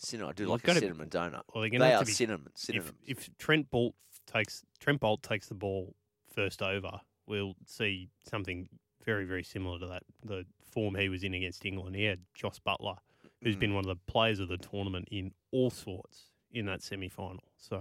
Cinnamon. 0.00 0.30
I 0.30 0.32
do 0.34 0.44
Well, 0.44 0.52
like 0.52 0.64
a 0.64 0.66
gotta- 0.66 0.80
cinnamon 0.80 1.08
donut. 1.10 1.42
Well, 1.54 1.60
they're 1.62 1.68
gonna 1.70 1.84
they 1.84 1.90
have 1.90 2.02
are 2.02 2.04
to 2.04 2.06
be, 2.06 2.12
cinnamon. 2.12 2.52
If, 2.68 2.92
if 3.06 3.36
Trent 3.38 3.70
Boult 3.70 3.92
takes 4.26 4.64
Trent 4.78 5.00
Boult 5.00 5.22
takes 5.22 5.48
the 5.48 5.54
ball 5.54 5.94
first 6.34 6.62
over, 6.62 7.00
we'll 7.26 7.54
see 7.66 8.08
something 8.28 8.68
very 9.04 9.24
very 9.24 9.42
similar 9.44 9.78
to 9.78 9.86
that. 9.88 10.02
The 10.24 10.44
form 10.62 10.94
he 10.94 11.08
was 11.08 11.22
in 11.24 11.34
against 11.34 11.64
England. 11.66 11.96
He 11.96 12.04
had 12.04 12.20
Jos 12.34 12.58
Buttler, 12.60 12.96
who's 13.42 13.56
Mm. 13.56 13.60
been 13.60 13.74
one 13.74 13.84
of 13.84 13.88
the 13.98 14.12
players 14.12 14.38
of 14.40 14.48
the 14.48 14.56
tournament 14.58 15.08
in 15.10 15.32
all 15.50 15.70
sorts 15.70 16.30
in 16.52 16.66
that 16.66 16.82
semi 16.82 17.08
final. 17.08 17.42
So 17.58 17.76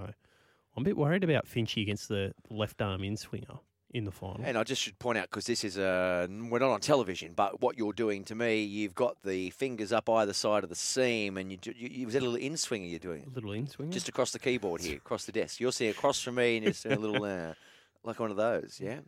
I'm 0.75 0.81
a 0.81 0.85
bit 0.85 0.97
worried 0.97 1.23
about 1.23 1.45
Finchy 1.47 1.81
against 1.81 2.09
the 2.09 2.33
left 2.49 2.81
arm 2.81 3.03
in 3.03 3.15
swinger 3.17 3.59
in 3.91 4.05
the 4.05 4.11
final. 4.11 4.41
And 4.43 4.57
I 4.57 4.63
just 4.63 4.81
should 4.81 4.97
point 4.99 5.17
out 5.17 5.29
because 5.29 5.45
this 5.45 5.63
is 5.63 5.77
a 5.77 6.27
we're 6.29 6.59
not 6.59 6.71
on 6.71 6.79
television, 6.79 7.33
but 7.35 7.61
what 7.61 7.77
you're 7.77 7.93
doing 7.93 8.23
to 8.25 8.35
me, 8.35 8.61
you've 8.61 8.95
got 8.95 9.17
the 9.23 9.49
fingers 9.51 9.91
up 9.91 10.09
either 10.09 10.33
side 10.33 10.63
of 10.63 10.69
the 10.69 10.75
seam, 10.75 11.37
and 11.37 11.51
you 11.51 11.57
you, 11.63 11.89
you 11.91 12.05
was 12.05 12.13
that 12.13 12.21
a 12.21 12.25
little 12.25 12.35
in 12.35 12.57
swinger 12.57 12.85
you're 12.85 12.99
doing 12.99 13.25
a 13.25 13.33
little 13.33 13.51
in 13.51 13.67
swinger, 13.67 13.91
just 13.91 14.07
across 14.07 14.31
the 14.31 14.39
keyboard 14.39 14.81
here, 14.81 14.97
across 14.97 15.25
the 15.25 15.31
desk. 15.31 15.59
You're 15.59 15.71
sitting 15.71 15.91
across 15.91 16.21
from 16.21 16.35
me, 16.35 16.57
and 16.57 16.65
you're 16.65 16.73
doing 16.73 16.97
a 16.97 16.99
little 16.99 17.23
uh, 17.49 17.53
like 18.03 18.19
one 18.19 18.31
of 18.31 18.37
those, 18.37 18.79
yeah, 18.81 18.99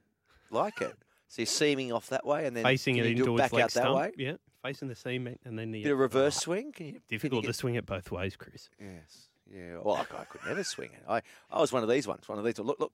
like 0.50 0.82
it. 0.82 0.96
So 1.28 1.44
you're 1.44 1.46
seaming 1.46 1.94
off 1.94 2.10
that 2.10 2.26
way, 2.26 2.46
and 2.46 2.56
then 2.56 2.64
facing 2.64 2.98
it 2.98 3.06
into 3.06 3.38
back 3.38 3.54
out 3.54 3.60
that 3.60 3.72
stump. 3.72 3.98
way. 3.98 4.12
Yeah, 4.18 4.34
facing 4.64 4.88
the 4.88 4.96
seam, 4.96 5.36
and 5.46 5.58
then 5.58 5.72
the 5.72 5.84
Bit 5.84 5.94
of 5.94 6.00
reverse 6.00 6.38
swing. 6.38 6.72
Can 6.72 6.88
you, 6.88 6.92
can 6.94 7.02
you 7.08 7.18
difficult 7.18 7.46
to 7.46 7.54
swing 7.54 7.76
it 7.76 7.86
both 7.86 8.12
ways, 8.12 8.36
Chris. 8.36 8.70
Yes. 8.80 9.28
Yeah. 9.54 9.80
Well, 9.84 9.96
I, 9.96 10.22
I 10.22 10.24
could 10.26 10.42
never 10.46 10.64
swing 10.64 10.92
it. 10.94 11.04
I, 11.08 11.22
I 11.52 11.60
was 11.60 11.74
one 11.74 11.84
of 11.84 11.90
these 11.90 12.08
ones. 12.08 12.28
One 12.28 12.40
of 12.40 12.46
these. 12.46 12.58
Look, 12.60 12.80
look 12.80 12.94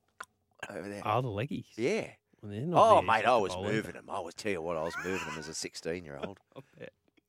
over 0.70 0.88
there. 0.90 1.02
Oh, 1.06 1.22
the 1.22 1.28
leggies. 1.30 1.66
Yeah. 1.76 2.08
Well, 2.42 2.52
Oh, 2.74 2.94
there 2.96 3.02
mate, 3.04 3.26
I 3.26 3.36
was 3.38 3.54
bowl 3.54 3.66
either. 3.66 3.74
moving 3.76 3.92
them. 3.94 4.06
I 4.10 4.20
was 4.20 4.34
tell 4.36 4.52
you 4.52 4.62
what, 4.62 4.78
I 4.78 4.84
was 4.84 4.94
moving 5.04 5.28
them 5.28 5.40
as 5.40 5.48
a 5.48 5.54
16 5.54 6.04
year 6.04 6.20
old. 6.24 6.40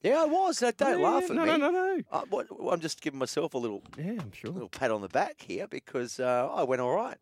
Yeah, 0.01 0.23
I 0.23 0.27
was. 0.27 0.59
Don't 0.61 0.79
Yeah, 0.81 0.95
laugh 0.95 1.25
at 1.25 1.31
no, 1.31 1.43
me. 1.45 1.47
no, 1.51 1.57
no, 1.57 1.71
no. 1.73 2.01
Uh, 2.13 2.21
what, 2.31 2.47
I'm 2.71 2.79
just 2.79 3.01
giving 3.01 3.19
myself 3.19 3.55
a 3.55 3.59
little, 3.59 3.83
Yeah, 3.99 4.13
I'm 4.21 4.31
sure. 4.31 4.53
little 4.53 4.69
pat 4.69 4.93
on 4.93 5.01
the 5.01 5.09
back 5.09 5.41
here 5.43 5.67
because 5.67 6.21
uh, 6.21 6.49
I 6.55 6.63
went 6.63 6.81
all 6.81 6.95
right. 6.95 7.17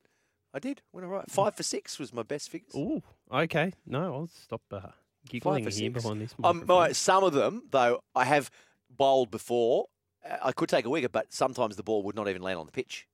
I 0.53 0.59
did. 0.59 0.83
Went 0.93 1.07
all 1.07 1.13
right. 1.13 1.25
Five 1.31 1.55
for 1.55 1.63
six 1.63 1.99
was 1.99 2.13
my 2.13 2.23
best 2.23 2.51
figures. 2.51 2.73
Oh, 2.77 3.03
okay. 3.33 3.73
No, 3.87 4.15
I'll 4.15 4.27
stop 4.29 4.61
uh, 4.71 4.81
giggling 5.27 5.65
for 5.65 5.71
here 5.71 5.91
six. 5.91 6.03
behind 6.03 6.21
this 6.21 6.35
Um, 6.45 6.65
my- 6.67 6.93
some 6.93 7.25
of 7.25 7.33
them, 7.33 7.63
though, 7.71 8.01
I 8.15 8.27
have 8.27 8.51
bowled 8.95 9.31
before. 9.31 9.87
Uh, 10.23 10.37
I 10.43 10.53
could 10.53 10.69
take 10.69 10.85
a 10.85 10.91
wicket, 10.91 11.13
but 11.13 11.33
sometimes 11.33 11.77
the 11.77 11.83
ball 11.83 12.03
would 12.03 12.15
not 12.15 12.29
even 12.29 12.43
land 12.43 12.59
on 12.59 12.67
the 12.67 12.73
pitch. 12.73 13.07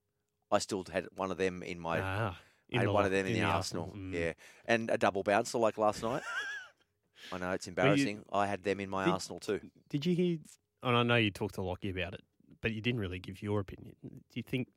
I 0.51 0.59
still 0.59 0.85
had 0.93 1.07
one 1.15 1.31
of 1.31 1.37
them 1.39 1.63
in 1.63 1.79
my. 1.79 2.01
ah, 2.01 2.37
I 2.37 2.37
had 2.79 2.89
one 2.89 3.05
of 3.05 3.11
them 3.11 3.27
in, 3.27 3.35
the, 3.35 3.43
Arsenal. 3.43 3.93
Mm. 3.97 4.13
Yeah, 4.13 4.33
and 4.67 4.91
a 4.91 4.99
double 4.99 5.23
bouncer 5.23 5.59
like 5.59 5.79
last 5.79 6.03
night. 6.03 6.23
I 7.33 7.39
know 7.39 7.53
it's 7.53 7.69
embarrassing. 7.69 8.25
I 8.33 8.47
had 8.47 8.63
them 8.65 8.81
in 8.81 8.91
my 8.91 9.05
Did- 9.05 9.13
Arsenal 9.13 9.41
too. 9.41 9.61
Did 9.91 10.05
you 10.07 10.15
hear? 10.15 10.39
And 10.83 10.97
I 10.97 11.03
know 11.05 11.17
you 11.17 11.31
talked 11.31 11.55
to 11.55 11.63
Lockie 11.63 11.91
about 11.91 12.15
it, 12.15 12.23
but 12.61 12.73
you 12.73 12.81
didn't 12.81 13.01
really 13.01 13.21
give 13.21 13.41
your 13.43 13.61
opinion. 13.61 13.95
Do 14.03 14.11
you 14.35 14.43
think 14.43 14.69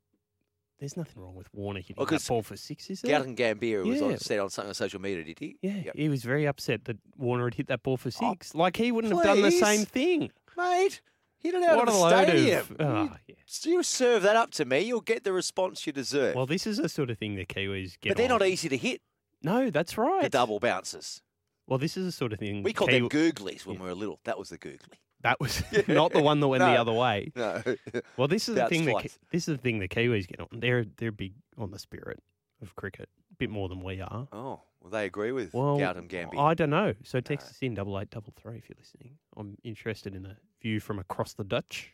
there's 0.79 0.95
nothing 0.95 1.21
wrong 1.21 1.33
with 1.35 1.47
Warner 1.53 1.79
hitting 1.79 1.95
Well, 1.97 2.05
that 2.05 2.27
ball 2.27 2.43
for 2.43 2.55
six? 2.55 2.89
Is 2.91 3.01
there? 3.01 3.17
Gavin 3.17 3.35
Gambhir 3.35 3.83
was 3.85 3.99
Yeah. 3.99 4.07
on, 4.07 4.17
said 4.19 4.39
on 4.39 4.49
something 4.51 4.69
on 4.69 4.73
social 4.75 5.01
media, 5.01 5.23
did 5.23 5.39
he? 5.39 5.57
Yeah, 5.61 5.77
Yep. 5.85 5.95
he 5.95 6.09
was 6.09 6.23
very 6.23 6.45
upset 6.45 6.85
that 6.85 6.97
Warner 7.17 7.45
had 7.45 7.55
hit 7.55 7.67
that 7.67 7.81
ball 7.81 7.97
for 7.97 8.09
Oh, 8.21 8.31
six. 8.33 8.53
like 8.53 8.77
he 8.77 8.91
wouldn't 8.91 9.13
have 9.13 9.23
done 9.23 9.41
the 9.41 9.51
same 9.51 9.85
thing. 9.85 10.31
Mate, 10.55 11.01
hit 11.45 11.53
it 11.55 11.63
out 11.63 11.77
What 11.77 11.87
of 11.87 11.93
a 11.93 11.97
the 11.97 12.03
load 12.03 12.27
stadium. 12.27 12.59
of. 12.59 12.75
Oh, 12.79 13.15
yeah. 13.27 13.35
So 13.45 13.69
you 13.69 13.83
serve 13.83 14.23
that 14.23 14.35
up 14.35 14.51
to 14.51 14.65
me, 14.65 14.79
you'll 14.79 15.01
get 15.01 15.23
the 15.23 15.33
response 15.33 15.85
you 15.87 15.93
deserve. 15.93 16.35
Well, 16.35 16.45
this 16.45 16.65
is 16.67 16.77
the 16.77 16.89
sort 16.89 17.09
of 17.09 17.17
thing 17.17 17.35
the 17.35 17.45
Kiwis 17.45 17.99
get. 17.99 18.09
but 18.11 18.17
they're 18.17 18.31
on. 18.31 18.39
not 18.39 18.47
easy 18.47 18.69
to 18.69 18.77
hit, 18.77 19.01
No, 19.43 19.69
that's 19.69 19.97
right. 19.97 20.23
the 20.23 20.29
double 20.29 20.59
bounces. 20.59 21.21
Well, 21.67 21.79
this 21.79 21.97
is 21.97 22.05
the 22.05 22.11
sort 22.11 22.33
of 22.33 22.39
thing. 22.39 22.61
We 22.63 22.73
called 22.73 22.91
Kiwi- 22.91 23.07
them 23.07 23.09
googlies 23.09 23.65
when 23.65 23.79
we 23.79 23.85
were 23.87 23.95
little. 23.95 24.19
That 24.25 24.37
was 24.37 24.49
the 24.49 24.57
googly. 24.57 24.99
That 25.21 25.39
was 25.39 25.63
not 25.87 26.13
the 26.13 26.21
one 26.21 26.39
that 26.41 26.47
went 26.47 26.61
the 26.61 26.67
other 26.79 26.93
way. 26.93 27.31
No. 27.35 27.61
Well, 28.17 28.27
this 28.27 28.47
is 28.49 28.55
the 28.55 28.67
thing. 28.67 28.85
That, 28.85 28.91
twice. 28.91 29.17
This 29.31 29.47
is 29.47 29.55
the 29.57 29.61
thing 29.61 29.79
the 29.79 29.87
Kiwis 29.87 30.27
get 30.27 30.39
on. 30.39 30.47
They're 30.51 30.85
they're 30.97 31.11
big 31.11 31.33
on 31.57 31.71
the 31.71 31.79
spirit 31.79 32.19
of 32.61 32.75
cricket, 32.75 33.09
a 33.31 33.35
bit 33.35 33.49
more 33.49 33.67
than 33.67 33.81
we 33.83 33.99
are. 34.01 34.27
Oh, 34.31 34.61
well, 34.81 34.91
they 34.91 35.05
agree 35.05 35.31
with 35.31 35.53
Well, 35.55 35.77
Gautam 35.79 36.07
Gambhir. 36.07 36.39
I 36.39 36.53
don't 36.53 36.69
know. 36.69 36.93
So 37.03 37.19
text 37.19 37.47
us 37.49 37.57
in 37.61 37.73
double 37.73 37.99
eight 37.99 38.11
double 38.11 38.33
three 38.39 38.57
if 38.57 38.69
you're 38.69 38.77
listening. 38.79 39.17
I'm 39.35 39.57
interested 39.63 40.13
in 40.15 40.25
a 40.27 40.37
view 40.65 40.79
from 40.79 40.97
across 40.97 41.33
the 41.33 41.43
Dutch. 41.43 41.91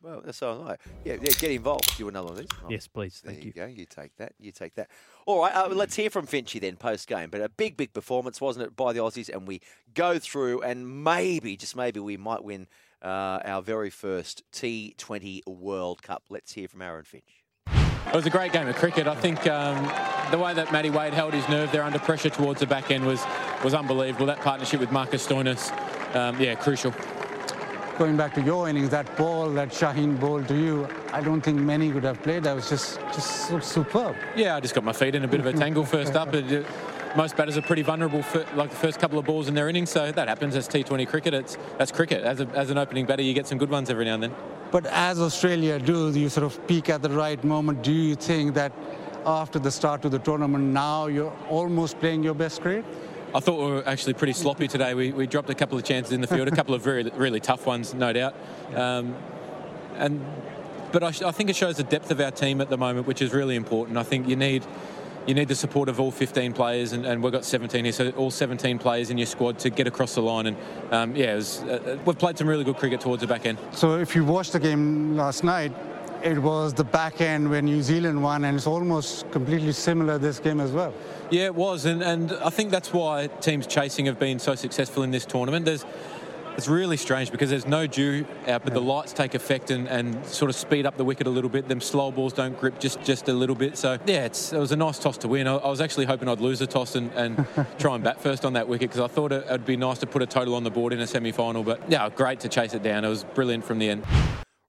Well, 0.00 0.20
that's 0.24 0.42
all 0.42 0.62
right. 0.64 0.78
Yeah, 1.04 1.14
yeah, 1.14 1.30
get 1.40 1.50
involved. 1.50 1.96
Do 1.98 2.08
another 2.08 2.28
one 2.28 2.34
of 2.34 2.38
these. 2.38 2.48
Oh, 2.62 2.68
Yes, 2.70 2.86
please. 2.86 3.20
There 3.20 3.32
Thank 3.32 3.44
you 3.44 3.48
you. 3.48 3.52
go. 3.52 3.66
You 3.66 3.84
take 3.84 4.16
that. 4.18 4.32
You 4.38 4.52
take 4.52 4.74
that. 4.76 4.88
All 5.26 5.42
right. 5.42 5.52
Uh, 5.52 5.68
let's 5.70 5.96
hear 5.96 6.08
from 6.08 6.24
Finchy 6.24 6.60
then 6.60 6.76
post 6.76 7.08
game. 7.08 7.30
But 7.30 7.40
a 7.40 7.48
big, 7.48 7.76
big 7.76 7.92
performance, 7.92 8.40
wasn't 8.40 8.66
it, 8.66 8.76
by 8.76 8.92
the 8.92 9.00
Aussies? 9.00 9.28
And 9.28 9.46
we 9.46 9.60
go 9.94 10.20
through, 10.20 10.62
and 10.62 11.02
maybe, 11.02 11.56
just 11.56 11.74
maybe, 11.74 11.98
we 11.98 12.16
might 12.16 12.44
win 12.44 12.68
uh, 13.02 13.40
our 13.44 13.60
very 13.60 13.90
first 13.90 14.44
T20 14.52 15.44
World 15.48 16.00
Cup. 16.04 16.22
Let's 16.30 16.52
hear 16.52 16.68
from 16.68 16.82
Aaron 16.82 17.04
Finch. 17.04 17.42
It 17.66 18.14
was 18.14 18.24
a 18.24 18.30
great 18.30 18.52
game 18.52 18.68
of 18.68 18.76
cricket. 18.76 19.08
I 19.08 19.16
think 19.16 19.48
um, 19.48 19.82
the 20.30 20.38
way 20.38 20.54
that 20.54 20.70
Matty 20.70 20.90
Wade 20.90 21.12
held 21.12 21.34
his 21.34 21.48
nerve 21.48 21.72
there 21.72 21.82
under 21.82 21.98
pressure 21.98 22.30
towards 22.30 22.60
the 22.60 22.66
back 22.66 22.92
end 22.92 23.04
was 23.04 23.24
was 23.64 23.74
unbelievable. 23.74 24.26
That 24.26 24.40
partnership 24.40 24.78
with 24.78 24.92
Marcus 24.92 25.26
Stoinis, 25.26 25.72
um, 26.14 26.40
yeah, 26.40 26.54
crucial. 26.54 26.94
Going 27.98 28.16
back 28.16 28.32
to 28.34 28.40
your 28.40 28.68
innings, 28.68 28.90
that 28.90 29.16
ball 29.16 29.50
that 29.50 29.70
Shaheen 29.70 30.20
bowled 30.20 30.46
to 30.46 30.56
you, 30.56 30.86
I 31.12 31.20
don't 31.20 31.40
think 31.40 31.58
many 31.58 31.90
could 31.90 32.04
have 32.04 32.22
played. 32.22 32.44
That 32.44 32.54
was 32.54 32.68
just 32.68 33.00
just 33.12 33.48
so 33.48 33.58
superb. 33.58 34.14
Yeah, 34.36 34.54
I 34.54 34.60
just 34.60 34.76
got 34.76 34.84
my 34.84 34.92
feet 34.92 35.16
in 35.16 35.24
a 35.24 35.28
bit 35.28 35.40
of 35.40 35.46
a 35.46 35.52
tangle 35.52 35.84
first 35.84 36.14
up. 36.14 36.32
It, 36.32 36.64
uh, 36.64 37.16
most 37.16 37.36
batters 37.36 37.56
are 37.56 37.62
pretty 37.62 37.82
vulnerable 37.82 38.22
for 38.22 38.46
like 38.54 38.70
the 38.70 38.76
first 38.76 39.00
couple 39.00 39.18
of 39.18 39.24
balls 39.24 39.48
in 39.48 39.54
their 39.54 39.68
innings, 39.68 39.90
so 39.90 40.12
that 40.12 40.28
happens. 40.28 40.54
That's 40.54 40.68
T20 40.68 41.08
cricket. 41.08 41.34
It's 41.34 41.58
that's 41.76 41.90
cricket. 41.90 42.22
As, 42.22 42.40
a, 42.40 42.46
as 42.50 42.70
an 42.70 42.78
opening 42.78 43.04
batter, 43.04 43.22
you 43.22 43.34
get 43.34 43.48
some 43.48 43.58
good 43.58 43.70
ones 43.70 43.90
every 43.90 44.04
now 44.04 44.14
and 44.14 44.22
then. 44.22 44.34
But 44.70 44.86
as 44.86 45.18
Australia 45.18 45.80
do, 45.80 46.10
you 46.10 46.28
sort 46.28 46.46
of 46.46 46.64
peak 46.68 46.90
at 46.90 47.02
the 47.02 47.10
right 47.10 47.42
moment. 47.42 47.82
Do 47.82 47.92
you 47.92 48.14
think 48.14 48.54
that 48.54 48.72
after 49.26 49.58
the 49.58 49.72
start 49.72 50.04
of 50.04 50.12
the 50.12 50.20
tournament, 50.20 50.62
now 50.62 51.08
you're 51.08 51.36
almost 51.50 51.98
playing 51.98 52.22
your 52.22 52.34
best 52.34 52.60
cricket? 52.60 52.84
I 53.34 53.40
thought 53.40 53.58
we 53.58 53.72
were 53.72 53.86
actually 53.86 54.14
pretty 54.14 54.32
sloppy 54.32 54.68
today. 54.68 54.94
We, 54.94 55.12
we 55.12 55.26
dropped 55.26 55.50
a 55.50 55.54
couple 55.54 55.76
of 55.76 55.84
chances 55.84 56.12
in 56.12 56.20
the 56.20 56.26
field, 56.26 56.48
a 56.48 56.56
couple 56.56 56.74
of 56.74 56.82
very 56.82 57.04
really 57.14 57.40
tough 57.40 57.66
ones, 57.66 57.92
no 57.92 58.12
doubt. 58.12 58.34
Um, 58.74 59.14
and 59.96 60.24
but 60.92 61.02
I, 61.02 61.10
sh- 61.10 61.22
I 61.22 61.30
think 61.30 61.50
it 61.50 61.56
shows 61.56 61.76
the 61.76 61.82
depth 61.82 62.10
of 62.10 62.20
our 62.20 62.30
team 62.30 62.60
at 62.60 62.70
the 62.70 62.78
moment, 62.78 63.06
which 63.06 63.20
is 63.20 63.32
really 63.32 63.56
important. 63.56 63.98
I 63.98 64.02
think 64.02 64.28
you 64.28 64.36
need 64.36 64.64
you 65.26 65.34
need 65.34 65.48
the 65.48 65.54
support 65.54 65.90
of 65.90 66.00
all 66.00 66.10
15 66.10 66.54
players, 66.54 66.92
and, 66.92 67.04
and 67.04 67.22
we've 67.22 67.32
got 67.32 67.44
17 67.44 67.84
here, 67.84 67.92
so 67.92 68.08
all 68.12 68.30
17 68.30 68.78
players 68.78 69.10
in 69.10 69.18
your 69.18 69.26
squad 69.26 69.58
to 69.58 69.68
get 69.68 69.86
across 69.86 70.14
the 70.14 70.22
line. 70.22 70.46
And 70.46 70.56
um, 70.90 71.14
yeah, 71.14 71.34
was, 71.34 71.62
uh, 71.64 71.98
we've 72.06 72.18
played 72.18 72.38
some 72.38 72.48
really 72.48 72.64
good 72.64 72.78
cricket 72.78 73.02
towards 73.02 73.20
the 73.20 73.26
back 73.26 73.44
end. 73.44 73.58
So 73.72 73.98
if 73.98 74.16
you 74.16 74.24
watched 74.24 74.52
the 74.52 74.58
game 74.58 75.18
last 75.18 75.44
night, 75.44 75.72
it 76.22 76.38
was 76.38 76.74
the 76.74 76.84
back 76.84 77.20
end 77.20 77.50
when 77.50 77.64
New 77.64 77.82
Zealand 77.82 78.22
won, 78.22 78.44
and 78.44 78.56
it's 78.56 78.66
almost 78.66 79.30
completely 79.30 79.72
similar 79.72 80.18
this 80.18 80.38
game 80.38 80.60
as 80.60 80.72
well. 80.72 80.92
Yeah, 81.30 81.46
it 81.46 81.54
was, 81.54 81.84
and, 81.84 82.02
and 82.02 82.32
I 82.32 82.50
think 82.50 82.70
that's 82.70 82.92
why 82.92 83.26
teams 83.40 83.66
chasing 83.66 84.06
have 84.06 84.18
been 84.18 84.38
so 84.38 84.54
successful 84.54 85.02
in 85.02 85.10
this 85.10 85.26
tournament. 85.26 85.64
There's 85.64 85.84
it's 86.58 86.66
really 86.66 86.96
strange 86.96 87.30
because 87.30 87.50
there's 87.50 87.68
no 87.68 87.86
dew 87.86 88.26
out, 88.48 88.64
but 88.64 88.74
the 88.74 88.80
lights 88.80 89.12
take 89.12 89.36
effect 89.36 89.70
and, 89.70 89.86
and 89.86 90.26
sort 90.26 90.50
of 90.50 90.56
speed 90.56 90.86
up 90.86 90.96
the 90.96 91.04
wicket 91.04 91.28
a 91.28 91.30
little 91.30 91.48
bit. 91.48 91.68
Them 91.68 91.80
slow 91.80 92.10
balls 92.10 92.32
don't 92.32 92.58
grip 92.58 92.80
just, 92.80 93.00
just 93.04 93.28
a 93.28 93.32
little 93.32 93.54
bit. 93.54 93.78
So 93.78 93.96
yeah, 94.06 94.24
it's, 94.24 94.52
it 94.52 94.58
was 94.58 94.72
a 94.72 94.76
nice 94.76 94.98
toss 94.98 95.16
to 95.18 95.28
win. 95.28 95.46
I, 95.46 95.54
I 95.54 95.68
was 95.68 95.80
actually 95.80 96.06
hoping 96.06 96.28
I'd 96.28 96.40
lose 96.40 96.58
the 96.58 96.66
toss 96.66 96.96
and, 96.96 97.12
and 97.12 97.46
try 97.78 97.94
and 97.94 98.02
bat 98.02 98.20
first 98.20 98.44
on 98.44 98.54
that 98.54 98.66
wicket 98.66 98.90
because 98.90 99.00
I 99.00 99.06
thought 99.06 99.30
it, 99.30 99.48
would 99.48 99.66
be 99.66 99.76
nice 99.76 99.98
to 99.98 100.08
put 100.08 100.20
a 100.20 100.26
total 100.26 100.56
on 100.56 100.64
the 100.64 100.70
board 100.70 100.92
in 100.92 100.98
a 100.98 101.06
semi-final. 101.06 101.62
But 101.62 101.80
yeah, 101.88 102.08
great 102.10 102.40
to 102.40 102.48
chase 102.48 102.74
it 102.74 102.82
down. 102.82 103.04
It 103.04 103.08
was 103.08 103.22
brilliant 103.22 103.64
from 103.64 103.78
the 103.78 103.90
end. 103.90 104.04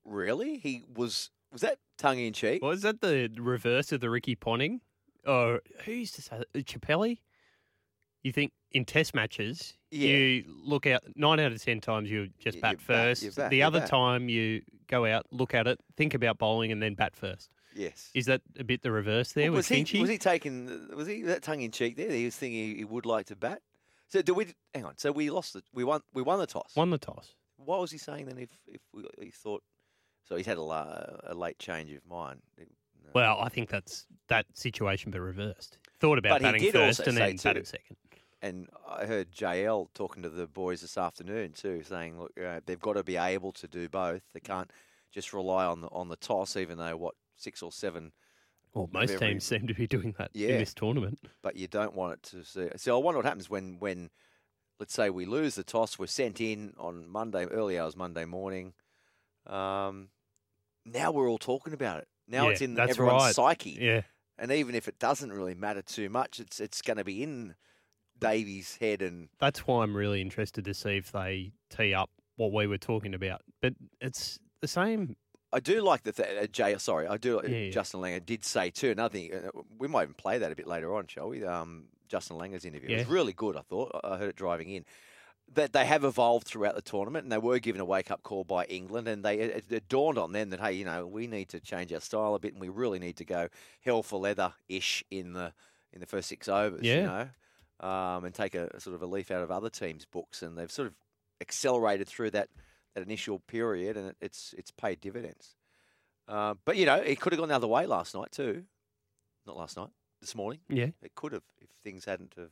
Really? 0.06 0.60
He 0.60 0.84
was. 0.96 1.32
Was 1.52 1.62
that 1.62 1.78
tongue 1.98 2.20
in 2.20 2.34
cheek? 2.34 2.62
Was 2.64 2.82
that 2.84 3.02
the 3.02 3.30
reverse 3.40 3.92
of 3.92 4.02
the 4.02 4.10
Ricky 4.10 4.36
Ponting? 4.36 4.82
Or 5.26 5.62
who 5.86 5.92
used 5.92 6.16
to 6.16 6.22
say 6.22 6.38
that? 6.54 6.66
Chappelli? 6.66 7.20
You 8.24 8.32
think 8.32 8.52
in 8.72 8.86
test 8.86 9.16
matches, 9.16 9.78
Yeah. 9.92 10.10
you 10.10 10.44
look 10.48 10.86
out 10.86 11.02
nine 11.16 11.40
out 11.40 11.52
of 11.52 11.62
ten 11.64 11.80
times 11.82 12.10
you 12.12 12.30
just 12.40 12.56
You- 12.58 12.62
bat 12.62 12.74
you 12.74 12.78
bat- 12.78 12.86
first. 12.86 13.24
you 13.24 13.32
bat- 13.32 13.50
the 13.50 13.64
other 13.64 13.80
bat. 13.80 13.90
time 13.90 14.30
you 14.30 14.62
go 14.88 15.06
out, 15.06 15.26
look 15.32 15.54
at 15.54 15.68
it, 15.68 15.80
think 15.96 16.14
about 16.14 16.38
bowling, 16.38 16.72
and 16.72 16.82
then 16.82 16.96
bat 16.96 17.16
first. 17.16 17.50
Yes. 17.74 18.12
Is 18.14 18.26
that 18.26 18.42
a 18.58 18.64
bit 18.64 18.82
the 18.82 18.92
reverse 18.92 19.32
there 19.34 19.52
was 19.52 19.70
with 19.70 19.88
he? 19.88 20.00
Was 20.02 20.10
he 20.10 20.18
taking? 20.18 20.96
Was 20.96 21.08
he 21.08 21.22
that 21.24 21.44
tongue 21.44 21.62
in 21.62 21.72
cheek 21.72 21.96
there? 21.96 22.12
He 22.12 22.26
was 22.26 22.36
thinking 22.36 22.60
he, 22.72 22.76
he 22.78 22.84
would 22.84 23.06
like 23.06 23.28
to 23.28 23.36
bat. 23.36 23.62
So 24.10 24.22
do 24.22 24.34
we? 24.34 24.48
Hang 24.74 24.86
on. 24.86 24.98
So 24.98 25.12
we 25.12 25.30
lost. 25.30 25.54
The, 25.54 25.64
we 25.72 25.84
won. 25.84 26.02
We 26.14 26.22
won 26.22 26.40
the 26.40 26.48
toss. 26.48 26.76
Won 26.76 26.90
the 26.90 26.98
toss. 26.98 27.36
What 27.58 27.80
was 27.80 27.92
he 27.92 27.98
saying 28.00 28.26
then? 28.26 28.38
If 28.40 28.50
if 28.68 28.82
we, 28.92 29.06
he 29.22 29.30
thought, 29.32 29.64
so 30.30 30.36
he's 30.38 30.46
had 30.46 30.58
a, 30.58 30.62
la- 30.62 31.06
a 31.24 31.34
late 31.34 31.58
change 31.60 31.92
of 31.92 32.06
mind. 32.08 32.40
Well, 33.14 33.40
I 33.42 33.50
think 33.50 33.68
that's 33.70 34.06
that 34.28 34.46
situation, 34.54 35.10
but 35.12 35.20
reversed. 35.20 35.80
Thought 36.00 36.20
about 36.20 36.40
But 36.40 36.54
batting 36.54 36.72
first 36.72 37.00
and 37.02 37.18
then 37.18 37.36
batted 37.36 37.68
second. 37.68 37.98
And 38.42 38.70
I 38.88 39.06
heard 39.06 39.32
JL 39.34 39.88
talking 39.94 40.24
to 40.24 40.30
the 40.30 40.48
boys 40.48 40.80
this 40.82 40.98
afternoon 40.98 41.52
too, 41.54 41.82
saying, 41.84 42.20
look, 42.20 42.32
uh, 42.40 42.62
they've 42.66 42.80
got 42.80 42.94
to 42.94 43.04
be 43.04 43.18
able 43.18 43.52
to 43.54 43.68
do 43.68 43.90
both. 43.90 44.22
They 44.34 44.40
can't 44.40 44.72
just 45.12 45.34
rely 45.34 45.66
on 45.66 45.82
the 45.82 45.88
on 45.88 46.08
the 46.08 46.16
toss, 46.16 46.56
even 46.56 46.78
though 46.78 46.96
what 46.96 47.16
six 47.36 47.62
or 47.64 47.72
seven. 47.72 48.12
Well, 48.74 48.88
most 48.94 49.12
every- 49.14 49.28
teams 49.30 49.44
seem 49.44 49.66
to 49.68 49.74
be 49.74 49.88
doing 49.88 50.14
that 50.20 50.30
Yeah. 50.34 50.50
in 50.50 50.58
this 50.60 50.74
tournament. 50.76 51.20
but 51.42 51.56
you 51.58 51.68
don't 51.68 51.96
want 51.96 52.14
it 52.14 52.24
to 52.30 52.46
see. 52.46 52.70
So 52.78 52.96
I 52.98 53.04
wonder 53.04 53.18
what 53.18 53.26
happens 53.26 53.50
when, 53.50 53.78
when 53.80 54.12
let's 54.80 54.94
say 54.94 55.10
we 55.10 55.26
lose 55.26 55.56
the 55.56 55.64
toss, 55.64 55.98
we're 56.00 56.06
sent 56.06 56.40
in 56.40 56.76
on 56.78 57.10
Monday, 57.10 57.46
early 57.46 57.80
hours 57.80 57.98
Monday 57.98 58.24
morning. 58.26 58.74
Um, 59.48 60.10
now 60.86 61.12
we're 61.12 61.30
all 61.30 61.38
talking 61.38 61.74
about 61.74 62.00
it. 62.00 62.08
Now 62.28 62.46
Yeah, 62.46 62.52
it's 62.52 62.62
in 62.62 62.80
everyone's 62.80 63.24
right. 63.24 63.36
psyche. 63.36 63.78
Yeah. 63.80 64.02
And 64.38 64.52
even 64.52 64.76
if 64.76 64.88
it 64.88 65.00
doesn't 65.00 65.32
really 65.32 65.56
matter 65.56 65.82
too 65.82 66.10
much, 66.10 66.40
it's 66.40 66.60
it's 66.60 66.82
going 66.82 66.98
to 66.98 67.04
be 67.04 67.24
in 67.24 67.56
Davy's 68.20 68.78
head 68.80 69.02
and 69.02 69.30
That's 69.40 69.66
why 69.68 69.84
I'm 69.84 69.96
really 69.96 70.22
interested 70.22 70.66
to 70.66 70.74
see 70.74 70.98
if 70.98 71.12
they 71.12 71.52
tee 71.70 71.94
up 71.94 72.10
what 72.36 72.54
we 72.54 72.68
were 72.68 72.78
talking 72.78 73.14
about. 73.14 73.42
But 73.62 73.74
it's 74.00 74.40
the 74.62 74.68
same. 74.68 75.16
I 75.52 75.60
do 75.60 75.82
like 75.82 76.04
that. 76.04 76.20
Uh, 76.20 76.46
Jay, 76.48 76.78
sorry, 76.78 77.08
I 77.08 77.18
do. 77.18 77.42
Yeah, 77.44 77.50
yeah. 77.50 77.72
Justin 77.72 78.02
Langer 78.02 78.24
did 78.24 78.46
say 78.46 78.70
too. 78.70 78.92
Another 78.92 79.14
thing, 79.14 79.34
uh, 79.34 79.62
we 79.78 79.88
might 79.88 80.04
even 80.04 80.14
play 80.14 80.38
that 80.38 80.52
a 80.52 80.56
bit 80.56 80.68
later 80.68 80.96
on, 80.96 81.08
shall 81.08 81.30
we? 81.30 81.44
Um, 81.44 81.86
Justin 82.08 82.38
Langer's 82.38 82.66
interview 82.66 82.90
it 82.90 83.00
was 83.00 83.08
really 83.08 83.34
good. 83.34 83.56
I 83.56 83.62
thought 83.62 83.92
I 84.04 84.18
heard 84.18 84.30
it 84.30 84.36
driving 84.36 84.70
in. 84.70 84.86
That 85.56 85.74
they 85.74 85.86
have 85.86 86.04
evolved 86.04 86.46
throughout 86.46 86.76
the 86.76 86.82
tournament, 86.82 87.24
and 87.24 87.32
they 87.32 87.38
were 87.38 87.60
given 87.60 87.82
a 87.82 87.86
wake 87.86 88.12
up 88.12 88.22
call 88.24 88.44
by 88.44 88.66
England, 88.66 89.08
and 89.08 89.26
they 89.26 89.40
it, 89.40 89.66
it 89.70 89.90
dawned 89.90 90.18
on 90.18 90.32
them 90.32 90.52
that 90.52 90.60
hey, 90.60 90.74
you 90.74 90.86
know, 90.86 91.08
we 91.08 91.28
need 91.28 91.50
to 91.50 91.60
change 91.60 91.92
our 91.92 92.00
style 92.00 92.36
a 92.36 92.40
bit, 92.40 92.54
and 92.54 92.62
we 92.62 92.70
really 92.70 93.00
need 93.00 93.18
to 93.18 93.26
go 93.26 93.50
hell 93.84 94.04
for 94.04 94.20
leather 94.20 94.54
ish 94.68 95.04
in 95.10 95.34
the 95.34 95.54
in 95.92 96.00
the 96.00 96.06
first 96.06 96.30
six 96.30 96.48
overs. 96.48 96.84
You 97.02 97.08
know, 97.82 97.88
um, 97.88 98.26
and 98.26 98.34
take 98.34 98.54
a, 98.56 98.70
a 98.74 98.80
sort 98.80 98.96
of 98.96 99.02
a 99.02 99.08
leaf 99.08 99.32
out 99.32 99.42
of 99.42 99.50
other 99.50 99.70
teams' 99.70 100.06
books, 100.06 100.44
and 100.44 100.58
they've 100.58 100.72
sort 100.72 100.88
of 100.88 100.94
accelerated 101.42 102.08
through 102.08 102.32
that 102.32 102.50
that 102.94 103.04
initial 103.04 103.40
period, 103.40 103.98
and 103.98 104.10
it, 104.10 104.18
it's 104.22 104.54
it's 104.58 104.72
paid 104.72 105.02
dividends. 105.02 105.56
Uh, 106.28 106.54
but 106.64 106.78
you 106.78 106.86
know, 106.86 106.96
it 106.96 107.20
could 107.20 107.34
have 107.34 107.40
gone 107.40 107.50
the 107.50 107.56
other 107.56 107.68
way 107.68 107.86
last 107.86 108.14
night 108.14 108.32
too. 108.32 108.66
Not 109.48 109.58
last 109.58 109.78
night, 109.78 109.90
this 110.22 110.36
morning. 110.36 110.60
Yeah. 110.70 110.90
it 111.02 111.16
could 111.16 111.32
have 111.32 111.44
if 111.60 111.70
things 111.84 112.06
hadn't 112.06 112.34
have 112.38 112.52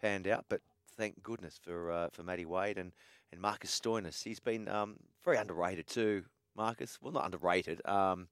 panned 0.00 0.26
out. 0.26 0.46
But 0.48 0.60
thank 0.96 1.22
goodness 1.22 1.58
for 1.62 1.90
uh, 1.90 2.08
for 2.12 2.22
Matty 2.22 2.44
Wade 2.44 2.78
and, 2.78 2.92
and 3.32 3.40
Marcus 3.40 3.78
Stoinis. 3.78 4.22
He's 4.22 4.40
been 4.40 4.68
um, 4.68 4.96
very 5.24 5.36
underrated 5.36 5.86
too, 5.86 6.24
Marcus. 6.56 6.98
Well, 7.00 7.12
not 7.12 7.24
underrated. 7.24 7.80
Um, 7.86 8.28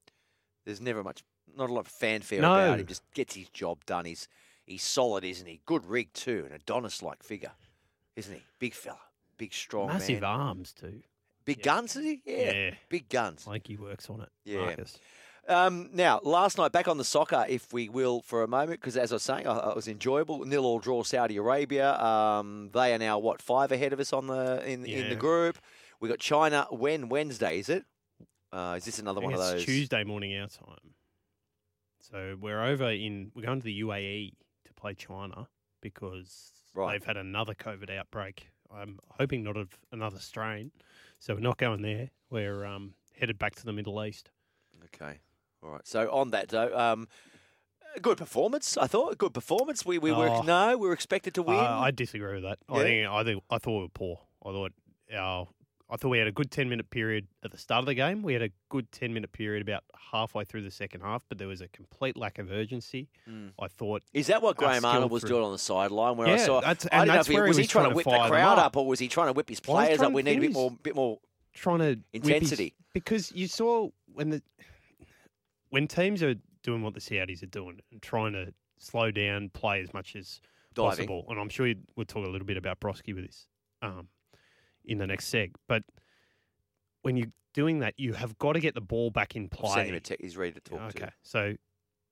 there's 0.64 0.80
never 0.80 1.02
much, 1.04 1.22
not 1.56 1.70
a 1.70 1.72
lot 1.72 1.80
of 1.80 1.88
fanfare 1.88 2.40
No. 2.40 2.54
about 2.54 2.80
him. 2.80 2.86
Just 2.86 3.02
gets 3.14 3.34
his 3.34 3.48
job 3.50 3.84
done. 3.86 4.04
He's 4.04 4.28
he's 4.66 4.82
solid, 4.82 5.24
isn't 5.24 5.46
he? 5.46 5.60
Good 5.66 5.84
rig 5.86 6.12
too, 6.12 6.44
an 6.48 6.54
Adonis-like 6.54 7.22
figure, 7.22 7.52
isn't 8.16 8.34
he? 8.34 8.42
Big 8.58 8.74
fella, 8.74 8.98
big 9.36 9.52
strong 9.52 9.88
Massive 9.88 10.22
man. 10.22 10.30
arms 10.30 10.72
too. 10.72 11.00
Big 11.44 11.62
guns, 11.62 11.94
is 11.96 12.04
he? 12.04 12.22
Yeah. 12.24 12.52
Yeah. 12.52 12.70
Big 12.88 13.08
guns. 13.10 13.46
Like 13.46 13.66
he 13.66 13.76
works 13.76 14.08
on 14.08 14.22
it. 14.22 14.30
Yeah. 14.46 14.60
Marcus. 14.64 14.98
Um, 15.48 15.90
now, 15.92 16.20
last 16.22 16.56
night, 16.58 16.72
back 16.72 16.88
on 16.88 16.96
the 16.98 17.04
soccer, 17.04 17.44
if 17.48 17.72
we 17.72 17.88
will, 17.88 18.22
for 18.22 18.42
a 18.42 18.48
moment, 18.48 18.80
because 18.80 18.96
as 18.96 19.12
I 19.12 19.16
was 19.16 19.22
saying, 19.22 19.46
I, 19.46 19.70
it 19.70 19.76
was 19.76 19.88
enjoyable. 19.88 20.44
Nil 20.44 20.64
all 20.64 20.78
draw 20.78 21.02
Saudi 21.02 21.36
Arabia. 21.36 21.98
Um, 22.00 22.70
they 22.72 22.94
are 22.94 22.98
now 22.98 23.18
what 23.18 23.42
five 23.42 23.70
ahead 23.72 23.92
of 23.92 24.00
us 24.00 24.12
on 24.12 24.26
the 24.26 24.64
in 24.66 24.84
in 24.86 25.08
the 25.10 25.16
group. 25.16 25.58
We 26.00 26.08
got 26.08 26.18
China. 26.18 26.66
When 26.70 27.08
Wednesday 27.08 27.58
is 27.58 27.68
it? 27.68 27.84
Uh, 28.52 28.74
is 28.76 28.84
this 28.84 28.98
another 28.98 29.20
one 29.20 29.34
of 29.34 29.40
it's 29.40 29.50
those? 29.50 29.64
Tuesday 29.64 30.04
morning 30.04 30.36
our 30.38 30.46
time. 30.48 30.94
So 32.00 32.36
we're 32.40 32.62
over 32.62 32.90
in 32.90 33.32
we're 33.34 33.42
going 33.44 33.60
to 33.60 33.64
the 33.64 33.80
UAE 33.80 34.32
to 34.66 34.72
play 34.74 34.94
China 34.94 35.48
because 35.80 36.52
Right. 36.74 36.92
they've 36.92 37.04
had 37.04 37.16
another 37.16 37.54
COVID 37.54 37.90
outbreak. 37.96 38.48
I'm 38.74 38.98
hoping 39.18 39.44
not 39.44 39.56
of 39.56 39.78
another 39.92 40.18
strain. 40.18 40.72
So 41.20 41.34
we're 41.34 41.40
not 41.40 41.56
going 41.58 41.82
there. 41.82 42.10
We're 42.30 42.64
um, 42.64 42.94
headed 43.18 43.38
back 43.38 43.54
to 43.56 43.64
the 43.64 43.72
Middle 43.72 44.04
East. 44.04 44.30
Okay, 44.86 45.18
all 45.64 45.70
right. 45.70 45.86
So 45.86 46.10
on 46.12 46.30
that 46.30 46.48
though, 46.48 46.76
um, 46.78 47.08
good 48.02 48.18
performance. 48.18 48.76
I 48.76 48.86
thought 48.86 49.16
good 49.18 49.34
performance. 49.34 49.84
We 49.84 49.98
we 49.98 50.12
were 50.12 50.28
Oh. 50.28 50.42
no, 50.42 50.76
we 50.76 50.86
were 50.88 50.92
expected 50.94 51.34
to 51.34 51.42
win. 51.42 51.56
Uh, 51.56 51.78
I 51.80 51.90
disagree 51.90 52.34
with 52.34 52.42
that. 52.44 52.58
I 52.68 52.76
Yeah? 52.78 52.82
think 52.84 53.08
I 53.08 53.24
think 53.24 53.42
I 53.50 53.58
thought 53.58 53.76
we 53.76 53.82
were 53.82 53.88
poor. 53.88 54.20
I 54.44 54.50
thought 54.50 54.72
our 55.16 55.48
I 55.90 55.96
thought 55.96 56.08
we 56.08 56.18
had 56.18 56.26
a 56.26 56.32
good 56.32 56.50
ten 56.50 56.68
minute 56.68 56.88
period 56.90 57.28
at 57.44 57.50
the 57.52 57.58
start 57.58 57.80
of 57.80 57.86
the 57.86 57.94
game. 57.94 58.22
We 58.22 58.32
had 58.32 58.42
a 58.42 58.48
good 58.70 58.90
ten 58.90 59.12
minute 59.12 59.32
period 59.32 59.62
about 59.62 59.84
halfway 60.12 60.44
through 60.44 60.62
the 60.62 60.70
second 60.70 61.02
half, 61.02 61.24
but 61.28 61.38
there 61.38 61.46
was 61.46 61.60
a 61.60 61.68
complete 61.68 62.16
lack 62.16 62.38
of 62.38 62.50
urgency. 62.50 63.08
Mm. 63.28 63.52
I 63.60 63.68
thought 63.68 64.02
Is 64.12 64.26
that 64.28 64.42
what 64.42 64.56
Graham 64.56 64.84
Arnold 64.84 65.10
was 65.12 65.20
through- 65.22 65.28
doing 65.30 65.44
on 65.44 65.52
the 65.52 65.58
sideline? 65.58 66.16
Where 66.16 66.26
I 66.26 66.32
Yeah, 66.32 66.36
saw, 66.38 66.60
that's- 66.62 66.86
I 66.90 66.96
and 66.96 67.00
didn't 67.02 67.08
know 67.08 67.12
that's 67.14 67.28
if 67.28 67.30
he, 67.32 67.36
where 67.36 67.44
he 67.44 67.48
was 67.48 67.56
he 67.58 67.60
was 67.62 67.68
trying 67.68 67.90
to 67.90 67.94
whip 67.94 68.04
the 68.04 68.10
fire 68.10 68.20
them 68.22 68.30
crowd 68.30 68.58
up. 68.58 68.66
up, 68.66 68.76
or 68.78 68.86
was 68.86 68.98
he 68.98 69.08
trying 69.08 69.26
to 69.28 69.34
whip 69.34 69.48
his 69.48 69.60
players 69.60 69.98
trying 69.98 70.08
up? 70.08 70.14
We 70.14 70.22
need 70.22 70.38
a 70.38 70.40
bit 70.40 70.52
more, 70.52 70.70
bit 70.82 70.94
more. 70.96 71.20
trying 71.52 71.78
to 71.80 71.84
whip 71.90 72.00
his- 72.12 72.22
Intensity. 72.30 72.74
because 72.94 73.30
you 73.32 73.46
saw 73.46 73.90
when 74.14 74.30
the 74.30 74.42
when 75.74 75.88
teams 75.88 76.22
are 76.22 76.36
doing 76.62 76.82
what 76.82 76.94
the 76.94 77.00
Saudis 77.00 77.42
are 77.42 77.46
doing 77.46 77.80
and 77.90 78.00
trying 78.00 78.32
to 78.32 78.54
slow 78.78 79.10
down, 79.10 79.48
play 79.48 79.82
as 79.82 79.92
much 79.92 80.14
as 80.14 80.40
Diving. 80.72 80.90
possible. 80.90 81.26
And 81.28 81.40
I'm 81.40 81.48
sure 81.48 81.66
you- 81.66 81.82
we'll 81.96 82.06
talk 82.06 82.24
a 82.24 82.30
little 82.30 82.46
bit 82.46 82.56
about 82.56 82.78
Broski 82.78 83.12
with 83.12 83.26
this 83.26 83.48
um, 83.82 84.06
in 84.84 84.98
the 84.98 85.06
next 85.08 85.34
seg. 85.34 85.50
But 85.66 85.82
when 87.02 87.16
you're 87.16 87.32
doing 87.54 87.80
that, 87.80 87.94
you 87.98 88.12
have 88.12 88.38
got 88.38 88.52
to 88.52 88.60
get 88.60 88.76
the 88.76 88.80
ball 88.80 89.10
back 89.10 89.34
in 89.34 89.48
play. 89.48 89.74
Send 89.74 89.88
him 89.88 90.00
a 90.12 90.16
he's 90.20 90.36
ready 90.36 90.52
to 90.52 90.60
talk 90.60 90.78
to. 90.78 91.02
Okay, 91.02 91.10
so 91.24 91.56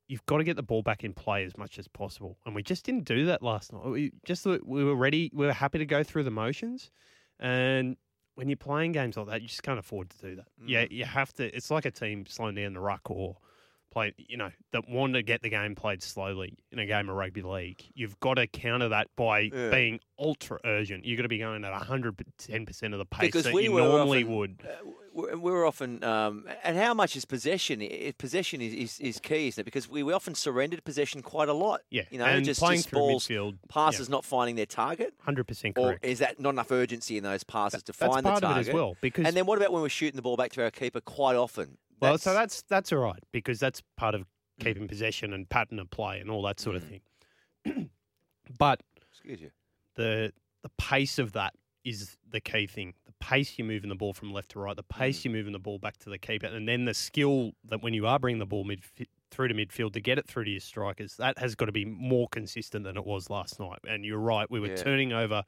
you've 0.08 0.26
got 0.26 0.38
to 0.38 0.44
get 0.44 0.56
the 0.56 0.64
ball 0.64 0.82
back 0.82 1.04
in 1.04 1.12
play 1.14 1.44
as 1.44 1.56
much 1.56 1.78
as 1.78 1.86
possible, 1.86 2.38
and 2.44 2.56
we 2.56 2.64
just 2.64 2.84
didn't 2.84 3.04
do 3.04 3.26
that 3.26 3.42
last 3.44 3.72
night. 3.72 3.84
We 3.86 4.10
just 4.26 4.44
we 4.44 4.82
were 4.82 4.96
ready. 4.96 5.30
We 5.32 5.46
were 5.46 5.52
happy 5.52 5.78
to 5.78 5.86
go 5.86 6.02
through 6.02 6.24
the 6.24 6.32
motions, 6.32 6.90
and 7.38 7.96
when 8.34 8.48
you're 8.48 8.56
playing 8.56 8.90
games 8.90 9.16
like 9.16 9.28
that, 9.28 9.40
you 9.40 9.46
just 9.46 9.62
can't 9.62 9.78
afford 9.78 10.10
to 10.10 10.18
do 10.18 10.34
that. 10.34 10.48
Yeah, 10.66 10.86
you 10.90 11.04
have 11.04 11.32
to. 11.34 11.54
It's 11.56 11.70
like 11.70 11.84
a 11.84 11.92
team 11.92 12.26
slowing 12.26 12.56
down 12.56 12.72
the 12.72 12.80
ruck 12.80 13.08
or 13.08 13.36
play. 13.92 14.12
You 14.16 14.36
know 14.38 14.50
that 14.72 14.88
want 14.88 15.14
to 15.14 15.22
get 15.22 15.42
the 15.42 15.50
game 15.50 15.74
played 15.74 16.02
slowly 16.02 16.54
in 16.70 16.78
a 16.78 16.86
game 16.86 17.08
of 17.08 17.14
rugby 17.16 17.42
league. 17.42 17.82
You've 17.94 18.18
got 18.20 18.34
to 18.34 18.46
counter 18.46 18.88
that 18.88 19.08
by 19.16 19.40
Yeah. 19.52 19.70
being 19.70 20.00
ultra 20.18 20.58
urgent. 20.64 21.04
You've 21.04 21.18
got 21.18 21.22
to 21.22 21.28
be 21.28 21.38
going 21.38 21.64
at 21.64 21.72
110 21.72 22.66
percent 22.66 22.94
of 22.94 22.98
the 22.98 23.04
pace 23.04 23.20
Because 23.28 23.44
that 23.44 23.54
we 23.54 23.64
you 23.64 23.74
normally 23.76 24.22
often- 24.24 24.36
would. 24.36 24.66
We're, 25.14 25.36
we're 25.36 25.66
often, 25.66 26.02
um, 26.04 26.46
and 26.64 26.74
how 26.78 26.94
much 26.94 27.16
is 27.16 27.26
possession? 27.26 27.86
Possession 28.16 28.62
is, 28.62 28.72
is, 28.72 28.98
is 28.98 29.20
key, 29.20 29.48
isn't 29.48 29.60
it? 29.60 29.64
Because 29.66 29.86
we, 29.86 30.02
we 30.02 30.14
often 30.14 30.34
surrendered 30.34 30.84
possession 30.84 31.20
quite 31.20 31.50
a 31.50 31.52
lot. 31.52 31.82
Yeah, 31.90 32.04
you 32.10 32.16
know, 32.16 32.24
and 32.24 32.42
just, 32.46 32.58
playing 32.58 32.78
just 32.78 32.88
through 32.88 32.98
balls, 33.00 33.28
midfield, 33.28 33.58
passes 33.68 34.08
not 34.08 34.24
finding 34.24 34.56
their 34.56 34.64
target. 34.64 35.12
Hundred 35.20 35.44
percent 35.46 35.76
Or 35.76 35.88
correct. 35.88 36.04
is 36.06 36.20
that 36.20 36.40
not 36.40 36.50
enough 36.54 36.70
urgency 36.72 37.18
in 37.18 37.24
those 37.24 37.44
passes 37.44 37.82
to 37.82 37.92
that's 37.92 37.98
find 38.14 38.24
part 38.24 38.40
the 38.40 38.46
of 38.46 38.52
it 38.52 38.54
target 38.54 38.68
as 38.68 38.74
well, 38.74 38.96
because- 39.02 39.26
and 39.26 39.36
then 39.36 39.44
what 39.44 39.58
about 39.58 39.70
when 39.70 39.82
we're 39.82 39.90
shooting 39.90 40.16
the 40.16 40.22
ball 40.22 40.38
back 40.38 40.50
to 40.52 40.62
our 40.62 40.70
keeper? 40.70 41.02
Quite 41.02 41.36
often, 41.36 41.76
Well, 42.02 42.18
so 42.18 42.34
that's 42.34 42.62
that's 42.62 42.92
all 42.92 42.98
right 42.98 43.22
because 43.32 43.60
that's 43.60 43.82
part 43.96 44.14
of 44.14 44.22
mm. 44.22 44.64
keeping 44.64 44.88
possession 44.88 45.32
and 45.32 45.48
pattern 45.48 45.78
of 45.78 45.90
play 45.90 46.18
and 46.18 46.30
all 46.30 46.42
that 46.42 46.60
sort 46.60 46.76
of 46.76 46.84
mm. 46.84 47.00
thing. 47.64 47.90
but 48.58 48.82
excuse 49.10 49.40
you. 49.40 49.50
the 49.94 50.32
the 50.62 50.70
pace 50.78 51.18
of 51.18 51.32
that 51.32 51.54
is 51.84 52.16
the 52.30 52.40
key 52.40 52.66
thing. 52.66 52.94
The 53.06 53.12
pace 53.20 53.54
you're 53.56 53.66
moving 53.66 53.88
the 53.88 53.96
ball 53.96 54.12
from 54.12 54.32
left 54.32 54.52
to 54.52 54.60
right, 54.60 54.76
the 54.76 54.82
pace 54.82 55.20
mm. 55.20 55.24
you're 55.26 55.34
moving 55.34 55.52
the 55.52 55.58
ball 55.58 55.78
back 55.78 55.96
to 55.98 56.10
the 56.10 56.18
keeper, 56.18 56.46
and 56.46 56.68
then 56.68 56.84
the 56.84 56.94
skill 56.94 57.52
that 57.68 57.82
when 57.82 57.94
you 57.94 58.06
are 58.06 58.18
bringing 58.18 58.38
the 58.38 58.46
ball 58.46 58.64
mid 58.64 58.82
through 59.30 59.48
to 59.48 59.54
midfield 59.54 59.92
to 59.94 60.00
get 60.00 60.18
it 60.18 60.26
through 60.26 60.44
to 60.44 60.50
your 60.50 60.60
strikers, 60.60 61.16
that 61.16 61.38
has 61.38 61.54
got 61.54 61.66
to 61.66 61.72
be 61.72 61.84
more 61.84 62.28
consistent 62.28 62.84
than 62.84 62.96
it 62.96 63.04
was 63.04 63.30
last 63.30 63.58
night. 63.58 63.78
And 63.88 64.04
you're 64.04 64.18
right, 64.18 64.50
we 64.50 64.60
were 64.60 64.68
Yeah. 64.68 64.76
turning 64.76 65.12
over 65.12 65.44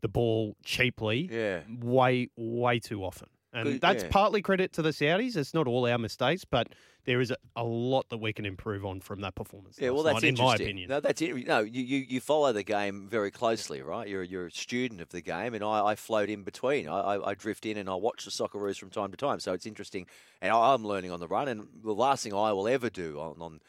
the 0.00 0.08
ball 0.08 0.56
cheaply, 0.64 1.28
Yeah. 1.30 1.62
way 1.68 2.30
way 2.36 2.78
too 2.78 3.04
often. 3.04 3.28
And 3.52 3.64
Good- 3.64 3.80
that's 3.80 4.02
yeah. 4.02 4.10
partly 4.10 4.42
credit 4.42 4.72
to 4.74 4.82
the 4.82 4.90
Saudis. 4.90 5.36
It's 5.36 5.54
not 5.54 5.66
all 5.66 5.86
our 5.86 5.96
mistakes, 5.96 6.44
but 6.44 6.68
there 7.04 7.20
is 7.20 7.30
a, 7.30 7.36
a 7.54 7.64
lot 7.64 8.08
that 8.10 8.18
we 8.18 8.32
can 8.32 8.44
improve 8.44 8.84
on 8.84 9.00
from 9.00 9.20
that 9.22 9.34
performance. 9.34 9.78
Yeah, 9.80 9.90
well, 9.90 10.02
that's 10.02 10.22
night, 10.22 10.24
in 10.24 10.34
my 10.34 10.44
interesting. 10.44 10.66
opinion. 10.66 10.88
No, 10.90 11.00
that's 11.00 11.22
it. 11.22 11.46
No, 11.46 11.60
you, 11.60 11.82
you, 11.82 12.04
you 12.08 12.20
follow 12.20 12.52
the 12.52 12.64
game 12.64 13.08
very 13.08 13.30
closely, 13.30 13.80
right? 13.80 14.08
You're 14.08 14.24
you're 14.24 14.46
a 14.46 14.50
student 14.50 15.00
of 15.00 15.08
the 15.10 15.22
game, 15.22 15.54
and 15.54 15.64
I, 15.64 15.86
I 15.86 15.94
float 15.94 16.28
in 16.28 16.42
between. 16.42 16.88
I, 16.88 17.00
I, 17.00 17.30
I 17.30 17.34
drift 17.34 17.64
in 17.64 17.78
and 17.78 17.88
I 17.88 17.94
watch 17.94 18.24
the 18.24 18.30
Socceroos 18.30 18.78
from 18.78 18.90
time 18.90 19.10
to 19.12 19.16
time. 19.16 19.40
So 19.40 19.52
it's 19.52 19.66
interesting, 19.66 20.06
and 20.42 20.52
I, 20.52 20.74
I'm 20.74 20.84
learning 20.84 21.12
on 21.12 21.20
the 21.20 21.28
run. 21.28 21.48
And 21.48 21.68
the 21.82 21.94
last 21.94 22.24
thing 22.24 22.34
I 22.34 22.52
will 22.52 22.68
ever 22.68 22.90
do 22.90 23.18
on, 23.20 23.40
on 23.40 23.60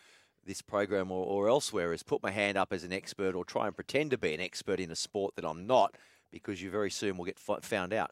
this 0.45 0.61
program 0.61 1.11
or, 1.11 1.25
or 1.25 1.49
elsewhere 1.49 1.93
is 1.93 2.03
put 2.03 2.23
my 2.23 2.31
hand 2.31 2.57
up 2.57 2.73
as 2.73 2.83
an 2.83 2.91
expert 2.91 3.35
or 3.35 3.45
try 3.45 3.67
and 3.67 3.75
pretend 3.75 4.11
to 4.11 4.17
be 4.17 4.33
an 4.33 4.41
expert 4.41 4.79
in 4.79 4.89
a 4.91 4.95
sport 4.95 5.35
that 5.35 5.45
I'm 5.45 5.67
not, 5.67 5.95
because 6.31 6.61
you 6.61 6.71
very 6.71 6.89
soon 6.89 7.17
will 7.17 7.25
get 7.25 7.37
f- 7.47 7.63
found 7.63 7.93
out. 7.93 8.11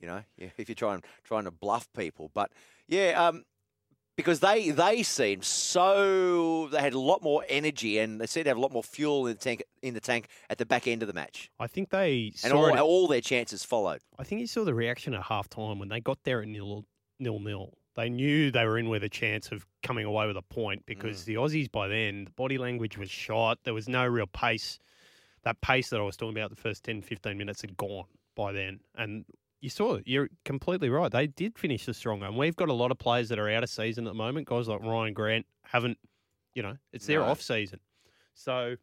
You 0.00 0.08
know, 0.08 0.22
if 0.38 0.68
you're 0.68 0.74
trying 0.74 1.02
trying 1.24 1.44
to 1.44 1.50
bluff 1.50 1.88
people. 1.96 2.30
But 2.34 2.50
yeah, 2.88 3.26
um, 3.28 3.44
because 4.16 4.40
they 4.40 4.70
they 4.70 5.02
seemed 5.02 5.44
so 5.44 6.68
they 6.68 6.80
had 6.80 6.92
a 6.94 6.98
lot 6.98 7.22
more 7.22 7.44
energy 7.48 7.98
and 7.98 8.20
they 8.20 8.26
seemed 8.26 8.44
to 8.44 8.50
have 8.50 8.56
a 8.58 8.60
lot 8.60 8.72
more 8.72 8.82
fuel 8.82 9.26
in 9.26 9.32
the 9.34 9.38
tank 9.38 9.62
in 9.82 9.94
the 9.94 10.00
tank 10.00 10.28
at 10.50 10.58
the 10.58 10.66
back 10.66 10.86
end 10.86 11.02
of 11.02 11.08
the 11.08 11.14
match. 11.14 11.50
I 11.58 11.66
think 11.66 11.90
they 11.90 12.26
And 12.42 12.50
saw 12.52 12.56
all, 12.56 12.74
it- 12.74 12.80
all 12.80 13.08
their 13.08 13.20
chances 13.20 13.64
followed. 13.64 14.00
I 14.18 14.24
think 14.24 14.40
you 14.40 14.46
saw 14.46 14.64
the 14.64 14.74
reaction 14.74 15.14
at 15.14 15.22
half 15.24 15.48
time 15.48 15.78
when 15.78 15.88
they 15.88 16.00
got 16.00 16.18
there 16.24 16.42
at 16.42 16.48
nil 16.48 16.84
nil 17.18 17.38
nil. 17.40 17.72
They 17.96 18.08
knew 18.08 18.50
they 18.50 18.64
were 18.66 18.76
in 18.78 18.88
with 18.88 19.04
a 19.04 19.08
chance 19.08 19.52
of 19.52 19.64
coming 19.84 20.04
away 20.04 20.26
with 20.26 20.36
a 20.36 20.42
point 20.42 20.84
because 20.84 21.22
Mm. 21.22 21.24
the 21.26 21.34
Aussies 21.36 21.70
by 21.70 21.86
then, 21.86 22.24
the 22.24 22.30
body 22.32 22.58
language 22.58 22.98
was 22.98 23.08
shot. 23.08 23.58
There 23.64 23.74
was 23.74 23.88
no 23.88 24.04
real 24.04 24.26
pace. 24.26 24.80
That 25.44 25.60
pace 25.60 25.90
that 25.90 26.00
I 26.00 26.02
was 26.02 26.16
talking 26.16 26.36
about 26.36 26.50
the 26.50 26.56
first 26.56 26.82
10, 26.84 27.02
15 27.02 27.38
minutes 27.38 27.60
had 27.60 27.76
gone 27.76 28.06
by 28.34 28.50
then. 28.50 28.80
And 28.96 29.24
you 29.64 29.70
saw 29.70 29.94
it. 29.94 30.02
You're 30.06 30.28
completely 30.44 30.90
right. 30.90 31.10
They 31.10 31.26
did 31.26 31.58
finish 31.58 31.86
the 31.86 31.94
stronger. 31.94 32.26
And 32.26 32.36
we've 32.36 32.54
got 32.54 32.68
a 32.68 32.72
lot 32.74 32.90
of 32.90 32.98
players 32.98 33.30
that 33.30 33.38
are 33.38 33.48
out 33.48 33.62
of 33.62 33.70
season 33.70 34.06
at 34.06 34.10
the 34.10 34.14
moment. 34.14 34.46
Guys 34.46 34.68
like 34.68 34.80
Rhyan 34.82 35.14
Grant 35.14 35.46
haven't, 35.62 35.96
you 36.54 36.62
know, 36.62 36.76
it's 36.92 37.06
their 37.06 37.20
No. 37.20 37.26
off 37.26 37.40
season. 37.40 37.80
So 38.34 38.76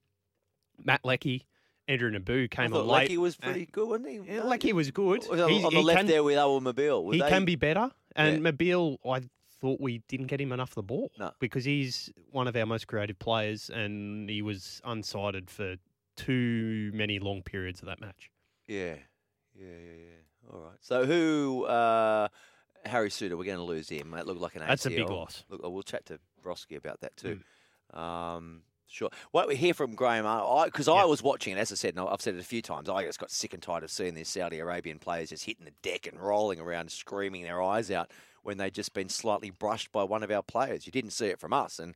Matt 0.83 1.01
Leckie, 1.05 1.45
Andrew 1.87 2.09
Nabbout 2.09 2.43
I 2.45 2.47
came 2.47 2.73
on 2.73 2.87
late. 2.87 3.03
Leckie 3.03 3.17
was 3.19 3.37
pretty 3.37 3.67
good, 3.67 3.87
wasn't 3.87 4.09
he? 4.27 4.33
yeah, 4.33 4.41
Leckie 4.43 4.73
was 4.73 4.89
good. 4.91 5.27
On, 5.27 5.37
He's- 5.49 5.63
on 5.63 5.71
the 5.71 5.79
he 5.79 5.83
left 5.85 5.97
can- 5.99 6.07
there 6.07 6.23
with 6.23 6.37
Owen 6.37 6.63
Mobile. 6.63 7.11
He 7.11 7.19
they- 7.19 7.29
can 7.29 7.45
be 7.45 7.55
better. 7.55 7.91
And 8.15 8.41
Mobile, 8.41 8.99
I 9.07 9.21
thought 9.59 9.79
we 9.79 9.99
didn't 10.07 10.27
get 10.27 10.41
him 10.41 10.51
enough 10.51 10.71
of 10.71 10.75
the 10.75 10.83
ball 10.83 11.11
No. 11.19 11.31
because 11.39 11.63
he's 11.63 12.11
one 12.31 12.47
of 12.47 12.55
our 12.55 12.65
most 12.65 12.87
creative 12.87 13.19
players, 13.19 13.69
and 13.69 14.27
he 14.29 14.41
was 14.41 14.81
unsighted 14.83 15.51
for 15.51 15.75
too 16.15 16.91
many 16.95 17.19
long 17.19 17.43
periods 17.43 17.81
of 17.81 17.85
that 17.85 18.01
match. 18.01 18.31
Yeah, 18.67 18.95
yeah, 19.53 19.65
yeah, 19.67 19.95
yeah. 19.97 20.20
All 20.49 20.59
right. 20.59 20.77
So 20.81 21.05
who? 21.05 21.65
Uh, 21.65 22.27
Harry 22.85 23.09
Souttar. 23.09 23.37
We're 23.37 23.45
going 23.45 23.57
to 23.57 23.63
lose 23.63 23.89
him. 23.89 24.11
That 24.11 24.27
looked 24.27 24.41
like 24.41 24.55
an. 24.55 24.61
ACL. 24.61 24.67
That's 24.67 24.85
a 24.85 24.89
big 24.89 25.09
loss. 25.09 25.43
Look, 25.49 25.61
we'll 25.63 25.83
chat 25.83 26.05
to 26.07 26.19
Broski 26.43 26.77
about 26.77 27.01
that 27.01 27.15
too. 27.15 27.39
Mm. 27.93 27.97
Um, 27.97 28.61
sure. 28.87 29.09
What 29.31 29.47
we 29.47 29.55
hear 29.55 29.73
from 29.73 29.95
Graham, 29.95 30.23
because 30.65 30.87
I, 30.87 31.03
was 31.05 31.21
watching, 31.21 31.53
and 31.53 31.59
as 31.59 31.71
I 31.71 31.75
said, 31.75 31.95
and 31.95 32.07
I've 32.07 32.21
said 32.21 32.35
it 32.35 32.39
a 32.39 32.43
few 32.43 32.61
times, 32.61 32.89
I 32.89 33.03
just 33.05 33.19
got 33.19 33.31
sick 33.31 33.53
and 33.53 33.61
tired 33.61 33.83
of 33.83 33.91
seeing 33.91 34.13
these 34.13 34.29
Saudi 34.29 34.59
Arabian 34.59 34.99
players 34.99 35.29
just 35.29 35.45
hitting 35.45 35.65
the 35.65 35.73
deck 35.81 36.07
and 36.07 36.19
rolling 36.19 36.59
around, 36.59 36.91
screaming 36.91 37.43
their 37.43 37.61
eyes 37.61 37.91
out 37.91 38.11
when 38.43 38.57
they'd 38.57 38.73
just 38.73 38.93
been 38.93 39.09
slightly 39.09 39.51
brushed 39.51 39.91
by 39.91 40.03
one 40.03 40.23
of 40.23 40.31
our 40.31 40.43
players. 40.43 40.85
You 40.85 40.91
didn't 40.91 41.11
see 41.11 41.27
it 41.27 41.39
from 41.39 41.53
us, 41.53 41.79
and 41.79 41.95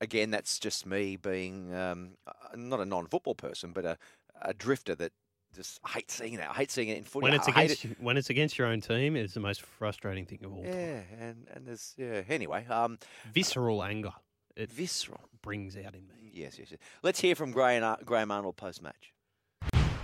again, 0.00 0.30
that's 0.30 0.58
just 0.58 0.86
me 0.86 1.16
being 1.16 1.74
um, 1.74 2.12
uh, 2.26 2.32
not 2.56 2.80
a 2.80 2.84
non-football 2.84 3.34
person, 3.34 3.72
but 3.72 3.84
a, 3.84 3.98
a 4.40 4.54
drifter 4.54 4.94
that 4.96 5.12
just 5.54 5.80
I 5.84 5.90
hate 5.90 6.10
seeing 6.10 6.36
that. 6.36 6.50
I 6.50 6.54
hate 6.54 6.70
seeing 6.70 6.88
it 6.88 6.98
in 6.98 7.04
footy. 7.04 7.24
When 7.24 7.34
it's 7.34 7.48
against 7.48 7.84
it. 7.84 7.96
when 8.00 8.16
it's 8.16 8.30
against 8.30 8.58
your 8.58 8.68
own 8.68 8.80
team, 8.80 9.16
it's 9.16 9.34
the 9.34 9.40
most 9.40 9.62
frustrating 9.62 10.26
thing 10.26 10.44
of 10.44 10.52
all. 10.52 10.62
time. 10.62 10.72
Yeah, 10.72 11.00
and 11.20 11.46
and 11.54 11.66
there's 11.66 11.94
yeah. 11.96 12.22
Anyway, 12.28 12.66
um, 12.66 12.98
Visceral 13.32 13.82
anger. 13.82 14.12
It 14.56 14.70
visceral 14.70 15.20
brings 15.42 15.76
out 15.76 15.94
in 15.94 16.06
me. 16.06 16.30
Yes, 16.32 16.58
yes, 16.58 16.68
yes. 16.70 16.80
Let's 17.02 17.20
hear 17.20 17.34
from 17.34 17.52
Graham, 17.52 17.82
Ar- 17.82 17.98
Graham 18.04 18.30
Arnold 18.30 18.56
post 18.56 18.82
match. 18.82 19.12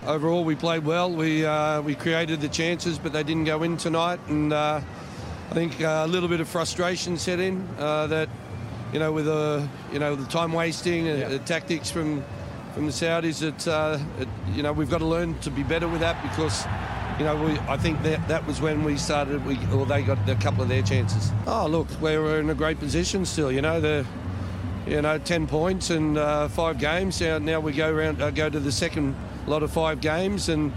overall, 0.05 0.43
we 0.43 0.55
played 0.55 0.85
well. 0.85 1.11
We 1.11 1.45
uh, 1.45 1.81
we 1.81 1.95
created 1.95 2.41
the 2.41 2.49
chances, 2.49 2.97
but 2.97 3.13
they 3.13 3.23
didn't 3.23 3.45
go 3.45 3.63
in 3.63 3.77
tonight. 3.77 4.19
And 4.27 4.53
uh, 4.53 4.81
I 5.49 5.53
think 5.53 5.81
uh, 5.81 6.03
a 6.05 6.07
little 6.07 6.29
bit 6.29 6.39
of 6.39 6.47
frustration 6.47 7.17
set 7.17 7.39
in 7.39 7.67
uh, 7.77 8.07
that, 8.07 8.29
you 8.93 8.99
know, 8.99 9.11
with 9.11 9.25
the 9.25 9.67
you 9.91 9.99
know 9.99 10.15
the 10.15 10.29
time 10.29 10.53
wasting 10.53 11.07
and 11.07 11.31
the 11.31 11.39
tactics 11.39 11.89
from 11.91 12.23
from 12.79 12.85
the 12.85 12.93
Saudis. 12.93 13.41
That 13.41 13.67
uh, 13.67 13.99
it, 14.19 14.29
you 14.55 14.63
know 14.63 14.71
we've 14.71 14.89
got 14.89 14.99
to 14.99 15.05
learn 15.05 15.37
to 15.39 15.51
be 15.51 15.63
better 15.63 15.87
with 15.87 15.99
that 16.01 16.21
because. 16.23 16.65
You 17.17 17.25
know, 17.25 17.35
we, 17.35 17.59
I 17.67 17.75
think 17.75 18.01
that 18.03 18.25
that 18.29 18.47
was 18.47 18.61
when 18.61 18.85
we 18.85 18.95
started. 18.95 19.45
We 19.45 19.57
or 19.73 19.85
they 19.85 20.03
got 20.03 20.29
a 20.29 20.35
couple 20.35 20.63
of 20.63 20.69
their 20.69 20.81
chances. 20.81 21.33
Oh, 21.47 21.67
look, 21.67 21.89
we're 21.99 22.39
in 22.39 22.49
a 22.49 22.55
great 22.55 22.79
position 22.79 23.25
still. 23.25 23.51
You 23.51 23.61
know, 23.61 23.81
the 23.81 24.05
you 24.87 25.01
know, 25.01 25.17
10 25.17 25.45
points 25.45 25.89
and 25.89 26.17
uh, 26.17 26.47
five 26.47 26.79
games. 26.79 27.19
Now, 27.19 27.37
now 27.37 27.59
we 27.59 27.73
go 27.73 27.93
around, 27.93 28.21
uh, 28.21 28.31
go 28.31 28.49
to 28.49 28.57
the 28.57 28.71
second 28.71 29.17
lot 29.47 29.63
of 29.63 29.71
five 29.71 29.99
games, 29.99 30.47
and 30.47 30.71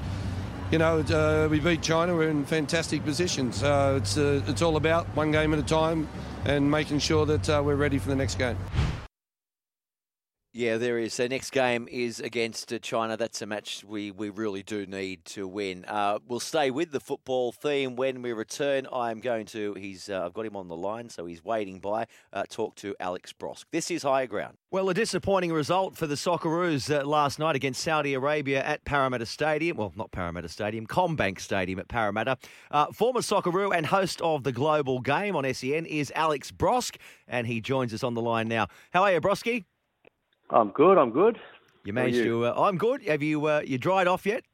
you 0.72 0.78
know, 0.78 0.98
uh, 0.98 1.46
we 1.48 1.60
beat 1.60 1.80
China. 1.80 2.16
We're 2.16 2.30
in 2.30 2.44
fantastic 2.44 3.04
position. 3.04 3.52
So 3.52 3.94
it's 3.94 4.18
uh, 4.18 4.42
it's 4.48 4.62
all 4.62 4.76
about 4.76 5.06
one 5.14 5.30
game 5.30 5.52
at 5.52 5.60
a 5.60 5.62
time 5.62 6.08
and 6.44 6.68
making 6.68 6.98
sure 6.98 7.24
that 7.24 7.48
uh, 7.48 7.62
we're 7.64 7.76
ready 7.76 7.98
for 7.98 8.08
the 8.08 8.16
next 8.16 8.36
game. 8.36 8.58
Yeah, 10.54 10.76
there 10.76 10.98
is. 10.98 11.14
So 11.14 11.26
next 11.26 11.50
game 11.50 11.88
is 11.90 12.20
against 12.20 12.74
uh, 12.74 12.78
China. 12.78 13.16
That's 13.16 13.40
a 13.40 13.46
match 13.46 13.84
we, 13.88 14.10
we 14.10 14.28
really 14.28 14.62
do 14.62 14.84
need 14.84 15.24
to 15.26 15.48
win. 15.48 15.86
Uh, 15.88 16.18
we'll 16.28 16.40
stay 16.40 16.70
with 16.70 16.92
the 16.92 17.00
football 17.00 17.52
theme 17.52 17.96
when 17.96 18.20
we 18.20 18.34
return. 18.34 18.86
I'm 18.92 19.20
going 19.20 19.46
to. 19.46 19.72
He's. 19.72 20.10
Uh, 20.10 20.26
I've 20.26 20.34
got 20.34 20.44
him 20.44 20.54
on 20.54 20.68
the 20.68 20.76
line, 20.76 21.08
so 21.08 21.24
he's 21.24 21.42
waiting 21.42 21.80
by. 21.80 22.06
Uh, 22.34 22.42
talk 22.50 22.74
to 22.76 22.94
Alex 23.00 23.32
Brosque. 23.32 23.64
This 23.72 23.90
is 23.90 24.02
higher 24.02 24.26
ground. 24.26 24.58
Well, 24.70 24.90
a 24.90 24.94
disappointing 24.94 25.54
result 25.54 25.96
for 25.96 26.06
the 26.06 26.16
Socceroos 26.16 26.94
uh, 26.94 27.02
last 27.06 27.38
night 27.38 27.56
against 27.56 27.82
Saudi 27.82 28.12
Arabia 28.12 28.62
at 28.62 28.84
Parramatta 28.84 29.24
Stadium. 29.24 29.78
Well, 29.78 29.94
not 29.96 30.12
Parramatta 30.12 30.50
Stadium, 30.50 30.86
CommBank 30.86 31.40
Stadium 31.40 31.78
at 31.78 31.88
Parramatta. 31.88 32.36
Uh, 32.70 32.92
former 32.92 33.20
Socceroo 33.20 33.74
and 33.74 33.86
host 33.86 34.20
of 34.20 34.44
the 34.44 34.52
Global 34.52 35.00
Game 35.00 35.34
on 35.34 35.50
SEN 35.54 35.86
is 35.86 36.12
Alex 36.14 36.50
Brosque, 36.50 36.96
and 37.26 37.46
he 37.46 37.62
joins 37.62 37.94
us 37.94 38.04
on 38.04 38.12
the 38.12 38.22
line 38.22 38.48
now. 38.48 38.66
How 38.90 39.04
are 39.04 39.12
you, 39.12 39.20
Brosky? 39.22 39.64
I'm 40.52 40.70
good. 40.70 40.98
I'm 40.98 41.10
good. 41.10 41.38
You 41.84 41.92
managed 41.92 42.18
you? 42.18 42.24
to. 42.24 42.46
Uh, 42.46 42.54
I'm 42.68 42.76
good. 42.76 43.02
Have 43.04 43.22
you 43.22 43.46
uh, 43.46 43.62
you 43.64 43.78
dried 43.78 44.06
off 44.06 44.26
yet? 44.26 44.44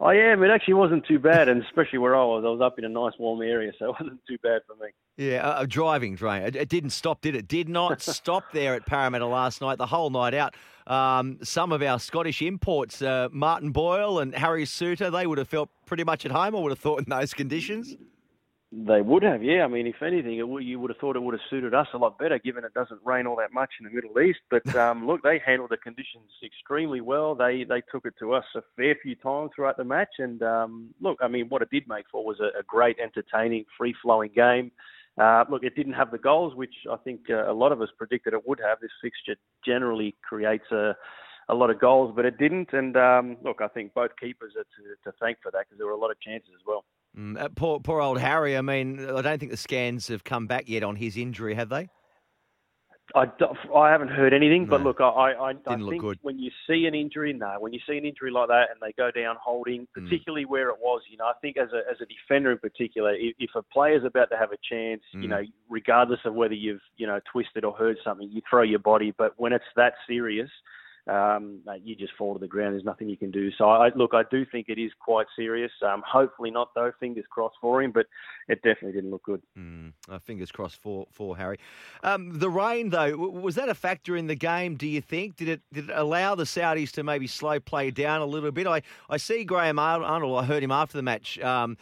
I 0.00 0.14
am. 0.14 0.44
It 0.44 0.50
actually 0.50 0.74
wasn't 0.74 1.06
too 1.06 1.18
bad, 1.18 1.48
and 1.48 1.62
especially 1.64 1.98
where 1.98 2.14
I 2.14 2.22
was, 2.24 2.44
I 2.46 2.50
was 2.50 2.60
up 2.60 2.78
in 2.78 2.84
a 2.84 2.88
nice 2.88 3.14
warm 3.18 3.42
area, 3.42 3.72
so 3.78 3.86
it 3.86 3.96
wasn't 4.00 4.20
too 4.28 4.38
bad 4.42 4.62
for 4.66 4.76
me. 4.76 4.90
Yeah, 5.16 5.38
uh, 5.38 5.62
uh, 5.62 5.66
driving, 5.68 6.14
drain. 6.14 6.42
It, 6.42 6.54
it 6.54 6.68
didn't 6.68 6.90
stop, 6.90 7.20
did 7.20 7.34
it? 7.34 7.48
Did 7.48 7.68
not 7.68 8.00
stop 8.02 8.44
there 8.52 8.74
at 8.74 8.86
Parramatta 8.86 9.26
last 9.26 9.60
night, 9.60 9.78
the 9.78 9.86
whole 9.86 10.10
night 10.10 10.34
out. 10.34 10.54
Um, 10.86 11.38
some 11.42 11.72
of 11.72 11.82
our 11.82 11.98
Scottish 11.98 12.42
imports, 12.42 13.02
uh, 13.02 13.28
Martin 13.32 13.72
Boyle 13.72 14.20
and 14.20 14.34
Harry 14.36 14.64
Souttar, 14.64 15.10
they 15.10 15.26
would 15.26 15.38
have 15.38 15.48
felt 15.48 15.68
pretty 15.84 16.04
much 16.04 16.24
at 16.24 16.30
home, 16.30 16.54
I 16.54 16.60
would 16.60 16.70
have 16.70 16.78
thought, 16.78 17.00
in 17.00 17.06
those 17.08 17.34
conditions. 17.34 17.96
They 18.70 19.00
would 19.00 19.22
have, 19.22 19.42
yeah. 19.42 19.64
I 19.64 19.66
mean, 19.66 19.86
if 19.86 20.02
anything, 20.02 20.38
it 20.38 20.62
you 20.62 20.78
would 20.78 20.90
have 20.90 20.98
thought 20.98 21.16
it 21.16 21.22
would 21.22 21.32
have 21.32 21.48
suited 21.48 21.72
us 21.72 21.86
a 21.94 21.98
lot 21.98 22.18
better, 22.18 22.38
given 22.38 22.64
it 22.64 22.74
doesn't 22.74 23.00
rain 23.02 23.26
all 23.26 23.36
that 23.36 23.50
much 23.50 23.70
in 23.80 23.86
the 23.86 23.90
Middle 23.90 24.20
East. 24.20 24.40
But 24.50 24.74
um, 24.76 25.06
look, 25.06 25.22
they 25.22 25.40
handled 25.44 25.70
the 25.70 25.78
conditions 25.78 26.30
extremely 26.44 27.00
well. 27.00 27.34
They 27.34 27.64
they 27.64 27.80
took 27.90 28.04
it 28.04 28.12
to 28.18 28.34
us 28.34 28.44
a 28.54 28.60
fair 28.76 28.94
few 29.02 29.14
times 29.14 29.52
throughout 29.56 29.78
the 29.78 29.84
match, 29.84 30.16
and 30.18 30.42
um, 30.42 30.90
look, 31.00 31.16
I 31.22 31.28
mean, 31.28 31.46
what 31.48 31.62
it 31.62 31.70
did 31.70 31.88
make 31.88 32.04
for 32.12 32.22
was 32.22 32.40
a, 32.40 32.58
a 32.58 32.62
great, 32.66 32.98
entertaining, 33.02 33.64
free 33.78 33.94
flowing 34.02 34.32
game. 34.34 34.70
Uh, 35.18 35.44
look, 35.50 35.64
it 35.64 35.74
didn't 35.74 35.94
have 35.94 36.10
the 36.10 36.18
goals, 36.18 36.54
which 36.54 36.74
I 36.92 36.96
think 36.96 37.20
uh, 37.30 37.50
a 37.50 37.54
lot 37.54 37.72
of 37.72 37.80
us 37.80 37.88
predicted 37.96 38.34
it 38.34 38.46
would 38.46 38.60
have. 38.60 38.80
This 38.80 38.90
fixture 39.00 39.36
generally 39.64 40.14
creates 40.28 40.70
a 40.72 40.94
a 41.48 41.54
lot 41.54 41.70
of 41.70 41.80
goals, 41.80 42.12
but 42.14 42.26
it 42.26 42.36
didn't. 42.36 42.74
And 42.74 42.98
um, 42.98 43.38
look, 43.42 43.62
I 43.62 43.68
think 43.68 43.94
both 43.94 44.10
keepers 44.20 44.52
are 44.58 44.64
to, 44.64 45.10
to 45.10 45.16
thank 45.18 45.38
for 45.42 45.50
that 45.52 45.60
because 45.60 45.78
there 45.78 45.86
were 45.86 45.94
a 45.94 45.96
lot 45.96 46.10
of 46.10 46.20
chances 46.20 46.50
as 46.54 46.60
well. 46.66 46.84
Mm, 47.18 47.40
uh, 47.40 47.48
poor, 47.56 47.80
poor 47.80 48.00
old 48.00 48.20
Harry. 48.20 48.56
I 48.56 48.60
mean, 48.60 49.00
I 49.00 49.22
don't 49.22 49.38
think 49.38 49.50
the 49.50 49.56
scans 49.56 50.08
have 50.08 50.24
come 50.24 50.46
back 50.46 50.68
yet 50.68 50.84
on 50.84 50.96
his 50.96 51.16
injury, 51.16 51.54
have 51.54 51.68
they? 51.68 51.88
I, 53.14 53.24
I 53.74 53.90
haven't 53.90 54.08
heard 54.08 54.34
anything, 54.34 54.66
but 54.66 54.82
look, 54.82 55.00
I, 55.00 55.04
I, 55.32 55.50
I 55.66 55.76
think 55.76 56.02
good. 56.02 56.18
when 56.20 56.38
you 56.38 56.50
see 56.68 56.84
an 56.84 56.94
injury, 56.94 57.32
no, 57.32 57.56
when 57.58 57.72
you 57.72 57.80
see 57.88 57.96
an 57.96 58.04
injury 58.04 58.30
like 58.30 58.48
that 58.48 58.66
and 58.70 58.78
they 58.82 58.92
go 58.92 59.10
down 59.10 59.36
holding, 59.42 59.86
Mm. 59.96 60.04
particularly 60.04 60.44
where 60.44 60.68
it 60.68 60.76
was, 60.78 61.00
you 61.10 61.16
know, 61.16 61.24
I 61.24 61.32
think 61.40 61.56
as 61.56 61.70
a 61.72 61.90
as 61.90 61.96
a 62.02 62.06
defender 62.06 62.52
in 62.52 62.58
particular, 62.58 63.14
if, 63.18 63.48
a 63.54 63.62
player's 63.62 64.04
about 64.04 64.28
to 64.30 64.36
have 64.36 64.52
a 64.52 64.58
chance, 64.68 65.02
you 65.14 65.26
Mm. 65.26 65.30
know, 65.30 65.42
regardless 65.70 66.20
of 66.26 66.34
whether 66.34 66.54
you've 66.54 66.82
you 66.98 67.06
know 67.06 67.18
twisted 67.32 67.64
or 67.64 67.72
hurt 67.72 67.96
something, 68.04 68.30
you 68.30 68.42
throw 68.48 68.62
your 68.62 68.78
body. 68.78 69.12
But 69.16 69.32
when 69.38 69.54
it's 69.54 69.64
that 69.76 69.94
serious, 70.06 70.50
um, 71.08 71.60
you 71.82 71.96
just 71.96 72.12
fall 72.18 72.34
to 72.34 72.38
the 72.38 72.46
ground. 72.46 72.74
There's 72.74 72.84
nothing 72.84 73.08
you 73.08 73.16
can 73.16 73.30
do. 73.30 73.50
So 73.56 73.68
I 73.68 73.90
look, 73.94 74.12
I 74.14 74.22
do 74.30 74.44
think 74.44 74.68
it 74.68 74.78
is 74.78 74.92
quite 75.00 75.26
serious. 75.34 75.72
Um, 75.82 76.02
hopefully 76.06 76.50
not 76.50 76.74
though. 76.74 76.92
Fingers 77.00 77.24
crossed 77.30 77.56
for 77.60 77.82
him, 77.82 77.92
but 77.92 78.06
it 78.48 78.62
definitely 78.62 78.92
didn't 78.92 79.10
look 79.10 79.22
good. 79.22 79.42
Mm, 79.58 79.92
uh, 80.08 80.18
fingers 80.18 80.52
crossed 80.52 80.80
for 80.80 81.06
for 81.10 81.36
Harry. 81.36 81.58
Um, 82.02 82.38
the 82.38 82.50
rain, 82.50 82.90
though, 82.90 83.16
was 83.16 83.54
that 83.54 83.68
a 83.68 83.74
factor 83.74 84.16
in 84.16 84.26
the 84.26 84.34
game? 84.34 84.76
Do 84.76 84.86
you 84.86 85.00
think 85.00 85.36
did 85.36 85.48
it 85.48 85.62
did 85.72 85.88
it 85.88 85.94
allow 85.94 86.34
the 86.34 86.44
Saudis 86.44 86.90
to 86.92 87.02
maybe 87.02 87.26
slow 87.26 87.58
play 87.58 87.90
down 87.90 88.20
a 88.20 88.26
little 88.26 88.50
bit? 88.50 88.66
I, 88.66 88.82
I 89.08 89.16
see 89.16 89.44
Graham 89.44 89.78
Arnold. 89.78 90.38
I 90.38 90.44
heard 90.44 90.62
him 90.62 90.72
after 90.72 90.98
the 90.98 91.02
match. 91.02 91.38
Um, 91.40 91.76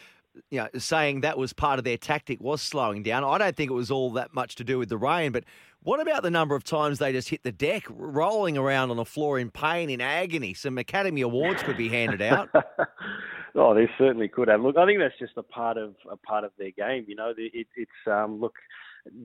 you 0.50 0.58
know, 0.58 0.68
saying 0.78 1.22
that 1.22 1.38
was 1.38 1.52
part 1.52 1.78
of 1.78 1.84
their 1.84 1.96
tactic 1.96 2.40
was 2.40 2.60
slowing 2.60 3.02
down. 3.02 3.24
I 3.24 3.38
don't 3.38 3.56
think 3.56 3.70
it 3.70 3.74
was 3.74 3.90
all 3.90 4.12
that 4.12 4.34
much 4.34 4.56
to 4.56 4.64
do 4.64 4.78
with 4.78 4.88
the 4.88 4.98
rain, 4.98 5.32
but 5.32 5.44
what 5.86 6.00
about 6.00 6.24
the 6.24 6.32
number 6.32 6.56
of 6.56 6.64
times 6.64 6.98
they 6.98 7.12
just 7.12 7.28
hit 7.28 7.44
the 7.44 7.52
deck, 7.52 7.84
rolling 7.88 8.58
around 8.58 8.90
on 8.90 8.96
the 8.96 9.04
floor 9.04 9.38
in 9.38 9.52
pain, 9.52 9.88
in 9.88 10.00
agony? 10.00 10.52
Some 10.52 10.78
Academy 10.78 11.20
Awards 11.20 11.62
could 11.62 11.76
be 11.76 11.88
handed 11.88 12.20
out. 12.20 12.50
Oh, 13.58 13.72
they 13.72 13.88
certainly 13.96 14.28
could 14.28 14.48
have. 14.48 14.60
Look, 14.60 14.76
I 14.76 14.84
think 14.84 14.98
that's 14.98 15.18
just 15.18 15.32
a 15.38 15.42
part 15.42 15.78
of 15.78 15.94
a 16.10 16.16
part 16.18 16.44
of 16.44 16.50
their 16.58 16.72
game. 16.72 17.06
You 17.08 17.14
know, 17.14 17.30
it, 17.30 17.52
it, 17.54 17.66
it's 17.74 17.90
um, 18.06 18.38
look, 18.38 18.52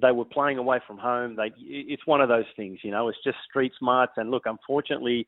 they 0.01 0.13
were 0.13 0.23
playing 0.23 0.57
away 0.57 0.79
from 0.87 0.97
home. 0.97 1.35
They, 1.35 1.51
it's 1.57 2.07
one 2.07 2.21
of 2.21 2.29
those 2.29 2.45
things. 2.55 2.79
You 2.81 2.91
know, 2.91 3.09
it's 3.09 3.17
just 3.25 3.35
street 3.49 3.73
smarts. 3.77 4.13
And 4.15 4.31
look, 4.31 4.43
unfortunately, 4.45 5.27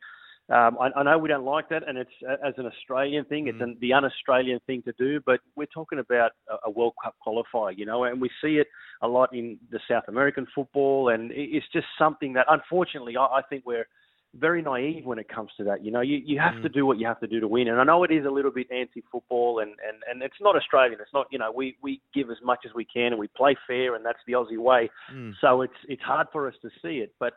um, 0.50 0.78
I, 0.80 0.90
I 0.96 1.04
know 1.04 1.18
we 1.18 1.30
don't 1.30 1.46
like 1.46 1.70
that, 1.70 1.88
and 1.88 1.98
it's 1.98 2.12
uh, 2.28 2.36
as 2.46 2.54
an 2.58 2.66
Australian 2.66 3.26
thing, 3.26 3.48
it's 3.48 3.62
an, 3.62 3.78
the 3.80 3.94
un-Australian 3.94 4.60
thing 4.68 4.82
to 4.84 4.94
do. 4.98 5.20
But 5.26 5.40
we're 5.56 5.68
talking 5.68 6.00
about 6.00 6.32
a, 6.50 6.68
a 6.68 6.70
World 6.70 6.94
Cup 7.02 7.16
qualifier, 7.26 7.78
you 7.78 7.86
know, 7.86 8.04
and 8.04 8.20
we 8.20 8.30
see 8.42 8.58
it 8.58 8.68
a 9.02 9.08
lot 9.08 9.34
in 9.34 9.58
the 9.72 9.80
South 9.90 10.04
American 10.08 10.46
football, 10.54 11.10
and 11.10 11.32
it's 11.34 11.66
just 11.72 11.88
something 11.98 12.34
that, 12.34 12.46
unfortunately, 12.50 13.16
I, 13.18 13.26
I 13.26 13.42
think 13.50 13.64
we're 13.66 13.88
very 14.36 14.64
naive 14.64 15.06
when 15.06 15.20
it 15.20 15.30
comes 15.30 15.52
to 15.58 15.64
that. 15.64 15.86
You 15.86 15.92
know, 15.92 16.02
you, 16.02 16.20
you 16.26 16.40
have 16.40 16.60
to 16.64 16.68
do 16.68 16.88
what 16.88 16.98
you 16.98 17.06
have 17.06 17.20
to 17.20 17.28
do 17.28 17.40
to 17.40 17.48
win. 17.48 17.68
And 17.68 17.80
I 17.80 17.84
know 17.84 18.04
it 18.04 18.12
is 18.12 18.26
a 18.26 18.32
little 18.32 18.50
bit 18.50 18.66
anti-football, 18.72 19.60
and, 19.60 19.72
and, 19.88 20.02
and 20.10 20.24
it's 20.24 20.42
not 20.42 20.56
Australian. 20.56 21.00
It's 21.00 21.14
not, 21.14 21.28
you 21.32 21.38
know, 21.38 21.52
we, 21.56 21.78
we 21.84 22.02
give 22.16 22.32
as 22.32 22.38
much 22.44 22.62
as 22.66 22.74
we 22.74 22.84
can 22.84 23.14
and 23.14 23.20
we 23.20 23.28
play 23.28 23.56
fair, 23.68 23.96
and 23.96 24.04
that's 24.04 24.18
the 24.26 24.34
Aussie 24.34 24.58
way. 24.58 24.90
Mm. 25.14 25.34
So 25.40 25.62
it's 25.62 25.74
it's 25.88 26.02
hard 26.02 26.28
for 26.32 26.48
us 26.48 26.56
to 26.64 26.70
see 26.82 26.98
it, 26.98 27.14
but 27.20 27.34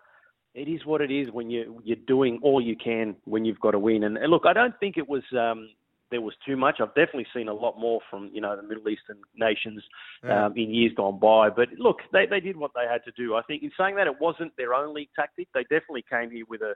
it 0.57 0.69
is 0.69 0.87
what 0.87 1.01
it 1.03 1.11
is 1.11 1.31
when 1.31 1.51
you 1.51 1.81
you're 1.85 2.05
doing 2.07 2.41
all 2.43 2.61
you 2.61 2.77
can 2.77 3.15
when 3.25 3.45
you've 3.45 3.61
got 3.61 3.73
to 3.73 3.79
win. 3.79 4.03
And, 4.05 4.17
and 4.17 4.31
look, 4.31 4.45
I 4.47 4.55
don't 4.55 4.75
think 4.81 4.97
it 4.97 5.07
was 5.09 5.23
um, 5.39 5.69
there 6.11 6.23
was 6.23 6.35
too 6.47 6.57
much. 6.57 6.77
I've 6.81 6.95
definitely 6.95 7.27
seen 7.35 7.49
a 7.49 7.53
lot 7.55 7.79
more 7.79 8.01
from 8.11 8.31
you 8.33 8.41
know 8.41 8.57
the 8.57 8.63
Middle 8.63 8.89
Eastern 8.89 9.19
nations 9.37 9.85
Yeah. 10.25 10.47
um, 10.47 10.55
in 10.57 10.71
years 10.73 10.93
gone 10.97 11.19
by. 11.21 11.51
But 11.51 11.69
look, 11.79 11.99
they 12.13 12.25
they 12.27 12.41
did 12.41 12.57
what 12.57 12.73
they 12.75 12.87
had 12.91 13.05
to 13.05 13.13
do. 13.13 13.37
I 13.37 13.43
think 13.43 13.63
in 13.63 13.71
saying 13.79 13.97
that 13.97 14.07
it 14.07 14.19
wasn't 14.21 14.57
their 14.57 14.73
only 14.75 15.11
tactic. 15.15 15.49
They 15.53 15.63
definitely 15.63 16.05
came 16.09 16.31
here 16.31 16.47
with 16.49 16.63
a 16.63 16.75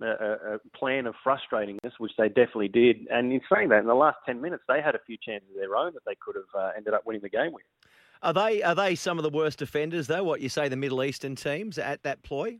a, 0.00 0.54
a 0.54 0.58
plan 0.76 1.06
of 1.06 1.14
frustrating 1.22 1.78
us, 1.86 1.92
which 1.98 2.12
they 2.18 2.28
definitely 2.28 2.68
did. 2.68 3.06
And 3.10 3.32
in 3.32 3.40
saying 3.52 3.68
that, 3.70 3.78
in 3.80 3.86
the 3.86 3.94
last 3.94 4.18
ten 4.26 4.40
minutes, 4.40 4.64
they 4.68 4.82
had 4.82 4.94
a 4.94 5.00
few 5.06 5.16
chances 5.16 5.48
of 5.54 5.60
their 5.60 5.76
own 5.76 5.94
that 5.94 6.04
they 6.04 6.16
could 6.20 6.34
have 6.36 6.60
uh, 6.60 6.70
ended 6.76 6.92
up 6.92 7.06
winning 7.06 7.22
the 7.22 7.30
game 7.30 7.52
with. 7.52 7.64
Are 8.22 8.32
they 8.34 8.62
are 8.62 8.74
they 8.74 8.94
some 8.94 9.18
of 9.18 9.22
the 9.22 9.30
worst 9.30 9.58
defenders 9.58 10.06
though? 10.06 10.22
What 10.22 10.40
you 10.40 10.48
say 10.50 10.68
the 10.68 10.76
Middle 10.76 11.02
Eastern 11.02 11.34
teams 11.34 11.78
at 11.78 12.02
that 12.02 12.22
ploy? 12.22 12.58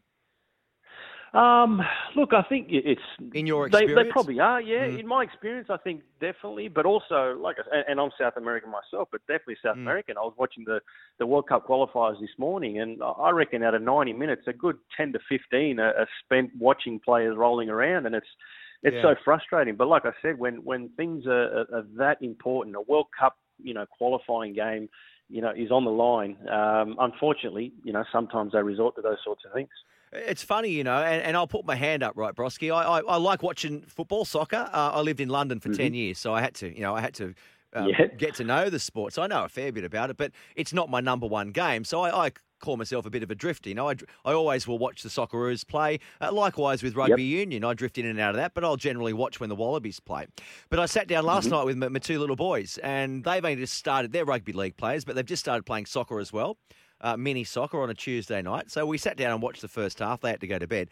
Um, 1.34 1.80
look, 2.14 2.34
I 2.34 2.42
think 2.42 2.66
it's 2.70 3.00
in 3.32 3.46
your 3.46 3.66
experience. 3.66 3.94
they 4.06 4.10
probably 4.12 4.38
are. 4.38 4.60
Yeah, 4.60 4.86
Mm. 4.86 5.00
in 5.00 5.06
my 5.06 5.22
experience, 5.22 5.70
I 5.70 5.78
think 5.78 6.02
definitely. 6.20 6.68
But 6.68 6.84
also, 6.84 7.38
like, 7.40 7.56
and- 7.72 7.84
and 7.88 7.98
I'm 8.00 8.10
South 8.18 8.36
American 8.36 8.70
myself, 8.70 9.08
but 9.10 9.22
definitely 9.26 9.56
South 9.62 9.76
Mm. 9.76 9.82
American. 9.82 10.18
I 10.18 10.22
was 10.22 10.34
watching 10.36 10.64
the 10.64 10.82
the 11.18 11.26
World 11.26 11.46
Cup 11.46 11.66
qualifiers 11.66 12.20
this 12.20 12.36
morning, 12.38 12.80
and 12.80 13.02
I- 13.02 13.12
I 13.12 13.30
reckon 13.30 13.62
out 13.62 13.74
of 13.74 13.80
90 13.82 14.12
minutes, 14.12 14.46
a 14.46 14.52
good 14.52 14.78
10 14.96 15.12
to 15.12 15.18
15 15.20 15.78
are, 15.80 15.94
are 15.96 16.08
spent 16.24 16.50
watching 16.58 16.98
players 17.00 17.36
rolling 17.36 17.70
around, 17.70 18.06
and 18.06 18.14
it's 18.14 18.28
it's 18.82 18.96
Yeah. 18.96 19.02
so 19.02 19.14
frustrating. 19.14 19.76
But 19.76 19.86
like 19.88 20.04
I 20.04 20.12
said, 20.20 20.38
when 20.38 20.56
when 20.64 20.88
things 20.90 21.26
are, 21.26 21.60
are, 21.60 21.76
are 21.76 21.82
that 21.96 22.20
important, 22.20 22.76
a 22.76 22.80
World 22.82 23.06
Cup, 23.18 23.38
you 23.62 23.72
know, 23.72 23.86
qualifying 23.86 24.52
game, 24.52 24.88
you 25.30 25.40
know, 25.40 25.50
is 25.50 25.70
on 25.70 25.84
the 25.84 25.90
line. 25.92 26.36
Um, 26.48 26.96
unfortunately, 26.98 27.72
you 27.84 27.92
know, 27.92 28.04
sometimes 28.12 28.52
they 28.52 28.62
resort 28.62 28.96
to 28.96 29.00
those 29.02 29.22
sorts 29.24 29.44
of 29.46 29.52
things. 29.52 29.70
It's 30.12 30.42
funny, 30.42 30.68
you 30.68 30.84
know, 30.84 31.02
and, 31.02 31.22
and 31.22 31.36
I'll 31.36 31.46
put 31.46 31.64
my 31.64 31.74
hand 31.74 32.02
up, 32.02 32.12
right, 32.16 32.34
Broski. 32.34 32.70
I, 32.70 32.82
I, 32.82 33.00
I 33.00 33.16
like 33.16 33.42
watching 33.42 33.80
football, 33.82 34.24
soccer. 34.26 34.68
Uh, 34.72 34.90
I 34.94 35.00
lived 35.00 35.20
in 35.20 35.30
London 35.30 35.58
for 35.58 35.72
ten 35.72 35.94
years, 35.94 36.18
so 36.18 36.34
I 36.34 36.42
had 36.42 36.54
to, 36.56 36.74
you 36.74 36.82
know, 36.82 36.94
I 36.94 37.00
had 37.00 37.14
to 37.14 37.34
um, 37.72 37.88
Yeah. 37.88 38.06
get 38.18 38.34
to 38.34 38.44
know 38.44 38.68
the 38.68 38.78
sport. 38.78 39.14
So 39.14 39.22
I 39.22 39.26
know 39.26 39.44
a 39.44 39.48
fair 39.48 39.72
bit 39.72 39.84
about 39.84 40.10
it, 40.10 40.18
but 40.18 40.32
it's 40.54 40.74
not 40.74 40.90
my 40.90 41.00
number 41.00 41.26
one 41.26 41.50
game. 41.50 41.84
So 41.84 42.02
I, 42.02 42.26
I 42.26 42.30
call 42.60 42.76
myself 42.76 43.06
a 43.06 43.10
bit 43.10 43.22
of 43.22 43.30
a 43.30 43.34
drifter. 43.34 43.70
You 43.70 43.74
know, 43.74 43.88
I, 43.88 43.94
I 44.26 44.32
always 44.34 44.68
will 44.68 44.78
watch 44.78 45.02
the 45.02 45.08
Socceroos 45.08 45.66
play. 45.66 45.98
Uh, 46.20 46.30
likewise 46.30 46.82
with 46.82 46.94
rugby 46.94 47.24
union, 47.24 47.64
I 47.64 47.72
drift 47.72 47.96
in 47.96 48.04
and 48.04 48.20
out 48.20 48.30
of 48.30 48.36
that, 48.36 48.52
but 48.52 48.64
I'll 48.64 48.76
generally 48.76 49.14
watch 49.14 49.40
when 49.40 49.48
the 49.48 49.56
Wallabies 49.56 49.98
play. 49.98 50.26
But 50.68 50.78
I 50.78 50.84
sat 50.86 51.08
down 51.08 51.24
last 51.24 51.48
Mhm. 51.48 51.52
night 51.52 51.64
with 51.64 51.76
my, 51.78 51.88
my 51.88 51.98
two 51.98 52.18
little 52.18 52.36
boys, 52.36 52.78
and 52.82 53.24
they've 53.24 53.42
only 53.42 53.56
just 53.56 53.74
started. 53.74 54.12
They're 54.12 54.26
rugby 54.26 54.52
league 54.52 54.76
players, 54.76 55.06
but 55.06 55.16
they've 55.16 55.24
just 55.24 55.42
started 55.42 55.64
playing 55.64 55.86
soccer 55.86 56.20
as 56.20 56.32
well, 56.34 56.58
uh, 57.02 57.16
mini 57.16 57.44
soccer 57.44 57.82
on 57.82 57.90
a 57.90 57.94
Tuesday 57.94 58.42
night. 58.42 58.70
So 58.70 58.86
we 58.86 58.98
sat 58.98 59.16
down 59.16 59.32
and 59.32 59.42
watched 59.42 59.62
the 59.62 59.68
first 59.68 59.98
half. 59.98 60.20
They 60.20 60.30
had 60.30 60.40
to 60.40 60.46
go 60.46 60.58
to 60.58 60.66
bed, 60.66 60.88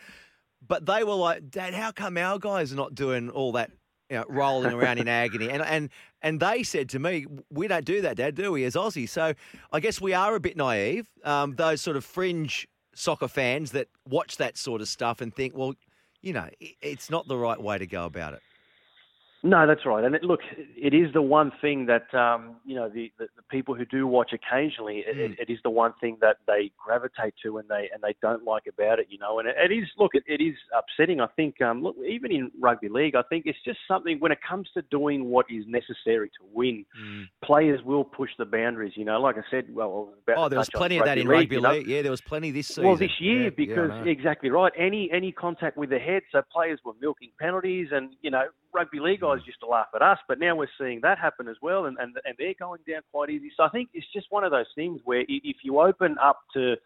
but 0.66 0.86
they 0.86 1.04
were 1.04 1.14
like, 1.14 1.50
"Dad, 1.50 1.74
how 1.74 1.92
come 1.92 2.16
our 2.16 2.38
guys 2.38 2.72
are 2.72 2.76
not 2.76 2.94
doing 2.94 3.30
all 3.30 3.52
that?" 3.52 3.70
You 4.08 4.16
know, 4.16 4.24
rolling 4.28 4.72
around 4.72 4.98
in 4.98 5.06
agony, 5.06 5.50
and 5.50 5.62
and 5.62 5.88
and 6.20 6.40
they 6.40 6.64
said 6.64 6.88
to 6.90 6.98
me, 6.98 7.26
"We 7.50 7.68
don't 7.68 7.84
do 7.84 8.00
that, 8.02 8.16
Dad, 8.16 8.34
do 8.34 8.52
we?" 8.52 8.64
As 8.64 8.74
Aussies, 8.74 9.10
so 9.10 9.34
I 9.72 9.80
guess 9.80 10.00
we 10.00 10.12
are 10.14 10.34
a 10.34 10.40
bit 10.40 10.56
naive. 10.56 11.08
Um, 11.24 11.54
those 11.54 11.80
sort 11.80 11.96
of 11.96 12.04
fringe 12.04 12.66
soccer 12.94 13.28
fans 13.28 13.70
that 13.72 13.88
watch 14.06 14.36
that 14.38 14.58
sort 14.58 14.80
of 14.80 14.88
stuff 14.88 15.20
and 15.20 15.34
think, 15.34 15.56
well, 15.56 15.74
you 16.22 16.32
know, 16.32 16.48
it's 16.60 17.08
not 17.08 17.28
the 17.28 17.36
right 17.36 17.60
way 17.60 17.78
to 17.78 17.86
go 17.86 18.04
about 18.04 18.34
it. 18.34 18.40
No, 19.42 19.66
that's 19.66 19.86
right. 19.86 20.04
And 20.04 20.14
it, 20.14 20.22
look, 20.22 20.40
it 20.76 20.92
is 20.92 21.12
the 21.14 21.22
one 21.22 21.50
thing 21.62 21.86
that 21.86 22.12
um, 22.14 22.56
you 22.64 22.74
know 22.74 22.90
the, 22.90 23.10
the, 23.18 23.26
the 23.36 23.42
people 23.50 23.74
who 23.74 23.84
do 23.86 24.06
watch 24.06 24.32
occasionally. 24.34 24.98
It, 25.06 25.16
Mm. 25.16 25.32
it, 25.32 25.48
it 25.48 25.52
is 25.52 25.58
the 25.64 25.70
one 25.70 25.92
thing 26.00 26.18
that 26.20 26.36
they 26.46 26.70
gravitate 26.82 27.34
to 27.42 27.58
and 27.58 27.68
they 27.68 27.88
and 27.92 28.02
they 28.02 28.14
don't 28.22 28.44
like 28.44 28.64
about 28.66 28.98
it. 28.98 29.06
You 29.08 29.18
know, 29.18 29.38
and 29.38 29.48
it, 29.48 29.56
it 29.58 29.72
is 29.74 29.88
look, 29.98 30.12
it, 30.14 30.24
it 30.26 30.42
is 30.42 30.54
upsetting. 30.76 31.20
I 31.20 31.26
think 31.36 31.60
um, 31.62 31.82
look, 31.82 31.96
even 32.06 32.30
in 32.30 32.50
rugby 32.60 32.88
league, 32.90 33.14
I 33.16 33.22
think 33.22 33.46
it's 33.46 33.58
just 33.64 33.78
something 33.88 34.18
when 34.20 34.30
it 34.30 34.38
comes 34.46 34.68
to 34.74 34.82
doing 34.90 35.30
what 35.30 35.46
is 35.50 35.64
necessary 35.66 36.28
to 36.28 36.44
win. 36.52 36.84
Players 37.42 37.80
will 37.82 38.04
push 38.04 38.30
the 38.38 38.44
boundaries. 38.44 38.92
You 38.96 39.04
know, 39.06 39.20
like 39.20 39.36
I 39.36 39.42
said, 39.50 39.64
well, 39.74 40.12
I 40.28 40.32
Oh, 40.36 40.48
there 40.48 40.58
was 40.58 40.68
plenty 40.70 40.98
of 40.98 41.06
that 41.06 41.16
in 41.18 41.26
league, 41.26 41.50
rugby 41.50 41.56
you 41.56 41.62
know. 41.62 41.72
league. 41.72 41.86
Yeah, 41.86 42.02
there 42.02 42.10
was 42.10 42.20
plenty 42.20 42.50
this 42.50 42.68
season. 42.68 42.84
Well, 42.84 42.96
this 42.96 43.10
year 43.20 43.38
Yeah, 43.38 43.44
yeah, 43.44 43.50
because 43.56 43.88
know. 43.90 44.02
exactly 44.04 44.50
right. 44.50 44.72
Any 44.78 45.10
any 45.12 45.32
contact 45.32 45.76
with 45.76 45.90
the 45.90 45.98
head, 45.98 46.22
so 46.30 46.42
players 46.52 46.78
were 46.84 46.92
milking 47.00 47.30
penalties, 47.40 47.88
and 47.90 48.14
you 48.22 48.30
know 48.30 48.44
rugby 48.74 49.01
league 49.01 49.20
guys 49.20 49.38
used 49.47 49.60
to 49.60 49.66
laugh 49.66 49.88
at 49.94 50.02
us, 50.02 50.18
but 50.28 50.38
now 50.38 50.56
we're 50.56 50.68
seeing 50.78 51.01
that 51.02 51.18
happen 51.18 51.48
as 51.48 51.56
well, 51.62 51.86
and 51.86 51.97
and, 51.98 52.16
and 52.24 52.34
they're 52.38 52.55
going 52.59 52.80
down 52.88 53.02
quite 53.12 53.30
easy. 53.30 53.51
So 53.56 53.64
I 53.64 53.68
think 53.68 53.90
it's 53.94 54.06
just 54.12 54.26
one 54.30 54.44
of 54.44 54.51
those 54.51 54.66
things 54.74 55.01
where 55.05 55.24
if 55.28 55.56
you 55.62 55.80
open 55.80 56.16
up 56.22 56.40
to 56.55 56.76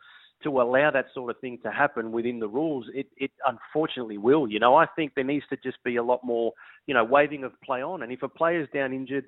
to 0.43 0.61
allow 0.61 0.91
that 0.91 1.07
sort 1.15 1.31
of 1.31 1.41
thing 1.41 1.59
to 1.65 1.71
happen 1.71 2.13
within 2.13 2.39
the 2.39 2.49
rules, 2.49 2.87
it, 2.95 3.07
it 3.17 3.31
unfortunately 3.47 4.19
will. 4.19 4.47
You 4.49 4.61
know, 4.61 4.77
I 4.77 4.87
think 4.95 5.13
there 5.15 5.25
needs 5.25 5.45
to 5.51 5.57
just 5.57 5.83
be 5.85 5.97
a 5.97 6.03
lot 6.03 6.21
more, 6.23 6.53
you 6.87 6.95
know, 6.95 7.05
waving 7.05 7.45
of 7.45 7.53
play 7.63 7.83
on. 7.83 8.03
And 8.03 8.13
if 8.13 8.23
a 8.23 8.29
player's 8.29 8.69
down 8.73 8.93
injured, 8.93 9.25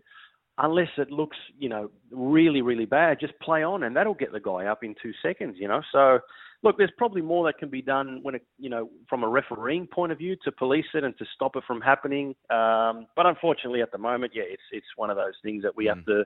unless 0.58 0.88
it 0.98 1.10
looks, 1.10 1.36
you 1.58 1.68
know, 1.68 1.90
really, 2.10 2.62
really 2.62 2.84
bad, 2.84 3.18
just 3.20 3.38
play 3.40 3.62
on 3.62 3.82
and 3.82 3.96
that'll 3.96 4.14
get 4.14 4.32
the 4.32 4.40
guy 4.40 4.66
up 4.66 4.84
in 4.84 4.94
two 5.02 5.12
seconds, 5.22 5.56
you 5.58 5.68
know. 5.68 5.80
So, 5.92 6.20
look, 6.66 6.76
there's 6.76 6.92
probably 6.98 7.22
more 7.22 7.46
that 7.46 7.58
can 7.58 7.70
be 7.70 7.80
done 7.80 8.18
when 8.22 8.34
it, 8.34 8.44
you 8.58 8.68
know, 8.68 8.90
from 9.08 9.22
a 9.22 9.28
refereeing 9.28 9.86
point 9.86 10.10
of 10.10 10.18
view 10.18 10.36
to 10.44 10.50
police 10.50 10.86
it 10.94 11.04
and 11.04 11.16
to 11.18 11.24
stop 11.34 11.54
it 11.54 11.62
from 11.66 11.80
happening. 11.80 12.34
Um, 12.50 13.06
but 13.14 13.24
unfortunately, 13.24 13.82
at 13.82 13.92
the 13.92 13.98
moment, 13.98 14.32
yeah, 14.34 14.42
it's 14.46 14.62
it's 14.72 14.86
one 14.96 15.08
of 15.08 15.16
those 15.16 15.34
things 15.42 15.62
that 15.62 15.76
we 15.76 15.86
have 15.86 16.04
to, 16.06 16.24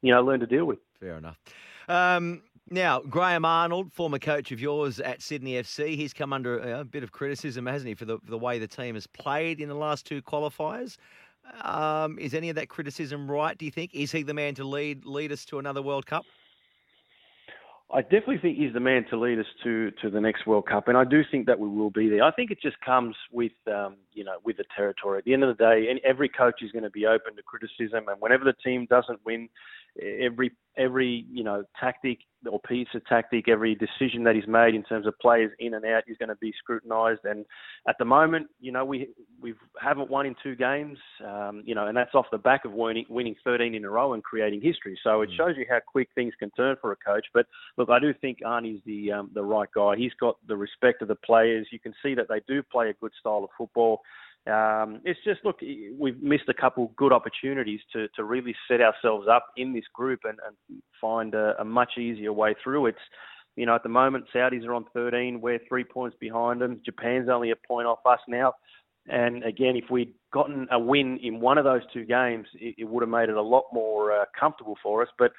you 0.00 0.12
know, 0.12 0.22
learn 0.22 0.40
to 0.40 0.46
deal 0.46 0.64
with. 0.64 0.78
Fair 0.98 1.18
enough. 1.18 1.36
Um, 1.88 2.42
now, 2.70 3.00
Graham 3.00 3.44
Arnold, 3.44 3.92
former 3.92 4.18
coach 4.18 4.50
of 4.50 4.58
yours 4.58 4.98
at 4.98 5.20
Sydney 5.20 5.52
FC, 5.52 5.96
he's 5.96 6.14
come 6.14 6.32
under 6.32 6.58
a 6.58 6.84
bit 6.84 7.02
of 7.02 7.12
criticism, 7.12 7.66
hasn't 7.66 7.88
he, 7.88 7.94
for 7.94 8.06
the, 8.06 8.18
for 8.18 8.30
the 8.30 8.38
way 8.38 8.58
the 8.58 8.66
team 8.66 8.94
has 8.94 9.06
played 9.06 9.60
in 9.60 9.68
the 9.68 9.74
last 9.74 10.06
two 10.06 10.22
qualifiers. 10.22 10.96
Um, 11.60 12.18
is 12.18 12.32
any 12.32 12.48
of 12.48 12.56
that 12.56 12.70
criticism 12.70 13.30
right, 13.30 13.56
do 13.58 13.66
you 13.66 13.70
think? 13.70 13.94
Is 13.94 14.10
he 14.10 14.22
the 14.22 14.32
man 14.32 14.54
to 14.54 14.64
lead 14.64 15.04
lead 15.04 15.30
us 15.30 15.44
to 15.46 15.58
another 15.58 15.82
World 15.82 16.06
Cup? 16.06 16.24
I 17.94 18.02
definitely 18.02 18.38
think 18.38 18.58
he's 18.58 18.72
the 18.72 18.80
man 18.80 19.06
to 19.10 19.16
lead 19.16 19.38
us 19.38 19.46
to, 19.62 19.92
to 20.02 20.10
the 20.10 20.20
next 20.20 20.48
World 20.48 20.66
Cup, 20.66 20.88
and 20.88 20.98
I 20.98 21.04
do 21.04 21.22
think 21.30 21.46
that 21.46 21.60
we 21.60 21.68
will 21.68 21.90
be 21.90 22.08
there. 22.08 22.24
I 22.24 22.32
think 22.32 22.50
it 22.50 22.60
just 22.60 22.80
comes 22.80 23.14
with 23.30 23.52
um, 23.72 23.98
you 24.12 24.24
know 24.24 24.38
with 24.44 24.56
the 24.56 24.64
territory. 24.76 25.18
At 25.18 25.24
the 25.24 25.32
end 25.32 25.44
of 25.44 25.56
the 25.56 25.62
day, 25.62 25.86
and 25.88 26.00
every 26.04 26.28
coach 26.28 26.60
is 26.60 26.72
going 26.72 26.82
to 26.82 26.90
be 26.90 27.06
open 27.06 27.36
to 27.36 27.42
criticism, 27.42 28.08
and 28.08 28.20
whenever 28.20 28.42
the 28.42 28.54
team 28.64 28.88
doesn't 28.90 29.20
win, 29.24 29.48
every 30.00 30.52
every 30.76 31.24
you 31.30 31.44
know 31.44 31.64
tactic 31.78 32.18
or 32.50 32.60
piece 32.60 32.88
of 32.94 33.04
tactic, 33.06 33.48
every 33.48 33.74
decision 33.74 34.24
that 34.24 34.36
is 34.36 34.46
made 34.46 34.74
in 34.74 34.82
terms 34.82 35.06
of 35.06 35.18
players 35.18 35.50
in 35.60 35.72
and 35.72 35.84
out 35.86 36.02
is 36.06 36.16
going 36.18 36.28
to 36.28 36.36
be 36.36 36.52
scrutinised. 36.58 37.20
And 37.24 37.46
at 37.88 37.96
the 37.98 38.04
moment, 38.04 38.48
you 38.60 38.72
know 38.72 38.84
we 38.84 39.08
we 39.40 39.54
haven't 39.80 40.10
won 40.10 40.26
in 40.26 40.34
two 40.42 40.54
games, 40.54 40.98
um, 41.26 41.62
you 41.64 41.74
know, 41.74 41.86
and 41.86 41.96
that's 41.96 42.14
off 42.14 42.26
the 42.30 42.38
back 42.38 42.64
of 42.64 42.72
winning 42.72 43.06
winning 43.08 43.34
13 43.44 43.74
in 43.74 43.84
a 43.84 43.90
row 43.90 44.14
and 44.14 44.22
creating 44.22 44.60
history. 44.60 44.98
So 45.02 45.22
it 45.22 45.30
shows 45.36 45.54
you 45.56 45.66
how 45.68 45.80
quick 45.86 46.08
things 46.14 46.34
can 46.38 46.50
turn 46.50 46.76
for 46.80 46.92
a 46.92 46.96
coach. 46.96 47.26
But 47.32 47.46
look, 47.76 47.88
I 47.90 47.98
do 47.98 48.12
think 48.12 48.38
Arnie's 48.44 48.82
the 48.84 49.12
um, 49.12 49.30
the 49.34 49.42
right 49.42 49.68
guy. 49.74 49.96
He's 49.96 50.14
got 50.20 50.36
the 50.46 50.56
respect 50.56 51.02
of 51.02 51.08
the 51.08 51.16
players. 51.16 51.68
You 51.70 51.80
can 51.80 51.94
see 52.02 52.14
that 52.14 52.28
they 52.28 52.40
do 52.46 52.62
play 52.62 52.90
a 52.90 52.94
good 52.94 53.12
style 53.20 53.44
of 53.44 53.50
football. 53.56 54.02
Um, 54.46 55.00
it's 55.04 55.20
just 55.24 55.40
look, 55.44 55.60
we've 55.98 56.22
missed 56.22 56.48
a 56.48 56.54
couple 56.54 56.92
good 56.96 57.12
opportunities 57.12 57.80
to, 57.94 58.08
to 58.08 58.24
really 58.24 58.54
set 58.68 58.82
ourselves 58.82 59.26
up 59.30 59.46
in 59.56 59.72
this 59.72 59.84
group 59.94 60.20
and, 60.24 60.38
and 60.46 60.82
find 61.00 61.34
a, 61.34 61.54
a 61.58 61.64
much 61.64 61.96
easier 61.98 62.32
way 62.32 62.54
through. 62.62 62.86
It's 62.86 62.98
you 63.56 63.64
know 63.64 63.74
at 63.74 63.82
the 63.82 63.88
moment 63.88 64.26
Saudis 64.34 64.66
are 64.66 64.74
on 64.74 64.84
13, 64.92 65.40
we're 65.40 65.60
three 65.66 65.84
points 65.84 66.16
behind 66.20 66.60
them. 66.60 66.80
Japan's 66.84 67.28
only 67.30 67.52
a 67.52 67.56
point 67.66 67.86
off 67.86 68.00
us 68.04 68.20
now. 68.28 68.52
And 69.06 69.44
again, 69.44 69.76
if 69.76 69.90
we'd 69.90 70.14
gotten 70.32 70.66
a 70.70 70.78
win 70.78 71.18
in 71.22 71.40
one 71.40 71.58
of 71.58 71.64
those 71.64 71.82
two 71.92 72.04
games, 72.04 72.46
it, 72.54 72.74
it 72.78 72.84
would 72.84 73.02
have 73.02 73.10
made 73.10 73.28
it 73.28 73.36
a 73.36 73.42
lot 73.42 73.64
more 73.72 74.12
uh, 74.12 74.24
comfortable 74.38 74.76
for 74.82 75.02
us. 75.02 75.08
But 75.18 75.32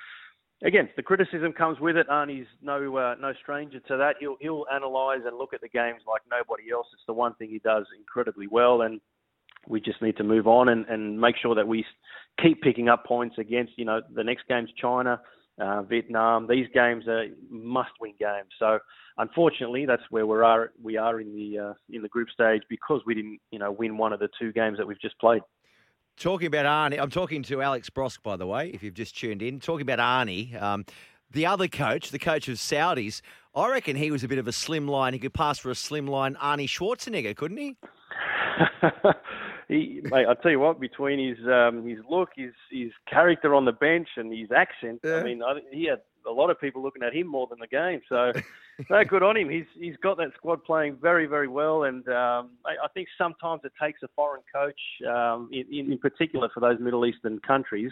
again, 0.64 0.90
the 0.95 1.03
criticism 1.03 1.53
comes 1.53 1.80
with 1.80 1.98
it. 1.98 2.07
Arnie's 2.10 2.48
no 2.61 2.95
uh, 2.98 3.15
no 3.19 3.34
stranger 3.41 3.80
to 3.80 3.98
that. 3.98 4.15
He'll 4.19 4.38
he'll 4.40 4.65
analyse 4.72 5.22
and 5.26 5.38
look 5.38 5.53
at 5.53 5.61
the 5.61 5.69
games 5.69 6.02
like 6.07 6.22
nobody 6.30 6.72
else. 6.72 6.88
It's 6.94 7.03
the 7.07 7.14
one 7.14 7.34
thing 7.36 7.49
he 7.49 7.60
does 7.60 7.86
incredibly 7.98 8.48
well, 8.48 8.82
and 8.82 9.02
we 9.68 9.82
just 9.82 10.02
need 10.02 10.18
to 10.18 10.23
move 10.23 10.48
on 10.48 10.69
and, 10.69 10.86
and 10.88 11.19
make 11.19 11.36
sure 11.41 11.56
that 11.56 11.68
we 11.68 11.86
keep 12.41 12.61
picking 12.61 12.90
up 12.90 13.06
points 13.06 13.38
against 13.38 13.73
you 13.77 13.86
know 13.86 14.02
the 14.14 14.23
next 14.23 14.48
game's 14.48 14.72
China. 14.80 15.19
Uh, 15.57 15.84
Vietnam. 15.84 16.48
These 16.48 16.68
games 16.73 17.07
are 17.07 17.27
must-win 17.49 18.15
games. 18.19 18.49
So, 18.60 18.77
unfortunately, 19.18 19.86
that's 19.86 20.03
where 20.10 20.27
we 20.27 20.40
are. 20.40 20.73
We 20.84 20.98
are 20.98 21.22
in 21.22 21.34
the 21.34 21.69
uh, 21.69 21.73
in 21.90 22.02
the 22.02 22.10
group 22.10 22.27
stage 22.30 22.61
because 22.69 22.99
we 23.06 23.15
didn't, 23.15 23.40
you 23.52 23.60
know, 23.60 23.72
win 23.72 23.98
one 23.98 24.11
of 24.11 24.19
the 24.19 24.27
two 24.38 24.52
games 24.52 24.77
that 24.77 24.86
we've 24.86 24.99
just 24.99 25.18
played. 25.18 25.41
Talking 26.18 26.48
about 26.48 26.66
Arnie, 26.66 27.00
I'm 27.00 27.10
talking 27.10 27.44
to 27.44 27.62
Alex 27.62 27.90
Brosque, 27.90 28.24
by 28.24 28.38
the 28.38 28.48
way, 28.48 28.70
if 28.70 28.82
you've 28.82 28.94
just 28.94 29.18
tuned 29.18 29.42
in. 29.42 29.60
Talking 29.60 29.82
about 29.82 30.00
Arnie, 30.00 30.60
um, 30.62 30.86
the 31.32 31.46
other 31.46 31.68
coach, 31.68 32.12
the 32.12 32.20
coach 32.20 32.48
of 32.48 32.56
Saudis, 32.56 33.22
I 33.54 33.70
reckon 33.70 33.98
he 33.98 34.12
was 34.12 34.24
a 34.24 34.28
bit 34.30 34.38
of 34.38 34.48
a 34.48 34.54
slim 34.54 34.88
line. 34.88 35.12
He 35.12 35.20
could 35.20 35.34
pass 35.34 35.60
for 35.60 35.72
a 35.72 35.76
slim 35.76 36.08
line 36.08 36.36
Arnie 36.36 36.70
Schwarzenegger, 36.70 37.36
couldn't 37.36 37.58
he? 37.58 37.76
he, 39.68 40.02
mate, 40.04 40.28
I 40.28 40.34
tell 40.36 40.52
you 40.52 40.60
what, 40.60 40.80
between 40.80 41.20
his 41.20 41.38
um, 41.48 41.88
his 41.88 42.00
look, 42.10 42.30
his 42.36 42.54
his 42.72 42.92
character 43.10 43.56
on 43.56 43.66
the 43.66 43.72
bench, 43.72 44.10
and 44.18 44.32
his 44.32 44.52
accent, 44.52 45.02
I 45.04 45.24
mean, 45.24 45.42
I, 45.42 45.60
he 45.72 45.86
had 45.86 46.02
a 46.28 46.32
lot 46.32 46.50
of 46.50 46.60
people 46.60 46.82
looking 46.82 47.04
at 47.04 47.14
him 47.14 47.28
more 47.28 47.48
than 47.48 47.60
the 47.60 47.68
game. 47.68 48.02
So, 48.10 48.32
no, 48.90 49.04
good 49.04 49.24
on 49.24 49.38
him. 49.38 49.50
He's 49.50 49.66
he's 49.80 49.98
got 49.98 50.18
that 50.18 50.32
squad 50.36 50.64
playing 50.64 50.98
very 51.02 51.26
very 51.26 51.48
well, 51.48 51.84
and 51.84 52.08
um, 52.10 52.52
I, 52.66 52.86
I 52.86 52.88
think 52.94 53.08
sometimes 53.18 53.62
it 53.64 53.74
takes 53.82 54.04
a 54.04 54.08
foreign 54.16 54.44
coach, 54.54 54.80
um, 55.08 55.50
in, 55.52 55.66
in 55.72 55.92
in 55.94 55.98
particular 55.98 56.50
for 56.54 56.60
those 56.60 56.80
Middle 56.80 57.06
Eastern 57.06 57.40
countries, 57.40 57.92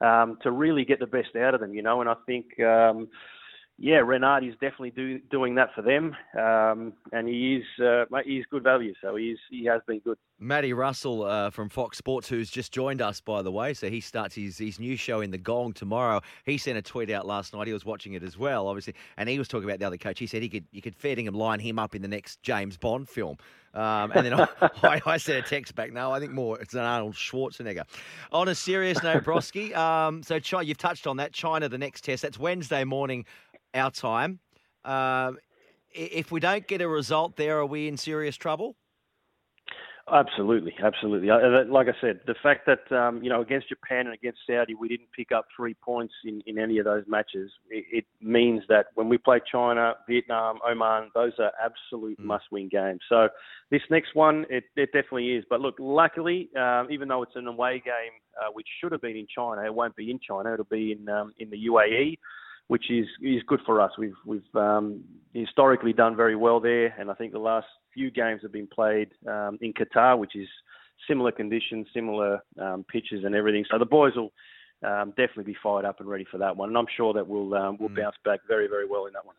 um, 0.00 0.38
to 0.42 0.50
really 0.50 0.84
get 0.84 1.00
the 1.00 1.06
best 1.06 1.36
out 1.36 1.54
of 1.54 1.60
them. 1.60 1.74
You 1.74 1.82
know, 1.82 2.00
and 2.00 2.08
I 2.08 2.14
think. 2.26 2.58
Um, 2.60 3.08
yeah, 3.82 3.96
Renard 3.96 4.44
is 4.44 4.52
definitely 4.60 4.90
do, 4.90 5.18
doing 5.30 5.54
that 5.54 5.70
for 5.74 5.80
them, 5.80 6.14
um, 6.38 6.92
and 7.12 7.26
he 7.26 7.56
is 7.56 7.82
uh, 7.82 8.04
he 8.26 8.36
is 8.36 8.44
good 8.50 8.62
value. 8.62 8.92
So 9.00 9.16
he 9.16 9.30
is 9.30 9.38
he 9.50 9.64
has 9.64 9.80
been 9.86 10.00
good. 10.00 10.18
Matty 10.38 10.74
Russell 10.74 11.24
uh, 11.24 11.48
from 11.48 11.70
Fox 11.70 11.96
Sports, 11.96 12.28
who's 12.28 12.50
just 12.50 12.72
joined 12.72 13.00
us, 13.00 13.22
by 13.22 13.40
the 13.40 13.50
way. 13.50 13.72
So 13.72 13.88
he 13.88 14.00
starts 14.00 14.34
his, 14.34 14.58
his 14.58 14.78
new 14.78 14.96
show 14.96 15.22
in 15.22 15.30
the 15.30 15.38
Gong 15.38 15.72
tomorrow. 15.72 16.20
He 16.44 16.58
sent 16.58 16.76
a 16.76 16.82
tweet 16.82 17.10
out 17.10 17.26
last 17.26 17.54
night. 17.54 17.66
He 17.66 17.72
was 17.72 17.86
watching 17.86 18.12
it 18.12 18.22
as 18.22 18.36
well, 18.36 18.68
obviously, 18.68 18.94
and 19.16 19.30
he 19.30 19.38
was 19.38 19.48
talking 19.48 19.68
about 19.68 19.78
the 19.78 19.86
other 19.86 19.98
coach. 19.98 20.18
He 20.18 20.26
said 20.26 20.42
he 20.42 20.50
could 20.50 20.66
you 20.72 20.82
could 20.82 20.94
fair 20.94 21.16
dinkum 21.16 21.34
line 21.34 21.58
him 21.58 21.78
up 21.78 21.94
in 21.94 22.02
the 22.02 22.08
next 22.08 22.42
James 22.42 22.76
Bond 22.76 23.08
film. 23.08 23.38
Um, 23.72 24.10
and 24.12 24.26
then 24.26 24.34
I, 24.34 24.48
I, 24.82 25.00
I 25.06 25.16
sent 25.16 25.38
a 25.38 25.48
text 25.48 25.74
back. 25.74 25.92
No, 25.92 26.10
I 26.10 26.20
think 26.20 26.32
more 26.32 26.60
it's 26.60 26.74
an 26.74 26.80
Arnold 26.80 27.14
Schwarzenegger. 27.14 27.84
On 28.32 28.48
a 28.48 28.54
serious 28.54 29.02
note, 29.02 29.24
Broski. 29.24 29.74
Um, 29.76 30.22
so 30.22 30.40
Chi- 30.40 30.62
you've 30.62 30.78
touched 30.78 31.06
on 31.06 31.16
that. 31.18 31.32
China, 31.32 31.68
the 31.68 31.78
next 31.78 32.04
test. 32.04 32.22
That's 32.22 32.38
Wednesday 32.38 32.84
morning, 32.84 33.24
our 33.74 33.90
time. 33.90 34.40
Um, 34.84 35.38
if 35.92 36.30
we 36.30 36.40
don't 36.40 36.66
get 36.66 36.80
a 36.80 36.88
result 36.88 37.36
there, 37.36 37.58
are 37.58 37.66
we 37.66 37.88
in 37.88 37.96
serious 37.96 38.36
trouble? 38.36 38.76
Absolutely, 40.12 40.74
absolutely. 40.82 41.28
Like 41.28 41.86
I 41.86 41.92
said, 42.00 42.20
the 42.26 42.34
fact 42.42 42.66
that 42.66 42.90
um, 42.96 43.22
you 43.22 43.30
know 43.30 43.42
against 43.42 43.68
Japan 43.68 44.06
and 44.06 44.14
against 44.14 44.40
Saudi 44.44 44.74
we 44.74 44.88
didn't 44.88 45.08
pick 45.16 45.30
up 45.30 45.46
three 45.54 45.74
points 45.74 46.12
in, 46.24 46.42
in 46.46 46.58
any 46.58 46.78
of 46.78 46.84
those 46.84 47.04
matches, 47.06 47.50
it, 47.68 47.84
it 47.92 48.04
means 48.20 48.62
that 48.68 48.86
when 48.94 49.08
we 49.08 49.18
play 49.18 49.40
China, 49.50 49.94
Vietnam, 50.08 50.58
Oman, 50.68 51.10
those 51.14 51.32
are 51.38 51.52
absolute 51.62 52.18
must-win 52.18 52.68
games. 52.68 53.00
So 53.08 53.28
this 53.70 53.82
next 53.88 54.16
one, 54.16 54.46
it, 54.50 54.64
it 54.74 54.86
definitely 54.86 55.28
is. 55.36 55.44
But 55.48 55.60
look, 55.60 55.76
luckily, 55.78 56.48
um, 56.56 56.88
even 56.90 57.06
though 57.06 57.22
it's 57.22 57.36
an 57.36 57.46
away 57.46 57.80
game, 57.84 58.18
uh, 58.40 58.50
which 58.52 58.66
should 58.80 58.90
have 58.90 59.02
been 59.02 59.16
in 59.16 59.28
China, 59.32 59.64
it 59.64 59.72
won't 59.72 59.94
be 59.94 60.10
in 60.10 60.18
China. 60.18 60.52
It'll 60.52 60.64
be 60.64 60.92
in 60.92 61.08
um, 61.08 61.34
in 61.38 61.50
the 61.50 61.66
UAE 61.66 62.16
which 62.70 62.88
is 62.88 63.08
is 63.20 63.42
good 63.48 63.58
for 63.66 63.80
us. 63.80 63.90
We've 63.98 64.14
we've 64.24 64.54
um, 64.54 65.02
historically 65.34 65.92
done 65.92 66.14
very 66.14 66.36
well 66.36 66.60
there, 66.60 66.94
and 66.96 67.10
I 67.10 67.14
think 67.14 67.32
the 67.32 67.40
last 67.40 67.66
few 67.92 68.12
games 68.12 68.42
have 68.42 68.52
been 68.52 68.68
played 68.68 69.08
um, 69.26 69.58
in 69.60 69.72
Qatar, 69.72 70.16
which 70.16 70.36
is 70.36 70.46
similar 71.08 71.32
conditions, 71.32 71.88
similar 71.92 72.38
um, 72.60 72.84
pitches, 72.84 73.24
and 73.24 73.34
everything. 73.34 73.64
So 73.68 73.76
the 73.76 73.86
boys 73.86 74.12
will 74.14 74.32
um, 74.88 75.08
definitely 75.16 75.52
be 75.52 75.56
fired 75.60 75.84
up 75.84 75.98
and 75.98 76.08
ready 76.08 76.24
for 76.30 76.38
that 76.38 76.56
one, 76.56 76.68
and 76.68 76.78
I'm 76.78 76.86
sure 76.96 77.12
that 77.12 77.26
we'll 77.26 77.52
um, 77.54 77.76
we'll 77.80 77.88
bounce 77.88 78.14
back 78.24 78.38
very 78.46 78.68
very 78.68 78.86
well 78.88 79.06
in 79.06 79.14
that 79.14 79.26
one. 79.26 79.34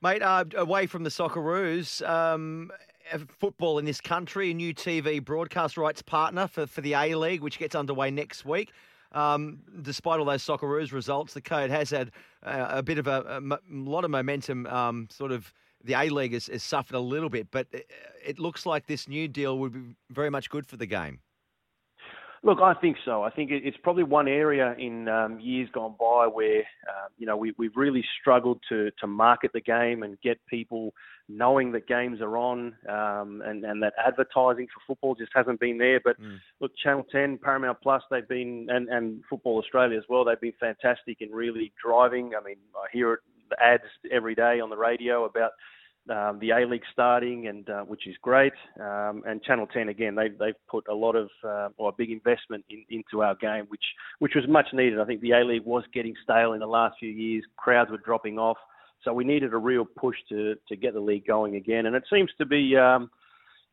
Mate, 0.00 0.22
uh, 0.22 0.44
away 0.56 0.86
from 0.86 1.02
the 1.02 1.10
Socceroos, 1.10 2.08
um, 2.08 2.70
uh, 3.12 3.18
football 3.26 3.80
in 3.80 3.86
this 3.86 4.00
country, 4.00 4.52
a 4.52 4.54
new 4.54 4.72
TV 4.72 5.20
broadcast 5.24 5.76
rights 5.76 6.02
partner 6.02 6.46
for, 6.46 6.68
for 6.68 6.80
the 6.80 6.94
A 6.94 7.16
League, 7.16 7.40
which 7.40 7.58
gets 7.58 7.74
underway 7.74 8.12
next 8.12 8.44
week. 8.44 8.70
Um, 9.12 9.60
despite 9.82 10.18
all 10.18 10.26
those 10.26 10.44
Socceroos 10.44 10.92
results, 10.92 11.34
the 11.34 11.40
code 11.40 11.70
has 11.70 11.90
had 11.90 12.10
uh, 12.42 12.66
a 12.70 12.82
bit 12.82 12.98
of 12.98 13.06
a, 13.06 13.40
lot 13.70 14.04
of 14.04 14.10
momentum. 14.10 14.66
Um, 14.66 15.08
sort 15.10 15.32
of 15.32 15.52
the 15.82 15.94
A 15.94 16.08
League 16.08 16.34
has, 16.34 16.48
has 16.48 16.62
suffered 16.62 16.96
a 16.96 17.00
little 17.00 17.30
bit, 17.30 17.48
but 17.50 17.66
it, 17.72 17.90
it 18.24 18.38
looks 18.38 18.66
like 18.66 18.86
this 18.86 19.08
new 19.08 19.28
deal 19.28 19.58
would 19.58 19.72
be 19.72 19.96
very 20.10 20.30
much 20.30 20.50
good 20.50 20.66
for 20.66 20.76
the 20.76 20.86
game. 20.86 21.20
Look, 22.44 22.60
I 22.60 22.74
think 22.74 22.96
so. 23.04 23.22
I 23.22 23.30
think 23.30 23.50
it's 23.50 23.76
probably 23.82 24.04
one 24.04 24.28
area 24.28 24.74
in 24.78 25.08
um, 25.08 25.40
years 25.40 25.68
gone 25.72 25.94
by 25.98 26.26
where 26.26 26.58
um, 26.58 27.10
you 27.18 27.26
know 27.26 27.36
we, 27.36 27.52
we've 27.58 27.76
really 27.76 28.04
struggled 28.20 28.60
to 28.68 28.90
to 29.00 29.06
market 29.06 29.50
the 29.52 29.60
game 29.60 30.04
and 30.04 30.20
get 30.20 30.38
people 30.46 30.94
knowing 31.28 31.72
that 31.72 31.88
games 31.88 32.20
are 32.20 32.36
on, 32.36 32.74
um, 32.88 33.42
and 33.44 33.64
and 33.64 33.82
that 33.82 33.92
advertising 34.04 34.68
for 34.72 34.80
football 34.86 35.14
just 35.16 35.32
hasn't 35.34 35.58
been 35.58 35.78
there. 35.78 36.00
But 36.02 36.16
look, 36.60 36.72
Channel 36.82 37.06
10, 37.10 37.38
Paramount 37.38 37.78
Plus, 37.82 38.02
they've 38.10 38.28
been 38.28 38.68
and 38.70 38.88
and 38.88 39.22
Football 39.28 39.58
Australia 39.58 39.98
as 39.98 40.04
well. 40.08 40.24
They've 40.24 40.40
been 40.40 40.52
fantastic 40.60 41.20
in 41.20 41.30
really 41.30 41.72
driving. 41.84 42.32
I 42.40 42.44
mean, 42.44 42.56
I 42.76 42.86
hear 42.92 43.14
it, 43.14 43.20
the 43.50 43.62
ads 43.62 43.82
every 44.12 44.34
day 44.34 44.60
on 44.60 44.70
the 44.70 44.76
radio 44.76 45.24
about 45.24 45.52
um, 46.10 46.38
the 46.38 46.50
A 46.50 46.66
League 46.66 46.82
starting, 46.92 47.48
and 47.48 47.68
uh, 47.68 47.82
which 47.82 48.06
is 48.06 48.14
great. 48.22 48.52
Um, 48.80 49.22
and 49.26 49.42
Channel 49.42 49.66
10 49.66 49.88
again, 49.88 50.14
they've 50.14 50.36
they've 50.38 50.54
put 50.68 50.86
a 50.88 50.94
lot 50.94 51.16
of 51.16 51.28
uh, 51.44 51.68
or 51.76 51.90
a 51.90 51.92
big 51.92 52.10
investment 52.10 52.64
in, 52.70 52.84
into 52.90 53.22
our 53.22 53.34
game, 53.34 53.66
which 53.68 53.84
which 54.18 54.34
was 54.34 54.44
much 54.48 54.66
needed. 54.72 55.00
I 55.00 55.04
think 55.04 55.20
the 55.20 55.32
A 55.32 55.44
League 55.44 55.64
was 55.64 55.84
getting 55.92 56.14
stale 56.22 56.52
in 56.52 56.60
the 56.60 56.66
last 56.66 56.96
few 56.98 57.10
years. 57.10 57.44
Crowds 57.56 57.90
were 57.90 57.98
dropping 57.98 58.38
off, 58.38 58.58
so 59.02 59.12
we 59.12 59.24
needed 59.24 59.52
a 59.52 59.58
real 59.58 59.84
push 59.84 60.16
to 60.28 60.54
to 60.68 60.76
get 60.76 60.94
the 60.94 61.00
league 61.00 61.26
going 61.26 61.56
again. 61.56 61.86
And 61.86 61.96
it 61.96 62.04
seems 62.12 62.30
to 62.38 62.46
be, 62.46 62.76
um, 62.76 63.10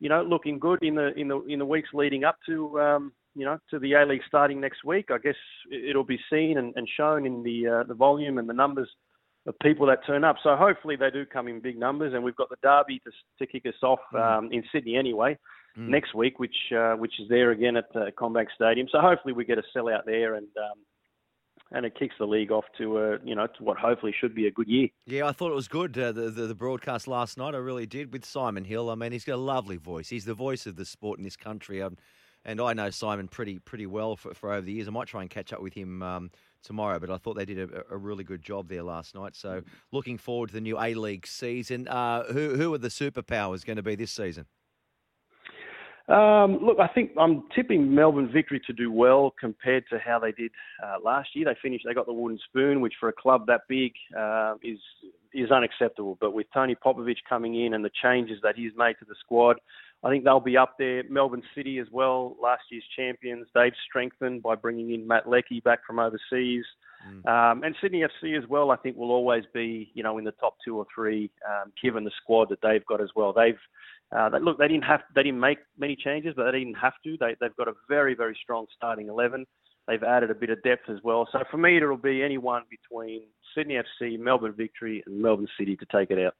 you 0.00 0.08
know, 0.08 0.22
looking 0.22 0.58
good 0.58 0.82
in 0.82 0.94
the 0.94 1.18
in 1.18 1.28
the 1.28 1.42
in 1.46 1.58
the 1.58 1.66
weeks 1.66 1.90
leading 1.92 2.24
up 2.24 2.36
to. 2.46 2.80
Um, 2.80 3.12
you 3.38 3.44
know, 3.44 3.58
to 3.68 3.78
the 3.78 3.92
A 3.92 4.06
League 4.06 4.22
starting 4.26 4.62
next 4.62 4.82
week, 4.82 5.10
I 5.10 5.18
guess 5.18 5.36
it'll 5.70 6.04
be 6.04 6.18
seen 6.30 6.56
and, 6.56 6.72
and 6.74 6.88
shown 6.96 7.26
in 7.26 7.42
the 7.42 7.68
uh, 7.68 7.82
the 7.82 7.92
volume 7.92 8.38
and 8.38 8.48
the 8.48 8.54
numbers 8.54 8.88
of 9.46 9.58
people 9.60 9.86
that 9.86 10.00
turn 10.06 10.24
up. 10.24 10.36
So 10.42 10.56
hopefully 10.56 10.96
they 10.96 11.10
do 11.10 11.24
come 11.24 11.48
in 11.48 11.60
big 11.60 11.78
numbers, 11.78 12.14
and 12.14 12.22
we've 12.24 12.36
got 12.36 12.50
the 12.50 12.56
derby 12.62 13.00
to, 13.00 13.10
to 13.38 13.46
kick 13.46 13.64
us 13.66 13.80
off 13.82 14.00
um, 14.14 14.50
in 14.52 14.64
Sydney 14.72 14.96
anyway 14.96 15.38
Mm. 15.78 15.88
next 15.88 16.14
week, 16.14 16.38
which 16.38 16.56
uh, 16.74 16.94
which 16.94 17.20
is 17.20 17.28
there 17.28 17.50
again 17.50 17.76
at 17.76 17.84
uh, 17.94 18.06
CommBank 18.18 18.46
Stadium. 18.54 18.88
So 18.90 18.98
hopefully 19.00 19.34
we 19.34 19.44
get 19.44 19.58
a 19.58 19.62
sellout 19.76 20.06
there, 20.06 20.36
and 20.36 20.46
um, 20.56 20.78
and 21.72 21.84
it 21.84 21.94
kicks 21.98 22.14
the 22.18 22.24
league 22.24 22.50
off 22.50 22.64
to 22.78 22.96
uh, 22.96 23.18
you 23.22 23.34
know 23.34 23.46
to 23.46 23.62
what 23.62 23.76
hopefully 23.76 24.14
should 24.18 24.34
be 24.34 24.46
a 24.46 24.50
good 24.50 24.68
year. 24.68 24.88
Yeah, 25.04 25.26
I 25.26 25.32
thought 25.32 25.50
it 25.50 25.54
was 25.54 25.68
good, 25.68 25.98
uh, 25.98 26.12
the, 26.12 26.30
the 26.30 26.46
the 26.46 26.54
broadcast 26.54 27.06
last 27.06 27.36
night. 27.36 27.54
I 27.54 27.58
really 27.58 27.84
did 27.84 28.10
with 28.10 28.24
Simon 28.24 28.64
Hill. 28.64 28.88
I 28.88 28.94
mean, 28.94 29.12
he's 29.12 29.24
got 29.24 29.34
a 29.34 29.36
lovely 29.36 29.76
voice. 29.76 30.08
He's 30.08 30.24
the 30.24 30.32
voice 30.32 30.64
of 30.64 30.76
the 30.76 30.86
sport 30.86 31.18
in 31.18 31.24
this 31.24 31.36
country. 31.36 31.82
Um, 31.82 31.98
and 32.46 32.58
I 32.58 32.72
know 32.72 32.88
Simon 32.88 33.28
pretty 33.28 33.58
pretty 33.58 33.86
well 33.86 34.16
for, 34.16 34.32
for 34.32 34.52
over 34.52 34.62
the 34.62 34.72
years. 34.72 34.88
I 34.88 34.92
might 34.92 35.08
try 35.08 35.20
and 35.20 35.28
catch 35.28 35.52
up 35.52 35.60
with 35.60 35.74
him 35.74 36.02
um, 36.02 36.30
tomorrow, 36.62 36.98
but 36.98 37.10
I 37.10 37.16
thought 37.16 37.34
they 37.34 37.44
did 37.44 37.58
a, 37.58 37.84
a 37.90 37.96
really 37.96 38.24
good 38.24 38.42
job 38.42 38.68
there 38.68 38.82
last 38.82 39.14
night. 39.14 39.36
So 39.36 39.62
looking 39.92 40.18
forward 40.18 40.48
to 40.48 40.54
the 40.54 40.60
new 40.60 40.78
A 40.78 40.94
League 40.94 41.26
season. 41.26 41.88
Uh, 41.88 42.24
who 42.32 42.56
who 42.56 42.72
are 42.74 42.78
the 42.78 42.88
superpowers 42.88 43.64
going 43.64 43.76
to 43.76 43.82
be 43.82 43.94
this 43.94 44.12
season? 44.12 44.46
Um, 46.08 46.58
look, 46.62 46.78
I 46.78 46.86
think 46.86 47.10
I'm 47.18 47.42
tipping 47.52 47.92
Melbourne 47.92 48.30
Victory 48.32 48.60
to 48.68 48.72
do 48.72 48.92
well 48.92 49.34
compared 49.40 49.84
to 49.90 49.98
how 49.98 50.20
they 50.20 50.30
did 50.30 50.52
uh, 50.80 50.98
last 51.04 51.30
year. 51.34 51.46
They 51.46 51.56
finished, 51.60 51.84
they 51.84 51.94
got 51.94 52.06
the 52.06 52.12
wooden 52.12 52.38
spoon, 52.48 52.80
which 52.80 52.94
for 53.00 53.08
a 53.08 53.12
club 53.12 53.46
that 53.48 53.62
big 53.68 53.92
uh, 54.16 54.54
is 54.62 54.78
is 55.34 55.50
unacceptable. 55.50 56.16
But 56.20 56.32
with 56.32 56.46
Tony 56.54 56.76
Popovic 56.76 57.16
coming 57.28 57.60
in 57.64 57.74
and 57.74 57.84
the 57.84 57.90
changes 58.02 58.38
that 58.42 58.54
he's 58.54 58.70
made 58.76 58.94
to 59.00 59.04
the 59.04 59.16
squad, 59.18 59.56
I 60.04 60.10
think 60.10 60.24
they'll 60.24 60.40
be 60.40 60.56
up 60.56 60.74
there. 60.78 61.02
Melbourne 61.08 61.42
City 61.54 61.78
as 61.78 61.86
well, 61.90 62.36
last 62.40 62.62
year's 62.70 62.84
champions. 62.94 63.46
They've 63.54 63.72
strengthened 63.88 64.42
by 64.42 64.54
bringing 64.54 64.92
in 64.92 65.06
Matt 65.06 65.28
Leckie 65.28 65.60
back 65.60 65.80
from 65.86 65.98
overseas. 65.98 66.64
Um, 67.26 67.62
and 67.62 67.74
Sydney 67.80 68.02
FC 68.02 68.36
as 68.36 68.48
well, 68.48 68.70
I 68.70 68.76
think 68.76 68.96
will 68.96 69.10
always 69.10 69.44
be, 69.54 69.90
you 69.94 70.02
know, 70.02 70.18
in 70.18 70.24
the 70.24 70.32
top 70.32 70.56
two 70.64 70.76
or 70.76 70.86
three, 70.94 71.30
um, 71.48 71.72
given 71.82 72.04
the 72.04 72.10
squad 72.22 72.48
that 72.50 72.58
they've 72.62 72.84
got 72.86 73.00
as 73.00 73.10
well. 73.14 73.32
They've 73.32 73.58
uh, 74.16 74.28
they, 74.28 74.38
look, 74.38 74.58
they 74.58 74.68
didn't 74.68 74.84
have, 74.84 75.00
they 75.14 75.24
didn't 75.24 75.40
make 75.40 75.58
many 75.78 75.96
changes, 75.96 76.34
but 76.36 76.50
they 76.50 76.58
didn't 76.58 76.74
have 76.74 76.92
to. 77.02 77.16
They, 77.18 77.34
they've 77.40 77.56
got 77.56 77.68
a 77.68 77.72
very, 77.88 78.14
very 78.14 78.38
strong 78.40 78.66
starting 78.76 79.08
eleven. 79.08 79.46
They've 79.88 80.02
added 80.02 80.30
a 80.30 80.34
bit 80.34 80.50
of 80.50 80.62
depth 80.62 80.88
as 80.88 80.98
well. 81.02 81.28
So 81.30 81.40
for 81.50 81.58
me, 81.58 81.76
it'll 81.76 81.96
be 81.96 82.22
anyone 82.22 82.62
between 82.70 83.22
Sydney 83.54 83.78
FC, 84.02 84.18
Melbourne 84.18 84.54
Victory, 84.56 85.02
and 85.06 85.20
Melbourne 85.20 85.48
City 85.58 85.76
to 85.76 85.86
take 85.92 86.10
it 86.10 86.18
out. 86.24 86.34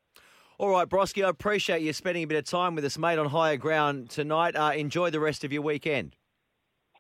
All 0.58 0.70
right, 0.70 0.88
Broski, 0.88 1.24
I 1.24 1.28
appreciate 1.28 1.82
you 1.82 1.92
spending 1.92 2.22
a 2.24 2.26
bit 2.26 2.38
of 2.38 2.44
time 2.44 2.74
with 2.74 2.84
us, 2.84 2.96
mate, 2.96 3.18
on 3.18 3.26
higher 3.26 3.58
ground 3.58 4.08
tonight. 4.08 4.56
Uh, 4.56 4.72
enjoy 4.74 5.10
the 5.10 5.20
rest 5.20 5.44
of 5.44 5.52
your 5.52 5.60
weekend. 5.62 6.16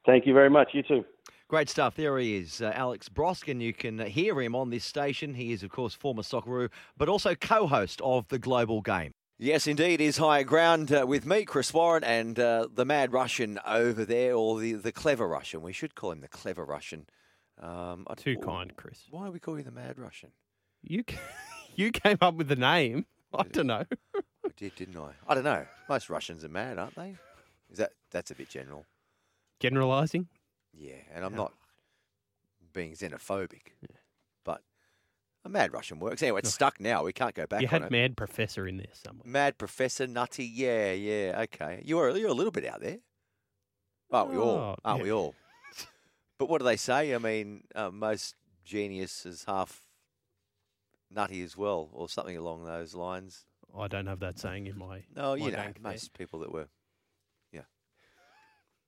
Thank 0.04 0.26
you 0.26 0.34
very 0.34 0.50
much. 0.50 0.68
You 0.74 0.82
too. 0.82 1.04
Great 1.48 1.68
stuff. 1.70 1.94
There 1.96 2.18
he 2.18 2.36
is, 2.36 2.60
uh, 2.60 2.72
Alex 2.74 3.08
Broskin. 3.08 3.60
You 3.62 3.72
can 3.72 3.98
hear 3.98 4.40
him 4.40 4.54
on 4.54 4.68
this 4.70 4.84
station. 4.84 5.34
He 5.34 5.52
is, 5.52 5.62
of 5.62 5.70
course, 5.70 5.94
former 5.94 6.22
Socceroo, 6.22 6.68
but 6.98 7.08
also 7.08 7.34
co 7.34 7.66
host 7.66 8.00
of 8.02 8.28
The 8.28 8.38
Global 8.38 8.82
Game. 8.82 9.12
Yes, 9.38 9.66
indeed, 9.66 10.00
is 10.00 10.16
higher 10.18 10.44
ground 10.44 10.92
uh, 10.92 11.04
with 11.06 11.24
me, 11.24 11.44
Chris 11.44 11.72
Warren, 11.72 12.04
and 12.04 12.38
uh, 12.38 12.68
the 12.72 12.84
mad 12.84 13.12
Russian 13.12 13.58
over 13.66 14.04
there, 14.04 14.34
or 14.34 14.58
the, 14.60 14.72
the 14.74 14.92
clever 14.92 15.28
Russian. 15.28 15.62
We 15.62 15.72
should 15.72 15.94
call 15.94 16.10
him 16.12 16.20
the 16.20 16.28
clever 16.28 16.64
Russian. 16.64 17.06
Um, 17.60 18.06
I- 18.08 18.14
Too 18.14 18.36
kind, 18.38 18.74
Chris. 18.76 19.04
Why 19.10 19.26
do 19.26 19.32
we 19.32 19.38
call 19.38 19.56
you 19.56 19.64
the 19.64 19.70
mad 19.70 19.98
Russian? 19.98 20.30
You 20.82 21.04
you 21.74 21.90
came 21.90 22.18
up 22.20 22.34
with 22.34 22.48
the 22.48 22.56
name. 22.56 23.06
I 23.34 23.42
don't 23.44 23.66
know. 23.66 23.84
I 24.14 24.48
did, 24.56 24.74
didn't 24.76 24.96
I? 24.96 25.10
I 25.28 25.34
don't 25.34 25.44
know. 25.44 25.66
Most 25.88 26.08
Russians 26.08 26.44
are 26.44 26.48
mad, 26.48 26.78
aren't 26.78 26.94
they? 26.94 27.16
Is 27.70 27.78
that 27.78 27.92
that's 28.10 28.30
a 28.30 28.34
bit 28.34 28.48
general? 28.48 28.86
Generalising. 29.60 30.28
Yeah, 30.72 30.94
and 31.14 31.24
I'm 31.24 31.34
not 31.34 31.52
being 32.72 32.92
xenophobic, 32.92 33.72
but 34.44 34.62
a 35.44 35.48
mad 35.48 35.72
Russian 35.72 35.98
works. 35.98 36.22
Anyway, 36.22 36.40
it's 36.40 36.52
stuck 36.52 36.78
now. 36.80 37.02
We 37.02 37.12
can't 37.12 37.34
go 37.34 37.46
back. 37.46 37.62
you 37.62 37.68
had. 37.68 37.90
Mad 37.90 38.16
Professor 38.16 38.66
in 38.68 38.76
there 38.76 38.86
somewhere. 38.92 39.24
Mad 39.26 39.58
Professor 39.58 40.06
Nutty. 40.06 40.44
Yeah, 40.44 40.92
yeah. 40.92 41.40
Okay, 41.42 41.82
you 41.84 41.98
are 41.98 42.16
you're 42.16 42.28
a 42.28 42.34
little 42.34 42.52
bit 42.52 42.66
out 42.66 42.80
there. 42.80 42.98
Aren't 44.10 44.30
we 44.30 44.36
all? 44.36 44.56
Oh, 44.56 44.76
Aren't 44.84 44.98
yeah. 45.00 45.04
we 45.04 45.12
all? 45.12 45.34
But 46.38 46.48
what 46.50 46.58
do 46.58 46.64
they 46.64 46.76
say? 46.76 47.14
I 47.14 47.18
mean, 47.18 47.64
uh, 47.74 47.90
most 47.90 48.34
genius 48.64 49.24
is 49.24 49.44
half 49.44 49.85
nutty 51.10 51.42
as 51.42 51.56
well, 51.56 51.88
or 51.92 52.08
something 52.08 52.36
along 52.36 52.64
those 52.64 52.94
lines. 52.94 53.44
I 53.76 53.88
don't 53.88 54.06
have 54.06 54.20
that 54.20 54.38
saying 54.38 54.66
in 54.66 54.78
my. 54.78 55.04
No, 55.14 55.36
my 55.36 55.36
you 55.36 55.50
know, 55.50 55.56
bank 55.56 55.82
there. 55.82 55.92
most 55.92 56.14
people 56.14 56.40
that 56.40 56.52
were, 56.52 56.68
yeah, 57.52 57.62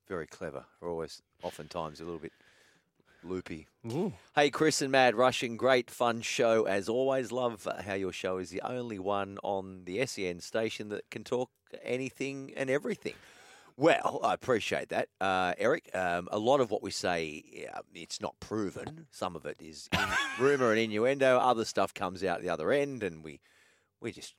very 0.08 0.26
clever 0.26 0.64
are 0.80 0.88
always, 0.88 1.22
oftentimes, 1.42 2.00
a 2.00 2.04
little 2.04 2.20
bit 2.20 2.32
loopy. 3.22 3.66
Ooh. 3.86 4.12
Hey, 4.34 4.50
Chris 4.50 4.80
and 4.80 4.92
Mad 4.92 5.14
Russian, 5.14 5.56
great 5.56 5.90
fun 5.90 6.20
show 6.20 6.64
as 6.64 6.88
always. 6.88 7.32
Love 7.32 7.66
how 7.84 7.94
your 7.94 8.12
show 8.12 8.38
is 8.38 8.50
the 8.50 8.62
only 8.62 8.98
one 8.98 9.38
on 9.42 9.82
the 9.84 10.04
SEN 10.06 10.40
station 10.40 10.88
that 10.90 11.10
can 11.10 11.24
talk 11.24 11.50
anything 11.82 12.52
and 12.56 12.70
everything. 12.70 13.14
Well, 13.78 14.18
I 14.24 14.34
appreciate 14.34 14.88
that, 14.88 15.08
uh, 15.20 15.54
Eric. 15.56 15.88
Um, 15.94 16.28
a 16.32 16.38
lot 16.38 16.58
of 16.58 16.72
what 16.72 16.82
we 16.82 16.90
say, 16.90 17.44
yeah, 17.46 17.78
it's 17.94 18.20
not 18.20 18.34
proven. 18.40 19.06
Some 19.12 19.36
of 19.36 19.46
it 19.46 19.58
is 19.60 19.88
rumor 20.40 20.72
and 20.72 20.80
innuendo. 20.80 21.38
Other 21.38 21.64
stuff 21.64 21.94
comes 21.94 22.24
out 22.24 22.42
the 22.42 22.48
other 22.48 22.72
end, 22.72 23.04
and 23.04 23.22
we 23.22 23.38
we 24.00 24.10
just 24.10 24.34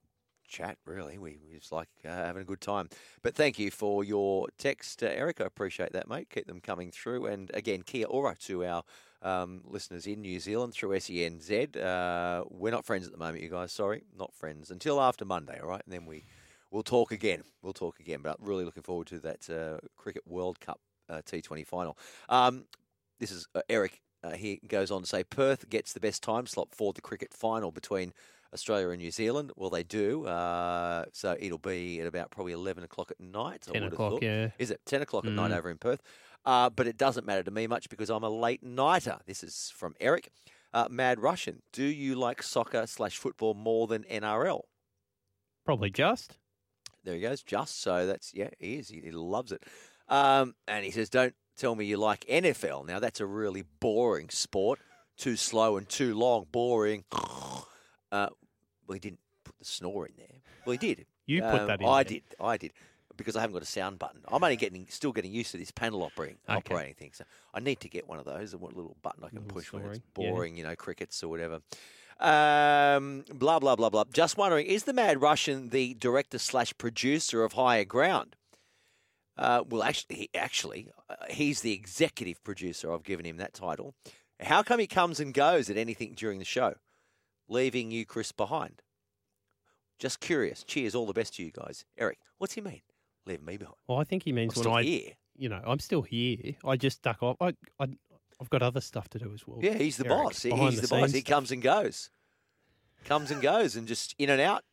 chat. 0.45 0.77
Really, 0.85 1.17
we, 1.17 1.39
we 1.49 1.55
just 1.57 1.71
like 1.71 1.87
uh, 2.03 2.09
having 2.09 2.41
a 2.41 2.45
good 2.45 2.59
time. 2.59 2.89
But 3.21 3.33
thank 3.33 3.57
you 3.57 3.71
for 3.71 4.03
your 4.03 4.49
text, 4.57 5.01
uh, 5.03 5.05
Eric. 5.05 5.39
I 5.39 5.45
appreciate 5.45 5.93
that, 5.93 6.09
mate. 6.09 6.29
Keep 6.29 6.47
them 6.47 6.59
coming 6.59 6.91
through. 6.91 7.27
And 7.27 7.49
again, 7.53 7.83
kia 7.83 8.07
ora 8.07 8.35
to 8.41 8.65
our 8.65 8.83
um, 9.21 9.61
listeners 9.63 10.05
in 10.05 10.19
New 10.19 10.41
Zealand 10.41 10.73
through 10.73 10.97
SENZ. 10.97 11.77
Uh, 11.77 12.43
we're 12.49 12.71
not 12.71 12.85
friends 12.85 13.05
at 13.05 13.13
the 13.13 13.17
moment, 13.17 13.41
you 13.41 13.49
guys. 13.49 13.71
Sorry, 13.71 14.03
not 14.17 14.33
friends 14.33 14.69
until 14.69 14.99
after 14.99 15.23
Monday. 15.23 15.61
All 15.63 15.69
right, 15.69 15.81
and 15.85 15.93
then 15.93 16.05
we 16.05 16.25
we'll 16.71 16.83
talk 16.83 17.11
again. 17.11 17.43
We'll 17.61 17.73
talk 17.73 17.99
again. 17.99 18.19
But 18.21 18.37
I'm 18.39 18.45
really 18.47 18.65
looking 18.65 18.83
forward 18.83 19.07
to 19.07 19.19
that 19.19 19.49
uh, 19.49 19.79
Cricket 19.97 20.23
World 20.27 20.59
Cup 20.59 20.79
uh, 21.09 21.21
T20 21.25 21.65
final. 21.65 21.97
Um, 22.29 22.65
this 23.19 23.31
is 23.31 23.47
uh, 23.55 23.61
Eric. 23.69 24.01
Uh, 24.23 24.31
he 24.31 24.59
goes 24.67 24.91
on 24.91 25.01
to 25.01 25.07
say 25.07 25.23
Perth 25.23 25.69
gets 25.69 25.93
the 25.93 25.99
best 25.99 26.21
time 26.21 26.45
slot 26.45 26.69
for 26.71 26.91
the 26.93 27.01
cricket 27.01 27.33
final 27.33 27.71
between 27.71 28.13
Australia 28.53 28.89
and 28.89 28.99
New 29.01 29.11
Zealand. 29.11 29.51
Well, 29.55 29.69
they 29.69 29.83
do. 29.83 30.25
Uh, 30.25 31.05
so 31.13 31.37
it'll 31.39 31.57
be 31.57 32.01
at 32.01 32.07
about 32.07 32.29
probably 32.31 32.53
11 32.53 32.83
o'clock 32.83 33.11
at 33.11 33.19
night. 33.19 33.61
10 33.71 33.83
would 33.83 33.93
o'clock, 33.93 34.21
yeah. 34.21 34.49
Is 34.59 34.71
it 34.71 34.81
10 34.85 35.01
o'clock 35.01 35.25
at 35.25 35.31
night 35.31 35.51
Mm. 35.51 35.57
over 35.57 35.69
in 35.69 35.77
Perth? 35.77 36.01
Uh, 36.45 36.69
but 36.69 36.87
it 36.87 36.97
doesn't 36.97 37.25
matter 37.25 37.43
to 37.43 37.51
me 37.51 37.67
much 37.67 37.89
because 37.89 38.09
I'm 38.09 38.23
a 38.23 38.29
late 38.29 38.63
nighter. 38.63 39.19
This 39.25 39.43
is 39.43 39.71
from 39.75 39.95
Eric. 39.99 40.29
Uh, 40.73 40.87
Mad 40.89 41.19
Russian, 41.19 41.61
do 41.73 41.83
you 41.83 42.15
like 42.15 42.43
soccer 42.43 42.85
slash 42.87 43.17
football 43.17 43.53
more 43.53 43.87
than 43.87 44.03
NRL? 44.03 44.61
Probably 45.65 45.89
just. 45.89 46.37
There 47.03 47.15
he 47.15 47.21
goes, 47.21 47.41
just 47.43 47.81
so 47.81 48.05
that's 48.05 48.33
yeah, 48.33 48.49
he 48.59 48.75
is. 48.75 48.89
He, 48.89 48.99
he 49.01 49.11
loves 49.11 49.51
it. 49.51 49.63
Um, 50.07 50.55
and 50.67 50.83
he 50.83 50.91
says, 50.91 51.09
"Don't 51.09 51.33
tell 51.57 51.75
me 51.75 51.85
you 51.85 51.97
like 51.97 52.25
NFL." 52.25 52.85
Now 52.87 52.99
that's 52.99 53.19
a 53.19 53.25
really 53.25 53.63
boring 53.79 54.29
sport, 54.29 54.79
too 55.17 55.35
slow 55.35 55.77
and 55.77 55.87
too 55.87 56.13
long, 56.17 56.45
boring. 56.51 57.03
Uh, 58.11 58.27
well, 58.87 58.93
he 58.95 58.99
didn't 58.99 59.19
put 59.43 59.55
the 59.59 59.65
snore 59.65 60.07
in 60.07 60.13
there. 60.17 60.41
Well, 60.65 60.71
he 60.71 60.79
did. 60.79 61.05
You 61.27 61.41
put 61.43 61.61
Um, 61.61 61.67
that 61.67 61.79
in 61.79 61.85
I 61.87 62.01
there. 62.01 62.13
did. 62.13 62.23
I 62.39 62.57
did 62.57 62.73
because 63.15 63.35
I 63.35 63.41
haven't 63.41 63.53
got 63.53 63.61
a 63.61 63.65
sound 63.67 63.99
button. 63.99 64.21
I'm 64.27 64.43
only 64.43 64.55
getting 64.55 64.87
still 64.89 65.11
getting 65.11 65.31
used 65.31 65.51
to 65.51 65.57
this 65.57 65.69
panel 65.69 66.01
operating 66.01 66.37
operating 66.47 66.95
thing. 66.95 67.11
So 67.13 67.23
I 67.53 67.59
need 67.59 67.81
to 67.81 67.87
get 67.87 68.07
one 68.07 68.17
of 68.17 68.25
those. 68.25 68.53
A 68.53 68.57
little 68.57 68.97
button 69.03 69.23
I 69.23 69.29
can 69.29 69.43
push 69.43 69.71
when 69.71 69.83
it's 69.83 69.99
snoring, 69.99 70.01
yeah. 70.17 70.31
boring, 70.31 70.57
you 70.57 70.63
know, 70.63 70.75
crickets 70.75 71.23
or 71.23 71.27
whatever. 71.27 71.59
Um, 72.19 73.23
blah 73.33 73.59
blah 73.59 73.75
blah 73.75 73.89
blah. 73.89 74.03
Just 74.11 74.37
wondering, 74.37 74.65
is 74.65 74.83
the 74.83 74.93
Mad 74.93 75.21
Russian 75.21 75.69
the 75.69 75.93
director 75.93 76.37
slash 76.37 76.73
producer 76.77 77.43
of 77.43 77.53
Higher 77.53 77.85
Ground? 77.85 78.35
Uh, 79.37 79.63
well, 79.69 79.83
actually, 79.83 80.15
he, 80.17 80.29
actually, 80.35 80.91
uh, 81.09 81.15
he's 81.29 81.61
the 81.61 81.71
executive 81.71 82.43
producer. 82.43 82.91
I've 82.93 83.03
given 83.03 83.25
him 83.25 83.37
that 83.37 83.53
title. 83.53 83.93
How 84.41 84.63
come 84.63 84.81
he 84.81 84.87
comes 84.87 85.21
and 85.21 85.33
goes 85.33 85.69
at 85.69 85.77
anything 85.77 86.13
during 86.13 86.39
the 86.39 86.45
show, 86.45 86.75
leaving 87.47 87.89
you, 87.89 88.05
Chris, 88.05 88.33
behind? 88.33 88.81
Just 89.97 90.19
curious. 90.19 90.63
Cheers. 90.63 90.93
All 90.93 91.05
the 91.05 91.13
best 91.13 91.35
to 91.35 91.43
you 91.43 91.51
guys. 91.51 91.85
Eric, 91.97 92.19
what's 92.37 92.53
he 92.55 92.61
mean? 92.61 92.81
Leaving 93.25 93.45
me 93.45 93.55
behind. 93.57 93.77
Well, 93.87 93.97
I 93.97 94.03
think 94.03 94.23
he 94.23 94.33
means 94.33 94.57
I'm 94.57 94.65
when 94.65 94.73
I, 94.79 94.83
here. 94.83 95.11
you 95.37 95.47
know, 95.47 95.61
I'm 95.65 95.79
still 95.79 96.01
here. 96.01 96.55
I 96.65 96.75
just 96.75 97.01
duck 97.01 97.23
off. 97.23 97.37
I, 97.41 97.53
I, 97.79 97.87
I've 98.41 98.49
got 98.49 98.61
other 98.61 98.81
stuff 98.81 99.09
to 99.09 99.19
do 99.19 99.31
as 99.33 99.45
well. 99.47 99.59
Yeah, 99.61 99.73
he's 99.73 99.97
the 99.97 100.05
Eric, 100.05 100.17
boss. 100.23 100.41
He- 100.43 100.51
He's 100.51 100.81
the, 100.81 100.87
boss. 100.87 100.99
scenes 101.01 101.13
He 101.13 101.21
comes 101.21 101.51
and 101.51 101.61
goes. 101.61 102.09
Comes 103.05 103.31
and 103.31 103.41
goes 103.41 103.75
and 103.75 103.87
just 103.87 104.13
in 104.17 104.29
and 104.29 104.41
out, 104.41 104.63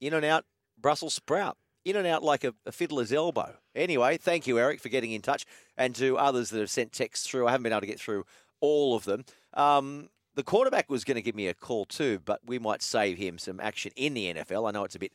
in 0.00 0.12
and 0.14 0.24
out, 0.24 0.44
Brussels 0.78 1.14
sprout. 1.14 1.56
In 1.84 1.94
and 1.94 2.06
out 2.06 2.24
like 2.24 2.42
a, 2.42 2.52
a 2.66 2.72
fiddler's 2.72 3.12
elbow. 3.12 3.54
Anyway, 3.74 4.16
thank 4.16 4.48
you, 4.48 4.58
Eric, 4.58 4.80
for 4.80 4.88
getting 4.88 5.12
in 5.12 5.22
touch. 5.22 5.46
And 5.76 5.94
to 5.94 6.18
others 6.18 6.50
that 6.50 6.58
have 6.58 6.70
sent 6.70 6.92
texts 6.92 7.28
through. 7.28 7.46
I 7.46 7.52
haven't 7.52 7.62
been 7.62 7.72
able 7.72 7.82
to 7.82 7.86
get 7.86 8.00
through 8.00 8.24
all 8.60 8.96
of 8.96 9.04
them. 9.04 9.24
Um, 9.54 10.08
the 10.34 10.42
quarterback 10.42 10.90
was 10.90 11.04
going 11.04 11.14
to 11.14 11.22
give 11.22 11.36
me 11.36 11.46
a 11.46 11.54
call 11.54 11.84
too, 11.84 12.18
but 12.24 12.40
we 12.44 12.58
might 12.58 12.82
save 12.82 13.18
him 13.18 13.38
some 13.38 13.60
action 13.60 13.92
in 13.94 14.14
the 14.14 14.34
NFL. 14.34 14.68
I 14.68 14.72
know 14.72 14.82
it's 14.82 14.96
a 14.96 14.98
bit 14.98 15.12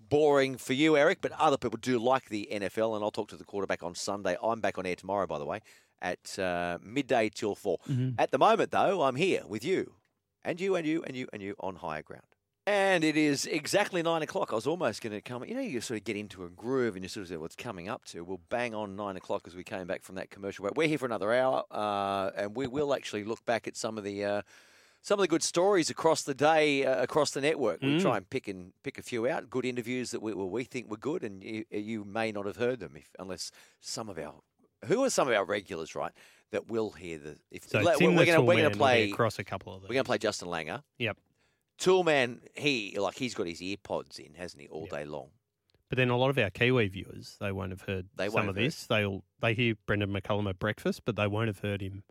boring 0.00 0.56
for 0.56 0.72
you, 0.72 0.96
Eric, 0.96 1.18
but 1.20 1.32
other 1.32 1.58
people 1.58 1.78
do 1.80 1.98
like 1.98 2.28
the 2.30 2.48
NFL, 2.50 2.94
and 2.96 3.04
I'll 3.04 3.10
talk 3.10 3.28
to 3.28 3.36
the 3.36 3.44
quarterback 3.44 3.82
on 3.82 3.94
Sunday. 3.94 4.36
I'm 4.42 4.60
back 4.60 4.78
on 4.78 4.86
air 4.86 4.96
tomorrow, 4.96 5.26
by 5.26 5.38
the 5.38 5.44
way, 5.44 5.60
at 6.02 6.38
uh, 6.38 6.78
midday 6.82 7.28
till 7.28 7.54
4. 7.54 7.78
Mhm. 7.88 8.14
At 8.18 8.30
the 8.30 8.38
moment, 8.38 8.70
though, 8.70 9.02
I'm 9.02 9.16
here 9.16 9.42
with 9.46 9.64
you, 9.64 9.94
and 10.44 10.60
you, 10.60 10.74
and 10.76 10.86
you, 10.86 11.02
and 11.06 11.16
you, 11.16 11.28
and 11.32 11.42
you 11.42 11.54
on 11.60 11.76
higher 11.76 12.02
ground. 12.02 12.24
And 12.66 13.02
it 13.02 13.16
is 13.16 13.46
exactly 13.46 14.02
nine 14.02 14.22
o'clock. 14.22 14.52
I 14.52 14.54
was 14.54 14.66
almost 14.66 15.02
going 15.02 15.12
to 15.14 15.20
come. 15.22 15.44
You 15.44 15.54
know, 15.54 15.60
you 15.60 15.80
sort 15.80 15.98
of 15.98 16.04
get 16.04 16.16
into 16.16 16.44
a 16.44 16.48
groove 16.50 16.94
and 16.94 17.02
you 17.04 17.08
sort 17.08 17.22
of 17.22 17.28
say 17.28 17.36
what's 17.36 17.56
coming 17.56 17.88
up 17.88 18.04
to. 18.06 18.22
We'll 18.22 18.40
bang 18.48 18.74
on 18.74 18.94
nine 18.94 19.16
o'clock 19.16 19.42
as 19.46 19.56
we 19.56 19.64
came 19.64 19.86
back 19.86 20.02
from 20.02 20.14
that 20.16 20.30
commercial 20.30 20.62
break. 20.62 20.76
We're 20.76 20.86
here 20.86 20.98
for 20.98 21.06
another 21.06 21.32
hour, 21.32 21.64
uh, 21.70 22.30
and 22.36 22.54
we 22.56 22.66
will 22.68 22.94
actually 22.94 23.24
look 23.24 23.44
back 23.44 23.66
at 23.66 23.76
some 23.76 23.98
of 23.98 24.04
the 24.04 24.24
uh, 24.24 24.42
some 25.02 25.18
of 25.18 25.22
the 25.22 25.28
good 25.28 25.42
stories 25.42 25.88
across 25.90 26.22
the 26.22 26.34
day 26.34 26.84
uh, 26.84 27.02
across 27.02 27.30
the 27.32 27.40
network. 27.40 27.80
We 27.80 27.96
Mm. 27.96 28.02
try 28.02 28.16
and 28.18 28.28
pick 28.30 28.46
and 28.46 28.72
pick 28.84 28.98
a 28.98 29.02
few 29.02 29.26
out. 29.26 29.48
Good 29.50 29.64
interviews 29.64 30.10
that 30.12 30.20
we 30.22 30.32
well, 30.34 30.50
we 30.50 30.62
think 30.64 30.90
were 30.90 30.98
good, 30.98 31.24
and 31.24 31.42
you, 31.42 31.64
you 31.70 32.04
may 32.04 32.30
not 32.30 32.44
have 32.46 32.56
heard 32.56 32.78
them 32.78 32.94
if, 32.94 33.08
unless 33.18 33.50
some 33.80 34.08
of 34.10 34.18
our 34.18 34.34
who 34.86 35.04
are 35.04 35.10
some 35.10 35.28
of 35.28 35.34
our 35.34 35.44
regulars, 35.44 35.94
right? 35.94 36.12
That 36.52 36.68
will 36.68 36.90
hear 36.90 37.18
the. 37.18 37.36
If 37.50 37.68
So 37.68 37.82
we're 37.84 37.94
Tim 37.94 38.16
we're 38.16 38.26
gonna 38.26 38.70
play 38.70 39.10
across 39.10 39.38
a 39.38 39.44
couple 39.44 39.74
of 39.74 39.82
them. 39.82 39.88
We're 39.88 39.94
gonna 39.94 40.04
play 40.04 40.18
Justin 40.18 40.48
Langer. 40.48 40.82
Yep. 40.98 41.16
Toolman, 41.78 42.40
he 42.54 42.96
like 42.98 43.16
he's 43.16 43.34
got 43.34 43.46
his 43.46 43.60
earpods 43.60 44.18
in, 44.18 44.34
hasn't 44.34 44.60
he, 44.60 44.68
all 44.68 44.86
day 44.86 45.04
long? 45.04 45.28
But 45.88 45.96
then 45.96 46.08
a 46.08 46.16
lot 46.16 46.30
of 46.30 46.38
our 46.38 46.50
Kiwi 46.50 46.86
viewers, 46.88 47.36
they 47.40 47.50
won't 47.50 47.70
have 47.70 47.82
heard 47.82 48.08
They 48.16 48.28
some 48.28 48.48
of 48.48 48.54
this. 48.54 48.86
They'll 48.86 49.24
they 49.40 49.54
hear 49.54 49.74
Brendon 49.86 50.12
McCullum 50.12 50.48
at 50.48 50.58
breakfast, 50.58 51.02
but 51.04 51.16
they 51.16 51.26
won't 51.26 51.48
have 51.48 51.58
heard 51.58 51.80
him 51.80 52.04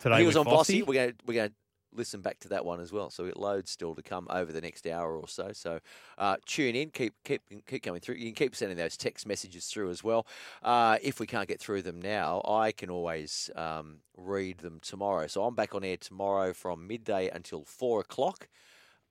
today. 0.00 0.20
he 0.20 0.26
was 0.26 0.36
on 0.36 0.46
Bossy. 0.46 0.82
We're 0.82 0.94
going 0.94 1.10
to 1.10 1.16
we're 1.26 1.34
going 1.34 1.50
to 1.50 1.54
listen 1.94 2.20
back 2.20 2.38
to 2.40 2.48
that 2.48 2.64
one 2.64 2.80
as 2.80 2.92
well. 2.92 3.10
So 3.10 3.24
it 3.24 3.36
loads 3.36 3.70
still 3.70 3.94
to 3.94 4.02
come 4.02 4.26
over 4.30 4.52
the 4.52 4.60
next 4.60 4.86
hour 4.86 5.16
or 5.16 5.28
so. 5.28 5.50
So 5.52 5.80
uh, 6.18 6.36
tune 6.46 6.74
in, 6.76 6.90
keep 6.90 7.14
keep 7.24 7.42
keep 7.66 7.82
coming 7.82 8.00
through. 8.00 8.16
You 8.16 8.26
can 8.26 8.34
keep 8.34 8.54
sending 8.54 8.76
those 8.76 8.96
text 8.96 9.26
messages 9.26 9.66
through 9.66 9.90
as 9.90 10.04
well. 10.04 10.26
Uh, 10.62 10.98
if 11.02 11.20
we 11.20 11.26
can't 11.26 11.48
get 11.48 11.60
through 11.60 11.82
them 11.82 12.00
now, 12.00 12.42
I 12.46 12.72
can 12.72 12.90
always 12.90 13.50
um, 13.56 13.98
read 14.16 14.58
them 14.58 14.78
tomorrow. 14.80 15.26
So 15.26 15.44
I'm 15.44 15.54
back 15.54 15.74
on 15.74 15.84
air 15.84 15.96
tomorrow 15.96 16.52
from 16.52 16.86
midday 16.86 17.28
until 17.28 17.64
four 17.64 18.00
o'clock. 18.00 18.48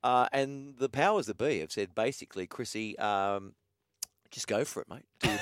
Uh, 0.02 0.28
and 0.32 0.78
the 0.78 0.90
powers 0.90 1.26
that 1.26 1.38
be 1.38 1.60
have 1.60 1.72
said 1.72 1.94
basically, 1.94 2.48
Chrissy, 2.48 2.98
um, 3.00 3.54
just 4.32 4.48
go 4.48 4.64
for 4.64 4.82
it, 4.82 4.90
mate. 4.90 5.06
Do 5.20 5.30
your, 5.30 5.40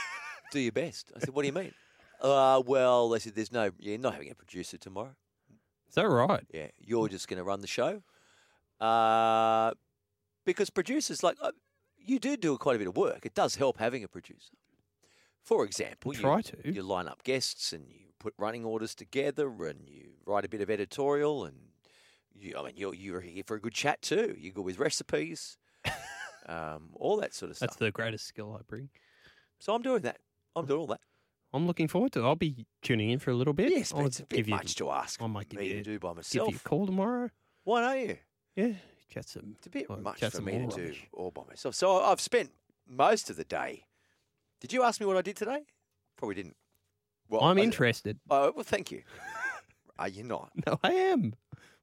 do 0.52 0.60
your 0.60 0.72
best. 0.72 1.12
I 1.14 1.20
said, 1.20 1.30
what 1.30 1.42
do 1.42 1.46
you 1.46 1.52
mean? 1.52 1.72
Uh, 2.20 2.60
well, 2.66 3.08
they 3.08 3.18
said, 3.18 3.34
there's 3.34 3.52
no, 3.52 3.70
you're 3.78 3.98
not 3.98 4.14
having 4.14 4.30
a 4.30 4.34
producer 4.34 4.76
tomorrow. 4.76 5.14
Is 5.90 5.96
that 5.96 6.08
right? 6.08 6.46
Yeah, 6.54 6.68
you're 6.78 7.08
just 7.08 7.26
going 7.26 7.38
to 7.38 7.44
run 7.44 7.60
the 7.60 7.66
show. 7.66 8.02
Uh, 8.80 9.72
because 10.46 10.70
producers, 10.70 11.24
like, 11.24 11.36
uh, 11.42 11.50
you 11.98 12.20
do 12.20 12.36
do 12.36 12.56
quite 12.58 12.76
a 12.76 12.78
bit 12.78 12.86
of 12.86 12.96
work. 12.96 13.26
It 13.26 13.34
does 13.34 13.56
help 13.56 13.78
having 13.78 14.04
a 14.04 14.08
producer. 14.08 14.54
For 15.42 15.64
example, 15.64 16.12
Try 16.12 16.36
you, 16.36 16.42
to. 16.44 16.72
you 16.74 16.82
line 16.84 17.08
up 17.08 17.24
guests 17.24 17.72
and 17.72 17.86
you 17.90 18.06
put 18.20 18.34
running 18.38 18.64
orders 18.64 18.94
together 18.94 19.48
and 19.64 19.88
you 19.88 20.10
write 20.24 20.44
a 20.44 20.48
bit 20.48 20.60
of 20.60 20.70
editorial 20.70 21.44
and 21.44 21.56
you, 22.38 22.54
I 22.56 22.62
mean, 22.62 22.74
you're, 22.76 22.94
you're 22.94 23.20
here 23.20 23.42
for 23.44 23.56
a 23.56 23.60
good 23.60 23.74
chat 23.74 24.00
too. 24.00 24.36
You 24.38 24.52
go 24.52 24.62
with 24.62 24.78
recipes, 24.78 25.58
um, 26.46 26.90
all 26.94 27.16
that 27.16 27.34
sort 27.34 27.50
of 27.50 27.56
stuff. 27.56 27.70
That's 27.70 27.78
the 27.80 27.90
greatest 27.90 28.26
skill 28.26 28.56
I 28.56 28.62
bring. 28.62 28.90
So 29.58 29.74
I'm 29.74 29.82
doing 29.82 30.02
that. 30.02 30.18
I'm 30.54 30.66
doing 30.66 30.80
all 30.80 30.86
that. 30.86 31.00
I'm 31.52 31.66
looking 31.66 31.88
forward 31.88 32.12
to. 32.12 32.20
it. 32.20 32.24
I'll 32.24 32.36
be 32.36 32.66
tuning 32.82 33.10
in 33.10 33.18
for 33.18 33.30
a 33.30 33.34
little 33.34 33.52
bit. 33.52 33.70
Yes, 33.70 33.92
but 33.92 33.98
I'll 34.00 34.06
it's 34.06 34.20
a 34.20 34.24
bit 34.24 34.36
give 34.36 34.48
you- 34.48 34.54
much 34.54 34.74
to 34.76 34.90
ask 34.90 35.20
I 35.20 35.26
might 35.26 35.48
give 35.48 35.60
me 35.60 35.68
you, 35.68 35.74
to 35.74 35.82
do 35.82 35.98
by 35.98 36.12
Give 36.14 36.34
you 36.48 36.56
a 36.56 36.68
call 36.68 36.86
tomorrow. 36.86 37.30
Why 37.64 37.80
don't 37.80 38.08
you? 38.08 38.16
Yeah, 38.56 38.72
chat 39.12 39.28
some. 39.28 39.54
It's 39.58 39.66
a 39.66 39.70
bit 39.70 39.88
well, 39.88 40.00
much 40.00 40.20
for 40.20 40.42
me 40.42 40.66
to 40.70 40.76
do 40.76 40.94
all 41.12 41.30
by 41.30 41.42
myself. 41.48 41.74
So 41.74 42.00
I've 42.00 42.20
spent 42.20 42.50
most 42.88 43.30
of 43.30 43.36
the 43.36 43.44
day. 43.44 43.84
Did 44.60 44.72
you 44.72 44.82
ask 44.82 45.00
me 45.00 45.06
what 45.06 45.16
I 45.16 45.22
did 45.22 45.36
today? 45.36 45.62
Probably 46.16 46.34
didn't. 46.34 46.56
Well, 47.28 47.42
I'm 47.42 47.58
I- 47.58 47.62
interested. 47.62 48.18
Oh 48.28 48.52
well, 48.54 48.64
thank 48.64 48.90
you. 48.90 49.02
Are 49.98 50.08
you 50.08 50.24
not? 50.24 50.50
No, 50.66 50.78
I 50.82 50.92
am. 50.92 51.34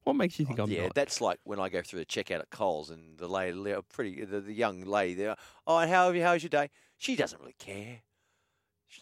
What 0.03 0.15
makes 0.15 0.39
you 0.39 0.45
think 0.45 0.59
oh, 0.59 0.63
I'm 0.63 0.71
yeah, 0.71 0.83
not? 0.83 0.95
that's 0.95 1.19
like 1.19 1.39
when 1.43 1.59
I 1.59 1.67
go 1.67 1.81
through 1.81 1.99
the 1.99 2.05
checkout 2.05 2.39
at 2.39 2.49
Coles 2.49 2.89
and 2.89 3.17
the 3.17 3.27
lady, 3.27 3.75
pretty, 3.89 4.23
the, 4.23 4.39
the 4.39 4.53
young 4.53 4.81
lady 4.85 5.15
there. 5.15 5.35
Oh, 5.67 5.77
and 5.79 5.91
how 5.91 6.05
have 6.07 6.15
you? 6.15 6.23
How's 6.23 6.41
your 6.41 6.49
day? 6.49 6.69
She 6.97 7.17
doesn't 7.17 7.39
really 7.41 7.55
care. 7.59 7.99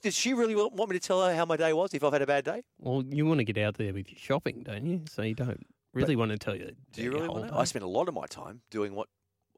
Does 0.02 0.16
she 0.16 0.34
really 0.34 0.56
want 0.56 0.90
me 0.90 0.98
to 0.98 1.00
tell 1.00 1.24
her 1.26 1.36
how 1.36 1.46
my 1.46 1.58
day 1.58 1.74
was 1.74 1.94
if 1.94 2.04
I've 2.04 2.14
had 2.14 2.22
a 2.22 2.28
bad 2.28 2.44
day? 2.46 2.64
Well, 2.80 3.04
you 3.10 3.26
want 3.26 3.40
to 3.40 3.44
get 3.44 3.58
out 3.58 3.76
there 3.76 3.94
with 3.94 4.10
your 4.10 4.20
shopping, 4.20 4.64
don't 4.64 4.86
you? 4.86 5.02
So 5.10 5.22
you 5.22 5.36
don't 5.36 5.66
really 5.94 6.16
want 6.16 6.32
to 6.32 6.38
tell 6.38 6.56
you. 6.56 6.72
Do 6.92 7.02
you 7.02 7.12
really 7.12 7.28
want 7.28 7.48
to? 7.50 7.56
I 7.56 7.64
spent 7.64 7.84
a 7.86 7.88
lot 7.88 8.08
of 8.08 8.14
my 8.14 8.26
time 8.28 8.62
doing 8.70 8.94
what 8.96 9.08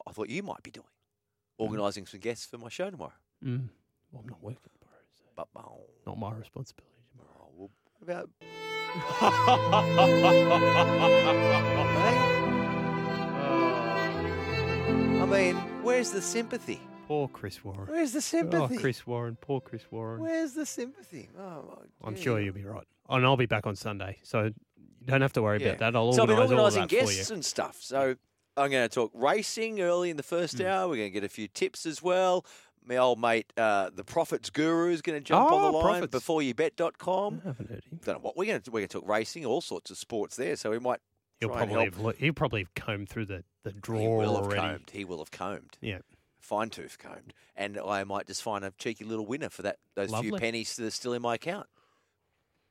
I 0.07 0.11
thought 0.11 0.29
you 0.29 0.43
might 0.43 0.63
be 0.63 0.71
doing, 0.71 0.87
organising 1.57 2.05
some 2.05 2.19
guests 2.19 2.45
for 2.45 2.57
my 2.57 2.69
show 2.69 2.89
tomorrow. 2.89 3.13
Mm. 3.43 3.69
Well, 4.11 4.21
I'm 4.23 4.29
not 4.29 4.41
working 4.41 4.59
tomorrow. 4.79 5.01
So 5.15 5.23
But 5.35 5.47
oh, 5.55 5.81
not 6.05 6.17
my 6.17 6.31
responsibility. 6.33 6.93
well, 7.17 7.51
what 7.57 7.69
about 8.01 8.29
I 15.19 15.25
mean, 15.29 15.55
where's 15.83 16.11
the 16.11 16.21
sympathy? 16.21 16.79
Poor 17.07 17.27
Chris 17.29 17.63
Warren. 17.63 17.87
Where's 17.87 18.11
the 18.11 18.21
sympathy? 18.21 18.57
Oh, 18.57 18.61
sympathy? 18.67 18.81
Chris 18.81 19.07
Warren. 19.07 19.37
Poor 19.39 19.61
Chris 19.61 19.83
Warren. 19.91 20.21
Where's 20.21 20.53
the 20.53 20.65
sympathy? 20.65 21.29
Oh, 21.39 21.79
my 22.01 22.07
I'm 22.07 22.15
gee. 22.15 22.21
sure 22.23 22.39
you'll 22.41 22.53
be 22.53 22.65
right. 22.65 22.85
And 23.09 23.25
I'll 23.25 23.37
be 23.37 23.45
back 23.45 23.65
on 23.65 23.75
Sunday, 23.75 24.17
so 24.23 24.43
you 24.43 24.53
don't 25.05 25.21
have 25.21 25.33
to 25.33 25.41
worry 25.41 25.61
Yeah. 25.61 25.69
about 25.69 25.79
that. 25.79 25.95
I'll 25.95 26.11
so 26.11 26.23
I've 26.23 26.27
been 26.27 26.37
organise 26.37 26.51
all 26.59 26.65
of 26.67 26.73
organising 26.75 26.81
that 26.99 27.07
for 27.07 27.13
guests 27.15 27.31
and 27.31 27.45
stuff. 27.45 27.77
So 27.81 28.15
I'm 28.57 28.71
going 28.71 28.87
to 28.89 28.93
talk 28.93 29.11
racing 29.13 29.79
early 29.81 30.09
in 30.09 30.17
the 30.17 30.23
first 30.23 30.57
Hmm. 30.57 30.65
hour. 30.65 30.89
We're 30.89 30.97
going 30.97 31.09
to 31.09 31.13
get 31.13 31.23
a 31.23 31.29
few 31.29 31.47
tips 31.47 31.85
as 31.85 32.03
well. 32.03 32.45
My 32.83 32.97
old 32.97 33.19
mate, 33.19 33.51
uh, 33.57 33.89
the 33.93 34.03
Profits 34.03 34.49
Guru, 34.49 34.91
is 34.91 35.01
going 35.01 35.17
to 35.17 35.23
jump 35.23 35.51
on 35.51 35.61
Oh, 35.61 35.71
the 35.71 35.77
line. 35.77 36.01
Profits. 36.07 36.25
BeforeyouBet.com. 36.25 37.41
I 37.43 37.47
haven't 37.47 37.69
heard 37.69 37.83
him. 37.85 37.99
Don't 38.03 38.15
know 38.15 38.19
what 38.21 38.35
we're 38.37 38.45
going 38.45 38.61
to. 38.61 38.71
We're 38.71 38.79
going 38.81 38.87
to 38.89 38.99
talk 38.99 39.07
racing, 39.09 39.45
all 39.45 39.61
sorts 39.61 39.91
of 39.91 39.97
sports 39.97 40.35
there. 40.35 40.55
So 40.57 40.71
we 40.71 40.79
might 40.79 40.99
He'll 41.39 41.49
try 41.49 41.61
and 41.63 41.69
probably 41.71 41.85
help. 41.85 41.95
have, 41.95 42.03
lo- 42.03 42.13
he'll 42.17 42.33
probably 42.33 42.61
have 42.61 42.73
combed 42.75 43.09
through 43.09 43.25
the, 43.27 43.43
the 43.63 43.71
drawer 43.73 44.01
He 44.01 44.07
will 44.27 44.35
have 44.35 44.45
already. 44.45 44.59
combed. 44.61 44.89
He 44.91 45.05
will 45.05 45.17
have 45.19 45.31
combed. 45.31 45.77
Yeah. 45.81 45.99
Fine 46.47 46.69
tooth 46.69 46.97
combed. 46.97 47.33
And 47.57 47.77
I 47.77 48.05
might 48.05 48.25
just 48.25 48.41
find 48.41 48.63
a 48.63 48.71
cheeky 48.77 49.03
little 49.03 49.25
winner 49.25 49.49
for 49.49 49.63
that 49.63 49.79
those 49.95 50.15
few 50.21 50.31
pennies 50.37 50.77
that 50.77 50.85
are 50.85 50.91
still 50.91 51.11
in 51.11 51.21
my 51.21 51.35
account. 51.35 51.67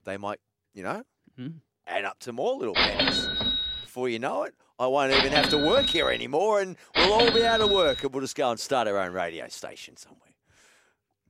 They 0.04 0.16
might, 0.16 0.40
you 0.72 0.82
know, 0.82 1.02
Mm. 1.38 1.60
add 1.86 2.06
up 2.06 2.18
to 2.20 2.32
more 2.32 2.56
little 2.56 2.74
pennies. 2.74 3.26
Before 3.82 4.08
you 4.08 4.18
know 4.18 4.44
it, 4.44 4.54
I 4.78 4.86
won't 4.86 5.12
even 5.12 5.30
have 5.32 5.50
to 5.50 5.58
work 5.58 5.84
here 5.90 6.08
anymore 6.10 6.60
and 6.62 6.76
we'll 6.96 7.12
all 7.12 7.30
be 7.30 7.44
out 7.44 7.60
of 7.60 7.70
work 7.70 8.02
and 8.02 8.14
we'll 8.14 8.22
just 8.22 8.34
go 8.34 8.50
and 8.50 8.58
start 8.58 8.88
our 8.88 8.96
own 8.96 9.12
radio 9.12 9.46
station 9.48 9.98
somewhere. 9.98 10.32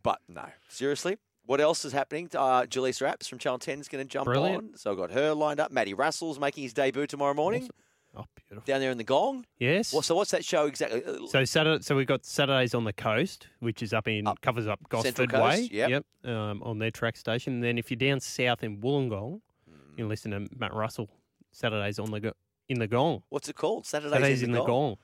But 0.05 0.20
no, 0.28 0.44
seriously, 0.68 1.16
What 1.47 1.60
else 1.60 1.85
is 1.85 1.93
happening? 1.93 2.28
Uh, 2.32 2.62
Jaleesa 2.62 3.12
Apps 3.12 3.28
from 3.28 3.39
Channel 3.40 3.59
10 3.59 3.81
is 3.81 3.89
going 3.89 4.05
to 4.05 4.09
jump 4.09 4.27
Brilliant. 4.27 4.73
on. 4.73 4.77
So 4.77 4.93
I've 4.93 4.97
got 4.97 5.10
her 5.12 5.32
lined 5.35 5.59
up. 5.60 5.70
Maddie 5.73 5.94
Russell's 5.94 6.39
making 6.40 6.62
his 6.64 6.73
debut 6.73 7.06
tomorrow 7.09 7.35
morning. 7.35 7.68
Oh, 8.16 8.24
beautiful. 8.34 8.62
Down 8.66 8.80
there 8.80 8.90
in 8.90 8.97
the 8.98 9.05
Gong. 9.05 9.44
Yes. 9.59 9.93
Well, 9.93 10.01
so 10.02 10.14
what's 10.14 10.30
that 10.30 10.44
show 10.44 10.66
exactly? 10.66 11.02
So 11.28 11.44
Saturday, 11.44 11.82
so 11.82 11.94
we've 11.97 12.06
got 12.06 12.24
Saturdays 12.24 12.74
on 12.74 12.84
the 12.84 12.93
coast, 12.93 13.48
which 13.60 13.82
is 13.82 13.93
up 13.93 14.09
in 14.09 14.26
covers 14.40 14.66
up 14.66 14.80
Gosford 14.88 15.30
Coast, 15.30 15.43
Way. 15.43 15.68
yep. 15.70 16.05
um, 16.24 16.62
on 16.62 16.78
their 16.78 16.90
track 16.90 17.16
station. 17.16 17.55
And 17.55 17.62
then 17.64 17.76
if 17.78 17.90
you're 17.90 17.97
down 17.98 18.20
south 18.20 18.62
in 18.64 18.78
Wollongong, 18.80 19.40
Hmm. 19.68 19.98
you 19.98 20.06
listen 20.06 20.30
to 20.30 20.47
Matt 20.56 20.72
Russell. 20.72 21.10
Saturdays 21.52 21.98
on 21.98 22.10
the 22.10 22.20
go- 22.20 22.32
in 22.68 22.78
the 22.78 22.86
Gong. 22.86 23.22
What's 23.28 23.48
it 23.48 23.56
called? 23.56 23.84
Saturdays, 23.86 24.12
Saturdays 24.12 24.43
in, 24.43 24.51
in 24.51 24.52
the, 24.55 24.60
the 24.60 24.66
Gong. 24.66 24.97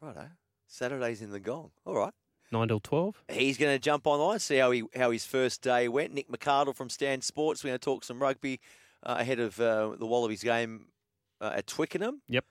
Gong. 0.00 0.14
Righto. 0.14 0.28
Saturdays 0.66 1.22
in 1.22 1.30
the 1.30 1.40
Gong. 1.40 1.70
All 1.86 1.94
right. 1.96 2.12
Nine 2.52 2.68
till 2.68 2.80
twelve. 2.80 3.22
He's 3.28 3.56
going 3.58 3.74
to 3.74 3.78
jump 3.78 4.06
online, 4.06 4.38
see 4.38 4.56
how 4.58 4.70
he 4.70 4.84
how 4.94 5.10
his 5.10 5.24
first 5.24 5.62
day 5.62 5.88
went. 5.88 6.12
Nick 6.14 6.28
McCardle 6.28 6.74
from 6.74 6.88
Stan 6.90 7.20
Sports. 7.22 7.64
We're 7.64 7.70
going 7.70 7.78
to 7.80 7.84
talk 7.84 8.04
some 8.04 8.20
rugby 8.20 8.60
uh, 9.02 9.16
ahead 9.18 9.40
of 9.40 9.58
uh, 9.60 9.96
the 9.98 10.06
Wallabies 10.06 10.42
game 10.42 10.86
uh, 11.40 11.52
at 11.54 11.66
Twickenham. 11.66 12.22
Yep. 12.28 12.44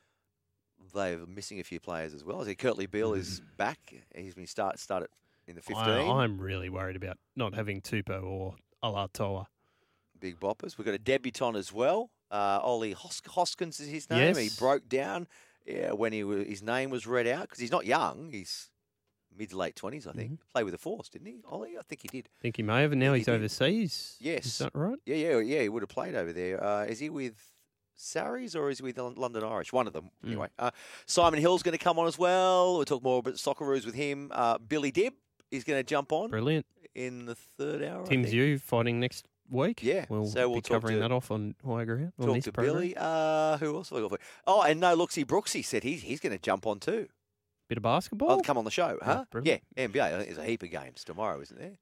They're 0.94 1.26
missing 1.26 1.60
a 1.60 1.64
few 1.64 1.80
players 1.80 2.14
as 2.14 2.24
well. 2.24 2.42
I 2.42 2.46
see 2.46 2.56
Kurtley 2.56 2.90
Beale 2.90 3.14
is 3.14 3.42
back. 3.58 3.80
He's 4.16 4.36
been 4.36 4.48
start 4.48 4.80
started 4.80 5.10
in 5.48 5.56
the 5.56 5.62
15. 5.62 5.84
I, 5.84 6.24
am 6.24 6.40
really 6.40 6.70
worried 6.70 6.96
about 6.96 7.18
not 7.36 7.54
having 7.54 7.82
Tupou 7.82 8.24
or 8.24 8.56
Alaalatoa. 8.84 9.48
Big 10.20 10.40
boppers. 10.40 10.78
We've 10.78 10.86
got 10.86 10.94
a 10.94 11.00
debutant 11.00 11.56
as 11.56 11.74
well. 11.74 12.12
Uh, 12.32 12.60
Ollie 12.62 12.94
Hos- 12.94 13.22
Hoskins 13.28 13.80
is 13.80 13.88
his 13.88 14.10
name. 14.10 14.36
He 14.36 14.50
broke 14.58 14.88
down 14.88 15.28
yeah, 15.66 15.92
when 15.92 16.14
he 16.14 16.24
wa- 16.24 16.36
his 16.36 16.62
name 16.62 16.90
was 16.90 17.06
read 17.06 17.28
out 17.28 17.44
because 17.44 17.60
he's 17.60 17.72
not 17.72 17.86
young. 17.86 18.30
He's 18.32 18.70
mid 19.38 19.52
to 19.52 19.58
late 19.58 19.76
twenties, 19.76 20.08
I 20.08 20.14
think. 20.14 20.32
Mm-hmm. 20.32 20.52
Played 20.54 20.64
with 20.64 20.74
the 20.74 20.78
Force, 20.78 21.10
didn't 21.10 21.28
he? 21.28 21.42
Ollie, 21.48 21.78
I 21.78 21.82
think 21.84 22.02
he 22.02 22.08
did. 22.08 22.30
I 22.40 22.42
think 22.42 22.58
he 22.58 22.64
may 22.64 22.82
have, 22.82 22.92
and 22.92 23.00
now 23.00 23.14
he's 23.14 23.26
he 23.26 23.32
overseas. 23.32 24.18
Yes. 24.20 24.46
Is 24.46 24.58
that 24.60 24.72
right? 24.74 24.98
Yeah, 25.06 25.16
yeah, 25.16 25.40
yeah. 25.40 25.62
He 25.62 25.70
would 25.70 25.84
have 25.84 25.90
played 25.90 26.16
over 26.16 26.34
there. 26.34 26.64
Uh, 26.64 26.86
is 26.86 27.00
he 27.00 27.10
with 27.10 27.53
Sarries 28.04 28.56
or 28.56 28.70
is 28.70 28.80
he 28.80 28.84
with 28.84 28.98
London 28.98 29.44
Irish? 29.44 29.72
One 29.74 29.88
of 29.88 29.94
them. 29.94 30.10
Mm. 30.24 30.28
Anyway, 30.28 30.48
uh, 30.60 30.72
Simon 31.06 31.40
Hill's 31.40 31.64
going 31.64 31.78
to 31.78 31.84
come 31.84 31.98
on 32.00 32.08
as 32.08 32.18
well. 32.20 32.76
We'll 32.76 32.86
talk 32.86 33.04
more 33.04 33.20
about 33.20 33.36
Socceroos 33.36 33.86
with 33.86 33.96
him. 33.96 34.30
Uh, 34.34 34.58
Billy 34.58 34.92
Dibb 34.92 35.14
is 35.52 35.64
going 35.64 35.80
to 35.80 35.84
jump 35.84 36.12
on 36.12 36.30
Brilliant. 36.30 36.66
in 36.96 37.26
the 37.26 37.36
third 37.36 37.84
hour. 37.84 38.06
Tim's 38.06 38.34
you 38.34 38.60
fighting 38.60 39.00
next 39.00 39.26
week. 39.50 39.82
Yeah, 39.84 40.06
We'll 40.10 40.26
so 40.26 40.48
we'll 40.50 40.58
be 40.58 40.62
talk 40.62 40.76
covering 40.82 40.96
to- 40.96 41.02
that 41.02 41.12
off 41.12 41.30
on 41.32 41.56
High 41.66 41.86
Ground. 41.86 42.12
on 42.20 42.26
Talk 42.28 42.36
this 42.36 42.44
to 42.46 42.52
program. 42.52 42.76
Billy. 42.76 42.96
Uh, 42.98 43.58
who 43.58 43.76
else 43.76 43.90
have 43.90 43.98
I 44.00 44.02
got 44.02 44.10
for 44.10 44.16
you? 44.16 44.26
Oh, 44.48 44.62
and 44.64 44.80
no, 44.80 44.96
Looksy 44.98 45.26
Brooksy 45.26 45.64
said 45.64 45.84
he's 45.84 46.02
he's 46.02 46.20
going 46.20 46.34
to 46.34 46.42
jump 46.42 46.66
on 46.68 46.80
too. 46.80 47.08
Bit 47.70 47.78
of 47.78 47.84
basketball. 47.84 48.32
Oh, 48.32 48.40
come 48.42 48.58
on 48.58 48.66
the 48.66 48.72
show, 48.72 48.98
Oh, 49.02 49.06
huh? 49.06 49.26
yeah. 49.44 49.58
NBA. 49.78 50.26
There's 50.26 50.38
a 50.38 50.44
heap 50.44 50.64
of 50.64 50.70
games 50.72 51.04
tomorrow, 51.04 51.40
isn't 51.42 51.58
there? 51.58 51.78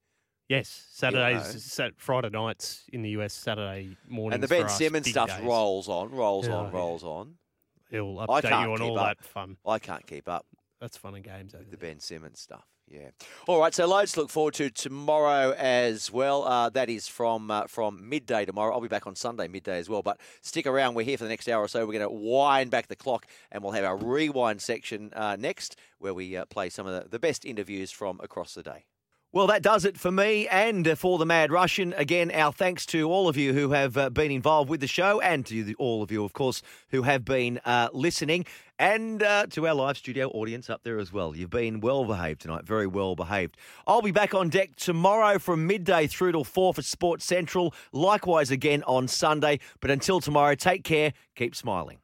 Yes, 0.48 0.86
Saturdays, 0.90 1.54
know. 1.54 1.58
sat, 1.60 1.92
Friday 1.96 2.28
nights 2.30 2.84
in 2.92 3.02
the 3.02 3.10
US, 3.10 3.32
Saturday 3.32 3.96
mornings. 4.08 4.34
and 4.34 4.42
the 4.42 4.48
Ben 4.48 4.68
Simmons 4.68 5.08
stuff 5.08 5.28
days. 5.28 5.44
rolls 5.46 5.88
on, 5.88 6.10
rolls 6.10 6.46
Yeah, 6.46 6.54
on, 6.54 6.72
yeah. 6.72 6.78
rolls 6.78 7.04
on. 7.04 7.34
He'll 7.90 8.18
I 8.20 8.26
update 8.26 8.42
can't 8.48 8.66
you 8.68 8.72
on 8.72 8.78
keep 8.78 8.88
all 8.90 8.98
up. 8.98 9.18
that 9.18 9.24
fun. 9.26 9.56
I 9.66 9.78
can't 9.78 10.06
keep 10.06 10.28
up. 10.28 10.46
That's 10.80 10.96
fun 10.96 11.14
and 11.14 11.24
games 11.24 11.54
over 11.54 11.64
the 11.70 11.76
Ben 11.76 12.00
Simmons 12.00 12.40
stuff. 12.40 12.64
Yeah. 12.88 13.10
All 13.46 13.60
right. 13.60 13.72
So 13.72 13.86
loads 13.86 14.12
to 14.12 14.20
look 14.20 14.30
forward 14.30 14.54
to 14.54 14.68
tomorrow 14.68 15.52
as 15.56 16.10
well. 16.10 16.42
Uh, 16.44 16.68
that 16.70 16.90
is 16.90 17.06
from 17.08 17.50
uh, 17.50 17.66
from 17.66 18.06
midday 18.08 18.44
tomorrow. 18.44 18.74
I'll 18.74 18.80
be 18.80 18.88
back 18.88 19.06
on 19.06 19.14
Sunday 19.14 19.46
midday 19.48 19.78
as 19.78 19.88
well. 19.88 20.02
But 20.02 20.20
stick 20.42 20.66
around. 20.66 20.94
We're 20.94 21.04
here 21.04 21.16
for 21.16 21.24
the 21.24 21.30
next 21.30 21.48
hour 21.48 21.62
or 21.62 21.68
so. 21.68 21.86
We're 21.86 21.98
going 21.98 22.00
to 22.00 22.10
wind 22.10 22.70
back 22.70 22.88
the 22.88 22.96
clock, 22.96 23.26
and 23.50 23.62
we'll 23.62 23.72
have 23.72 23.84
our 23.84 23.96
rewind 23.96 24.60
section 24.60 25.10
uh, 25.14 25.36
next, 25.38 25.76
where 25.98 26.12
we 26.12 26.36
uh, 26.36 26.44
play 26.46 26.68
some 26.68 26.86
of 26.86 27.04
the, 27.04 27.08
the 27.08 27.18
best 27.18 27.44
interviews 27.46 27.90
from 27.92 28.20
across 28.22 28.52
the 28.54 28.62
day. 28.62 28.84
Well, 29.34 29.46
that 29.46 29.62
does 29.62 29.86
it 29.86 29.96
for 29.96 30.10
me 30.10 30.46
and 30.48 30.86
uh, 30.86 30.94
for 30.94 31.16
the 31.16 31.24
Mad 31.24 31.50
Russian. 31.50 31.94
Again, 31.96 32.30
our 32.30 32.52
thanks 32.52 32.84
to 32.86 33.10
all 33.10 33.30
of 33.30 33.36
you 33.38 33.54
who 33.54 33.70
have 33.70 33.96
uh, 33.96 34.10
been 34.10 34.30
involved 34.30 34.68
with 34.68 34.80
the 34.80 34.86
show 34.86 35.22
and 35.22 35.46
to 35.46 35.72
all 35.78 36.02
of 36.02 36.12
you, 36.12 36.22
of 36.22 36.34
course, 36.34 36.60
who 36.90 37.00
have 37.04 37.24
been 37.24 37.58
uh, 37.64 37.88
listening 37.94 38.44
and 38.78 39.22
uh, 39.22 39.46
to 39.46 39.66
our 39.66 39.72
live 39.72 39.96
studio 39.96 40.28
audience 40.32 40.68
up 40.68 40.82
there 40.82 40.98
as 40.98 41.14
well. 41.14 41.34
You've 41.34 41.48
been 41.48 41.80
well 41.80 42.04
behaved 42.04 42.42
tonight, 42.42 42.66
very 42.66 42.86
well 42.86 43.16
behaved. 43.16 43.56
I'll 43.86 44.02
be 44.02 44.10
back 44.10 44.34
on 44.34 44.50
deck 44.50 44.76
tomorrow 44.76 45.38
from 45.38 45.66
midday 45.66 46.08
through 46.08 46.32
till 46.32 46.44
4 46.44 46.74
for 46.74 46.82
Sports 46.82 47.24
Central, 47.24 47.72
likewise 47.90 48.50
again 48.50 48.82
on 48.82 49.08
Sunday. 49.08 49.60
But 49.80 49.90
until 49.90 50.20
tomorrow, 50.20 50.54
take 50.56 50.84
care, 50.84 51.14
keep 51.34 51.56
smiling. 51.56 52.01